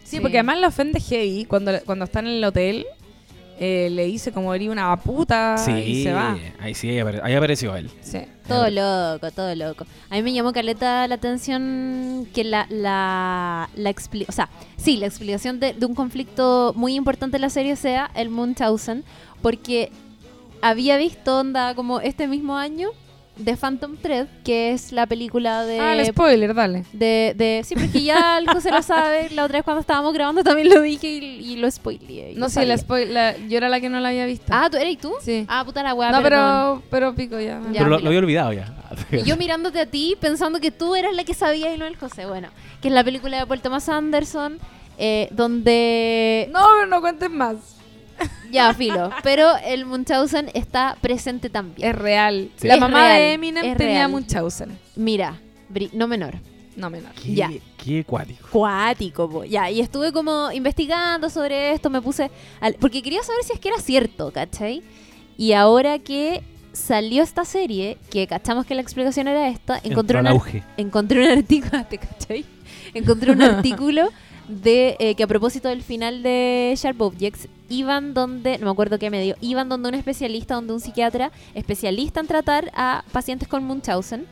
Sí, 0.03 0.18
Sí. 0.18 0.20
porque 0.20 0.38
además 0.38 0.60
la 0.60 0.68
ofende 0.68 0.99
heavy 0.99 1.45
cuando, 1.45 1.72
cuando 1.86 2.06
está 2.06 2.20
en 2.20 2.28
el 2.28 2.44
hotel. 2.44 2.86
eh, 3.57 3.88
le 3.90 4.03
dice 4.06 4.34
como 4.34 4.53
eres 4.53 4.68
una 4.68 4.94
puta 4.98 5.57
sí, 5.57 5.72
Ah, 5.72 5.80
y 5.80 6.03
se 6.03 6.12
va. 6.12 6.38
ahí 6.60 6.74
sí, 6.76 6.90
ahí, 6.90 6.98
apare- 6.98 7.22
ahí 7.24 7.36
apareció 7.36 7.74
él. 7.78 7.90
Sí. 8.02 8.20
Todo 8.49 8.70
loco, 8.70 9.32
todo 9.32 9.56
loco. 9.56 9.86
A 10.10 10.16
mí 10.16 10.22
me 10.24 10.34
llamó 10.34 10.52
caleta 10.52 11.07
la 11.07 11.16
atención 11.16 12.28
que 12.34 12.44
la, 12.44 12.68
la, 12.70 13.70
la 13.76 13.90
expli- 13.90 14.26
o 14.28 14.32
sea, 14.34 14.49
sí, 14.76 14.98
la 14.98 15.06
explicación 15.06 15.62
de, 15.62 15.72
de 15.74 15.86
un 15.86 15.95
conflicto 15.95 16.74
muy 16.76 16.95
importante 16.95 17.38
en 17.38 17.41
la 17.44 17.49
serie 17.49 17.78
sea 17.78 18.12
el 18.14 18.30
Munchausen, 18.30 19.06
porque 19.41 19.90
había 20.61 20.98
visto 20.98 21.40
onda 21.40 21.76
como 21.76 21.99
este 22.02 22.27
mismo 22.27 22.56
año 22.57 22.90
de 23.38 23.57
Phantom 23.57 23.98
Thread, 23.98 24.27
que 24.45 24.72
es 24.72 24.94
la 24.94 25.06
película 25.07 25.65
de 25.65 25.77
Ah, 25.82 25.94
el 25.94 26.06
spoiler, 26.06 26.53
dale. 26.53 26.86
de, 26.94 27.34
de 27.36 27.64
sí, 27.65 27.76
porque 27.76 28.02
ya 28.02 28.38
el 28.38 28.48
José 28.48 28.72
lo 28.72 28.82
sabe, 28.82 29.30
la 29.32 29.44
otra 29.44 29.57
vez 29.57 29.65
cuando 29.65 29.82
estábamos 29.82 30.14
grabando 30.14 30.41
también 30.41 30.69
lo 30.69 30.82
dije 30.82 31.06
y, 31.10 31.18
y 31.52 31.56
lo 31.57 31.69
spoileé. 31.69 32.32
y 32.32 32.36
No 32.36 32.48
sé, 32.48 32.65
la 32.65 32.76
spoil- 32.77 33.10
la- 33.10 33.36
yo 33.38 33.57
era 33.57 33.68
la 33.68 33.82
que 33.82 33.90
no 33.90 33.99
la 33.99 34.07
había 34.10 34.26
visto. 34.26 34.45
Ah, 34.52 34.69
¿tú 34.72 34.77
eres 34.77 34.98
tú? 34.99 35.11
sí. 35.22 35.45
Ah, 35.49 35.64
puta 35.65 35.84
la 35.84 35.94
weá, 35.94 36.14
no, 36.14 36.22
pero, 36.23 36.82
pero 36.90 37.14
pico 37.14 37.38
ya. 37.38 37.60
Ya, 37.73 37.80
Pero 37.84 37.99
lo, 37.99 38.07
había 38.07 38.19
olvidado 38.19 38.53
ya. 38.53 38.73
Y 39.11 39.23
yo 39.23 39.36
mirándote 39.36 39.82
a 39.82 39.86
ti, 39.86 40.15
pensando 40.22 40.61
que 40.61 40.72
tú 40.72 40.95
eras 40.95 41.14
la 41.14 41.26
que 41.26 41.34
sabía 41.34 41.76
y 41.76 41.77
no 41.77 41.86
el 41.86 41.98
José. 41.98 42.26
Bueno, 42.27 42.48
que 42.82 42.88
es 42.88 42.94
la 42.94 43.03
película 43.03 43.38
de 43.40 43.45
Paul 43.45 43.60
Thomas 43.60 43.90
Anderson, 43.90 44.60
eh, 44.98 45.27
donde... 45.32 46.49
No, 46.53 46.60
pero 46.76 46.88
no 46.88 47.02
cuentes 47.02 47.30
más. 47.30 47.74
Ya, 48.52 48.74
filo. 48.74 49.10
Pero 49.24 49.52
el 49.66 49.86
Munchausen 49.86 50.50
está 50.54 50.98
presente 51.02 51.50
también. 51.50 51.90
Es 51.90 51.96
real. 51.96 52.50
Sí. 52.56 52.68
La 52.68 52.76
Es 52.76 52.80
mamá 52.80 53.00
real, 53.08 53.18
de 53.20 53.34
Eminem 53.34 53.66
es 53.66 53.78
tenía 53.78 53.94
real. 53.96 54.12
Munchausen. 54.12 54.78
Mira, 54.96 55.40
bri- 55.74 55.92
no 55.94 56.08
menor. 56.08 56.36
No 56.76 56.90
menor. 56.90 57.12
Qué, 57.14 57.34
Ya. 57.34 57.50
qué 57.84 58.04
cuático. 58.04 58.48
Cuático, 58.52 59.30
po. 59.30 59.44
ya. 59.46 59.70
Y 59.72 59.80
estuve 59.82 60.12
como 60.12 60.52
investigando 60.52 61.30
sobre 61.30 61.72
esto, 61.72 61.90
me 61.90 62.02
puse... 62.02 62.30
al- 62.60 62.76
porque 62.76 63.02
quería 63.02 63.24
saber 63.24 63.44
si 63.44 63.54
es 63.54 63.60
que 63.60 63.70
era 63.70 63.80
cierto, 63.80 64.32
¿cachai? 64.32 64.84
Y 65.38 65.54
ahora 65.54 66.00
que 66.00 66.44
salió 66.74 67.24
esta 67.24 67.46
serie, 67.46 67.98
que 68.10 68.28
cachamos 68.28 68.66
que 68.66 68.76
la 68.76 68.82
explicación 68.82 69.28
era 69.30 69.48
esta, 69.48 69.80
encontré 69.84 70.20
auge. 70.20 70.64
encontré 70.78 71.24
un 71.26 71.38
artículo, 71.40 71.86
¿te 71.90 71.98
cachai? 71.98 72.46
Encontré 72.94 73.32
un 73.32 73.42
artículo 73.42 74.10
de 74.48 74.96
eh, 75.00 75.16
que 75.16 75.24
a 75.24 75.28
propósito 75.28 75.70
del 75.70 75.82
final 75.82 76.24
de 76.24 76.74
Sharp 76.78 77.02
Objects 77.02 77.48
iban 77.70 78.14
donde, 78.14 78.58
no 78.58 78.66
me 78.66 78.72
acuerdo 78.72 79.00
qué 79.00 79.10
medio, 79.10 79.36
iban 79.42 79.70
donde 79.70 79.90
un 79.90 79.96
especialista, 79.96 80.56
donde 80.56 80.74
un 80.74 80.80
psiquiatra 80.80 81.32
especialista 81.54 82.20
en 82.20 82.28
tratar 82.28 82.72
a 82.76 83.04
pacientes 83.12 83.48
con 83.48 83.64
Munchausen 83.64 84.26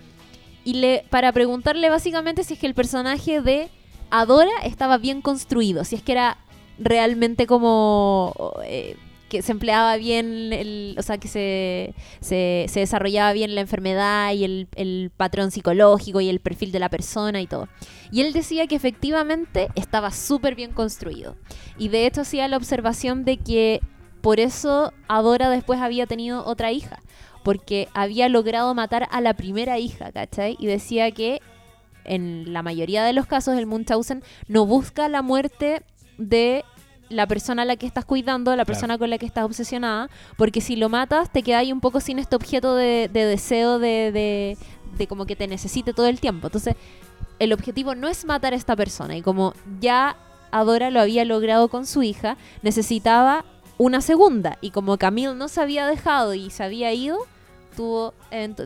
y 0.64 0.76
le 0.76 1.06
para 1.10 1.32
preguntarle 1.32 1.90
básicamente 1.90 2.44
si 2.44 2.54
es 2.54 2.60
que 2.60 2.68
el 2.68 2.74
personaje 2.74 3.42
de 3.42 3.70
Adora 4.10 4.52
estaba 4.64 4.98
bien 4.98 5.22
construido, 5.22 5.84
si 5.84 5.96
es 5.96 6.04
que 6.04 6.12
era 6.12 6.38
realmente 6.78 7.48
como 7.48 8.54
eh, 8.66 8.96
que 9.34 9.42
se 9.42 9.52
empleaba 9.52 9.98
bien, 9.98 10.54
el, 10.54 10.96
o 11.00 11.02
sea, 11.02 11.18
que 11.18 11.28
se, 11.28 11.96
se, 12.22 12.70
desarrollaba 12.72 13.34
bien 13.34 13.56
la 13.56 13.62
enfermedad 13.62 14.32
y 14.32 14.44
el, 14.44 14.68
el 14.76 15.12
patrón 15.18 15.50
psicológico 15.50 16.22
y 16.22 16.30
el 16.30 16.40
perfil 16.40 16.72
de 16.72 16.78
la 16.78 16.90
persona 16.90 17.42
y 17.42 17.48
todo. 17.48 17.68
Y 18.12 18.22
él 18.22 18.32
decía 18.32 18.68
que 18.68 18.76
efectivamente 18.76 19.70
estaba 19.74 20.12
súper 20.12 20.54
bien 20.54 20.72
construido. 20.72 21.36
Y 21.80 21.90
de 21.90 22.06
hecho 22.06 22.22
hacía 22.22 22.48
la 22.48 22.58
observación 22.58 23.26
de 23.26 23.38
que 23.38 23.82
por 24.22 24.40
eso 24.40 24.94
Adora 25.08 25.50
después 25.50 25.80
había 25.80 26.06
tenido 26.06 26.46
otra 26.46 26.72
hija. 26.72 27.00
Porque 27.44 27.88
había 27.96 28.30
logrado 28.30 28.76
matar 28.76 29.08
a 29.10 29.20
la 29.20 29.34
primera 29.34 29.80
hija, 29.80 30.12
¿cachai? 30.12 30.58
Y 30.60 30.68
decía 30.68 31.10
que 31.10 31.42
en 32.04 32.54
la 32.54 32.62
mayoría 32.62 33.04
de 33.04 33.14
los 33.14 33.26
casos 33.26 33.58
el 33.58 33.66
Munchausen 33.66 34.24
no 34.48 34.68
busca 34.68 35.10
la 35.10 35.24
muerte 35.24 35.82
de 36.20 36.64
la 37.10 37.28
persona 37.28 37.62
a 37.62 37.66
la 37.66 37.76
que 37.76 37.86
estás 37.86 38.06
cuidando, 38.06 38.56
la 38.56 38.66
persona 38.66 38.98
con 38.98 39.10
la 39.10 39.18
que 39.18 39.26
estás 39.26 39.44
obsesionada, 39.46 40.10
porque 40.38 40.62
si 40.62 40.76
lo 40.76 40.90
matas 40.90 41.32
te 41.32 41.44
quedas 41.44 41.62
ahí 41.62 41.72
un 41.72 41.82
poco 41.82 42.00
sin 42.00 42.20
este 42.20 42.36
objeto 42.36 42.76
de, 42.76 43.10
de 43.12 43.26
deseo 43.26 43.80
de, 43.80 44.12
de, 44.12 44.58
de 44.98 45.08
como 45.08 45.26
que 45.26 45.36
te 45.36 45.48
necesite 45.48 45.94
todo 45.94 46.08
el 46.08 46.20
tiempo. 46.20 46.48
Entonces, 46.48 46.76
el 47.40 47.54
objetivo 47.54 47.96
no 47.96 48.08
es 48.08 48.26
matar 48.26 48.54
a 48.54 48.56
esta 48.56 48.76
persona 48.76 49.16
y 49.18 49.22
como 49.22 49.54
ya 49.80 50.16
Adora 50.52 50.92
lo 50.92 51.02
había 51.02 51.26
logrado 51.26 51.68
con 51.68 51.86
su 51.86 52.04
hija, 52.04 52.38
necesitaba 52.62 53.44
una 53.78 54.02
segunda 54.02 54.58
y 54.62 54.70
como 54.70 54.98
Camille 54.98 55.34
no 55.34 55.48
se 55.48 55.62
había 55.62 55.88
dejado 55.88 56.36
y 56.36 56.52
se 56.52 56.64
había 56.64 56.94
ido, 56.94 57.18
tuvo 57.76 58.14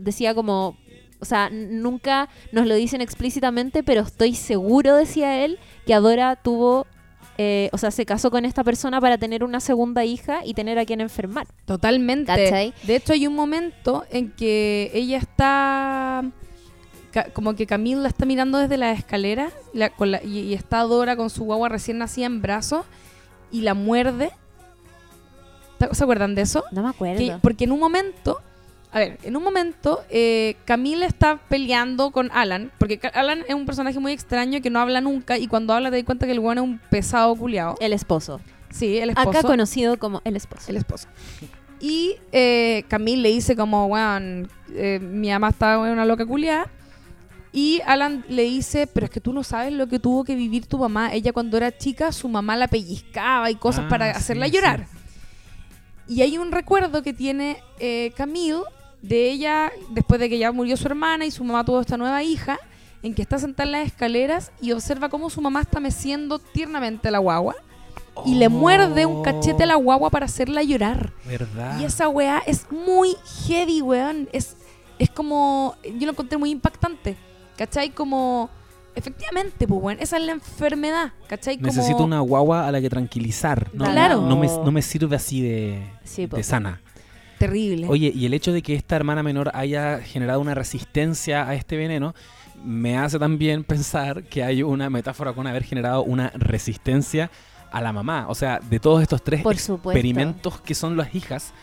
decía 0.02 0.36
como 0.36 0.76
o 1.20 1.26
sea, 1.26 1.50
nunca 1.50 2.30
nos 2.52 2.68
lo 2.68 2.76
dicen 2.76 3.02
explícitamente, 3.02 3.84
pero 3.84 4.02
estoy 4.02 4.36
seguro, 4.36 4.96
decía 4.96 5.44
él, 5.44 5.58
que 5.86 5.94
Adora 5.94 6.36
tuvo, 6.36 6.86
eh, 7.38 7.70
o 7.72 7.78
sea, 7.78 7.92
se 7.92 8.06
casó 8.06 8.32
con 8.32 8.46
esta 8.46 8.64
persona 8.64 9.00
para 9.00 9.18
tener 9.18 9.44
una 9.44 9.60
segunda 9.60 10.04
hija 10.06 10.46
y 10.46 10.54
tener 10.54 10.80
a 10.80 10.86
quien 10.86 11.02
enfermar. 11.02 11.48
Totalmente. 11.66 12.26
¿Cachai? 12.26 12.74
De 12.84 12.96
hecho, 12.96 13.14
hay 13.14 13.28
un 13.28 13.36
momento 13.36 14.06
en 14.10 14.32
que 14.32 14.90
ella 14.94 15.18
está. 15.18 16.26
Como 17.34 17.56
que 17.56 17.66
Camille 17.66 18.02
la 18.02 18.10
está 18.10 18.26
mirando 18.26 18.58
desde 18.60 18.78
la 18.78 18.92
escalera 18.92 19.50
la- 19.74 19.90
con 19.90 20.12
la- 20.12 20.22
y, 20.24 20.40
y 20.40 20.54
está 20.54 20.82
Dora 20.82 21.16
con 21.16 21.30
su 21.32 21.46
guagua 21.46 21.68
recién 21.70 21.98
nacida 21.98 22.26
en 22.28 22.42
brazos 22.44 22.86
y 23.52 23.62
la 23.62 23.74
muerde. 23.74 24.30
¿Te- 25.80 25.94
¿Se 25.96 26.04
acuerdan 26.04 26.36
de 26.36 26.42
eso? 26.44 26.64
No 26.72 26.84
me 26.84 26.90
acuerdo. 26.90 27.18
Que- 27.20 27.36
porque 27.42 27.64
en 27.64 27.72
un 27.72 27.80
momento, 27.80 28.40
a 28.92 29.00
ver, 29.00 29.18
en 29.24 29.36
un 29.36 29.44
momento 29.44 30.02
eh, 30.10 30.56
Camille 30.66 31.06
está 31.06 31.38
peleando 31.50 32.12
con 32.12 32.32
Alan, 32.32 32.72
porque 32.78 33.00
Alan 33.14 33.44
es 33.48 33.54
un 33.54 33.66
personaje 33.66 34.00
muy 34.00 34.12
extraño 34.14 34.62
que 34.62 34.70
no 34.70 34.80
habla 34.80 35.02
nunca 35.02 35.38
y 35.38 35.48
cuando 35.48 35.74
habla 35.74 35.90
te 35.92 35.98
das 35.98 36.06
cuenta 36.06 36.26
que 36.26 36.32
el 36.32 36.40
weón 36.40 36.58
es 36.58 36.64
un 36.64 36.80
pesado 36.90 37.36
culiado. 37.36 37.76
El 37.80 37.94
esposo. 37.94 38.40
Sí, 38.70 38.98
el 38.98 39.10
esposo. 39.10 39.30
Acá 39.30 39.44
conocido 39.44 39.98
como 40.00 40.22
el 40.24 40.36
esposo. 40.36 40.66
El 40.70 40.78
esposo. 40.78 41.08
Y 41.80 42.16
eh, 42.32 42.84
Camille 42.88 43.22
le 43.22 43.30
dice 43.30 43.56
como, 43.56 43.86
weón, 43.88 44.50
eh, 44.74 45.00
mi 45.02 45.30
mamá 45.30 45.50
está 45.50 45.74
en 45.76 45.92
una 45.92 46.06
loca 46.06 46.26
culiada. 46.26 46.68
Y 47.52 47.82
Alan 47.86 48.24
le 48.30 48.44
dice, 48.44 48.88
pero 48.88 49.06
es 49.06 49.10
que 49.10 49.22
tú 49.22 49.34
no 49.34 49.44
sabes 49.44 49.74
lo 49.74 49.88
que 49.88 50.00
tuvo 50.00 50.24
que 50.24 50.36
vivir 50.36 50.66
tu 50.66 50.78
mamá. 50.78 51.14
Ella 51.14 51.34
cuando 51.34 51.58
era 51.58 51.76
chica, 51.76 52.12
su 52.12 52.30
mamá 52.30 52.56
la 52.56 52.68
pellizcaba 52.68 53.50
y 53.52 53.56
cosas 53.56 53.86
Ah, 53.86 53.90
para 53.90 54.14
sí, 54.14 54.18
hacerla 54.18 54.46
sí. 54.48 54.52
llorar. 54.54 54.88
Y 56.08 56.22
hay 56.22 56.38
un 56.38 56.52
recuerdo 56.52 57.02
que 57.04 57.14
tiene 57.14 57.58
eh, 57.80 58.12
Camille 58.16 58.62
de 59.08 59.30
ella, 59.32 59.72
después 59.92 60.20
de 60.20 60.30
que 60.30 60.38
ya 60.38 60.52
murió 60.52 60.76
su 60.78 60.88
hermana 60.88 61.26
y 61.26 61.32
su 61.32 61.44
mamá 61.44 61.64
tuvo 61.64 61.82
esta 61.82 61.98
nueva 61.98 62.24
hija, 62.24 62.58
en 63.04 63.14
que 63.14 63.22
está 63.22 63.38
sentada 63.40 63.66
en 63.68 63.72
las 63.72 63.88
escaleras 63.88 64.52
y 64.62 64.72
observa 64.72 65.10
cómo 65.10 65.30
su 65.30 65.42
mamá 65.42 65.62
está 65.62 65.80
meciendo 65.80 66.40
tiernamente 66.40 67.08
a 67.08 67.12
la 67.12 67.20
guagua. 67.20 67.56
Y 68.26 68.36
le 68.36 68.50
muerde 68.50 69.06
un 69.06 69.24
cachete 69.24 69.64
a 69.64 69.68
la 69.68 69.76
guagua 69.76 70.10
para 70.10 70.26
hacerla 70.26 70.64
llorar. 70.64 71.14
¿Verdad? 71.26 71.80
Y 71.80 71.86
esa 71.86 72.10
weá 72.10 72.42
es 72.48 72.66
muy 72.72 73.16
heavy, 73.46 73.82
weón. 73.82 74.28
Es, 74.34 74.58
es 74.98 75.12
como. 75.12 75.76
Yo 75.84 76.08
lo 76.08 76.14
encontré 76.14 76.38
muy 76.40 76.50
impactante. 76.50 77.16
¿Cachai? 77.58 77.92
Como. 77.92 78.50
Efectivamente, 78.96 79.68
pues, 79.68 79.82
weón. 79.84 79.98
Esa 80.00 80.18
es 80.18 80.24
la 80.24 80.32
enfermedad. 80.32 81.12
¿Cachai? 81.28 81.58
Como, 81.58 81.68
Necesito 81.68 82.04
una 82.04 82.22
guagua 82.22 82.68
a 82.68 82.72
la 82.72 82.82
que 82.82 82.90
tranquilizar. 82.90 83.70
No, 83.72 83.86
Claro. 83.86 84.22
No 84.22 84.36
me, 84.36 84.48
no 84.48 84.72
me 84.72 84.82
sirve 84.82 85.16
así 85.16 85.42
de, 85.44 85.88
Sí, 86.04 86.26
de 86.26 86.42
sana. 86.42 86.82
Terrible. 87.38 87.88
Oye, 87.88 88.12
y 88.16 88.26
el 88.26 88.34
hecho 88.34 88.52
de 88.52 88.62
que 88.62 88.74
esta 88.76 88.96
hermana 88.96 89.22
menor 89.24 89.52
haya 89.54 90.00
generado 90.00 90.40
una 90.40 90.56
resistencia 90.56 91.48
a 91.48 91.54
este 91.56 91.78
veneno 91.78 92.16
me 92.64 92.98
hace 92.98 93.20
también 93.20 93.64
pensar 93.64 94.24
que 94.24 94.44
hay 94.44 94.64
una 94.64 94.90
metáfora 94.90 95.34
con 95.34 95.46
haber 95.46 95.64
generado 95.64 96.04
una 96.04 96.32
resistencia 96.36 97.30
a 97.72 97.82
la 97.82 97.94
mamá. 97.94 98.26
O 98.30 98.36
sea, 98.36 98.60
de 98.68 98.80
todos 98.80 99.02
estos 99.02 99.22
tres 99.24 99.42
Por 99.44 99.58
supuesto. 99.58 99.92
experimentos 99.92 100.60
que 100.62 100.74
son 100.74 100.98
las 100.98 101.14
hijas, 101.14 101.54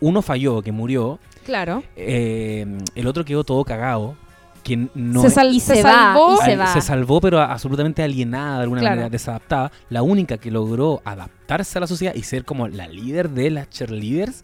uno 0.00 0.22
falló, 0.22 0.62
que 0.62 0.72
murió, 0.72 1.20
Claro. 1.46 1.84
eh, 1.94 2.66
el 2.94 3.06
otro 3.06 3.24
quedó 3.24 3.44
todo 3.44 3.64
cagado 3.64 4.16
que 4.64 4.88
no 4.94 5.20
se, 5.20 5.28
sal- 5.30 5.52
Y 5.54 5.60
se 5.60 5.76
se 5.76 5.82
va, 5.82 5.92
salvó. 5.92 6.38
y 6.42 6.66
se 6.72 6.80
salvó, 6.80 7.20
pero 7.20 7.38
absolutamente 7.40 8.02
alienada, 8.02 8.56
de 8.56 8.62
alguna 8.62 8.80
Claro. 8.80 8.96
manera 8.96 9.10
desadaptada. 9.10 9.70
La 9.90 10.02
única 10.02 10.38
que 10.38 10.50
logró 10.50 11.02
adaptarse 11.04 11.76
a 11.78 11.82
la 11.82 11.86
sociedad 11.86 12.14
y 12.14 12.22
ser 12.22 12.46
como 12.46 12.66
la 12.66 12.88
líder 12.88 13.28
de 13.28 13.50
las 13.50 13.68
cheerleaders 13.68 14.42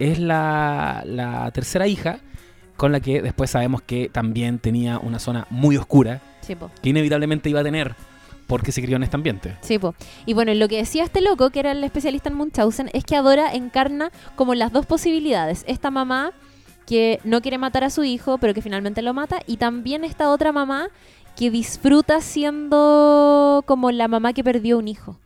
es 0.00 0.18
la, 0.18 1.04
la 1.06 1.50
tercera 1.52 1.86
hija, 1.86 2.18
con 2.76 2.90
la 2.90 3.00
que 3.00 3.22
después 3.22 3.50
sabemos 3.50 3.82
que 3.82 4.08
también 4.08 4.58
tenía 4.58 4.98
una 4.98 5.18
zona 5.18 5.46
muy 5.50 5.76
oscura, 5.76 6.22
Sí, 6.40 6.56
que 6.82 6.88
inevitablemente 6.88 7.50
iba 7.50 7.60
a 7.60 7.62
tener, 7.62 7.94
porque 8.46 8.72
se 8.72 8.82
crió 8.82 8.96
en 8.96 9.02
este 9.02 9.14
ambiente. 9.16 9.56
Sí, 9.60 9.78
po. 9.78 9.94
Y 10.26 10.32
bueno, 10.32 10.52
lo 10.54 10.66
que 10.66 10.78
decía 10.78 11.04
este 11.04 11.20
loco, 11.20 11.50
que 11.50 11.60
era 11.60 11.72
el 11.72 11.84
especialista 11.84 12.30
en 12.30 12.36
Munchausen, 12.36 12.90
es 12.94 13.04
que 13.04 13.14
Adora 13.14 13.52
encarna 13.52 14.10
como 14.34 14.54
las 14.54 14.72
dos 14.72 14.86
posibilidades. 14.86 15.64
Esta 15.68 15.90
mamá 15.90 16.32
que 16.86 17.20
no 17.22 17.42
quiere 17.42 17.58
matar 17.58 17.84
a 17.84 17.90
su 17.90 18.02
hijo, 18.02 18.38
pero 18.38 18.54
que 18.54 18.62
finalmente 18.62 19.02
lo 19.02 19.14
mata, 19.14 19.40
y 19.46 19.58
también 19.58 20.02
esta 20.02 20.30
otra 20.30 20.50
mamá 20.50 20.88
que 21.36 21.50
disfruta 21.50 22.20
siendo 22.22 23.62
como 23.66 23.92
la 23.92 24.08
mamá 24.08 24.32
que 24.32 24.42
perdió 24.42 24.78
un 24.78 24.88
hijo. 24.88 25.18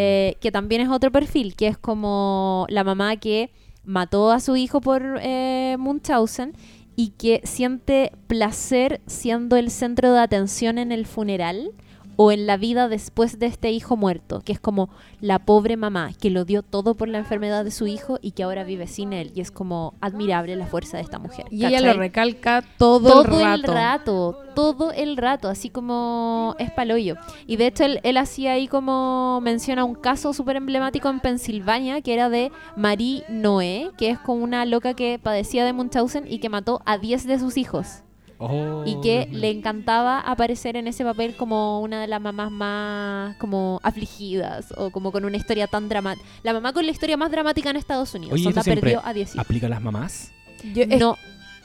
Eh, 0.00 0.36
que 0.40 0.52
también 0.52 0.80
es 0.80 0.88
otro 0.88 1.10
perfil, 1.10 1.54
que 1.56 1.68
es 1.68 1.78
como 1.78 2.66
la 2.68 2.84
mamá 2.84 3.16
que 3.16 3.50
mató 3.88 4.30
a 4.30 4.38
su 4.38 4.54
hijo 4.54 4.80
por 4.82 5.18
eh, 5.22 5.76
Munchausen 5.78 6.52
y 6.94 7.10
que 7.10 7.40
siente 7.44 8.12
placer 8.26 9.00
siendo 9.06 9.56
el 9.56 9.70
centro 9.70 10.12
de 10.12 10.20
atención 10.20 10.76
en 10.76 10.92
el 10.92 11.06
funeral 11.06 11.72
o 12.20 12.32
en 12.32 12.48
la 12.48 12.56
vida 12.56 12.88
después 12.88 13.38
de 13.38 13.46
este 13.46 13.70
hijo 13.70 13.96
muerto, 13.96 14.40
que 14.40 14.50
es 14.50 14.58
como 14.58 14.90
la 15.20 15.38
pobre 15.38 15.76
mamá 15.76 16.10
que 16.20 16.30
lo 16.30 16.44
dio 16.44 16.64
todo 16.64 16.96
por 16.96 17.06
la 17.06 17.18
enfermedad 17.18 17.64
de 17.64 17.70
su 17.70 17.86
hijo 17.86 18.18
y 18.20 18.32
que 18.32 18.42
ahora 18.42 18.64
vive 18.64 18.88
sin 18.88 19.12
él. 19.12 19.30
Y 19.36 19.40
es 19.40 19.52
como 19.52 19.94
admirable 20.00 20.56
la 20.56 20.66
fuerza 20.66 20.96
de 20.96 21.04
esta 21.04 21.20
mujer. 21.20 21.46
Y 21.48 21.64
ella 21.64 21.80
lo 21.80 21.92
recalca 21.92 22.64
todo, 22.76 23.22
todo 23.22 23.40
el 23.40 23.62
rato. 23.62 23.72
rato, 23.72 24.38
todo 24.56 24.90
el 24.90 25.16
rato, 25.16 25.48
así 25.48 25.70
como 25.70 26.56
es 26.58 26.72
paloyo. 26.72 27.14
Y 27.46 27.54
de 27.54 27.68
hecho 27.68 27.84
él, 27.84 28.00
él 28.02 28.16
hacía 28.16 28.50
ahí 28.50 28.66
como 28.66 29.40
menciona 29.40 29.84
un 29.84 29.94
caso 29.94 30.32
súper 30.32 30.56
emblemático 30.56 31.08
en 31.08 31.20
Pensilvania, 31.20 32.00
que 32.00 32.14
era 32.14 32.28
de 32.28 32.50
Marie 32.74 33.22
Noé, 33.28 33.92
que 33.96 34.10
es 34.10 34.18
como 34.18 34.42
una 34.42 34.66
loca 34.66 34.94
que 34.94 35.20
padecía 35.22 35.64
de 35.64 35.72
Munchausen 35.72 36.24
y 36.26 36.40
que 36.40 36.48
mató 36.48 36.82
a 36.84 36.98
10 36.98 37.28
de 37.28 37.38
sus 37.38 37.56
hijos. 37.56 38.02
Oh, 38.40 38.84
Y 38.86 39.00
que 39.00 39.28
le 39.32 39.50
encantaba 39.50 40.20
aparecer 40.20 40.76
en 40.76 40.86
ese 40.86 41.02
papel 41.04 41.34
como 41.34 41.80
una 41.80 42.00
de 42.00 42.06
las 42.06 42.20
mamás 42.20 42.52
más 42.52 43.36
como 43.36 43.80
afligidas 43.82 44.72
o 44.76 44.90
como 44.90 45.10
con 45.10 45.24
una 45.24 45.36
historia 45.36 45.66
tan 45.66 45.88
dramática. 45.88 46.24
La 46.44 46.52
mamá 46.52 46.72
con 46.72 46.86
la 46.86 46.92
historia 46.92 47.16
más 47.16 47.32
dramática 47.32 47.70
en 47.70 47.76
Estados 47.76 48.14
Unidos. 48.14 48.34
Oye, 48.34 48.44
Sonda 48.44 48.60
¿esto 48.60 48.64
siempre 48.70 48.92
perdió 48.92 49.06
a 49.06 49.12
10 49.12 49.30
hijos. 49.34 49.44
¿Aplica 49.44 49.66
a 49.66 49.70
las 49.70 49.82
mamás? 49.82 50.30
Yo, 50.72 50.84
es- 50.84 51.00
No, 51.00 51.16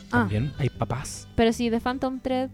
ah, 0.08 0.10
También. 0.10 0.52
¿Hay 0.58 0.70
papás? 0.70 1.28
pero 1.36 1.54
sí, 1.54 1.70
de 1.70 1.80
Phantom 1.80 2.20
Thread 2.20 2.50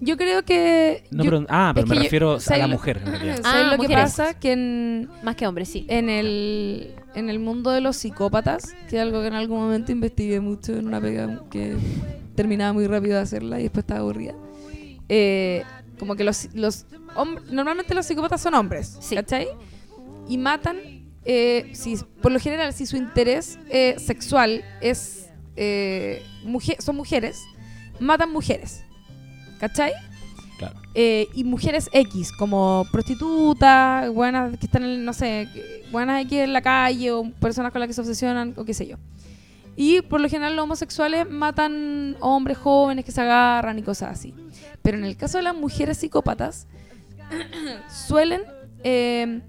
yo 0.00 0.16
creo 0.16 0.44
que. 0.44 1.02
No, 1.10 1.24
yo- 1.24 1.30
pero, 1.30 1.46
ah, 1.48 1.72
pero 1.74 1.86
me 1.88 1.96
yo- 1.96 2.02
refiero 2.02 2.32
a 2.34 2.40
¿sabes 2.40 2.60
la 2.62 2.66
lo- 2.68 2.74
mujer. 2.74 2.98
en 3.04 3.06
realidad. 3.10 3.38
¿sabes 3.42 3.64
Ah, 3.66 3.76
lo 3.76 3.82
que 3.82 3.94
pasa? 3.94 4.34
Que 4.34 4.52
en, 4.52 5.08
más 5.24 5.34
que 5.36 5.44
hombres, 5.46 5.68
sí. 5.68 5.86
en, 5.88 6.08
el, 6.08 6.92
en 7.16 7.28
el 7.28 7.38
mundo 7.40 7.70
de 7.72 7.80
los 7.80 7.96
psicópatas, 7.96 8.74
que 8.88 8.96
es 8.96 9.02
algo 9.02 9.20
que 9.22 9.26
en 9.28 9.34
algún 9.34 9.58
momento 9.60 9.90
investigué 9.92 10.38
mucho 10.40 10.72
en 10.76 10.86
una 10.86 11.00
pega 11.00 11.40
que 11.50 11.76
terminaba 12.38 12.72
muy 12.72 12.86
rápido 12.86 13.16
de 13.16 13.22
hacerla 13.22 13.58
y 13.58 13.64
después 13.64 13.82
estaba 13.82 14.00
aburrida. 14.00 14.34
eh, 15.08 15.64
como 15.98 16.14
que 16.14 16.22
los, 16.22 16.48
los 16.54 16.86
normalmente 17.50 17.92
los 17.94 18.06
psicópatas 18.06 18.40
son 18.40 18.54
hombres, 18.54 18.96
Sí. 19.00 19.16
¿cachai? 19.16 19.48
Y 20.28 20.38
matan, 20.38 20.76
eh, 21.24 21.70
si, 21.72 21.96
por 22.22 22.30
lo 22.30 22.38
general, 22.38 22.72
si 22.72 22.86
su 22.86 22.96
interés 22.96 23.58
eh, 23.70 23.96
sexual 23.98 24.62
es 24.80 25.28
eh, 25.56 26.22
mujer, 26.44 26.76
son 26.80 26.94
mujeres, 26.96 27.42
matan 27.98 28.30
mujeres, 28.32 28.84
¿cachai? 29.58 29.92
Claro. 30.58 30.76
Eh, 30.94 31.26
y 31.34 31.42
mujeres 31.44 31.88
X, 31.92 32.30
como 32.38 32.86
prostitutas, 32.92 34.08
buenas 34.12 34.56
que 34.58 34.66
están, 34.66 34.84
en, 34.84 35.04
no 35.04 35.12
sé, 35.12 35.48
que- 35.52 35.84
buenas 35.90 36.24
aquí 36.24 36.38
en 36.38 36.52
la 36.52 36.62
calle 36.62 37.10
o 37.12 37.28
personas 37.40 37.72
con 37.72 37.80
las 37.80 37.88
que 37.88 37.94
se 37.94 38.00
obsesionan 38.02 38.54
o 38.56 38.64
qué 38.64 38.74
sé 38.74 38.86
yo. 38.86 38.96
Y 39.80 40.02
por 40.02 40.20
lo 40.20 40.28
general 40.28 40.56
los 40.56 40.64
homosexuales 40.64 41.30
matan 41.30 42.16
hombres 42.18 42.58
jóvenes 42.58 43.04
que 43.04 43.12
se 43.12 43.20
agarran 43.20 43.78
y 43.78 43.82
cosas 43.82 44.10
así. 44.10 44.34
Pero 44.82 44.98
en 44.98 45.04
el 45.04 45.16
caso 45.16 45.38
de 45.38 45.44
las 45.44 45.54
mujeres 45.54 45.98
psicópatas, 45.98 46.66
suelen... 47.88 48.42
eh, 48.84 49.40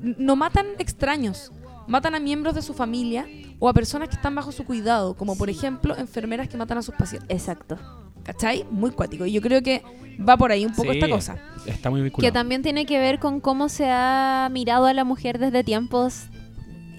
no 0.00 0.36
matan 0.36 0.66
extraños, 0.78 1.50
matan 1.88 2.14
a 2.14 2.20
miembros 2.20 2.54
de 2.54 2.62
su 2.62 2.72
familia 2.72 3.26
o 3.58 3.68
a 3.68 3.74
personas 3.74 4.08
que 4.08 4.14
están 4.14 4.34
bajo 4.34 4.52
su 4.52 4.64
cuidado, 4.64 5.14
como 5.14 5.36
por 5.36 5.50
ejemplo 5.50 5.96
enfermeras 5.96 6.48
que 6.48 6.56
matan 6.56 6.78
a 6.78 6.82
sus 6.82 6.94
pacientes. 6.94 7.28
Exacto. 7.30 7.76
¿Cachai? 8.22 8.64
Muy 8.70 8.90
cuático. 8.90 9.24
Y 9.26 9.32
yo 9.32 9.40
creo 9.40 9.62
que 9.62 9.82
va 10.26 10.36
por 10.36 10.52
ahí 10.52 10.64
un 10.66 10.72
poco 10.74 10.92
Sí, 10.92 10.98
esta 10.98 11.08
cosa. 11.10 11.36
Está 11.66 11.90
muy 11.90 12.00
Que 12.00 12.04
vinculado. 12.04 12.32
también 12.32 12.62
tiene 12.62 12.86
que 12.86 12.98
ver 12.98 13.18
con 13.18 13.40
cómo 13.40 13.68
se 13.68 13.88
ha 13.90 14.48
mirado 14.52 14.86
a 14.86 14.92
la 14.94 15.02
mujer 15.04 15.38
desde 15.38 15.64
tiempos 15.64 16.26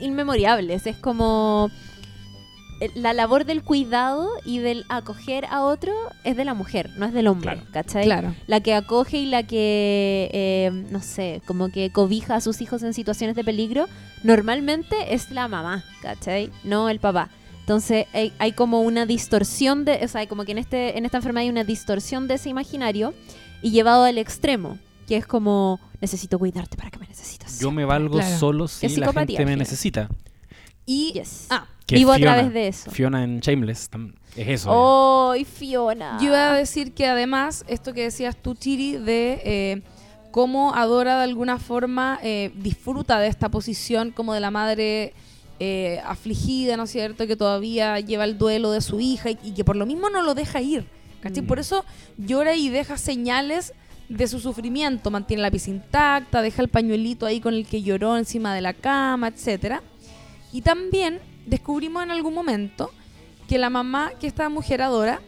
inmemoriales. 0.02 0.88
Es 0.88 0.98
como 0.98 1.70
la 2.96 3.14
labor 3.14 3.46
del 3.46 3.62
cuidado 3.64 4.30
y 4.46 4.60
del 4.60 4.86
acoger 4.90 5.46
a 5.46 5.64
otro 5.64 5.92
es 6.24 6.38
de 6.38 6.46
la 6.46 6.54
mujer, 6.54 6.90
no 6.98 7.06
es 7.06 7.14
del 7.14 7.28
hombre, 7.28 7.54
Claro. 7.54 7.68
¿cachai? 7.72 8.06
Claro. 8.06 8.36
La 8.48 8.62
que 8.62 8.74
acoge 8.74 9.18
y 9.18 9.26
la 9.26 9.44
que, 9.44 10.30
eh, 10.34 10.72
no 10.90 11.02
sé, 11.02 11.42
como 11.46 11.70
que 11.70 11.92
cobija 11.92 12.36
a 12.36 12.42
sus 12.42 12.62
hijos 12.62 12.82
en 12.84 12.94
situaciones 12.94 13.36
de 13.36 13.44
peligro, 13.44 13.88
normalmente 14.24 15.14
es 15.14 15.32
la 15.32 15.48
mamá, 15.48 15.84
¿cachai? 16.02 16.50
No 16.64 16.90
el 16.90 17.00
papá. 17.00 17.30
Entonces 17.62 18.08
hay, 18.14 18.34
hay 18.40 18.54
como 18.54 18.82
una 18.82 19.06
distorsión 19.06 19.86
de, 19.86 20.00
o 20.04 20.08
sea, 20.08 20.28
como 20.28 20.44
que 20.46 20.54
en, 20.54 20.58
este, 20.58 20.98
en 20.98 21.06
esta 21.06 21.18
enfermedad 21.18 21.44
hay 21.44 21.50
una 21.50 21.64
distorsión 21.64 22.28
de 22.28 22.36
ese 22.36 22.50
imaginario 22.50 23.14
y 23.62 23.72
llevado 23.72 24.06
al 24.06 24.18
extremo, 24.18 24.78
que 25.08 25.18
es 25.18 25.28
como, 25.28 25.80
necesito 26.02 26.40
cuidarte 26.40 26.78
para 26.78 26.90
que 26.90 26.98
me 26.98 27.08
necesitas. 27.08 27.60
Yo 27.60 27.72
me 27.72 27.86
valgo 27.86 28.16
Claro. 28.18 28.38
solo 28.38 28.68
si 28.68 28.88
la 28.98 29.12
gente 29.12 29.46
me 29.46 29.56
necesita. 29.56 30.10
Y. 30.90 31.12
Yes. 31.14 31.46
Ah, 31.52 31.68
Que 31.86 31.96
Vivo 31.96 32.12
a 32.12 32.18
través 32.18 32.52
de 32.52 32.68
eso. 32.68 32.90
Fiona 32.90 33.24
en 33.24 33.42
Shameless 33.42 33.90
es 34.36 34.48
eso. 34.48 34.70
¡Oh, 34.72 35.36
Fiona! 35.46 36.18
yo 36.20 36.28
iba 36.28 36.54
a 36.54 36.56
decir 36.56 36.94
que 36.94 37.06
además, 37.06 37.64
esto 37.68 37.94
que 37.94 38.04
decías 38.04 38.36
tú, 38.36 38.56
Chiri, 38.56 38.98
de 38.98 39.42
eh, 39.44 39.82
cómo 40.32 40.74
Adora 40.74 41.18
de 41.18 41.24
alguna 41.24 41.60
forma 41.60 42.20
eh, 42.24 42.52
disfruta 42.56 43.20
de 43.20 43.28
esta 43.28 43.50
posición 43.50 44.10
como 44.10 44.34
de 44.34 44.40
la 44.40 44.50
madre 44.50 45.14
eh, 45.60 46.02
afligida, 46.06 46.76
¿no 46.76 46.84
es 46.84 46.92
cierto? 46.92 47.28
Que 47.28 47.36
todavía 47.36 48.00
lleva 48.00 48.24
el 48.24 48.40
duelo 48.40 48.72
de 48.72 48.82
su 48.82 49.00
hija 49.00 49.30
y, 49.30 49.38
y 49.44 49.52
que 49.54 49.64
por 49.64 49.76
lo 49.76 49.86
mismo 49.86 50.10
no 50.10 50.24
lo 50.24 50.34
deja 50.34 50.60
ir. 50.62 50.88
¿cachai? 51.22 51.44
Mm. 51.44 51.48
Por 51.48 51.60
eso 51.60 51.86
llora 52.18 52.56
y 52.56 52.70
deja 52.70 52.98
señales 52.98 53.74
de 54.08 54.28
su 54.28 54.40
sufrimiento, 54.40 55.12
mantiene 55.12 55.44
la 55.44 55.52
pieza 55.52 55.70
intacta, 55.70 56.42
deja 56.42 56.64
el 56.64 56.70
pañuelito 56.70 57.28
ahí 57.28 57.40
con 57.40 57.54
el 57.54 57.68
que 57.68 57.84
lloró 57.84 58.18
encima 58.18 58.56
de 58.56 58.62
la 58.62 58.74
cama, 58.74 59.28
etcétera. 59.28 59.84
Y 60.52 60.62
también 60.62 61.20
descubrimos 61.46 62.04
en 62.04 62.12
algún 62.12 62.34
momento 62.34 62.92
que 63.48 63.58
la 63.58 63.70
mamá, 63.70 64.12
que 64.20 64.28
esta 64.28 64.48
mujer 64.50 64.82
Adora, 64.82 65.22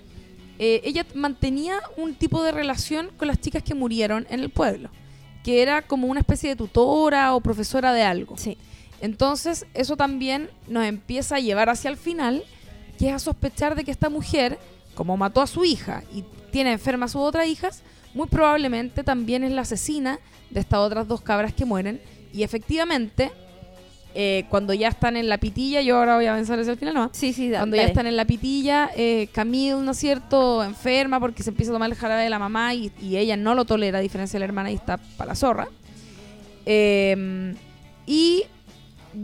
eh, 0.60 0.81
ella 0.84 1.06
mantenía 1.15 1.80
un 1.98 2.14
tipo 2.14 2.43
de 2.43 2.52
relación 2.52 3.10
con 3.18 3.27
las 3.27 3.39
chicas 3.39 3.64
que 3.64 3.73
murieron 3.73 4.27
en 4.30 4.41
el 4.41 4.52
pueblo, 4.52 4.89
que 5.43 5.64
era 5.64 5.81
como 5.81 6.07
una 6.07 6.19
especie 6.19 6.49
de 6.49 6.56
tutora 6.56 7.34
o 7.34 7.41
profesora 7.41 7.93
de 7.93 8.03
algo. 8.03 8.38
Sí. 8.38 8.57
Entonces, 9.02 9.65
eso 9.73 9.98
también 9.98 10.52
nos 10.68 10.85
empieza 10.85 11.38
a 11.38 11.39
llevar 11.39 11.69
hacia 11.69 11.89
el 11.89 11.98
final, 11.98 12.43
que 12.99 13.10
es 13.10 13.14
a 13.15 13.19
sospechar 13.19 13.73
de 13.76 13.84
que 13.84 13.89
esta 13.89 14.10
mujer, 14.10 14.60
como 14.93 15.18
mató 15.18 15.41
a 15.41 15.48
su 15.48 15.65
hija 15.65 16.03
y 16.14 16.23
tiene 16.52 16.73
enfermas 16.73 17.11
a 17.11 17.14
sus 17.14 17.22
otras 17.22 17.48
hijas, 17.48 17.81
muy 18.14 18.27
probablemente 18.27 19.03
también 19.03 19.43
es 19.43 19.52
la 19.52 19.61
asesina 19.61 20.19
de 20.52 20.60
estas 20.60 20.80
otras 20.80 21.07
dos 21.07 21.22
cabras 21.22 21.53
que 21.53 21.65
mueren. 21.65 21.99
Y 22.31 22.43
efectivamente, 22.43 23.31
eh, 24.13 24.45
cuando 24.49 24.73
ya 24.73 24.88
están 24.89 25.15
en 25.17 25.29
la 25.29 25.38
pitilla, 25.38 25.81
yo 25.81 25.97
ahora 25.97 26.15
voy 26.15 26.25
a 26.25 26.31
avanzar 26.33 26.59
hacia 26.59 26.73
el 26.73 26.77
final, 26.79 26.93
¿no? 26.93 27.09
Sí, 27.13 27.33
sí, 27.33 27.49
da- 27.49 27.59
Cuando 27.59 27.75
ya 27.77 27.83
están 27.83 28.07
en 28.07 28.17
la 28.17 28.25
pitilla, 28.25 28.89
eh, 28.95 29.27
Camille, 29.31 29.75
¿no 29.75 29.91
es 29.91 29.97
cierto?, 29.97 30.63
enferma 30.63 31.19
porque 31.19 31.43
se 31.43 31.49
empieza 31.51 31.71
a 31.71 31.75
tomar 31.75 31.89
el 31.89 31.95
jarabe 31.95 32.23
de 32.23 32.29
la 32.29 32.39
mamá 32.39 32.73
y, 32.73 32.91
y 33.01 33.17
ella 33.17 33.38
no 33.38 33.55
lo 33.55 33.65
tolera, 33.65 33.99
a 33.99 34.01
diferencia 34.01 34.38
de 34.38 34.39
la 34.41 34.45
hermana 34.45 34.71
y 34.71 34.75
está 34.75 34.97
para 35.17 35.29
la 35.29 35.35
zorra. 35.35 35.67
Eh, 36.65 37.55
y 38.05 38.43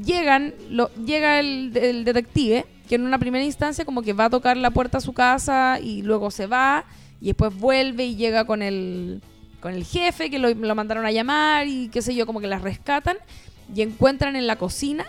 llegan, 0.03 0.53
lo, 0.69 0.89
llega 0.95 1.39
el, 1.39 1.71
el 1.75 2.03
detective, 2.03 2.65
que 2.87 2.95
en 2.95 3.03
una 3.05 3.19
primera 3.19 3.43
instancia 3.43 3.85
como 3.85 4.01
que 4.01 4.13
va 4.13 4.25
a 4.25 4.29
tocar 4.29 4.57
la 4.57 4.71
puerta 4.71 4.97
a 4.99 5.01
su 5.01 5.13
casa 5.13 5.79
y 5.81 6.01
luego 6.01 6.31
se 6.31 6.47
va 6.47 6.85
y 7.19 7.27
después 7.27 7.53
vuelve 7.55 8.05
y 8.05 8.15
llega 8.15 8.45
con 8.45 8.61
el, 8.61 9.21
con 9.59 9.73
el 9.73 9.83
jefe 9.83 10.29
que 10.29 10.39
lo, 10.39 10.49
lo 10.53 10.75
mandaron 10.75 11.05
a 11.05 11.11
llamar 11.11 11.67
y 11.67 11.89
qué 11.89 12.01
sé 12.01 12.15
yo, 12.15 12.25
como 12.25 12.39
que 12.39 12.47
las 12.47 12.61
rescatan 12.61 13.17
y 13.73 13.81
encuentran 13.81 14.35
en 14.35 14.47
la 14.47 14.55
cocina 14.57 15.05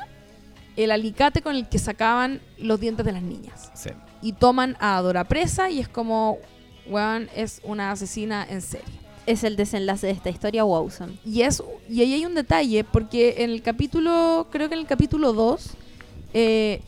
el 0.77 0.91
alicate 0.93 1.43
con 1.43 1.57
el 1.57 1.69
que 1.69 1.79
sacaban 1.79 2.41
los 2.59 2.79
dientes 2.81 3.05
de 3.05 3.13
las 3.13 3.23
niñas. 3.23 3.71
Sí. 3.75 3.91
Y 4.23 4.33
toman 4.33 4.77
a 4.81 4.97
Adora 4.97 5.25
presa 5.25 5.71
y 5.71 5.81
es 5.81 5.89
como, 5.89 6.39
weón, 6.87 7.29
es 7.35 7.61
una 7.65 7.91
asesina 7.91 8.47
en 8.49 8.63
serie. 8.63 8.87
Es 9.27 9.45
el 9.45 9.57
desenlace 9.57 10.07
de 10.07 10.13
esta 10.13 10.31
historia, 10.31 10.65
Wowson. 10.65 11.19
Y, 11.25 11.43
es, 11.43 11.63
y 11.89 12.01
ahí 12.01 12.15
hay 12.15 12.25
un 12.25 12.35
detalle, 12.35 12.83
porque 12.85 13.37
en 13.39 13.51
el 13.51 13.61
capítulo, 13.63 14.47
creo 14.51 14.69
que 14.69 14.75
en 14.75 14.81
el 14.81 14.87
capítulo 14.87 15.33
2, 15.33 15.71
eh, 16.35 16.81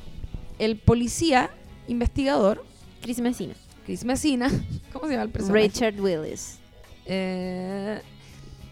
el 0.58 0.76
policía 0.76 1.50
investigador, 1.88 2.64
Chris 3.02 3.20
Messina. 3.20 3.54
Chris 3.84 4.04
Messina, 4.04 4.50
¿cómo 4.92 5.06
se 5.06 5.12
llama 5.12 5.24
el 5.24 5.30
personaje? 5.30 5.64
Richard 5.64 6.00
Willis. 6.00 6.58
Eh, 7.06 8.00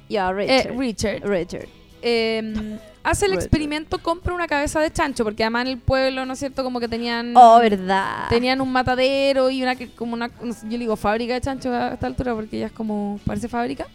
Ya, 0.09 0.31
eh, 0.31 0.33
Richard. 0.33 0.79
Richard. 0.79 1.23
Richard. 1.29 1.69
eh, 2.03 2.79
hace 3.03 3.27
el 3.27 3.33
experimento, 3.35 3.99
compra 4.03 4.35
una 4.35 4.47
cabeza 4.47 4.81
de 4.81 4.91
chancho, 4.93 5.25
porque 5.25 5.43
además 5.45 5.63
en 5.63 5.69
el 5.69 5.79
pueblo, 5.79 6.25
¿no 6.27 6.33
es 6.35 6.39
cierto? 6.39 6.63
Como 6.65 6.81
que 6.81 6.89
tenían... 6.89 7.37
Oh, 7.37 7.59
verdad. 7.59 8.29
Tenían 8.29 8.61
un 8.61 8.71
matadero 8.73 9.51
y 9.51 9.63
una 9.63 9.75
que- 9.77 9.91
como 9.91 10.15
una, 10.15 10.29
yo 10.29 10.55
le 10.71 10.79
digo 10.79 10.97
fábrica 10.97 11.35
de 11.35 11.41
chancho 11.41 11.73
a 11.73 11.95
esta 11.95 12.07
altura 12.07 12.35
porque 12.35 12.59
ya 12.59 12.67
es 12.67 12.73
como, 12.73 13.19
parece 13.25 13.49
fábrica, 13.49 13.87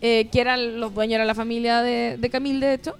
eh, 0.00 0.28
que 0.32 0.40
eran 0.40 0.80
los 0.80 0.94
dueños, 0.94 1.14
era 1.16 1.24
la 1.24 1.34
familia 1.34 1.82
de, 1.82 2.16
de 2.18 2.30
Camille, 2.30 2.60
de 2.66 2.74
hecho. 2.74 2.96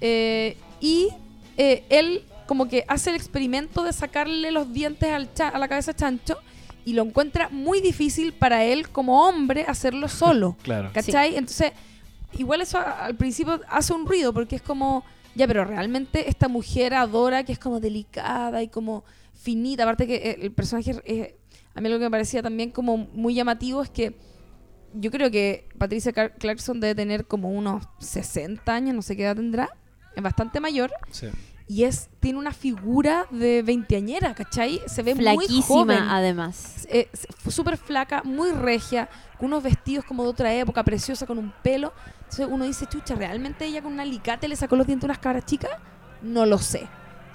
Eh, 0.00 0.56
y 0.80 1.08
eh, 1.56 1.84
él 1.90 2.22
como 2.46 2.68
que 2.68 2.84
hace 2.88 3.10
el 3.10 3.16
experimento 3.16 3.84
de 3.84 3.92
sacarle 3.92 4.50
los 4.50 4.72
dientes 4.72 5.08
al 5.10 5.32
cha- 5.34 5.48
a 5.50 5.58
la 5.58 5.68
cabeza 5.68 5.92
de 5.92 5.98
chancho 5.98 6.38
y 6.84 6.94
lo 6.94 7.02
encuentra 7.02 7.48
muy 7.50 7.80
difícil 7.80 8.32
para 8.32 8.64
él 8.64 8.88
como 8.88 9.28
hombre 9.28 9.64
hacerlo 9.68 10.08
solo. 10.08 10.56
Claro. 10.62 10.90
¿Cachai? 10.92 11.36
Entonces, 11.36 11.72
igual 12.38 12.60
eso 12.60 12.78
al 12.78 13.16
principio 13.16 13.60
hace 13.68 13.92
un 13.92 14.06
ruido 14.06 14.32
porque 14.32 14.56
es 14.56 14.62
como, 14.62 15.04
ya, 15.34 15.46
pero 15.46 15.64
realmente 15.64 16.28
esta 16.28 16.48
mujer 16.48 16.94
adora 16.94 17.44
que 17.44 17.52
es 17.52 17.58
como 17.58 17.80
delicada 17.80 18.62
y 18.62 18.68
como 18.68 19.04
finita. 19.34 19.84
Aparte 19.84 20.06
que 20.06 20.16
eh, 20.16 20.38
el 20.42 20.52
personaje, 20.52 21.00
eh, 21.04 21.36
a 21.74 21.80
mí 21.80 21.88
lo 21.88 21.98
que 21.98 22.04
me 22.04 22.10
parecía 22.10 22.42
también 22.42 22.70
como 22.70 22.96
muy 22.96 23.34
llamativo 23.34 23.82
es 23.82 23.90
que 23.90 24.16
yo 24.92 25.10
creo 25.10 25.30
que 25.30 25.68
Patricia 25.78 26.12
Clarkson 26.12 26.80
debe 26.80 26.94
tener 26.94 27.26
como 27.26 27.50
unos 27.50 27.84
60 28.00 28.74
años, 28.74 28.94
no 28.94 29.02
sé 29.02 29.16
qué 29.16 29.22
edad 29.24 29.36
tendrá. 29.36 29.70
Es 30.16 30.22
bastante 30.22 30.58
mayor 30.58 30.90
Sí. 31.10 31.28
Y 31.70 31.84
es 31.84 32.08
tiene 32.18 32.36
una 32.38 32.52
figura 32.52 33.26
de 33.30 33.62
veinteañera, 33.62 34.34
¿cachai? 34.34 34.80
Se 34.86 35.04
ve 35.04 35.14
muy 35.14 35.24
joven 35.24 35.46
Flaquísima, 35.46 36.16
además. 36.16 36.88
eh, 36.90 37.08
súper 37.48 37.76
flaca, 37.76 38.22
muy 38.24 38.50
regia, 38.50 39.08
con 39.38 39.46
unos 39.46 39.62
vestidos 39.62 40.04
como 40.04 40.24
de 40.24 40.30
otra 40.30 40.52
época, 40.52 40.82
preciosa, 40.82 41.26
con 41.26 41.38
un 41.38 41.52
pelo. 41.62 41.92
Entonces 42.22 42.48
uno 42.50 42.64
dice, 42.64 42.86
chucha, 42.86 43.14
¿realmente 43.14 43.64
ella 43.66 43.82
con 43.82 43.92
un 43.92 44.00
alicate 44.00 44.48
le 44.48 44.56
sacó 44.56 44.74
los 44.74 44.84
dientes 44.86 45.04
a 45.04 45.12
unas 45.12 45.18
cabras 45.20 45.44
chicas? 45.46 45.70
No 46.22 46.44
lo 46.44 46.58
sé. 46.58 46.88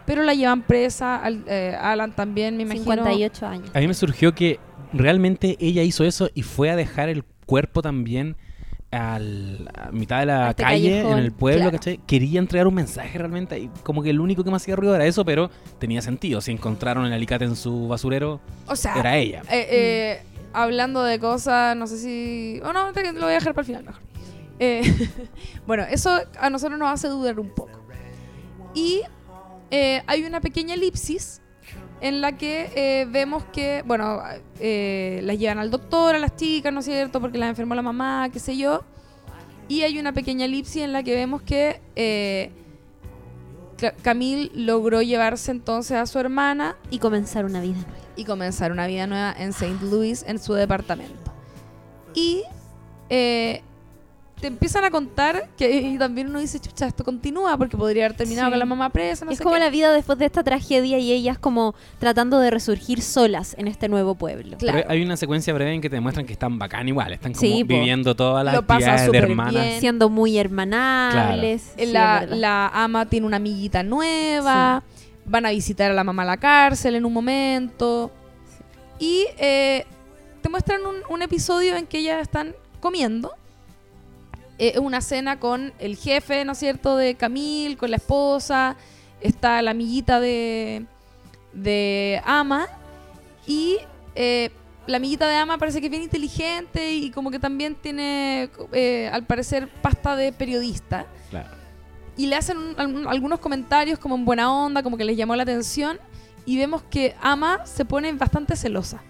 Pero 0.05 0.21
la 0.21 0.33
llevan 0.33 0.63
presa, 0.63 1.15
al- 1.15 1.45
eh, 1.47 1.75
Alan 1.79 2.11
también, 2.13 2.57
me 2.57 2.63
imagino. 2.63 2.83
58 2.83 3.47
años. 3.47 3.69
A 3.73 3.79
mí 3.79 3.87
me 3.87 3.93
surgió 3.93 4.35
que 4.35 4.59
realmente 4.91 5.55
ella 5.61 5.81
hizo 5.81 6.03
eso 6.03 6.29
y 6.33 6.43
fue 6.43 6.69
a 6.69 6.75
dejar 6.75 7.07
el 7.09 7.23
cuerpo 7.45 7.81
también 7.81 8.35
al, 8.95 9.69
a 9.73 9.91
mitad 9.91 10.19
de 10.19 10.25
la 10.25 10.49
este 10.51 10.63
calle, 10.63 10.89
callejón, 10.89 11.19
en 11.19 11.23
el 11.25 11.31
pueblo, 11.31 11.61
claro. 11.63 11.77
¿cachai? 11.77 11.99
Quería 12.07 12.39
entregar 12.39 12.67
un 12.67 12.73
mensaje 12.75 13.17
realmente 13.17 13.59
y 13.59 13.69
como 13.83 14.01
que 14.01 14.09
el 14.09 14.19
único 14.19 14.43
que 14.43 14.49
me 14.49 14.55
hacía 14.57 14.75
ruido 14.75 14.95
era 14.95 15.05
eso, 15.05 15.25
pero 15.25 15.49
tenía 15.79 16.01
sentido. 16.01 16.41
Si 16.41 16.51
encontraron 16.51 17.05
el 17.05 17.13
alicate 17.13 17.45
en 17.45 17.55
su 17.55 17.87
basurero, 17.87 18.39
O 18.67 18.75
sea, 18.75 18.95
era 18.95 19.17
ella. 19.17 19.41
eh, 19.49 19.67
eh, 19.69 20.23
hablando 20.53 21.03
de 21.03 21.19
cosas, 21.19 21.75
no 21.75 21.85
sé 21.87 21.97
si... 21.97 22.61
Oh, 22.63 22.71
no, 22.73 22.91
lo 22.91 22.93
voy 22.93 23.31
a 23.31 23.35
dejar 23.35 23.53
para 23.53 23.61
el 23.61 23.65
final 23.65 23.83
mejor. 23.83 24.01
Eh, 24.59 25.09
bueno, 25.67 25.83
eso 25.83 26.17
a 26.39 26.49
nosotros 26.49 26.79
nos 26.79 26.89
hace 26.89 27.07
dudar 27.09 27.39
un 27.39 27.49
poco. 27.49 27.71
Y 28.73 29.01
eh, 29.71 30.01
hay 30.07 30.23
una 30.23 30.41
pequeña 30.41 30.73
elipsis 30.75 31.41
en 32.01 32.21
la 32.21 32.33
que 32.37 32.69
eh, 32.75 33.05
vemos 33.09 33.43
que, 33.45 33.83
bueno, 33.85 34.21
eh, 34.59 35.21
las 35.23 35.37
llevan 35.39 35.59
al 35.59 35.71
doctor, 35.71 36.15
a 36.15 36.19
las 36.19 36.35
chicas, 36.35 36.71
¿no 36.73 36.79
es 36.79 36.85
cierto? 36.85 37.19
Porque 37.21 37.37
las 37.37 37.49
enfermó 37.49 37.73
la 37.75 37.81
mamá, 37.81 38.29
qué 38.31 38.39
sé 38.39 38.57
yo. 38.57 38.83
Y 39.67 39.81
hay 39.81 39.97
una 39.97 40.11
pequeña 40.13 40.45
elipsis 40.45 40.83
en 40.83 40.91
la 40.93 41.01
que 41.03 41.15
vemos 41.15 41.41
que 41.41 41.81
eh, 41.95 42.51
Ca- 43.77 43.93
Camille 44.03 44.51
logró 44.53 45.01
llevarse 45.01 45.51
entonces 45.51 45.97
a 45.97 46.05
su 46.05 46.19
hermana 46.19 46.77
Y 46.91 46.99
comenzar 46.99 47.45
una 47.45 47.59
vida 47.61 47.73
nueva. 47.75 47.89
y 48.15 48.23
comenzar 48.25 48.71
una 48.71 48.87
vida 48.87 49.07
nueva 49.07 49.33
en 49.37 49.49
St. 49.49 49.77
Louis, 49.81 50.23
en 50.27 50.37
su 50.39 50.53
departamento. 50.53 51.31
Y 52.13 52.43
eh, 53.09 53.61
te 54.39 54.47
empiezan 54.47 54.83
a 54.83 54.91
contar 54.91 55.47
que 55.57 55.71
y 55.81 55.97
también 55.97 56.27
uno 56.29 56.39
dice, 56.39 56.59
chucha, 56.59 56.85
esto 56.87 57.03
continúa 57.03 57.57
porque 57.57 57.77
podría 57.77 58.05
haber 58.05 58.17
terminado 58.17 58.47
Sí. 58.47 58.51
con 58.51 58.59
la 58.59 58.65
mamá 58.65 58.89
presa, 58.89 59.23
no 59.25 59.31
es 59.31 59.37
sé 59.37 59.43
como 59.43 59.55
qué. 59.55 59.61
la 59.61 59.69
vida 59.69 59.91
después 59.93 60.19
de 60.19 60.25
esta 60.25 60.43
tragedia 60.43 60.99
y 60.99 61.11
ellas 61.13 61.37
como 61.39 61.73
tratando 61.99 62.39
de 62.39 62.51
resurgir 62.51 63.01
solas 63.01 63.55
en 63.57 63.67
este 63.67 63.87
nuevo 63.87 64.15
pueblo. 64.15 64.57
Claro. 64.57 64.79
Pero 64.79 64.91
hay 64.91 65.01
una 65.03 65.15
secuencia 65.17 65.53
breve 65.53 65.73
en 65.73 65.81
que 65.81 65.89
te 65.89 65.95
demuestran 65.95 66.25
que 66.25 66.33
están 66.33 66.59
bacán 66.59 66.87
igual, 66.87 67.13
están 67.13 67.33
como 67.33 67.41
Sí, 67.41 67.63
po. 67.63 67.73
viviendo 67.75 68.13
todas 68.15 68.43
las 68.43 68.55
actividades 68.55 69.11
de 69.11 69.17
hermanas. 69.17 69.53
bien. 69.63 69.79
Siendo 69.79 70.09
muy 70.09 70.37
hermanables. 70.37 71.61
Sí, 71.75 71.83
es 71.83 71.89
la, 71.91 72.67
ama 72.73 73.05
tiene 73.07 73.25
una 73.27 73.37
amiguita 73.37 73.83
nueva, 73.83 74.83
van 75.25 75.45
a 75.45 75.51
visitar 75.51 75.89
a 75.91 75.93
la 75.93 76.03
mamá 76.03 76.23
a 76.23 76.25
la 76.25 76.37
cárcel 76.37 76.95
en 76.95 77.05
un 77.05 77.13
momento. 77.13 78.11
Y 78.99 79.25
eh, 79.37 79.85
te 80.41 80.49
muestran 80.49 80.81
un, 80.85 80.95
un 81.09 81.21
episodio 81.21 81.75
en 81.77 81.87
que 81.87 81.99
ellas 81.99 82.21
están 82.21 82.53
comiendo. 82.79 83.31
Eh, 84.57 84.79
una 84.79 85.01
cena 85.01 85.39
con 85.39 85.73
el 85.79 85.97
jefe, 85.97 86.45
¿no 86.45 86.53
es 86.53 86.57
cierto?, 86.59 86.95
de 86.95 87.15
Camille, 87.15 87.75
con 87.77 87.89
la 87.91 87.97
esposa. 87.97 88.75
Está 89.21 89.61
la 89.61 89.71
amiguita 89.71 90.19
de, 90.19 90.85
de 91.53 92.21
Ama. 92.25 92.67
Y 93.45 93.77
eh, 94.15 94.51
la 94.87 94.97
amiguita 94.97 95.27
de 95.27 95.35
Ama 95.35 95.57
parece 95.57 95.79
que 95.81 95.87
es 95.87 95.91
bien 95.91 96.03
inteligente 96.03 96.93
y 96.93 97.11
como 97.11 97.31
que 97.31 97.39
también 97.39 97.75
tiene, 97.75 98.49
eh, 98.71 99.09
al 99.11 99.23
parecer, 99.25 99.67
pasta 99.81 100.15
de 100.15 100.31
periodista. 100.31 101.05
Claro. 101.29 101.49
Y 102.17 102.27
le 102.27 102.35
hacen 102.37 102.57
un- 102.57 103.07
algunos 103.07 103.39
comentarios 103.39 103.99
como 103.99 104.15
en 104.15 104.23
buena 104.23 104.49
onda, 104.53 104.81
como 104.83 104.95
que 104.95 105.03
les 105.03 105.17
llamó 105.17 105.35
la 105.35 105.43
atención. 105.43 105.99
Y 106.45 106.57
vemos 106.57 106.81
que 106.83 107.13
Ama 107.21 107.65
se 107.65 107.83
pone 107.83 108.11
bastante 108.13 108.55
celosa. 108.55 109.01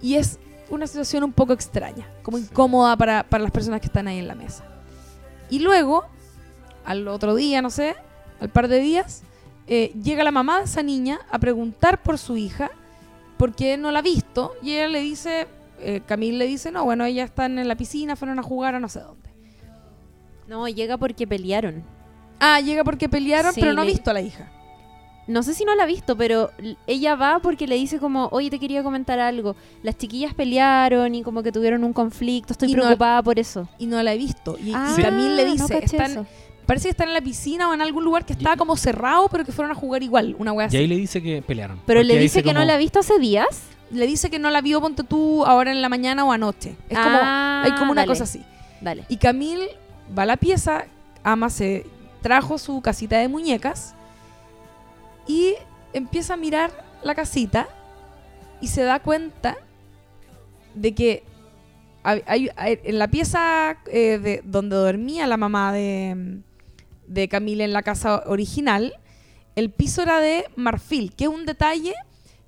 Y 0.00 0.14
es 0.14 0.38
una 0.70 0.86
situación 0.86 1.24
un 1.24 1.32
poco 1.32 1.52
extraña, 1.52 2.06
como 2.22 2.38
incómoda 2.38 2.96
para, 2.96 3.22
para 3.24 3.42
las 3.42 3.52
personas 3.52 3.80
que 3.80 3.86
están 3.86 4.08
ahí 4.08 4.18
en 4.18 4.28
la 4.28 4.34
mesa. 4.34 4.64
Y 5.50 5.60
luego, 5.60 6.04
al 6.84 7.06
otro 7.08 7.34
día, 7.34 7.62
no 7.62 7.70
sé, 7.70 7.94
al 8.40 8.48
par 8.48 8.68
de 8.68 8.80
días, 8.80 9.22
eh, 9.66 9.92
llega 10.02 10.24
la 10.24 10.30
mamá 10.30 10.58
de 10.58 10.64
esa 10.64 10.82
niña 10.82 11.20
a 11.30 11.38
preguntar 11.38 12.02
por 12.02 12.18
su 12.18 12.36
hija, 12.36 12.70
porque 13.36 13.76
no 13.76 13.90
la 13.90 14.00
ha 14.00 14.02
visto, 14.02 14.54
y 14.62 14.72
ella 14.72 14.88
le 14.88 15.00
dice, 15.00 15.46
eh, 15.80 16.00
Camille 16.06 16.38
le 16.38 16.46
dice, 16.46 16.70
no, 16.70 16.84
bueno, 16.84 17.04
ella 17.04 17.24
están 17.24 17.58
en 17.58 17.68
la 17.68 17.76
piscina, 17.76 18.16
fueron 18.16 18.38
a 18.38 18.42
jugar 18.42 18.74
a 18.74 18.80
no 18.80 18.88
sé 18.88 19.00
dónde. 19.00 19.30
No, 20.46 20.68
llega 20.68 20.96
porque 20.96 21.26
pelearon. 21.26 21.84
Ah, 22.38 22.60
llega 22.60 22.84
porque 22.84 23.08
pelearon, 23.08 23.52
Sí, 23.52 23.60
pero 23.60 23.72
no 23.72 23.82
ha 23.82 23.84
visto 23.84 24.10
a 24.10 24.14
la 24.14 24.20
hija. 24.20 24.50
No 25.26 25.42
sé 25.42 25.54
si 25.54 25.64
no 25.64 25.74
la 25.74 25.82
ha 25.82 25.86
visto, 25.86 26.16
pero 26.16 26.50
ella 26.86 27.16
va 27.16 27.40
porque 27.40 27.66
le 27.66 27.74
dice 27.74 27.98
como, 27.98 28.28
oye, 28.30 28.48
te 28.48 28.60
quería 28.60 28.82
comentar 28.84 29.18
algo. 29.18 29.56
Las 29.82 29.98
chiquillas 29.98 30.34
pelearon 30.34 31.14
y 31.16 31.22
como 31.22 31.42
que 31.42 31.50
tuvieron 31.50 31.82
un 31.82 31.92
conflicto. 31.92 32.52
Estoy 32.52 32.70
Y 32.70 32.74
no- 32.74 32.82
preocupada 32.82 33.22
por 33.22 33.38
eso. 33.38 33.68
Y 33.78 33.86
no 33.86 34.00
la 34.02 34.14
he 34.14 34.18
visto. 34.18 34.56
Y, 34.62 34.70
y 34.70 34.72
Ah, 34.74 34.94
Camille 35.00 35.34
le 35.34 35.44
no 35.46 35.52
dice, 35.52 35.80
caché 35.80 35.96
están- 35.96 36.26
parece 36.64 36.84
que 36.84 36.90
están 36.90 37.08
en 37.08 37.14
la 37.14 37.20
piscina 37.20 37.68
o 37.68 37.74
en 37.74 37.82
algún 37.82 38.04
lugar 38.04 38.24
que 38.24 38.34
estaba 38.34 38.56
como 38.56 38.76
cerrado, 38.76 39.28
pero 39.28 39.44
que 39.44 39.50
fueron 39.52 39.72
a 39.72 39.74
jugar 39.74 40.02
igual, 40.04 40.36
una 40.38 40.52
wea 40.52 40.68
Y 40.70 40.76
ahí 40.76 40.86
le 40.86 40.96
dice 40.96 41.20
que 41.20 41.42
pelearon. 41.42 41.80
Pero 41.86 42.02
le 42.04 42.18
dice 42.18 42.42
que 42.44 42.52
no 42.52 42.60
como- 42.60 42.66
la 42.66 42.74
ha 42.74 42.78
visto 42.78 43.00
hace 43.00 43.18
días. 43.18 43.62
Le 43.90 44.06
dice 44.06 44.30
que 44.30 44.38
no 44.38 44.50
la 44.50 44.60
vio, 44.60 44.80
ponte 44.80 45.02
tú, 45.04 45.44
ahora 45.44 45.70
en 45.72 45.82
la 45.82 45.88
mañana 45.88 46.24
o 46.24 46.30
anoche. 46.32 46.76
Es 46.88 46.98
como, 46.98 47.18
Ah, 47.20 47.62
hay 47.64 47.72
como 47.72 47.90
una 47.92 48.02
dale, 48.02 48.08
cosa 48.12 48.24
así. 48.24 48.42
Dale. 48.80 49.04
Y 49.08 49.16
Camille 49.16 49.70
va 50.16 50.22
a 50.22 50.26
la 50.26 50.36
pieza, 50.36 50.84
Ama 51.24 51.50
se 51.50 51.84
trajo 52.22 52.58
su 52.58 52.80
casita 52.80 53.18
de 53.18 53.26
muñecas 53.28 53.94
y 55.26 55.54
empieza 55.92 56.34
a 56.34 56.36
mirar 56.36 56.70
la 57.02 57.14
casita 57.14 57.68
y 58.60 58.68
se 58.68 58.82
da 58.82 59.00
cuenta 59.00 59.56
de 60.74 60.94
que 60.94 61.22
hay- 62.02 62.22
hay- 62.26 62.50
hay- 62.56 62.80
en 62.84 62.98
la 62.98 63.08
pieza 63.08 63.78
eh, 63.86 64.18
de, 64.18 64.42
donde 64.44 64.76
dormía 64.76 65.26
la 65.26 65.36
mamá 65.36 65.72
de, 65.72 66.40
de 67.06 67.28
Camille 67.28 67.64
en 67.64 67.72
la 67.72 67.82
casa 67.82 68.22
original, 68.26 68.94
el 69.56 69.70
piso 69.70 70.02
era 70.02 70.20
de 70.20 70.44
marfil, 70.56 71.14
que 71.14 71.24
es 71.24 71.30
un 71.30 71.46
detalle 71.46 71.94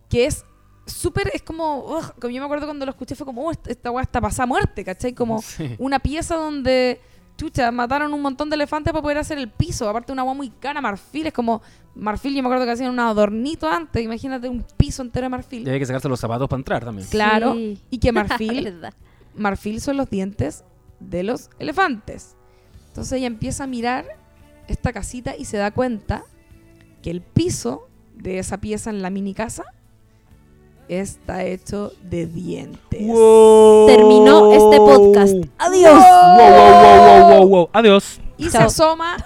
que 0.08 0.26
es 0.26 0.44
súper, 0.86 1.30
es 1.34 1.42
como, 1.42 1.78
ugh, 1.84 2.14
como 2.20 2.30
yo 2.30 2.40
me 2.40 2.44
acuerdo 2.46 2.66
cuando 2.66 2.86
lo 2.86 2.90
escuché, 2.92 3.14
fue 3.14 3.26
como, 3.26 3.42
"Oh, 3.46 3.50
esta, 3.50 3.70
esta 3.70 3.90
weá 3.90 4.02
está 4.02 4.20
pasada 4.20 4.44
a 4.44 4.46
muerte, 4.46 4.84
¿cachai? 4.84 5.12
Como 5.14 5.40
Sí. 5.42 5.74
una 5.78 5.98
pieza 5.98 6.36
donde, 6.36 7.00
chucha, 7.38 7.70
mataron 7.70 8.12
un 8.12 8.20
montón 8.20 8.50
de 8.50 8.56
elefantes 8.56 8.92
para 8.92 9.00
poder 9.00 9.18
hacer 9.18 9.38
el 9.38 9.48
piso. 9.48 9.88
Aparte, 9.88 10.12
una 10.12 10.22
agua 10.22 10.34
muy 10.34 10.50
cara, 10.50 10.82
marfil. 10.82 11.28
Es 11.28 11.32
como, 11.32 11.62
marfil, 11.94 12.34
yo 12.34 12.42
me 12.42 12.48
acuerdo 12.48 12.66
que 12.66 12.72
hacían 12.72 12.90
un 12.90 13.00
adornito 13.00 13.68
antes. 13.68 14.02
Imagínate 14.02 14.48
un 14.48 14.64
piso 14.76 15.02
entero 15.02 15.24
de 15.26 15.30
marfil. 15.30 15.66
Y 15.66 15.70
hay 15.70 15.78
que 15.78 15.86
sacarse 15.86 16.08
los 16.08 16.20
zapatos 16.20 16.48
para 16.48 16.58
entrar 16.58 16.84
también. 16.84 17.08
Claro. 17.08 17.54
Sí. 17.54 17.80
Y 17.90 17.98
que 17.98 18.12
marfil, 18.12 18.80
marfil 19.34 19.80
son 19.80 19.96
los 19.96 20.10
dientes 20.10 20.64
de 21.00 21.22
los 21.22 21.48
elefantes. 21.58 22.36
Entonces 22.88 23.12
ella 23.12 23.28
empieza 23.28 23.64
a 23.64 23.66
mirar 23.68 24.04
esta 24.66 24.92
casita 24.92 25.36
y 25.36 25.44
se 25.44 25.56
da 25.56 25.70
cuenta 25.70 26.24
que 27.02 27.10
el 27.10 27.22
piso 27.22 27.88
de 28.16 28.40
esa 28.40 28.58
pieza 28.58 28.90
en 28.90 29.00
la 29.00 29.10
mini 29.10 29.32
casa 29.32 29.64
está 30.88 31.44
hecho 31.44 31.92
de 32.02 32.26
dientes. 32.26 33.00
Terminó 33.86 34.52
este 34.52 34.76
podcast. 34.78 35.34
Adiós. 35.58 35.94
Wow, 35.94 36.36
wow, 36.36 36.50
wow, 36.50 37.28
wow, 37.28 37.38
wow, 37.38 37.48
wow. 37.48 37.70
Adiós. 37.72 38.20
Y 38.36 38.48
se 38.50 38.58
asoma, 38.58 39.16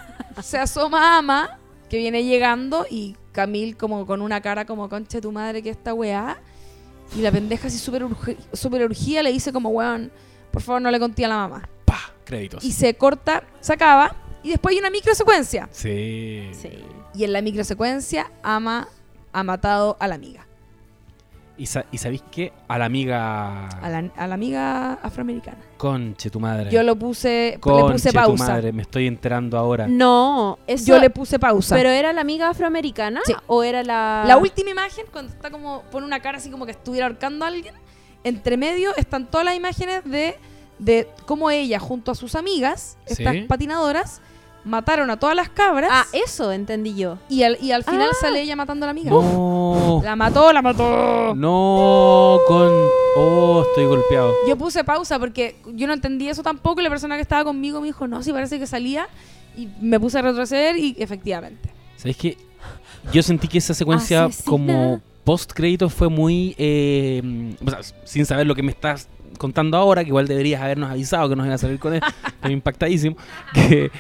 se 0.43 0.59
asoma 0.59 1.19
Ama, 1.19 1.59
que 1.89 1.99
viene 1.99 2.25
llegando, 2.25 2.87
y 2.89 3.17
Camil 3.33 3.77
como 3.77 4.07
con 4.07 4.23
una 4.23 4.41
cara 4.41 4.65
como 4.67 4.89
conche 4.89 5.21
tu 5.21 5.33
madre 5.33 5.63
que 5.63 5.71
esta 5.71 5.95
weá. 5.95 6.39
Y 7.17 7.21
la 7.21 7.31
pendeja 7.31 7.69
así 7.69 7.79
súper 7.79 8.05
urgi- 8.05 8.37
súper 8.53 8.83
urgida 8.85 9.23
le 9.23 9.31
dice 9.33 9.53
como, 9.53 9.69
weón, 9.71 10.11
por 10.51 10.63
favor 10.63 10.81
no 10.81 10.91
le 10.91 10.99
conté 10.99 11.25
a 11.25 11.29
la 11.29 11.37
mamá. 11.37 11.69
Pa, 11.85 11.99
créditos. 12.25 12.65
Y 12.65 12.73
se 12.73 12.95
corta, 12.95 13.45
se 13.61 13.73
acaba. 13.75 14.17
Y 14.43 14.51
después 14.51 14.75
hay 14.75 14.79
una 14.81 14.91
microsecuencia. 14.91 15.69
Sí. 15.73 16.49
Sí. 16.53 16.71
Y 17.15 17.25
en 17.25 17.33
la 17.33 17.43
microsecuencia, 17.43 18.33
Ama 18.43 18.89
ha 19.33 19.43
matado 19.45 19.97
a 20.01 20.09
la 20.09 20.15
amiga. 20.15 20.47
¿Y, 21.59 21.67
sa- 21.67 21.85
y 21.93 21.99
sabéis 21.99 22.25
qué? 22.31 22.53
A 22.67 22.79
la 22.79 22.87
amiga. 22.87 23.69
A 23.69 23.89
la, 23.91 24.11
a 24.17 24.27
la 24.27 24.35
amiga 24.35 24.95
afroamericana. 24.95 25.59
Conche 25.77 26.31
tu 26.31 26.41
madre. 26.41 26.71
Yo 26.71 26.83
lo 26.83 26.97
puse, 26.97 27.53
le 27.55 27.61
Conche 27.61 27.93
puse 27.93 28.09
tu 28.09 28.15
pausa. 28.15 28.45
madre, 28.49 28.73
me 28.73 28.83
estoy 28.83 29.07
enterando 29.07 29.59
ahora. 29.59 29.87
No, 29.87 30.59
eso, 30.67 30.87
Yo 30.87 30.99
le 30.99 31.11
puse 31.11 31.39
pausa. 31.39 31.77
¿Pero 31.77 31.91
era 31.91 32.13
la 32.13 32.23
amiga 32.23 32.49
afroamericana 32.49 33.21
Sí. 33.25 33.35
o 33.47 33.63
era 33.63 33.83
la...? 33.85 34.25
La 34.27 34.39
última 34.39 34.71
imagen, 34.71 35.05
cuando 35.13 35.31
está 35.33 35.51
como, 35.51 35.83
pone 35.91 36.07
una 36.07 36.21
cara 36.21 36.39
así 36.39 36.51
como 36.51 36.65
que 36.65 36.73
estuviera 36.73 37.07
ahorcando 37.07 37.45
a 37.45 37.49
alguien, 37.49 37.75
entre 38.25 38.57
medio 38.57 38.97
están 38.97 39.31
todas 39.31 39.45
las 39.45 39.55
imágenes 39.55 40.03
de, 40.05 40.37
de 40.79 41.07
cómo 41.27 41.51
ella, 41.51 41.79
junto 41.79 42.11
a 42.11 42.15
sus 42.15 42.35
amigas, 42.35 42.97
Sí. 43.05 43.23
estas 43.23 43.37
patinadoras, 43.47 44.23
mataron 44.65 45.11
a 45.11 45.19
todas 45.19 45.35
las 45.35 45.49
cabras 45.49 45.91
Ah, 45.93 46.07
eso 46.13 46.53
entendí 46.53 46.95
yo. 46.95 47.19
y, 47.29 47.43
al, 47.43 47.59
y 47.61 47.73
al 47.73 47.83
final 47.85 48.09
Ah. 48.13 48.17
sale 48.21 48.41
ella 48.43 48.55
matando 48.57 48.85
a 48.85 48.89
la 48.89 48.91
amiga. 48.93 49.11
No. 49.11 50.01
La 50.05 50.15
mató, 50.17 50.53
la 50.53 50.63
mató. 50.63 51.35
No, 51.35 52.39
con. 52.47 52.71
Oh, 53.17 53.65
estoy 53.69 53.87
golpeado. 53.87 54.33
Yo 54.49 54.57
puse 54.57 54.85
pausa 54.85 55.19
porque 55.19 55.57
yo 55.75 55.87
no 55.87 55.93
entendí 55.93 56.29
eso 56.29 56.43
tampoco 56.43 56.81
y 56.81 56.85
la 56.85 56.91
persona 56.91 57.17
que 57.17 57.23
estaba 57.23 57.45
conmigo 57.45 57.81
me 57.81 57.87
dijo, 57.89 58.07
no, 58.07 58.23
sí 58.23 58.33
parece 58.33 58.59
que 58.59 58.67
salía. 58.67 59.09
Y 59.57 59.69
me 59.81 60.01
puse 60.01 60.19
a 60.19 60.23
retroceder 60.23 60.77
y 60.77 60.95
efectivamente. 60.99 61.69
¿Sabéis 61.97 62.17
qué? 62.17 62.37
Yo 63.13 63.23
sentí 63.23 63.49
que 63.49 63.59
esa 63.59 63.75
secuencia, 63.75 64.25
Asesina. 64.27 64.51
como 64.51 65.01
post 65.25 65.53
crédito, 65.53 65.89
fue 65.91 66.09
muy. 66.09 66.55
eh, 66.57 67.55
o 67.65 67.69
sea, 67.71 67.81
sin 68.05 68.25
saber 68.25 68.47
lo 68.47 68.55
que 68.55 68.63
me 68.63 68.71
estás 68.71 69.09
contando 69.39 69.77
ahora, 69.77 70.03
que 70.05 70.09
igual 70.09 70.27
deberías 70.29 70.63
habernos 70.63 70.91
avisado 70.91 71.29
que 71.29 71.37
nos 71.37 71.45
iba 71.47 71.55
a 71.57 71.59
salir 71.59 71.79
con 71.79 71.95
él. 71.95 72.01
Estoy 72.37 72.53
impactadísimo. 72.53 73.17
Que, 73.53 73.91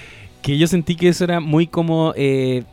que 0.42 0.58
yo 0.58 0.66
sentí 0.66 0.96
que 0.96 1.08
eso 1.08 1.24
era 1.24 1.40
muy 1.40 1.66
como. 1.66 2.12
eh, 2.16 2.64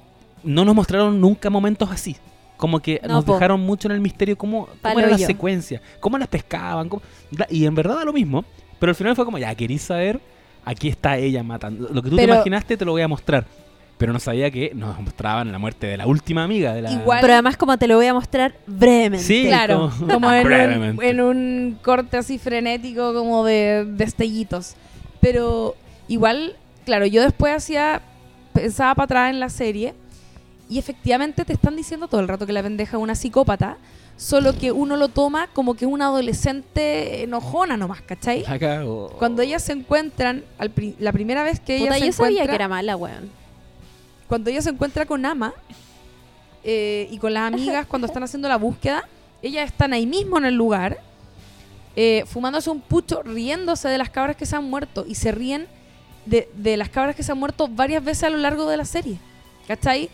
no 0.44 0.66
nos 0.66 0.74
mostraron 0.76 1.20
nunca 1.20 1.50
momentos 1.50 1.90
así. 1.92 2.16
Como 2.58 2.80
que 2.82 3.00
No, 3.08 3.16
nos 3.16 3.26
po. 3.26 3.34
dejaron 3.34 3.62
mucho 3.62 3.88
en 3.88 3.94
el 3.94 4.02
misterio 4.02 4.38
cómo, 4.38 4.68
cómo 4.82 5.00
era 5.00 5.10
la 5.10 5.18
yo. 5.18 5.26
secuencia, 5.28 5.82
cómo 6.00 6.18
las 6.18 6.28
pescaban. 6.28 6.90
cómo- 6.90 7.02
y 7.50 7.66
en 7.66 7.76
verdad 7.76 7.96
da 7.96 8.04
lo 8.06 8.12
mismo. 8.14 8.44
Pero 8.80 8.92
al 8.92 8.96
final 8.96 9.16
fue 9.16 9.26
como, 9.26 9.38
ya, 9.38 9.54
querís 9.56 9.82
saber, 9.84 10.20
aquí 10.66 10.88
está 10.90 11.18
ella 11.18 11.44
matando. 11.44 11.90
Lo 11.92 12.02
que 12.02 12.10
tú 12.10 12.16
te 12.16 12.24
imaginaste 12.24 12.76
te 12.78 12.86
lo 12.86 12.92
voy 12.94 13.02
a 13.02 13.08
mostrar. 13.08 13.46
Pero 13.98 14.14
no 14.14 14.20
sabía 14.20 14.50
que 14.50 14.72
nos 14.74 14.98
mostraban 15.02 15.52
la 15.52 15.60
muerte 15.60 15.88
de 15.88 15.98
la 15.98 16.08
última 16.08 16.46
amiga 16.46 16.74
de 16.74 16.82
la... 16.84 16.92
Igual- 16.92 17.20
Pero 17.20 17.34
además 17.34 17.58
como 17.58 17.78
te 17.78 17.86
lo 17.88 17.98
voy 17.98 18.06
a 18.08 18.14
mostrar 18.14 18.56
brevemente. 18.66 19.26
Sí, 19.26 19.44
Claro, 19.48 19.92
como- 20.00 20.08
como 20.14 20.32
en 20.32 20.38
un, 20.40 20.44
Brevemente. 20.46 21.10
en 21.10 21.20
un 21.22 21.78
corte 21.82 22.16
así 22.16 22.38
frenético 22.38 23.14
como 23.14 23.44
de 23.44 23.86
destellitos. 23.86 24.76
Pero 25.20 25.76
igual, 26.08 26.56
claro, 26.90 27.06
yo 27.06 27.22
después 27.22 27.56
hacía, 27.56 28.02
pensaba 28.54 28.96
para 28.96 29.06
atrás 29.06 29.30
en 29.30 29.40
la 29.40 29.50
serie 29.50 29.94
y 30.70 30.80
efectivamente 30.80 31.46
te 31.46 31.54
están 31.54 31.76
diciendo 31.76 32.08
todo 32.08 32.20
el 32.22 32.28
rato 32.28 32.46
que 32.48 32.54
la 32.54 32.64
pendeja 32.64 32.98
es 32.98 33.04
una 33.04 33.14
psicópata, 33.16 33.78
solo 34.18 34.58
que 34.58 34.72
uno 34.72 34.98
lo 34.98 35.08
toma 35.10 35.48
como 35.54 35.76
que 35.76 35.86
es 35.86 35.92
una 35.92 36.06
adolescente 36.08 37.24
enojona 37.24 37.78
nomás, 37.78 38.02
¿cachai? 38.02 38.44
Cago. 38.60 39.10
Cuando 39.20 39.42
ellas 39.44 39.64
se 39.64 39.72
encuentran, 39.74 40.44
al 40.58 40.72
pri- 40.72 40.96
la 41.00 41.12
primera 41.14 41.44
vez 41.44 41.60
que 41.60 41.76
ella 41.78 41.86
Puta, 41.88 42.00
se 42.00 42.06
yo 42.08 42.12
sabía 42.14 42.30
encuentra, 42.44 42.48
que 42.52 42.56
era 42.56 42.68
mala, 42.68 42.96
weón. 42.98 43.30
cuando 44.28 44.50
ella 44.50 44.62
se 44.62 44.70
encuentra 44.72 45.06
con 45.06 45.26
Ama 45.26 45.54
eh, 46.64 47.08
y 47.12 47.18
con 47.18 47.34
las 47.34 47.54
amigas 47.54 47.86
cuando 47.86 48.08
están 48.08 48.24
haciendo 48.24 48.48
la 48.50 48.58
búsqueda, 48.58 49.08
ellas 49.42 49.66
están 49.72 49.94
ahí 49.94 50.06
mismo 50.06 50.38
en 50.38 50.46
el 50.46 50.56
lugar, 50.56 51.00
eh, 51.96 52.24
fumándose 52.28 52.70
un 52.70 52.82
pucho, 52.82 53.24
riéndose 53.24 53.88
de 53.90 53.98
las 53.98 54.10
cabras 54.10 54.36
que 54.36 54.46
se 54.46 54.56
han 54.56 54.66
muerto 54.66 55.06
y 55.08 55.16
se 55.16 55.32
ríen 55.32 55.68
de, 56.30 56.50
de 56.56 56.78
las 56.78 56.90
cabras 56.90 57.16
que 57.16 57.24
se 57.24 57.32
han 57.32 57.38
muerto 57.40 57.68
varias 57.68 58.04
veces 58.04 58.24
a 58.26 58.30
lo 58.30 58.38
largo 58.38 58.70
de 58.70 58.78
la 58.78 58.86
serie. 58.86 59.18
¿Cachai? 59.68 60.10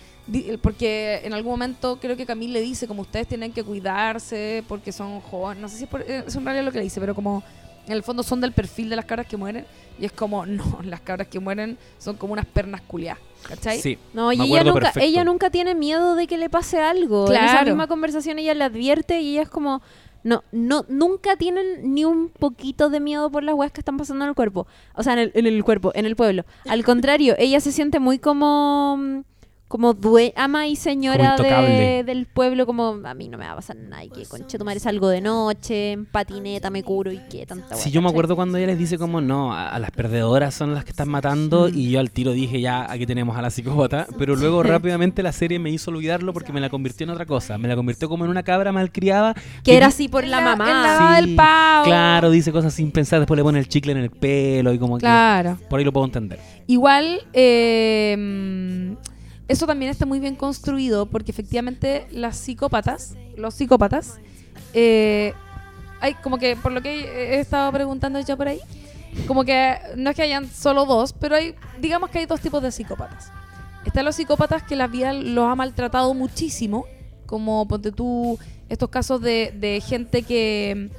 Porque 0.61 1.21
en 1.23 1.33
algún 1.33 1.51
momento 1.53 1.99
creo 1.99 2.17
que 2.17 2.25
Camille 2.25 2.53
le 2.53 2.61
dice 2.61 2.87
como 2.87 3.03
ustedes 3.03 3.27
tienen 3.27 3.51
que 3.53 3.63
cuidarse 3.63 4.63
porque 4.67 4.91
son 4.91 5.21
jóvenes, 5.21 5.61
no 5.61 5.69
sé 5.69 5.77
si 5.77 5.83
es, 5.83 5.89
por- 5.89 6.01
eh, 6.01 6.23
es 6.27 6.35
en 6.35 6.43
realidad 6.43 6.65
lo 6.65 6.71
que 6.71 6.79
le 6.79 6.83
dice, 6.85 6.99
pero 6.99 7.13
como 7.15 7.43
en 7.85 7.93
el 7.93 8.01
fondo 8.03 8.23
son 8.23 8.41
del 8.41 8.51
perfil 8.51 8.89
de 8.89 8.95
las 8.95 9.05
cabras 9.05 9.27
que 9.27 9.37
mueren 9.37 9.65
y 9.99 10.05
es 10.05 10.11
como, 10.11 10.45
no, 10.47 10.79
las 10.83 10.99
cabras 11.01 11.27
que 11.27 11.39
mueren 11.39 11.77
son 11.99 12.17
como 12.17 12.33
unas 12.33 12.45
pernas 12.47 12.81
culiadas, 12.81 13.19
¿cachai? 13.47 13.79
Sí, 13.79 13.97
No, 14.13 14.31
y 14.33 14.41
ella 14.41 14.63
nunca, 14.63 14.79
perfecto. 14.81 14.99
ella 15.07 15.23
nunca 15.23 15.49
tiene 15.51 15.75
miedo 15.75 16.15
de 16.15 16.25
que 16.27 16.37
le 16.37 16.49
pase 16.49 16.79
algo. 16.81 17.27
En 17.31 17.35
esa 17.43 17.51
Claro. 17.51 17.67
misma 17.67 17.87
conversación 17.87 18.39
ella 18.39 18.53
le 18.55 18.63
advierte 18.63 19.21
y 19.21 19.33
ella 19.33 19.43
es 19.43 19.49
como, 19.49 19.81
no, 20.25 20.43
no, 20.51 20.85
nunca 20.89 21.35
tienen 21.35 21.93
ni 21.93 22.03
un 22.03 22.29
poquito 22.29 22.89
de 22.89 22.99
miedo 22.99 23.29
por 23.29 23.43
las 23.43 23.53
weas 23.53 23.71
que 23.71 23.81
están 23.81 23.95
pasando 23.95 24.25
en 24.25 24.29
el 24.29 24.35
cuerpo. 24.35 24.65
O 24.95 25.03
sea, 25.03 25.13
en 25.13 25.19
el, 25.19 25.31
en 25.35 25.45
el 25.45 25.63
cuerpo, 25.63 25.91
en 25.93 26.07
el 26.07 26.15
pueblo. 26.15 26.45
Al 26.67 26.83
contrario, 26.83 27.35
ella 27.37 27.59
se 27.59 27.71
siente 27.71 27.99
muy 27.99 28.17
como, 28.17 28.97
mm, 28.97 29.19
como 29.67 29.93
due- 29.95 30.31
ama 30.37 30.67
y 30.67 30.75
señora 30.75 31.35
de- 31.37 32.03
del 32.05 32.27
pueblo, 32.27 32.65
como 32.67 32.99
a 33.03 33.13
mí 33.15 33.27
no 33.29 33.37
me 33.37 33.45
va 33.45 33.53
a 33.53 33.55
pasar 33.55 33.75
nada, 33.75 34.03
y 34.03 34.09
que 34.09 34.23
conche 34.25 34.57
tu 34.59 34.63
madre 34.63 34.79
salgo 34.79 35.09
de 35.09 35.21
noche, 35.21 35.93
en 35.93 36.05
patineta 36.05 36.69
me 36.69 36.83
curo 36.83 37.11
y 37.11 37.17
que 37.29 37.45
tanta 37.47 37.75
Sí, 37.75 37.89
wea, 37.89 37.93
yo 37.95 38.01
me 38.03 38.09
acuerdo 38.09 38.35
cuando 38.35 38.57
ella 38.59 38.67
les 38.67 38.77
dice 38.77 38.97
como 38.99 39.21
no, 39.21 39.53
a, 39.53 39.69
a 39.69 39.79
las 39.79 39.89
perdedoras 39.91 40.53
son 40.53 40.75
las 40.75 40.83
que 40.85 40.91
están 40.91 41.09
matando 41.09 41.67
y 41.67 41.89
yo 41.89 41.99
al 41.99 42.11
tiro 42.11 42.31
dije 42.31 42.61
ya 42.61 42.89
aquí 42.91 43.05
tenemos 43.07 43.35
a 43.37 43.41
la 43.41 43.49
psicópata, 43.49 44.05
pero 44.19 44.35
luego 44.35 44.61
rápidamente 44.63 45.23
la 45.23 45.31
serie 45.31 45.57
me 45.57 45.71
hizo 45.71 45.89
olvidarlo 45.91 46.31
porque 46.31 46.53
me 46.53 46.61
la 46.61 46.69
convirtió 46.69 47.03
en 47.05 47.09
otra 47.09 47.25
cosa, 47.25 47.57
me 47.57 47.67
la 47.67 47.75
convirtió 47.75 48.07
como 48.07 48.23
en 48.23 48.31
una 48.31 48.43
cabra 48.43 48.71
malcriada 48.71 49.33
Que 49.63 49.75
era 49.77 49.87
di- 49.87 49.93
así 49.93 50.07
por 50.07 50.25
la, 50.25 50.41
la- 50.41 50.55
mamá. 50.55 51.09
la- 51.11 51.15
del 51.21 51.35
pavo. 51.35 51.85
Claro, 51.85 52.29
dice 52.29 52.51
cosas 52.51 52.73
sin 52.73 52.91
pensar, 52.91 53.19
después 53.19 53.35
le 53.35 53.43
pone 53.43 53.57
el 53.59 53.67
chicle 53.67 53.93
en 53.93 53.97
el 53.97 54.11
pelo 54.11 54.71
y 54.73 54.77
como 54.79 54.99
Claro. 54.99 55.57
que 55.59 55.65
por 55.65 55.79
ahí 55.79 55.85
lo 55.85 55.91
puedo 55.91 56.05
entender. 56.05 56.39
Igual, 56.67 57.21
eh, 57.33 58.95
eso 59.47 59.67
también 59.67 59.91
está 59.91 60.05
muy 60.05 60.19
bien 60.19 60.35
construido 60.35 61.05
porque 61.05 61.31
efectivamente 61.31 62.07
las 62.11 62.37
psicópatas, 62.37 63.15
los 63.37 63.53
psicópatas, 63.53 64.19
eh, 64.73 65.33
hay 66.01 66.15
como 66.15 66.37
que, 66.37 66.55
por 66.55 66.71
lo 66.71 66.81
que 66.81 67.35
he 67.35 67.39
estado 67.39 67.71
preguntando 67.71 68.19
yo 68.19 68.37
por 68.37 68.47
ahí, 68.47 68.59
como 69.27 69.43
que 69.43 69.77
no 69.95 70.09
es 70.09 70.15
que 70.15 70.23
hayan 70.23 70.49
solo 70.49 70.85
dos, 70.85 71.13
pero 71.13 71.35
hay, 71.35 71.55
digamos 71.79 72.09
que 72.09 72.19
hay 72.19 72.25
dos 72.25 72.41
tipos 72.41 72.61
de 72.61 72.71
psicópatas. 72.71 73.31
Están 73.85 74.05
los 74.05 74.15
psicópatas 74.15 74.63
que 74.63 74.75
la 74.75 74.87
vida 74.87 75.13
los 75.13 75.49
ha 75.49 75.55
maltratado 75.55 76.13
muchísimo, 76.13 76.85
como 77.25 77.67
ponte 77.67 77.91
tú 77.91 78.37
estos 78.67 78.89
casos 78.89 79.21
de, 79.21 79.53
de 79.55 79.79
gente 79.79 80.23
que, 80.23 80.89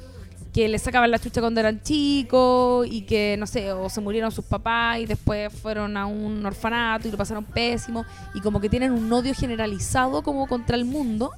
que 0.57 0.67
le 0.67 0.79
sacaban 0.79 1.11
la 1.11 1.19
chucha 1.19 1.39
cuando 1.39 1.59
eran 1.59 1.83
chicos 1.83 2.87
y 2.89 3.03
que, 3.03 3.35
no 3.37 3.45
sé, 3.45 3.71
o 3.73 3.91
se 3.91 4.01
murieron 4.01 4.31
sus 4.31 4.43
papás 4.43 4.97
y 4.97 5.05
después 5.05 5.53
fueron 5.53 5.95
a 5.95 6.07
un 6.07 6.43
orfanato 6.43 7.07
y 7.07 7.11
lo 7.11 7.17
pasaron 7.17 7.45
pésimo 7.45 8.05
y 8.33 8.41
como 8.41 8.59
que 8.59 8.67
tienen 8.67 8.91
un 8.91 9.13
odio 9.13 9.35
generalizado 9.35 10.23
como 10.23 10.47
contra 10.47 10.75
el 10.75 10.83
mundo 10.83 11.29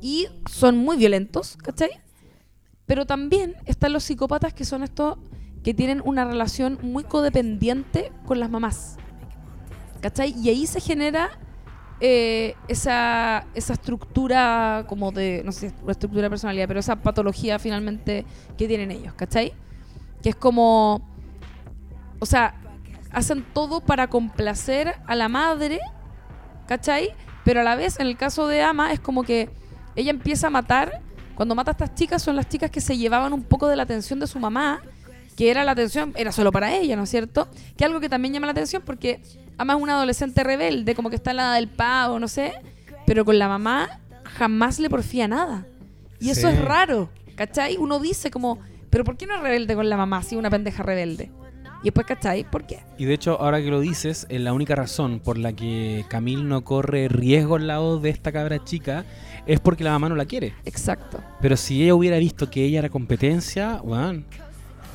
y 0.00 0.28
son 0.50 0.78
muy 0.78 0.96
violentos, 0.96 1.58
¿cachai? 1.58 1.90
Pero 2.86 3.04
también 3.04 3.54
están 3.66 3.92
los 3.92 4.04
psicópatas 4.04 4.54
que 4.54 4.64
son 4.64 4.82
estos 4.82 5.18
que 5.62 5.74
tienen 5.74 6.00
una 6.02 6.24
relación 6.24 6.78
muy 6.80 7.04
codependiente 7.04 8.12
con 8.24 8.40
las 8.40 8.48
mamás. 8.48 8.96
¿Cachai? 10.00 10.34
Y 10.42 10.48
ahí 10.48 10.66
se 10.66 10.80
genera 10.80 11.38
eh, 12.00 12.54
esa, 12.68 13.46
esa 13.54 13.72
estructura 13.72 14.84
como 14.86 15.12
de, 15.12 15.42
no 15.44 15.52
sé, 15.52 15.72
una 15.82 15.92
estructura 15.92 16.24
de 16.24 16.30
personalidad, 16.30 16.68
pero 16.68 16.80
esa 16.80 16.96
patología 16.96 17.58
finalmente 17.58 18.26
que 18.58 18.68
tienen 18.68 18.90
ellos, 18.90 19.14
¿cachai? 19.14 19.54
Que 20.22 20.30
es 20.30 20.36
como, 20.36 21.08
o 22.18 22.26
sea, 22.26 22.54
hacen 23.12 23.46
todo 23.54 23.80
para 23.80 24.08
complacer 24.08 24.94
a 25.06 25.14
la 25.14 25.28
madre, 25.28 25.80
¿cachai? 26.66 27.14
Pero 27.44 27.60
a 27.60 27.64
la 27.64 27.76
vez, 27.76 27.98
en 27.98 28.08
el 28.08 28.16
caso 28.16 28.46
de 28.46 28.62
Ama, 28.62 28.92
es 28.92 29.00
como 29.00 29.22
que 29.22 29.48
ella 29.94 30.10
empieza 30.10 30.48
a 30.48 30.50
matar, 30.50 31.00
cuando 31.34 31.54
mata 31.54 31.70
a 31.70 31.72
estas 31.72 31.94
chicas 31.94 32.22
son 32.22 32.36
las 32.36 32.48
chicas 32.48 32.70
que 32.70 32.80
se 32.82 32.98
llevaban 32.98 33.32
un 33.32 33.42
poco 33.42 33.68
de 33.68 33.76
la 33.76 33.84
atención 33.84 34.20
de 34.20 34.26
su 34.26 34.38
mamá, 34.38 34.82
que 35.34 35.50
era 35.50 35.64
la 35.64 35.72
atención, 35.72 36.12
era 36.16 36.32
solo 36.32 36.52
para 36.52 36.74
ella, 36.74 36.96
¿no 36.96 37.04
es 37.04 37.10
cierto? 37.10 37.48
Que 37.76 37.84
algo 37.84 38.00
que 38.00 38.08
también 38.08 38.34
llama 38.34 38.46
la 38.46 38.52
atención 38.52 38.82
porque 38.84 39.22
Es 39.58 39.74
una 39.74 39.94
adolescente 39.94 40.44
rebelde, 40.44 40.94
como 40.94 41.10
que 41.10 41.16
está 41.16 41.30
en 41.32 41.38
la 41.38 41.54
del 41.54 41.68
pavo, 41.68 42.18
no 42.18 42.28
sé, 42.28 42.52
pero 43.06 43.24
con 43.24 43.38
la 43.38 43.48
mamá 43.48 44.00
jamás 44.24 44.78
le 44.78 44.90
porfía 44.90 45.28
nada. 45.28 45.66
Y 46.20 46.30
eso 46.30 46.48
Sí. 46.50 46.54
es 46.56 46.64
raro, 46.64 47.08
¿cachai? 47.36 47.76
Uno 47.78 47.98
dice 48.00 48.30
como, 48.30 48.58
pero 48.90 49.04
¿por 49.04 49.16
qué 49.16 49.26
no 49.26 49.34
es 49.34 49.40
rebelde 49.40 49.74
con 49.74 49.88
la 49.88 49.96
mamá 49.96 50.22
si 50.22 50.36
una 50.36 50.50
pendeja 50.50 50.82
rebelde? 50.82 51.30
Y 51.82 51.86
después, 51.86 52.06
¿cachai? 52.06 52.42
¿Por 52.50 52.66
qué? 52.66 52.80
Y 52.98 53.04
de 53.04 53.14
hecho, 53.14 53.40
ahora 53.40 53.60
que 53.60 53.70
lo 53.70 53.80
dices, 53.80 54.26
es 54.30 54.40
la 54.40 54.52
única 54.52 54.74
razón 54.74 55.20
por 55.20 55.36
la 55.38 55.52
que 55.52 56.04
Camille 56.08 56.42
no 56.42 56.64
corre 56.64 57.08
riesgo 57.08 57.56
al 57.56 57.66
lado 57.66 58.00
de 58.00 58.10
esta 58.10 58.32
cabra 58.32 58.64
chica 58.64 59.04
es 59.46 59.60
porque 59.60 59.84
la 59.84 59.90
mamá 59.92 60.08
no 60.08 60.16
la 60.16 60.24
quiere. 60.24 60.54
Exacto. 60.64 61.20
Pero 61.40 61.56
si 61.56 61.82
ella 61.84 61.94
hubiera 61.94 62.16
visto 62.18 62.50
que 62.50 62.64
ella 62.64 62.80
era 62.80 62.88
competencia, 62.88 63.80
weón, 63.84 64.24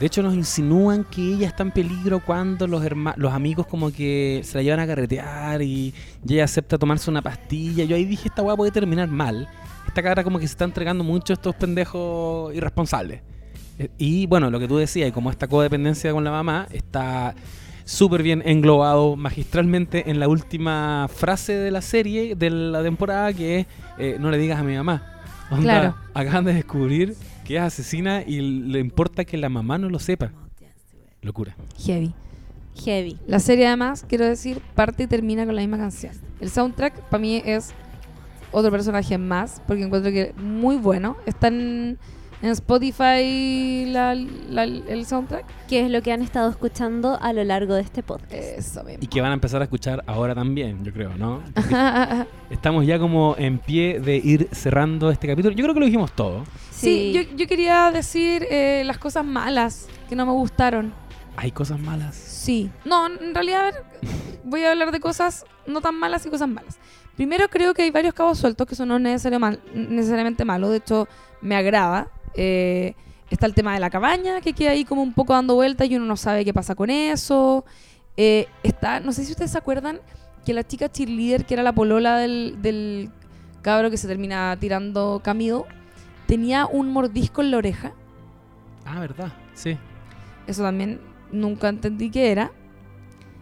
De 0.02 0.08
hecho, 0.08 0.22
nos 0.24 0.34
insinúan 0.34 1.04
que 1.06 1.22
ella 1.22 1.48
está 1.48 1.62
en 1.64 1.70
peligro 1.72 2.20
cuando 2.26 2.66
los, 2.68 2.84
herma- 2.84 3.14
los 3.18 3.32
amigos 3.32 3.68
como 3.68 3.92
que 3.92 4.42
se 4.44 4.58
la 4.58 4.64
llevan 4.64 4.80
a 4.80 4.88
carretear 4.88 5.62
y, 5.62 5.94
y 6.28 6.34
ella 6.34 6.44
acepta 6.46 6.78
tomarse 6.80 7.10
una 7.12 7.22
pastilla. 7.22 7.84
Yo 7.86 7.96
ahí 7.96 8.04
dije, 8.06 8.28
esta 8.28 8.42
weá 8.42 8.56
puede 8.58 8.72
terminar 8.72 9.08
mal. 9.10 9.48
Esta 9.88 10.02
cara 10.02 10.24
como 10.24 10.40
que 10.40 10.48
se 10.48 10.54
está 10.54 10.66
entregando 10.66 11.04
mucho 11.04 11.34
a 11.34 11.36
estos 11.36 11.56
pendejos 11.56 12.54
irresponsables. 12.56 13.22
Eh, 13.78 13.90
Y 14.00 14.26
bueno, 14.26 14.50
lo 14.50 14.60
que 14.60 14.68
tú 14.68 14.78
decías, 14.78 15.08
y 15.08 15.12
como 15.12 15.30
esta 15.30 15.48
codependencia 15.48 16.12
con 16.12 16.24
la 16.24 16.32
mamá 16.32 16.68
está 16.72 17.36
súper 17.86 18.24
bien 18.24 18.42
englobado 18.46 19.16
magistralmente 19.16 20.10
en 20.10 20.20
la 20.20 20.28
última 20.28 21.08
frase 21.14 21.54
de 21.54 21.70
la 21.72 21.82
serie, 21.82 22.36
de 22.36 22.50
la 22.50 22.82
temporada, 22.84 23.32
que 23.34 23.60
es, 23.60 23.66
eh, 24.00 24.18
no 24.20 24.32
le 24.32 24.38
digas 24.40 24.60
a 24.60 24.64
mi 24.64 24.76
mamá. 24.76 25.04
Onda, 25.52 25.62
Claro. 25.64 25.96
Acaban 26.14 26.46
de 26.46 26.54
descubrir 26.54 27.16
que 27.52 27.58
es 27.58 27.64
asesina 27.64 28.24
y 28.26 28.40
le 28.42 28.80
importa 28.80 29.26
que 29.26 29.38
la 29.38 29.50
mamá 29.50 29.78
no 29.78 29.90
lo 29.90 30.00
sepa. 30.00 30.32
Locura. 31.22 31.56
Heavy. 31.86 32.14
Heavy. 32.84 33.18
La 33.28 33.40
serie 33.40 33.68
además, 33.68 34.06
quiero 34.08 34.26
decir, 34.26 34.62
parte 34.76 35.04
y 35.04 35.08
termina 35.08 35.46
con 35.46 35.56
la 35.56 35.62
misma 35.62 35.78
canción. 35.78 36.14
El 36.40 36.50
soundtrack 36.50 37.10
para 37.10 37.22
mí 37.22 37.42
es 37.46 37.74
otro 38.52 38.72
personaje 38.72 39.18
más, 39.18 39.62
porque 39.68 39.84
encuentro 39.84 40.12
que 40.12 40.34
muy 40.38 40.78
bueno. 40.78 41.16
Está 41.26 41.48
en, 41.50 41.98
en 42.42 42.50
Spotify 42.50 43.86
la- 43.92 44.16
la- 44.16 44.64
el 44.64 45.06
soundtrack. 45.06 45.46
Que 45.68 45.86
es 45.86 45.92
lo 45.92 46.02
que 46.02 46.12
han 46.12 46.22
estado 46.22 46.50
escuchando 46.50 47.18
a 47.22 47.34
lo 47.34 47.44
largo 47.44 47.76
de 47.76 47.82
este 47.82 48.02
podcast. 48.04 48.34
Eso 48.34 48.84
mismo. 48.84 49.00
Y 49.04 49.08
que 49.08 49.22
van 49.22 49.32
a 49.32 49.34
empezar 49.36 49.62
a 49.62 49.66
escuchar 49.66 50.04
ahora 50.08 50.34
también, 50.34 50.84
yo 50.84 50.92
creo, 50.92 51.16
¿no? 51.18 51.42
Estamos 52.50 52.86
ya 52.86 53.00
como 53.00 53.36
en 53.38 53.60
pie 53.60 54.00
de 54.00 54.18
ir 54.18 54.50
cerrando 54.52 55.12
este 55.12 55.28
capítulo. 55.28 55.56
Yo 55.56 55.64
creo 55.64 55.74
que 55.74 55.80
lo 55.82 55.86
dijimos 55.86 56.12
todo. 56.14 56.44
Sí, 56.82 57.12
yo, 57.14 57.22
yo 57.36 57.48
quería 57.48 57.92
decir 57.92 58.46
eh, 58.50 58.84
las 58.86 58.98
cosas 58.98 59.26
malas 59.26 59.88
que 60.10 60.16
no 60.16 60.26
me 60.26 60.32
gustaron. 60.32 60.94
Hay 61.38 61.52
cosas 61.52 61.80
malas. 61.80 62.16
Sí. 62.16 62.70
No, 62.86 63.08
en 63.08 63.34
realidad, 63.34 63.62
a 63.62 63.64
ver, 63.72 63.76
voy 64.44 64.64
a 64.64 64.72
hablar 64.72 64.92
de 64.92 65.00
cosas 65.00 65.46
no 65.66 65.82
tan 65.82 65.96
malas 65.96 66.26
y 66.26 66.30
cosas 66.30 66.50
malas. 66.50 66.78
Primero, 67.16 67.48
creo 67.50 67.74
que 67.74 67.84
hay 67.84 67.92
varios 67.92 68.14
cabos 68.14 68.38
sueltos 68.40 68.68
que 68.68 68.76
son 68.76 68.90
no 68.90 69.00
necesario 69.00 69.40
mal- 69.40 69.60
necesariamente 69.74 70.44
malos. 70.46 70.72
De 70.72 70.78
hecho, 70.78 71.08
me 71.42 71.56
agrada. 71.56 72.10
Eh, 72.36 72.96
está 73.30 73.46
el 73.46 73.54
tema 73.54 73.74
de 73.74 73.80
la 73.80 73.90
cabaña, 73.90 74.42
que 74.42 74.54
queda 74.54 74.72
ahí 74.72 74.84
como 74.86 75.02
un 75.04 75.14
poco 75.14 75.34
dando 75.34 75.56
vueltas 75.56 75.90
y 75.90 75.96
uno 75.96 76.06
no 76.06 76.18
sabe 76.18 76.44
qué 76.44 76.54
pasa 76.54 76.76
con 76.76 76.90
eso. 76.90 77.64
Eh, 78.18 78.48
está, 78.64 79.00
no 79.00 79.14
sé 79.14 79.24
si 79.24 79.32
ustedes 79.32 79.52
se 79.52 79.58
acuerdan 79.58 80.00
que 80.46 80.54
la 80.54 80.66
chica 80.68 80.92
cheerleader, 80.92 81.46
que 81.46 81.54
era 81.54 81.64
la 81.64 81.72
polola 81.74 82.18
del, 82.18 82.58
del 82.62 83.10
cabro 83.62 83.90
que 83.90 83.98
se 83.98 84.08
termina 84.08 84.58
tirando 84.60 85.22
Camilo, 85.24 85.66
tenía 86.32 86.66
un 86.66 86.94
mordisco 86.94 87.42
en 87.42 87.52
la 87.52 87.58
oreja. 87.58 87.92
Ah, 88.86 89.02
¿verdad? 89.02 89.34
Sí. 89.54 89.78
Eso 90.48 90.64
también 90.64 91.02
nunca 91.30 91.68
entendí 91.68 92.10
qué 92.10 92.32
era. 92.32 92.52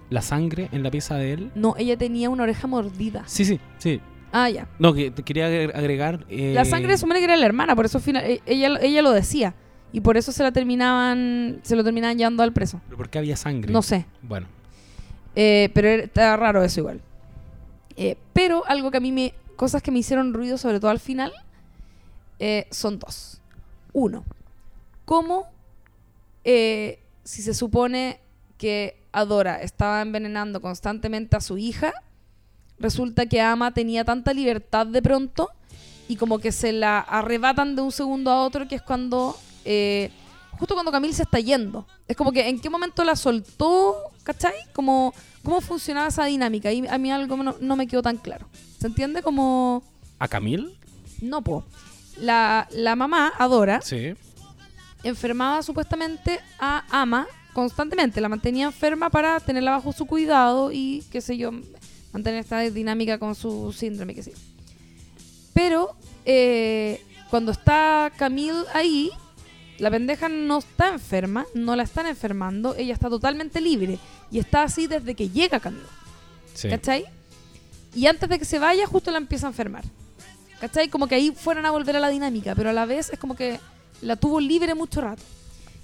La 0.09 0.23
sangre 0.23 0.69
en 0.71 0.81
la 0.81 0.89
pieza 0.89 1.13
de 1.15 1.33
él. 1.33 1.51
No, 1.53 1.75
ella 1.77 1.95
tenía 1.97 2.31
una 2.31 2.41
oreja 2.43 2.65
mordida. 2.65 3.21
Sí, 3.27 3.45
sí, 3.45 3.59
sí. 3.77 4.01
Ah, 4.31 4.49
ya. 4.49 4.67
No, 4.79 4.95
que 4.95 5.11
te 5.11 5.21
quería 5.21 5.47
agre- 5.47 5.71
agregar. 5.75 6.25
eh, 6.29 6.53
La 6.55 6.65
sangre 6.65 6.97
supone 6.97 7.19
que 7.19 7.25
era 7.25 7.37
la 7.37 7.45
hermana, 7.45 7.75
por 7.75 7.85
eso 7.85 7.99
al 7.99 8.03
final, 8.03 8.23
e- 8.25 8.41
ella, 8.47 8.79
ella 8.81 9.03
lo 9.03 9.11
decía. 9.11 9.53
Y 9.93 10.01
por 10.01 10.17
eso 10.17 10.31
se 10.31 10.41
la 10.41 10.51
terminaban, 10.51 11.59
se 11.61 11.75
lo 11.75 11.83
terminaban 11.83 12.17
llevando 12.17 12.41
al 12.41 12.53
preso. 12.53 12.81
¿Pero 12.85 12.97
por 12.97 13.09
qué 13.09 13.19
había 13.19 13.35
sangre? 13.35 13.71
No 13.71 13.83
sé. 13.83 14.07
Bueno, 14.23 14.47
Eh, 15.35 15.69
pero 15.75 15.89
está 15.89 16.35
raro 16.37 16.63
eso 16.63 16.79
igual. 16.79 17.01
Eh, 17.97 18.17
pero 18.33 18.63
algo 18.67 18.89
que 18.89 18.97
a 18.97 18.99
mí 18.99 19.11
me. 19.11 19.33
Cosas 19.55 19.83
que 19.83 19.91
me 19.91 19.99
hicieron 19.99 20.33
ruido, 20.33 20.57
sobre 20.57 20.79
todo 20.79 20.89
al 20.89 20.99
final, 20.99 21.31
eh, 22.39 22.67
son 22.71 22.99
dos. 22.99 23.41
Uno, 23.93 24.23
cómo 25.05 25.47
eh, 26.43 26.99
si 27.23 27.41
se 27.41 27.53
supone 27.53 28.19
que 28.57 29.01
Adora 29.11 29.61
estaba 29.61 30.01
envenenando 30.01 30.61
constantemente 30.61 31.35
a 31.35 31.41
su 31.41 31.57
hija, 31.57 31.93
resulta 32.77 33.25
que 33.25 33.41
Ama 33.41 33.73
tenía 33.73 34.05
tanta 34.05 34.33
libertad 34.33 34.87
de 34.87 35.01
pronto 35.01 35.49
y 36.07 36.15
como 36.15 36.39
que 36.39 36.51
se 36.51 36.71
la 36.71 36.99
arrebatan 36.99 37.75
de 37.75 37.81
un 37.81 37.91
segundo 37.91 38.31
a 38.31 38.43
otro, 38.43 38.67
que 38.67 38.75
es 38.75 38.81
cuando. 38.81 39.37
eh, 39.65 40.11
justo 40.57 40.73
cuando 40.73 40.91
Camille 40.91 41.13
se 41.13 41.23
está 41.23 41.39
yendo. 41.39 41.85
Es 42.07 42.17
como 42.17 42.31
que 42.31 42.47
en 42.49 42.59
qué 42.59 42.69
momento 42.69 43.03
la 43.03 43.15
soltó, 43.15 43.95
¿cachai? 44.23 44.55
Como 44.73 45.13
cómo 45.43 45.61
funcionaba 45.61 46.07
esa 46.07 46.25
dinámica. 46.25 46.71
Y 46.71 46.85
a 46.87 46.97
mí 46.97 47.11
algo 47.11 47.37
no, 47.37 47.55
no 47.59 47.75
me 47.75 47.87
quedó 47.87 48.01
tan 48.01 48.17
claro. 48.17 48.47
¿Se 48.79 48.87
entiende? 48.87 49.21
Como. 49.21 49.83
¿a 50.17 50.27
Camil? 50.27 50.77
No, 51.21 51.41
po. 51.41 51.63
La, 52.21 52.67
la 52.71 52.95
mamá, 52.95 53.31
Adora, 53.37 53.81
Sí. 53.81 54.13
enfermaba 55.03 55.63
supuestamente 55.63 56.39
a 56.59 56.83
Ama 56.89 57.27
constantemente. 57.53 58.21
La 58.21 58.29
mantenía 58.29 58.65
enferma 58.65 59.09
para 59.09 59.39
tenerla 59.39 59.71
bajo 59.71 59.91
su 59.93 60.05
cuidado 60.05 60.71
y, 60.71 61.03
qué 61.11 61.21
sé 61.21 61.37
yo, 61.37 61.51
mantener 62.13 62.39
esta 62.41 62.59
dinámica 62.61 63.17
con 63.17 63.35
su 63.35 63.71
síndrome, 63.73 64.15
qué 64.15 64.23
sé 64.23 64.31
yo. 64.31 64.37
Pero 65.53 65.95
eh, 66.25 67.01
cuando 67.29 67.51
está 67.51 68.11
Camille 68.17 68.65
ahí, 68.73 69.11
la 69.77 69.89
pendeja 69.89 70.27
no 70.29 70.59
está 70.59 70.89
enferma, 70.89 71.45
no 71.53 71.75
la 71.75 71.83
están 71.83 72.05
enfermando, 72.05 72.75
ella 72.75 72.93
está 72.93 73.09
totalmente 73.09 73.61
libre. 73.61 73.97
Y 74.31 74.39
está 74.39 74.63
así 74.63 74.87
desde 74.87 75.15
que 75.15 75.29
llega 75.29 75.59
Camille. 75.59 75.85
Sí. 76.53 76.69
¿Cachai? 76.69 77.05
Y 77.95 78.05
antes 78.07 78.29
de 78.29 78.37
que 78.37 78.45
se 78.45 78.59
vaya, 78.59 78.85
justo 78.85 79.09
la 79.11 79.17
empieza 79.17 79.47
a 79.47 79.49
enfermar. 79.49 79.83
¿Cachai? 80.59 80.89
Como 80.89 81.07
que 81.07 81.15
ahí 81.15 81.31
fueran 81.31 81.65
a 81.65 81.71
volver 81.71 81.95
a 81.95 81.99
la 81.99 82.09
dinámica, 82.09 82.53
pero 82.55 82.69
a 82.69 82.73
la 82.73 82.85
vez 82.85 83.09
es 83.11 83.19
como 83.19 83.35
que 83.35 83.59
la 84.01 84.15
tuvo 84.15 84.39
libre 84.39 84.75
mucho 84.75 85.01
rato. 85.01 85.23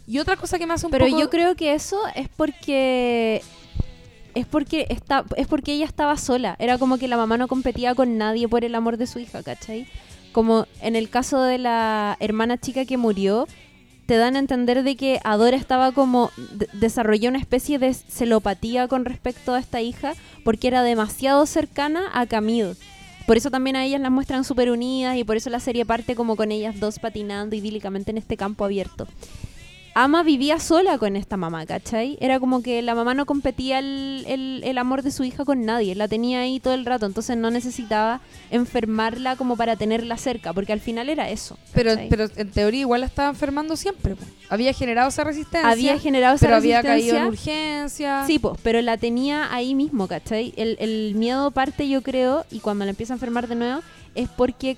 Y 0.08 0.20
otra 0.20 0.36
cosa 0.36 0.60
que 0.60 0.68
me 0.68 0.74
hace 0.74 0.86
un 0.86 0.92
Pero 0.92 1.06
poco... 1.08 1.20
yo 1.20 1.30
creo 1.30 1.56
que 1.56 1.74
eso 1.74 2.00
es 2.16 2.30
porque 2.30 3.42
es 4.36 4.46
porque 4.46 4.86
está 4.90 5.24
es 5.38 5.48
porque 5.48 5.74
ella 5.74 5.86
estaba 5.86 6.18
sola. 6.18 6.56
Era 6.60 6.78
como 6.78 6.98
que 6.98 7.08
la 7.08 7.18
mamá 7.18 7.38
no 7.38 7.48
competía 7.48 7.96
con 7.96 8.18
nadie 8.18 8.48
por 8.48 8.64
el 8.66 8.76
amor 8.76 8.98
de 8.98 9.08
su 9.08 9.20
hija, 9.20 9.42
¿cachai? 9.44 9.88
Como 10.34 10.68
en 10.82 10.96
el 10.98 11.10
caso 11.10 11.42
de 11.42 11.58
la 11.58 12.18
hermana 12.20 12.58
chica 12.60 12.84
que 12.86 12.98
murió, 12.98 13.48
te 14.06 14.18
dan 14.18 14.36
a 14.36 14.40
entender 14.40 14.84
de 14.84 14.96
que 14.98 15.20
Adora 15.24 15.56
estaba 15.58 15.94
como 15.94 16.30
de- 16.52 16.68
desarrolló 16.74 17.30
una 17.30 17.40
especie 17.40 17.80
de 17.80 17.94
celopatía 17.94 18.88
con 18.90 19.06
respecto 19.06 19.54
a 19.54 19.60
esta 19.60 19.82
hija 19.82 20.14
porque 20.44 20.68
era 20.68 20.84
demasiado 20.84 21.46
cercana 21.46 22.04
a 22.14 22.26
Camille. 22.28 22.76
Por 23.26 23.38
eso 23.38 23.50
también 23.50 23.76
a 23.76 23.84
ellas 23.84 24.02
las 24.02 24.12
muestran 24.12 24.44
súper 24.44 24.70
unidas 24.70 25.18
y 25.18 25.24
por 25.24 25.36
eso 25.36 25.50
la 25.50 25.60
serie 25.60 25.86
parte 25.86 26.16
como 26.16 26.36
con 26.36 26.52
ellas 26.52 26.80
dos 26.80 27.00
patinando 27.00 27.56
idílicamente 27.56 28.12
en 28.12 28.18
este 28.18 28.38
campo 28.38 28.64
abierto. 28.64 29.08
Ama 29.98 30.24
vivía 30.24 30.60
sola 30.60 30.98
con 30.98 31.16
esta 31.16 31.38
mamá, 31.38 31.66
¿cachai? 31.66 32.18
Era 32.20 32.42
como 32.42 32.62
que 32.62 32.82
la 32.82 32.96
mamá 32.96 33.14
no 33.14 33.26
competía 33.26 33.80
el, 33.80 34.26
el- 34.28 34.62
el 34.66 34.78
amor 34.78 35.04
de 35.04 35.10
su 35.12 35.24
hija 35.24 35.46
con 35.46 35.64
nadie, 35.64 35.96
la 35.96 36.10
tenía 36.10 36.42
ahí 36.42 36.60
todo 36.60 36.74
el 36.74 36.86
rato, 36.86 37.06
entonces 37.06 37.38
no 37.38 37.50
necesitaba 37.50 38.20
enfermarla 38.52 39.36
como 39.38 39.56
para 39.56 39.76
tenerla 39.78 40.18
cerca, 40.18 40.52
porque 40.52 40.74
al 40.74 40.80
final 40.82 41.08
era 41.10 41.30
eso. 41.30 41.58
Pero, 41.74 41.92
¿cachai? 41.92 42.10
pero 42.10 42.26
en 42.36 42.52
teoría 42.52 42.82
igual 42.82 43.02
la 43.02 43.08
estaba 43.08 43.30
enfermando 43.30 43.78
siempre. 43.78 44.16
Había 44.50 44.74
generado 44.74 45.08
esa 45.10 45.24
resistencia. 45.24 45.70
había 45.72 45.98
generado 45.98 46.36
esa 46.36 46.46
pero 46.46 46.58
había 46.58 46.82
caído 46.84 47.16
en 47.18 47.32
resistencia. 47.32 48.20
urgencia. 48.20 48.24
Sí, 48.28 48.40
pues, 48.40 48.60
pero 48.64 48.82
la 48.82 48.98
tenía 48.98 49.54
ahí 49.54 49.76
mismo, 49.76 50.08
¿cachai? 50.08 50.54
El, 50.58 50.76
el 50.80 51.16
miedo 51.16 51.52
parte, 51.52 51.88
yo 51.88 52.02
creo, 52.02 52.46
y 52.52 52.60
cuando 52.60 52.84
la 52.86 52.92
empieza 52.92 53.14
a 53.14 53.16
enfermar 53.16 53.48
de 53.48 53.56
nuevo, 53.56 53.82
es 54.14 54.28
porque 54.30 54.78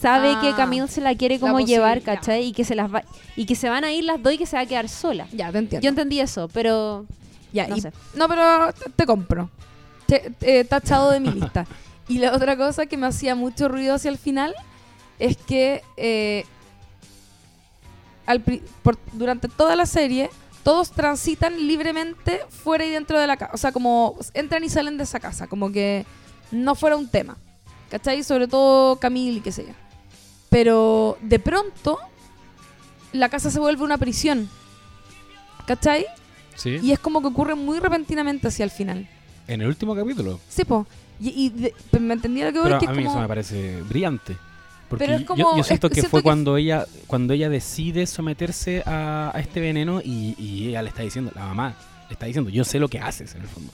sabe 0.00 0.32
Ah, 0.36 0.40
que 0.40 0.54
Camille 0.54 0.88
se 0.88 1.00
la 1.00 1.14
quiere 1.14 1.36
la 1.38 1.40
como 1.40 1.60
llevar. 1.60 2.00
¿cachai? 2.02 2.46
Y 2.46 2.52
que 2.52 2.64
se 2.64 2.74
las 2.74 2.92
va 2.92 3.02
y 3.36 3.44
que 3.46 3.54
se 3.54 3.68
van 3.68 3.84
a 3.84 3.92
ir 3.92 4.04
las 4.04 4.22
dos 4.22 4.32
y 4.32 4.38
que 4.38 4.46
se 4.46 4.56
va 4.56 4.62
a 4.62 4.66
quedar 4.66 4.88
sola. 4.88 5.26
Ya, 5.32 5.50
te 5.52 5.58
entiendo. 5.58 5.82
Yo 5.84 5.88
entendí 5.90 6.20
eso, 6.20 6.48
pero 6.52 7.06
Ya, 7.52 7.66
no 7.68 7.76
y- 7.76 7.80
sé. 7.80 7.92
no, 8.14 8.28
pero 8.28 8.72
te, 8.72 8.90
te 8.90 9.06
compro. 9.06 9.50
Te, 10.06 10.30
te- 10.38 10.64
tachado 10.64 11.10
de 11.10 11.20
mi 11.20 11.30
lista. 11.30 11.66
Y 12.08 12.18
la 12.18 12.34
otra 12.34 12.56
cosa 12.56 12.86
que 12.86 12.96
me 12.96 13.06
hacía 13.06 13.34
mucho 13.34 13.68
ruido 13.68 13.94
hacia 13.94 14.10
el 14.10 14.18
final 14.18 14.54
es 15.18 15.36
que 15.36 15.82
eh, 15.96 16.44
al 18.26 18.40
por- 18.40 18.98
durante 19.12 19.48
toda 19.48 19.76
la 19.76 19.86
serie 19.86 20.30
todos 20.62 20.90
transitan 20.90 21.66
libremente 21.66 22.40
fuera 22.48 22.84
y 22.84 22.90
dentro 22.90 23.18
de 23.18 23.26
la 23.26 23.36
casa. 23.36 23.52
O 23.54 23.56
sea, 23.58 23.72
como 23.72 24.16
entran 24.34 24.62
y 24.64 24.68
salen 24.68 24.96
de 24.98 25.04
esa 25.04 25.18
casa. 25.20 25.46
Como 25.46 25.70
que 25.72 26.04
no 26.50 26.74
fuera 26.74 26.96
un 26.96 27.08
tema. 27.08 27.36
¿Cachai? 27.90 28.22
Sobre 28.22 28.46
todo 28.46 28.96
Camille 28.96 29.38
y 29.38 29.40
qué 29.40 29.50
sé 29.52 29.64
yo. 29.66 29.72
Pero 30.50 31.16
de 31.22 31.38
pronto 31.38 31.98
la 33.12 33.28
casa 33.28 33.50
se 33.50 33.58
vuelve 33.58 33.82
una 33.84 33.96
prisión. 33.98 34.48
¿Cachai? 35.66 36.06
Sí. 36.56 36.78
Y 36.82 36.92
es 36.92 36.98
como 36.98 37.20
que 37.20 37.28
ocurre 37.28 37.54
muy 37.54 37.78
repentinamente 37.78 38.48
hacia 38.48 38.64
el 38.64 38.70
final. 38.70 39.08
En 39.46 39.62
el 39.62 39.68
último 39.68 39.94
capítulo. 39.94 40.40
Sí, 40.48 40.64
po. 40.64 40.86
Y, 41.20 41.28
y 41.46 41.48
de- 41.50 41.74
me 41.98 42.14
entendí 42.14 42.42
lo 42.42 42.52
que 42.52 42.60
voy 42.60 42.72
a 42.72 42.78
mí 42.78 42.86
como... 42.86 43.00
eso 43.10 43.20
me 43.20 43.28
parece 43.28 43.82
brillante. 43.82 44.36
Porque 44.88 45.04
Pero 45.04 45.14
es 45.16 45.20
yo- 45.20 45.26
como- 45.26 45.56
yo, 45.56 45.62
siento 45.64 45.86
es- 45.86 45.90
que 45.90 45.94
siento 46.00 46.10
fue 46.10 46.20
que- 46.20 46.24
cuando 46.24 46.56
ella 46.56 46.84
cuando 47.06 47.32
ella 47.32 47.48
decide 47.48 48.06
someterse 48.06 48.82
a, 48.86 49.30
a 49.34 49.40
este 49.40 49.60
veneno 49.60 50.00
y, 50.04 50.34
y 50.38 50.68
ella 50.68 50.82
le 50.82 50.88
está 50.88 51.02
diciendo, 51.02 51.30
la 51.34 51.46
mamá 51.46 51.76
le 52.08 52.12
está 52.14 52.26
diciendo, 52.26 52.50
yo 52.50 52.64
sé 52.64 52.78
lo 52.80 52.88
que 52.88 52.98
haces 52.98 53.34
en 53.34 53.42
el 53.42 53.48
fondo. 53.48 53.72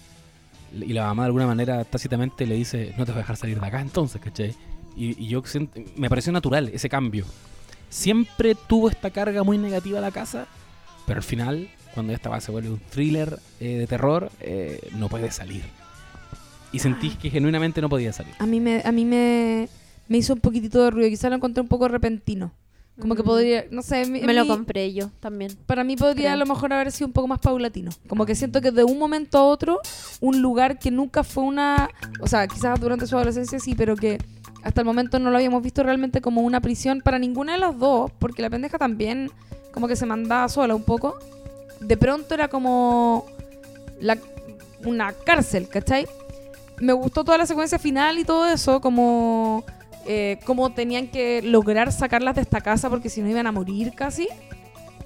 Y 0.74 0.93
la 0.93 1.05
mamá 1.07 1.23
de 1.23 1.27
alguna 1.28 1.47
manera 1.47 1.85
tácitamente 1.85 2.47
le 2.47 2.57
dice, 2.57 2.94
no 2.98 3.07
te 3.07 3.12
voy 3.12 3.20
a 3.20 3.23
dejar 3.23 3.36
salir 3.36 3.59
de 3.59 3.66
acá 3.66 3.81
entonces, 3.81 4.20
¿cachai? 4.20 4.55
Y, 4.97 5.23
y 5.23 5.28
yo 5.28 5.43
siento- 5.44 5.81
me 5.97 6.09
pareció 6.09 6.32
natural 6.32 6.70
ese 6.73 6.89
cambio. 6.89 7.24
Siempre 7.89 8.55
tuvo 8.55 8.89
esta 8.89 9.10
carga 9.10 9.43
muy 9.43 9.59
negativa 9.59 9.98
a 9.98 10.02
la 10.02 10.10
casa, 10.10 10.47
Pero 11.06 11.18
al 11.18 11.23
final, 11.23 11.68
cuando 11.94 12.10
ya 12.12 12.16
esta 12.16 12.31
weá 12.31 12.40
se 12.40 12.51
vuelve 12.51 12.68
un 12.70 12.81
thriller 12.90 13.39
eh, 13.60 13.77
de 13.78 13.86
terror, 13.86 14.31
eh, 14.40 14.81
no 14.97 15.09
puede 15.09 15.31
salir. 15.31 15.62
Y 16.73 16.81
sentís 16.81 17.16
que 17.16 17.31
genuinamente 17.31 17.81
no 17.81 17.89
podía 17.89 18.12
salir. 18.12 18.35
A 18.40 18.47
mí 18.47 18.59
me, 18.60 18.82
a 18.85 18.90
mí 18.90 19.05
me, 19.05 19.68
me 20.09 20.18
hizo 20.18 20.35
un 20.35 20.40
poquitito 20.40 20.82
de 20.82 20.90
ruido. 20.90 21.09
Quizá 21.09 21.28
lo 21.31 21.36
encontré 21.36 21.60
un 21.62 21.68
poco 21.68 21.86
repentino. 21.86 22.51
Como 23.01 23.14
que 23.14 23.23
Mm. 23.23 23.27
podría, 23.27 23.64
no 23.70 23.82
sé, 23.82 24.05
mi- 24.06 24.20
Me 24.23 24.32
lo 24.35 24.43
mi- 24.43 24.48
compré 24.48 24.93
yo 24.94 25.10
también. 25.20 25.52
para 25.66 25.85
mí 25.85 25.97
podría 25.97 26.14
creo. 26.14 26.32
a 26.32 26.36
lo 26.36 26.47
mejor 26.47 26.73
haber 26.73 26.90
sido 26.90 27.06
un 27.06 27.12
poco 27.12 27.28
más 27.28 27.39
paulatino. 27.39 27.90
Como 28.09 28.27
que 28.27 28.35
siento 28.35 28.60
que 28.60 28.73
de 28.73 28.82
un 28.85 28.98
momento 28.98 29.39
a 29.39 29.44
otro, 29.44 29.81
un 30.20 30.40
lugar 30.43 30.78
que 30.78 30.90
nunca 30.90 31.23
fue 31.23 31.44
una, 31.44 31.89
o 32.20 32.27
sea, 32.27 32.48
quizás 32.48 32.81
durante 32.81 33.06
su 33.06 33.14
adolescencia 33.16 33.60
sí, 33.60 33.74
pero 33.74 33.94
que 33.97 34.18
hasta 34.66 34.80
el 34.80 34.84
momento 34.84 35.20
no 35.20 35.30
lo 35.30 35.36
habíamos 35.36 35.62
visto 35.62 35.84
realmente 35.84 36.20
como 36.20 36.40
una 36.40 36.60
prisión 36.60 37.01
para 37.01 37.20
ninguna 37.20 37.52
de 37.52 37.59
las 37.59 37.78
dos, 37.78 38.10
porque 38.18 38.43
la 38.43 38.51
pendeja 38.51 38.78
también 38.78 39.30
como 39.72 39.86
que 39.86 39.94
se 39.94 40.06
mandaba 40.06 40.48
sola 40.48 40.74
un 40.74 40.82
poco. 40.82 41.16
De 41.78 41.97
pronto 41.97 42.34
era 42.34 42.48
como 42.48 43.26
la, 44.01 44.18
una 44.84 45.12
cárcel, 45.12 45.68
¿cachai? 45.68 46.09
Me 46.80 46.93
gustó 46.93 47.22
toda 47.22 47.38
la 47.38 47.47
secuencia 47.47 47.78
final 47.78 48.18
y 48.18 48.24
todo 48.24 48.48
eso, 48.48 48.80
como 48.80 49.64
eh, 50.05 50.40
tenían 50.74 51.06
que 51.06 51.43
lograr 51.43 51.93
sacarlas 51.93 52.34
de 52.34 52.40
esta 52.40 52.60
casa 52.60 52.90
porque 52.90 53.09
si 53.09 53.20
no 53.22 53.28
iban 53.28 53.47
a 53.47 53.52
morir 53.52 53.93
casi. 53.94 54.26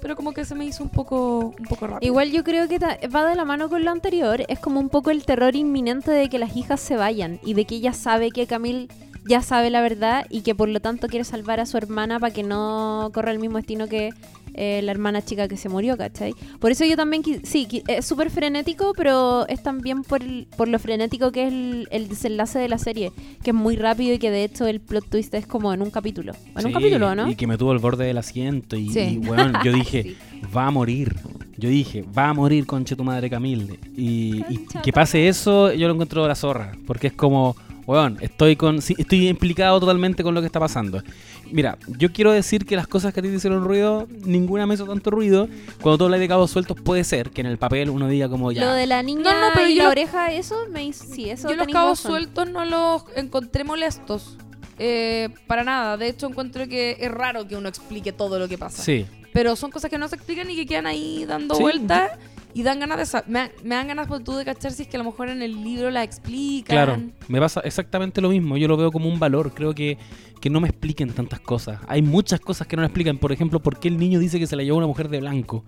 Pero 0.01 0.15
como 0.15 0.31
que 0.31 0.43
se 0.43 0.55
me 0.55 0.65
hizo 0.65 0.83
un 0.83 0.89
poco, 0.89 1.53
un 1.55 1.65
poco 1.65 1.85
rápido. 1.85 2.07
Igual 2.11 2.31
yo 2.31 2.43
creo 2.43 2.67
que 2.67 2.79
va 2.79 3.29
de 3.29 3.35
la 3.35 3.45
mano 3.45 3.69
con 3.69 3.85
lo 3.85 3.91
anterior. 3.91 4.43
Es 4.47 4.57
como 4.57 4.79
un 4.79 4.89
poco 4.89 5.11
el 5.11 5.23
terror 5.23 5.55
inminente 5.55 6.09
de 6.09 6.29
que 6.29 6.39
las 6.39 6.57
hijas 6.57 6.79
se 6.79 6.95
vayan 6.95 7.39
y 7.43 7.53
de 7.53 7.65
que 7.65 7.75
ella 7.75 7.93
sabe 7.93 8.31
que 8.31 8.47
Camille 8.47 8.87
ya 9.25 9.41
sabe 9.41 9.69
la 9.69 9.81
verdad 9.81 10.25
y 10.29 10.41
que 10.41 10.55
por 10.55 10.67
lo 10.69 10.79
tanto 10.79 11.07
quiere 11.07 11.23
salvar 11.25 11.59
a 11.59 11.65
su 11.65 11.77
hermana 11.77 12.19
para 12.19 12.33
que 12.33 12.43
no 12.43 13.09
corra 13.13 13.31
el 13.31 13.39
mismo 13.39 13.57
destino 13.57 13.87
que 13.87 14.09
eh, 14.53 14.81
la 14.83 14.91
hermana 14.91 15.21
chica 15.23 15.47
que 15.47 15.55
se 15.55 15.69
murió, 15.69 15.95
¿cachai? 15.95 16.33
Por 16.59 16.71
eso 16.71 16.83
yo 16.83 16.97
también, 16.97 17.23
sí, 17.43 17.67
es 17.87 18.05
súper 18.05 18.29
frenético, 18.29 18.93
pero 18.97 19.47
es 19.47 19.63
también 19.63 20.03
por, 20.03 20.21
el- 20.21 20.47
por 20.57 20.67
lo 20.67 20.77
frenético 20.79 21.31
que 21.31 21.47
es 21.47 21.53
el, 21.53 21.87
el 21.91 22.09
desenlace 22.09 22.59
de 22.59 22.67
la 22.67 22.77
serie, 22.77 23.13
que 23.43 23.51
es 23.51 23.55
muy 23.55 23.77
rápido 23.77 24.13
y 24.13 24.19
que 24.19 24.29
de 24.29 24.43
hecho 24.43 24.67
el 24.67 24.81
plot 24.81 25.07
twist 25.07 25.33
es 25.35 25.47
como 25.47 25.73
en 25.73 25.81
un 25.81 25.89
capítulo. 25.89 26.33
En 26.57 26.65
un 26.65 26.73
capítulo, 26.73 27.15
¿no? 27.15 27.29
Y 27.29 27.35
que 27.35 27.47
me 27.47 27.57
tuvo 27.57 27.71
al 27.71 27.79
borde 27.79 28.05
del 28.05 28.17
asiento. 28.17 28.75
Y, 28.75 28.89
Sí. 28.89 28.99
y, 28.99 29.17
weón, 29.19 29.53
yo 29.63 29.71
dije, 29.71 30.17
va 30.55 30.67
a 30.67 30.71
morir. 30.71 31.15
Yo 31.57 31.69
dije, 31.69 32.03
va 32.17 32.29
a 32.29 32.33
morir, 32.33 32.65
conche 32.65 32.95
tu 32.97 33.03
madre 33.05 33.29
Camille. 33.29 33.79
Y, 33.95 34.43
y 34.49 34.65
que 34.83 34.91
pase 34.91 35.27
eso, 35.29 35.71
yo 35.71 35.87
lo 35.87 35.93
encuentro 35.93 36.27
la 36.27 36.35
zorra. 36.35 36.73
Porque 36.87 37.07
es 37.07 37.13
como, 37.13 37.55
weón, 37.91 38.17
estoy, 38.21 38.55
con, 38.55 38.81
sí, 38.81 38.95
estoy 38.97 39.27
implicado 39.27 39.79
totalmente 39.79 40.23
con 40.23 40.33
lo 40.33 40.41
que 40.41 40.47
está 40.47 40.59
pasando. 40.59 41.03
Mira, 41.51 41.77
yo 41.97 42.11
quiero 42.13 42.31
decir 42.31 42.65
que 42.65 42.75
las 42.77 42.87
cosas 42.87 43.13
que 43.13 43.19
a 43.19 43.23
ti 43.23 43.29
te 43.29 43.35
hicieron 43.35 43.65
ruido, 43.65 44.07
ninguna 44.25 44.65
me 44.65 44.75
hizo 44.75 44.85
tanto 44.85 45.11
ruido. 45.11 45.49
Cuando 45.81 45.97
tú 45.97 46.03
hablas 46.05 46.19
de 46.21 46.27
cabos 46.29 46.49
sueltos, 46.51 46.77
puede 46.81 47.03
ser 47.03 47.29
que 47.31 47.41
en 47.41 47.47
el 47.47 47.57
papel 47.57 47.89
uno 47.89 48.07
diga 48.07 48.29
como 48.29 48.51
ya. 48.51 48.63
Lo 48.65 48.73
de 48.73 48.87
la 48.87 49.03
niña 49.03 49.21
No, 49.23 49.41
no, 49.41 49.47
pero 49.53 49.67
y 49.67 49.75
yo 49.75 49.79
la 49.79 49.83
lo- 49.85 49.91
oreja, 49.91 50.31
eso 50.31 50.55
me 50.71 50.85
hizo, 50.85 51.03
sí, 51.05 51.29
eso 51.29 51.49
Yo 51.49 51.55
los 51.55 51.67
cabos 51.67 51.99
razón. 51.99 52.11
sueltos 52.11 52.49
no 52.49 52.63
los 52.65 53.03
encontré 53.15 53.63
molestos. 53.63 54.37
eh, 54.83 55.29
para 55.45 55.63
nada. 55.63 55.95
De 55.97 56.07
hecho, 56.07 56.25
encuentro 56.27 56.67
que 56.67 56.97
es 56.99 57.11
raro 57.11 57.47
que 57.47 57.55
uno 57.55 57.69
explique 57.69 58.11
todo 58.13 58.39
lo 58.39 58.47
que 58.47 58.57
pasa. 58.57 58.81
Sí, 58.81 59.05
Pero 59.31 59.55
son 59.55 59.69
cosas 59.69 59.91
que 59.91 59.97
no 59.99 60.07
se 60.07 60.15
explican 60.15 60.49
y 60.49 60.55
que 60.55 60.65
quedan 60.65 60.87
ahí 60.87 61.23
dando 61.25 61.53
Sí, 61.55 61.61
vueltas. 61.61 62.11
Y 62.53 62.63
dan 62.63 62.79
ganas 62.79 63.11
de 63.11 63.21
me, 63.27 63.51
me 63.63 63.75
dan 63.75 63.87
ganas 63.87 64.07
por 64.07 64.21
tú 64.23 64.35
de 64.35 64.43
cachar 64.45 64.71
si 64.73 64.83
es 64.83 64.87
que 64.89 64.97
a 64.97 64.99
lo 64.99 65.05
mejor 65.05 65.29
en 65.29 65.41
el 65.41 65.63
libro 65.63 65.89
la 65.89 66.03
explican. 66.03 66.75
Claro, 66.75 67.01
me 67.27 67.39
pasa 67.39 67.61
exactamente 67.61 68.19
lo 68.21 68.29
mismo. 68.29 68.57
Yo 68.57 68.67
lo 68.67 68.75
veo 68.77 68.91
como 68.91 69.07
un 69.07 69.19
valor. 69.19 69.53
Creo 69.53 69.73
que, 69.73 69.97
que 70.41 70.49
no 70.49 70.59
me 70.59 70.67
expliquen 70.67 71.11
tantas 71.13 71.39
cosas. 71.39 71.79
Hay 71.87 72.01
muchas 72.01 72.39
cosas 72.41 72.67
que 72.67 72.75
no 72.75 72.81
me 72.81 72.87
explican. 72.87 73.17
Por 73.17 73.31
ejemplo, 73.31 73.61
¿por 73.61 73.79
qué 73.79 73.87
el 73.87 73.97
niño 73.97 74.19
dice 74.19 74.37
que 74.39 74.47
se 74.47 74.55
la 74.55 74.63
llevó 74.63 74.77
una 74.79 74.87
mujer 74.87 75.07
de 75.09 75.19
blanco? 75.21 75.63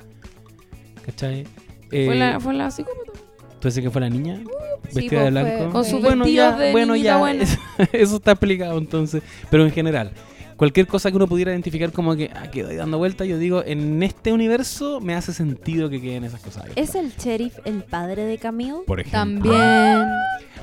¿Cachai? 1.05 1.45
Fue 1.89 2.15
Eh, 2.15 2.15
la, 2.15 2.39
fue 2.39 2.53
la 2.53 2.72
psicópata. 2.72 3.11
¿Tú 3.60 3.68
dices 3.69 3.84
que 3.84 3.89
fue 3.89 4.01
la 4.01 4.10
niña? 4.10 4.41
Sí, 4.89 4.95
Vestida 4.95 5.22
pues, 5.22 5.34
de 5.34 5.41
fue- 5.41 5.55
blanco. 5.55 5.72
Con 5.72 5.85
sus 5.85 6.01
bueno, 6.01 6.26
vestidos 6.26 6.51
ya, 6.51 6.57
de 6.57 6.72
bueno, 6.72 6.93
niñita 6.93 7.10
ya. 7.11 7.18
buena. 7.18 7.43
Eso 7.93 8.15
está 8.18 8.31
explicado 8.31 8.77
entonces. 8.77 9.23
Pero 9.49 9.64
en 9.65 9.72
general, 9.72 10.11
cualquier 10.57 10.88
cosa 10.88 11.09
que 11.09 11.17
uno 11.17 11.27
pudiera 11.27 11.51
identificar 11.51 11.91
como 11.91 12.15
que 12.15 12.31
ah, 12.34 12.49
ahí 12.53 12.75
dando 12.75 12.97
vuelta, 12.97 13.25
yo 13.25 13.38
digo, 13.38 13.63
en 13.65 14.01
este 14.03 14.31
universo 14.31 14.99
me 15.01 15.15
hace 15.15 15.34
sentido 15.34 15.89
que 15.89 16.01
queden 16.01 16.23
esas 16.23 16.41
cosas. 16.41 16.63
abiertas. 16.63 16.89
¿Es 16.89 16.95
el 16.95 17.11
sheriff 17.11 17.57
el 17.65 17.84
padre 17.84 18.25
de 18.25 18.38
Camille? 18.38 18.84
Por 18.85 18.99
ejemplo. 18.99 19.51
También. 19.51 20.07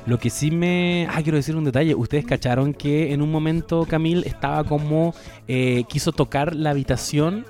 Lo 0.05 0.17
que 0.17 0.29
sí 0.29 0.49
me... 0.49 1.07
Ah, 1.11 1.21
quiero 1.21 1.37
decir 1.37 1.55
un 1.55 1.63
detalle. 1.63 1.93
Ustedes 1.93 2.25
cacharon 2.25 2.73
que 2.73 3.13
en 3.13 3.21
un 3.21 3.31
momento 3.31 3.85
Camille 3.85 4.27
estaba 4.27 4.63
como... 4.63 5.13
eh, 5.47 5.83
quiso 5.87 6.11
tocar 6.11 6.55
la 6.55 6.71
habitación 6.71 7.45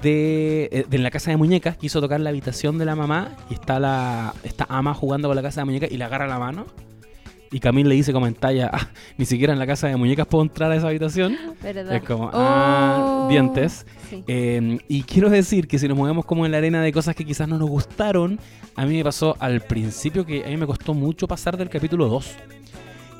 de, 0.00 0.68
eh, 0.72 0.86
de 0.88 0.98
la 0.98 1.10
casa 1.10 1.30
de 1.30 1.36
muñecas. 1.36 1.76
Quiso 1.76 2.00
tocar 2.00 2.20
la 2.20 2.30
habitación 2.30 2.78
de 2.78 2.86
la 2.86 2.96
mamá. 2.96 3.36
Y 3.50 3.54
está 3.54 3.78
la 3.78 4.34
esta 4.44 4.66
ama 4.70 4.94
jugando 4.94 5.28
con 5.28 5.36
la 5.36 5.42
casa 5.42 5.60
de 5.60 5.66
muñecas 5.66 5.90
y 5.90 5.98
le 5.98 6.04
agarra 6.04 6.26
la 6.26 6.38
mano. 6.38 6.64
Y 7.54 7.60
Camille 7.60 7.88
le 7.88 7.94
dice 7.94 8.12
como 8.12 8.26
en 8.26 8.34
talla, 8.34 8.68
ah, 8.72 8.88
ni 9.16 9.24
siquiera 9.26 9.52
en 9.52 9.60
la 9.60 9.66
casa 9.66 9.86
de 9.86 9.96
muñecas 9.96 10.26
puedo 10.26 10.42
entrar 10.42 10.72
a 10.72 10.76
esa 10.76 10.88
habitación. 10.88 11.36
¿Verdad? 11.62 11.94
Es 11.94 12.02
como, 12.02 12.28
ah, 12.32 13.22
Oh. 13.24 13.28
dientes. 13.28 13.86
Sí. 14.10 14.24
Eh, 14.26 14.78
y 14.88 15.02
quiero 15.04 15.30
decir 15.30 15.68
que 15.68 15.78
si 15.78 15.86
nos 15.86 15.96
movemos 15.96 16.24
como 16.24 16.44
en 16.46 16.50
la 16.50 16.58
arena 16.58 16.82
de 16.82 16.92
cosas 16.92 17.14
que 17.14 17.24
quizás 17.24 17.46
no 17.46 17.56
nos 17.56 17.68
gustaron, 17.70 18.40
a 18.74 18.84
mí 18.84 18.96
me 18.96 19.04
pasó 19.04 19.36
al 19.38 19.60
principio 19.60 20.26
que 20.26 20.44
a 20.44 20.48
mí 20.48 20.56
me 20.56 20.66
costó 20.66 20.94
mucho 20.94 21.28
pasar 21.28 21.56
del 21.56 21.68
capítulo 21.68 22.08
2. 22.08 22.34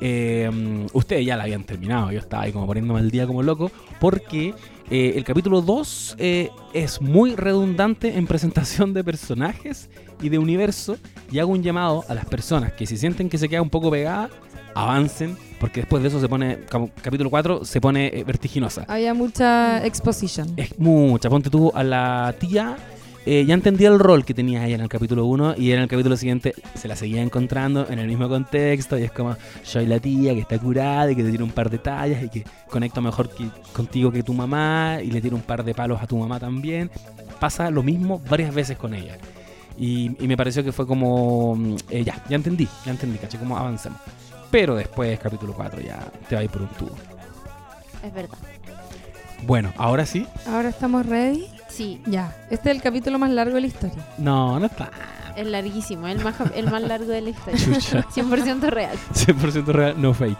Eh, 0.01 0.51
ustedes 0.91 1.25
ya 1.25 1.37
la 1.37 1.43
habían 1.43 1.63
terminado, 1.63 2.11
yo 2.11 2.19
estaba 2.19 2.43
ahí 2.43 2.51
como 2.51 2.67
poniéndome 2.67 2.99
al 2.99 3.09
día 3.09 3.25
como 3.25 3.41
loco, 3.41 3.71
porque 4.01 4.53
eh, 4.91 5.13
el 5.15 5.23
capítulo 5.23 5.61
2 5.61 6.15
eh, 6.19 6.49
es 6.73 7.01
muy 7.01 7.35
redundante 7.35 8.17
en 8.17 8.27
presentación 8.27 8.93
de 8.93 9.03
personajes 9.05 9.89
y 10.25 10.29
de 10.29 10.37
universo, 10.37 10.97
y 11.31 11.39
hago 11.39 11.51
un 11.51 11.63
llamado 11.63 12.03
a 12.09 12.13
las 12.13 12.25
personas 12.25 12.73
que 12.73 12.85
si 12.85 12.97
sienten 12.97 13.29
que 13.29 13.37
se 13.37 13.47
queda 13.49 13.61
un 13.61 13.69
poco 13.69 13.89
pegada, 13.91 14.29
avancen, 14.73 15.37
porque 15.59 15.81
después 15.81 16.01
de 16.03 16.09
eso 16.09 16.19
se 16.19 16.27
pone, 16.27 16.59
capítulo 17.01 17.29
4, 17.29 17.63
se 17.65 17.79
pone 17.79 18.07
eh, 18.07 18.23
vertiginosa. 18.25 18.85
Había 18.87 19.13
mucha 19.13 19.85
exposition. 19.85 20.53
Es 20.57 20.77
mucha. 20.77 21.29
Ponte 21.29 21.49
tú 21.49 21.71
a 21.73 21.83
la 21.83 22.35
tía. 22.39 22.75
eh, 23.25 23.43
ya 23.47 23.53
entendía 23.55 23.87
el 23.89 23.97
rol 23.97 24.23
que 24.25 24.33
tenía 24.35 24.65
ella 24.65 24.75
en 24.75 24.81
el 24.81 24.89
capítulo 24.89 25.25
1 25.25 25.55
y 25.57 25.71
en 25.71 25.79
el 25.79 25.87
capítulo 25.87 26.15
siguiente 26.17 26.53
se 26.75 26.87
la 26.87 26.95
seguía 26.95 27.21
encontrando 27.23 27.87
en 27.89 27.97
el 27.99 28.07
mismo 28.07 28.27
contexto 28.29 28.99
y 28.99 29.03
es 29.03 29.11
como 29.11 29.35
soy 29.63 29.87
la 29.87 29.99
tía 29.99 30.33
que 30.35 30.41
está 30.41 30.59
curada 30.59 31.09
y 31.11 31.15
que 31.15 31.23
te 31.23 31.31
tira 31.31 31.43
un 31.43 31.49
par 31.51 31.69
de 31.71 31.79
tallas 31.79 32.21
y 32.23 32.29
que 32.29 32.43
conecto 32.69 33.01
mejor 33.01 33.29
que- 33.29 33.47
contigo 33.73 34.11
que 34.11 34.21
tu 34.21 34.33
mamá 34.33 34.99
y 35.01 35.09
le 35.09 35.21
tira 35.21 35.35
un 35.35 35.41
par 35.41 35.63
de 35.63 35.73
palos 35.73 35.99
a 36.03 36.05
tu 36.05 36.17
mamá 36.17 36.39
también. 36.39 36.91
Pasa 37.39 37.71
lo 37.71 37.81
mismo 37.81 38.21
varias 38.29 38.53
veces 38.53 38.77
con 38.77 38.93
ella. 38.93 39.17
Y, 39.77 40.15
y 40.23 40.27
me 40.27 40.37
pareció 40.37 40.63
que 40.63 40.71
fue 40.71 40.87
como, 40.87 41.55
mm, 41.55 41.75
eh, 41.89 42.03
ya, 42.03 42.21
ya 42.29 42.35
entendí, 42.35 42.67
ya 42.85 42.91
entendí, 42.91 43.17
caché, 43.17 43.37
cómo 43.37 43.57
avancemos. 43.57 43.99
Pero 44.51 44.75
después, 44.75 45.19
capítulo 45.19 45.53
4, 45.53 45.81
ya 45.81 45.99
te 46.29 46.35
va 46.35 46.41
a 46.41 46.43
ir 46.43 46.49
por 46.49 46.61
un 46.61 46.69
tubo. 46.69 46.95
Es 48.03 48.13
verdad. 48.13 48.37
Bueno, 49.43 49.73
ahora 49.77 50.05
sí. 50.05 50.25
Ahora 50.47 50.69
estamos 50.69 51.05
ready. 51.05 51.47
Sí, 51.69 52.01
Ya. 52.07 52.33
Este 52.49 52.69
es 52.69 52.75
el 52.77 52.81
capítulo 52.81 53.19
más 53.19 53.29
largo 53.31 53.55
de 53.55 53.61
la 53.61 53.67
historia. 53.67 53.97
No, 54.17 54.57
no 54.59 54.67
está. 54.67 54.89
es 55.35 55.45
larguísimo. 55.45 56.07
El 56.07 56.23
más, 56.23 56.35
el 56.55 56.71
más 56.71 56.81
largo 56.81 57.07
de 57.11 57.21
la 57.21 57.29
historia. 57.31 57.59
Chucha. 57.65 58.03
100% 58.15 58.61
real. 58.69 58.97
100% 59.13 59.65
real, 59.67 60.01
no 60.01 60.13
fake. 60.13 60.37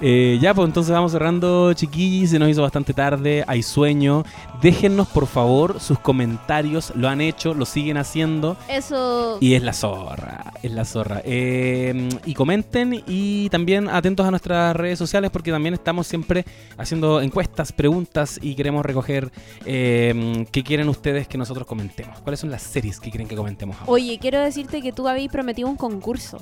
Eh, 0.00 0.38
ya, 0.40 0.52
pues 0.52 0.66
entonces 0.66 0.92
vamos 0.92 1.12
cerrando, 1.12 1.72
chiquillos. 1.72 2.30
Se 2.30 2.38
nos 2.38 2.48
hizo 2.48 2.62
bastante 2.62 2.92
tarde, 2.92 3.44
hay 3.46 3.62
sueño. 3.62 4.24
Déjennos, 4.60 5.08
por 5.08 5.26
favor, 5.26 5.80
sus 5.80 5.98
comentarios. 5.98 6.92
Lo 6.94 7.08
han 7.08 7.20
hecho, 7.20 7.54
lo 7.54 7.64
siguen 7.64 7.96
haciendo. 7.96 8.56
Eso. 8.68 9.38
Y 9.40 9.54
es 9.54 9.62
la 9.62 9.72
zorra, 9.72 10.52
es 10.62 10.72
la 10.72 10.84
zorra. 10.84 11.22
Eh, 11.24 12.08
y 12.24 12.34
comenten 12.34 13.02
y 13.06 13.48
también 13.50 13.88
atentos 13.88 14.26
a 14.26 14.30
nuestras 14.30 14.76
redes 14.76 14.98
sociales 14.98 15.30
porque 15.30 15.50
también 15.50 15.74
estamos 15.74 16.06
siempre 16.06 16.44
haciendo 16.76 17.20
encuestas, 17.20 17.72
preguntas 17.72 18.38
y 18.42 18.54
queremos 18.54 18.84
recoger 18.84 19.30
eh, 19.64 20.46
qué 20.52 20.62
quieren 20.62 20.88
ustedes 20.88 21.28
que 21.28 21.38
nosotros 21.38 21.66
comentemos. 21.66 22.20
¿Cuáles 22.20 22.40
son 22.40 22.50
las 22.50 22.62
series 22.62 23.00
que 23.00 23.10
quieren 23.10 23.28
que 23.28 23.36
comentemos 23.36 23.76
ahora? 23.76 23.92
Oye, 23.92 24.18
quiero 24.20 24.40
decirte 24.40 24.82
que 24.82 24.92
tú 24.92 25.08
habías 25.08 25.32
prometido 25.32 25.68
un 25.68 25.76
concurso. 25.76 26.38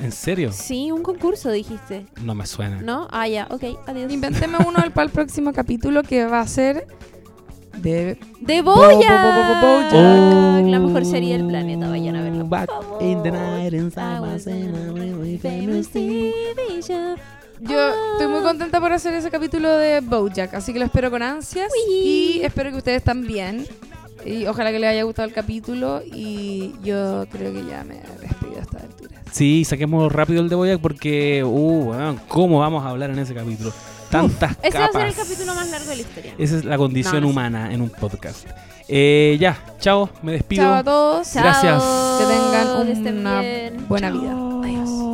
¿En 0.00 0.12
serio? 0.12 0.50
Sí, 0.52 0.90
un 0.90 1.02
concurso 1.02 1.50
dijiste. 1.50 2.06
No 2.22 2.34
me 2.34 2.46
suena. 2.46 2.80
¿No? 2.80 3.06
Ah, 3.10 3.28
ya, 3.28 3.46
ok, 3.50 3.64
adiós. 3.86 4.10
Inventeme 4.12 4.58
uno 4.66 4.78
para 4.94 5.04
el 5.04 5.10
próximo 5.10 5.52
capítulo 5.54 6.02
que 6.02 6.24
va 6.26 6.40
a 6.40 6.46
ser 6.46 6.86
de 7.78 8.18
¡De 8.40 8.62
Bo- 8.62 8.74
bo- 8.74 8.80
bo- 8.80 8.88
bo- 8.88 8.94
Boya! 8.96 9.60
Bojack. 9.60 9.94
Oh. 9.94 10.62
La 10.68 10.78
mejor 10.78 11.04
serie 11.04 11.36
del 11.36 11.46
planeta, 11.46 11.88
vayan 11.88 12.16
a 12.16 12.22
verla. 12.22 12.40
por 12.40 12.48
Back 12.48 12.68
favor. 12.70 13.02
in 13.02 13.22
the 13.22 13.30
night 13.30 13.72
inside 13.72 14.16
I 14.16 14.20
my 14.20 14.32
was 14.34 14.44
cell, 14.44 14.56
in 14.56 14.74
a 14.74 14.92
really 14.92 15.38
famous 15.38 15.88
TV 15.88 16.32
show. 16.82 17.16
Yo 17.60 17.90
estoy 18.12 18.26
muy 18.28 18.40
contenta 18.42 18.80
por 18.80 18.90
hacer 18.92 19.12
ese 19.14 19.30
capítulo 19.30 19.68
de 19.76 20.00
Bojack, 20.00 20.54
así 20.54 20.72
que 20.72 20.78
lo 20.78 20.86
espero 20.86 21.10
con 21.10 21.22
ansias 21.22 21.70
Uy. 21.88 21.94
y 21.94 22.40
espero 22.42 22.70
que 22.70 22.78
ustedes 22.78 23.04
también. 23.04 23.66
Y 24.24 24.46
ojalá 24.46 24.70
que 24.72 24.78
les 24.78 24.90
haya 24.90 25.02
gustado 25.02 25.28
el 25.28 25.34
capítulo 25.34 26.02
y 26.04 26.72
yo 26.82 27.26
creo 27.30 27.52
que 27.52 27.64
ya 27.66 27.84
me 27.84 27.96
despido 28.20 28.56
a 28.58 28.62
esta 28.62 28.78
altura. 28.78 29.19
Sí, 29.32 29.64
saquemos 29.64 30.10
rápido 30.12 30.40
el 30.42 30.48
de 30.48 30.54
Boyac 30.56 30.80
porque, 30.80 31.42
uh, 31.44 32.16
¿cómo 32.28 32.58
vamos 32.60 32.84
a 32.84 32.90
hablar 32.90 33.10
en 33.10 33.18
ese 33.20 33.34
capítulo? 33.34 33.72
Tantas 34.10 34.56
Ese 34.62 34.76
va 34.78 34.84
a 34.86 34.88
capas. 34.88 35.02
ser 35.02 35.08
el 35.10 35.14
capítulo 35.28 35.54
más 35.54 35.70
largo 35.70 35.88
de 35.90 35.96
la 35.96 36.02
historia. 36.02 36.34
Esa 36.36 36.56
es 36.56 36.64
la 36.64 36.76
condición 36.76 37.14
No, 37.14 37.20
no 37.20 37.26
sé. 37.28 37.30
humana 37.32 37.72
en 37.72 37.80
un 37.82 37.90
podcast. 37.90 38.46
Eh, 38.88 39.36
ya, 39.40 39.56
Chao, 39.78 40.10
me 40.22 40.32
despido. 40.32 40.64
Chao 40.64 40.74
a 40.74 40.82
todos. 40.84 41.32
Chao, 41.32 41.42
Gracias. 41.44 41.82
Que 42.18 42.24
tengan 42.26 42.86
que 42.86 42.92
estén 42.92 43.18
una 43.18 43.40
bien. 43.40 43.86
buena 43.88 44.10
vida. 44.10 45.09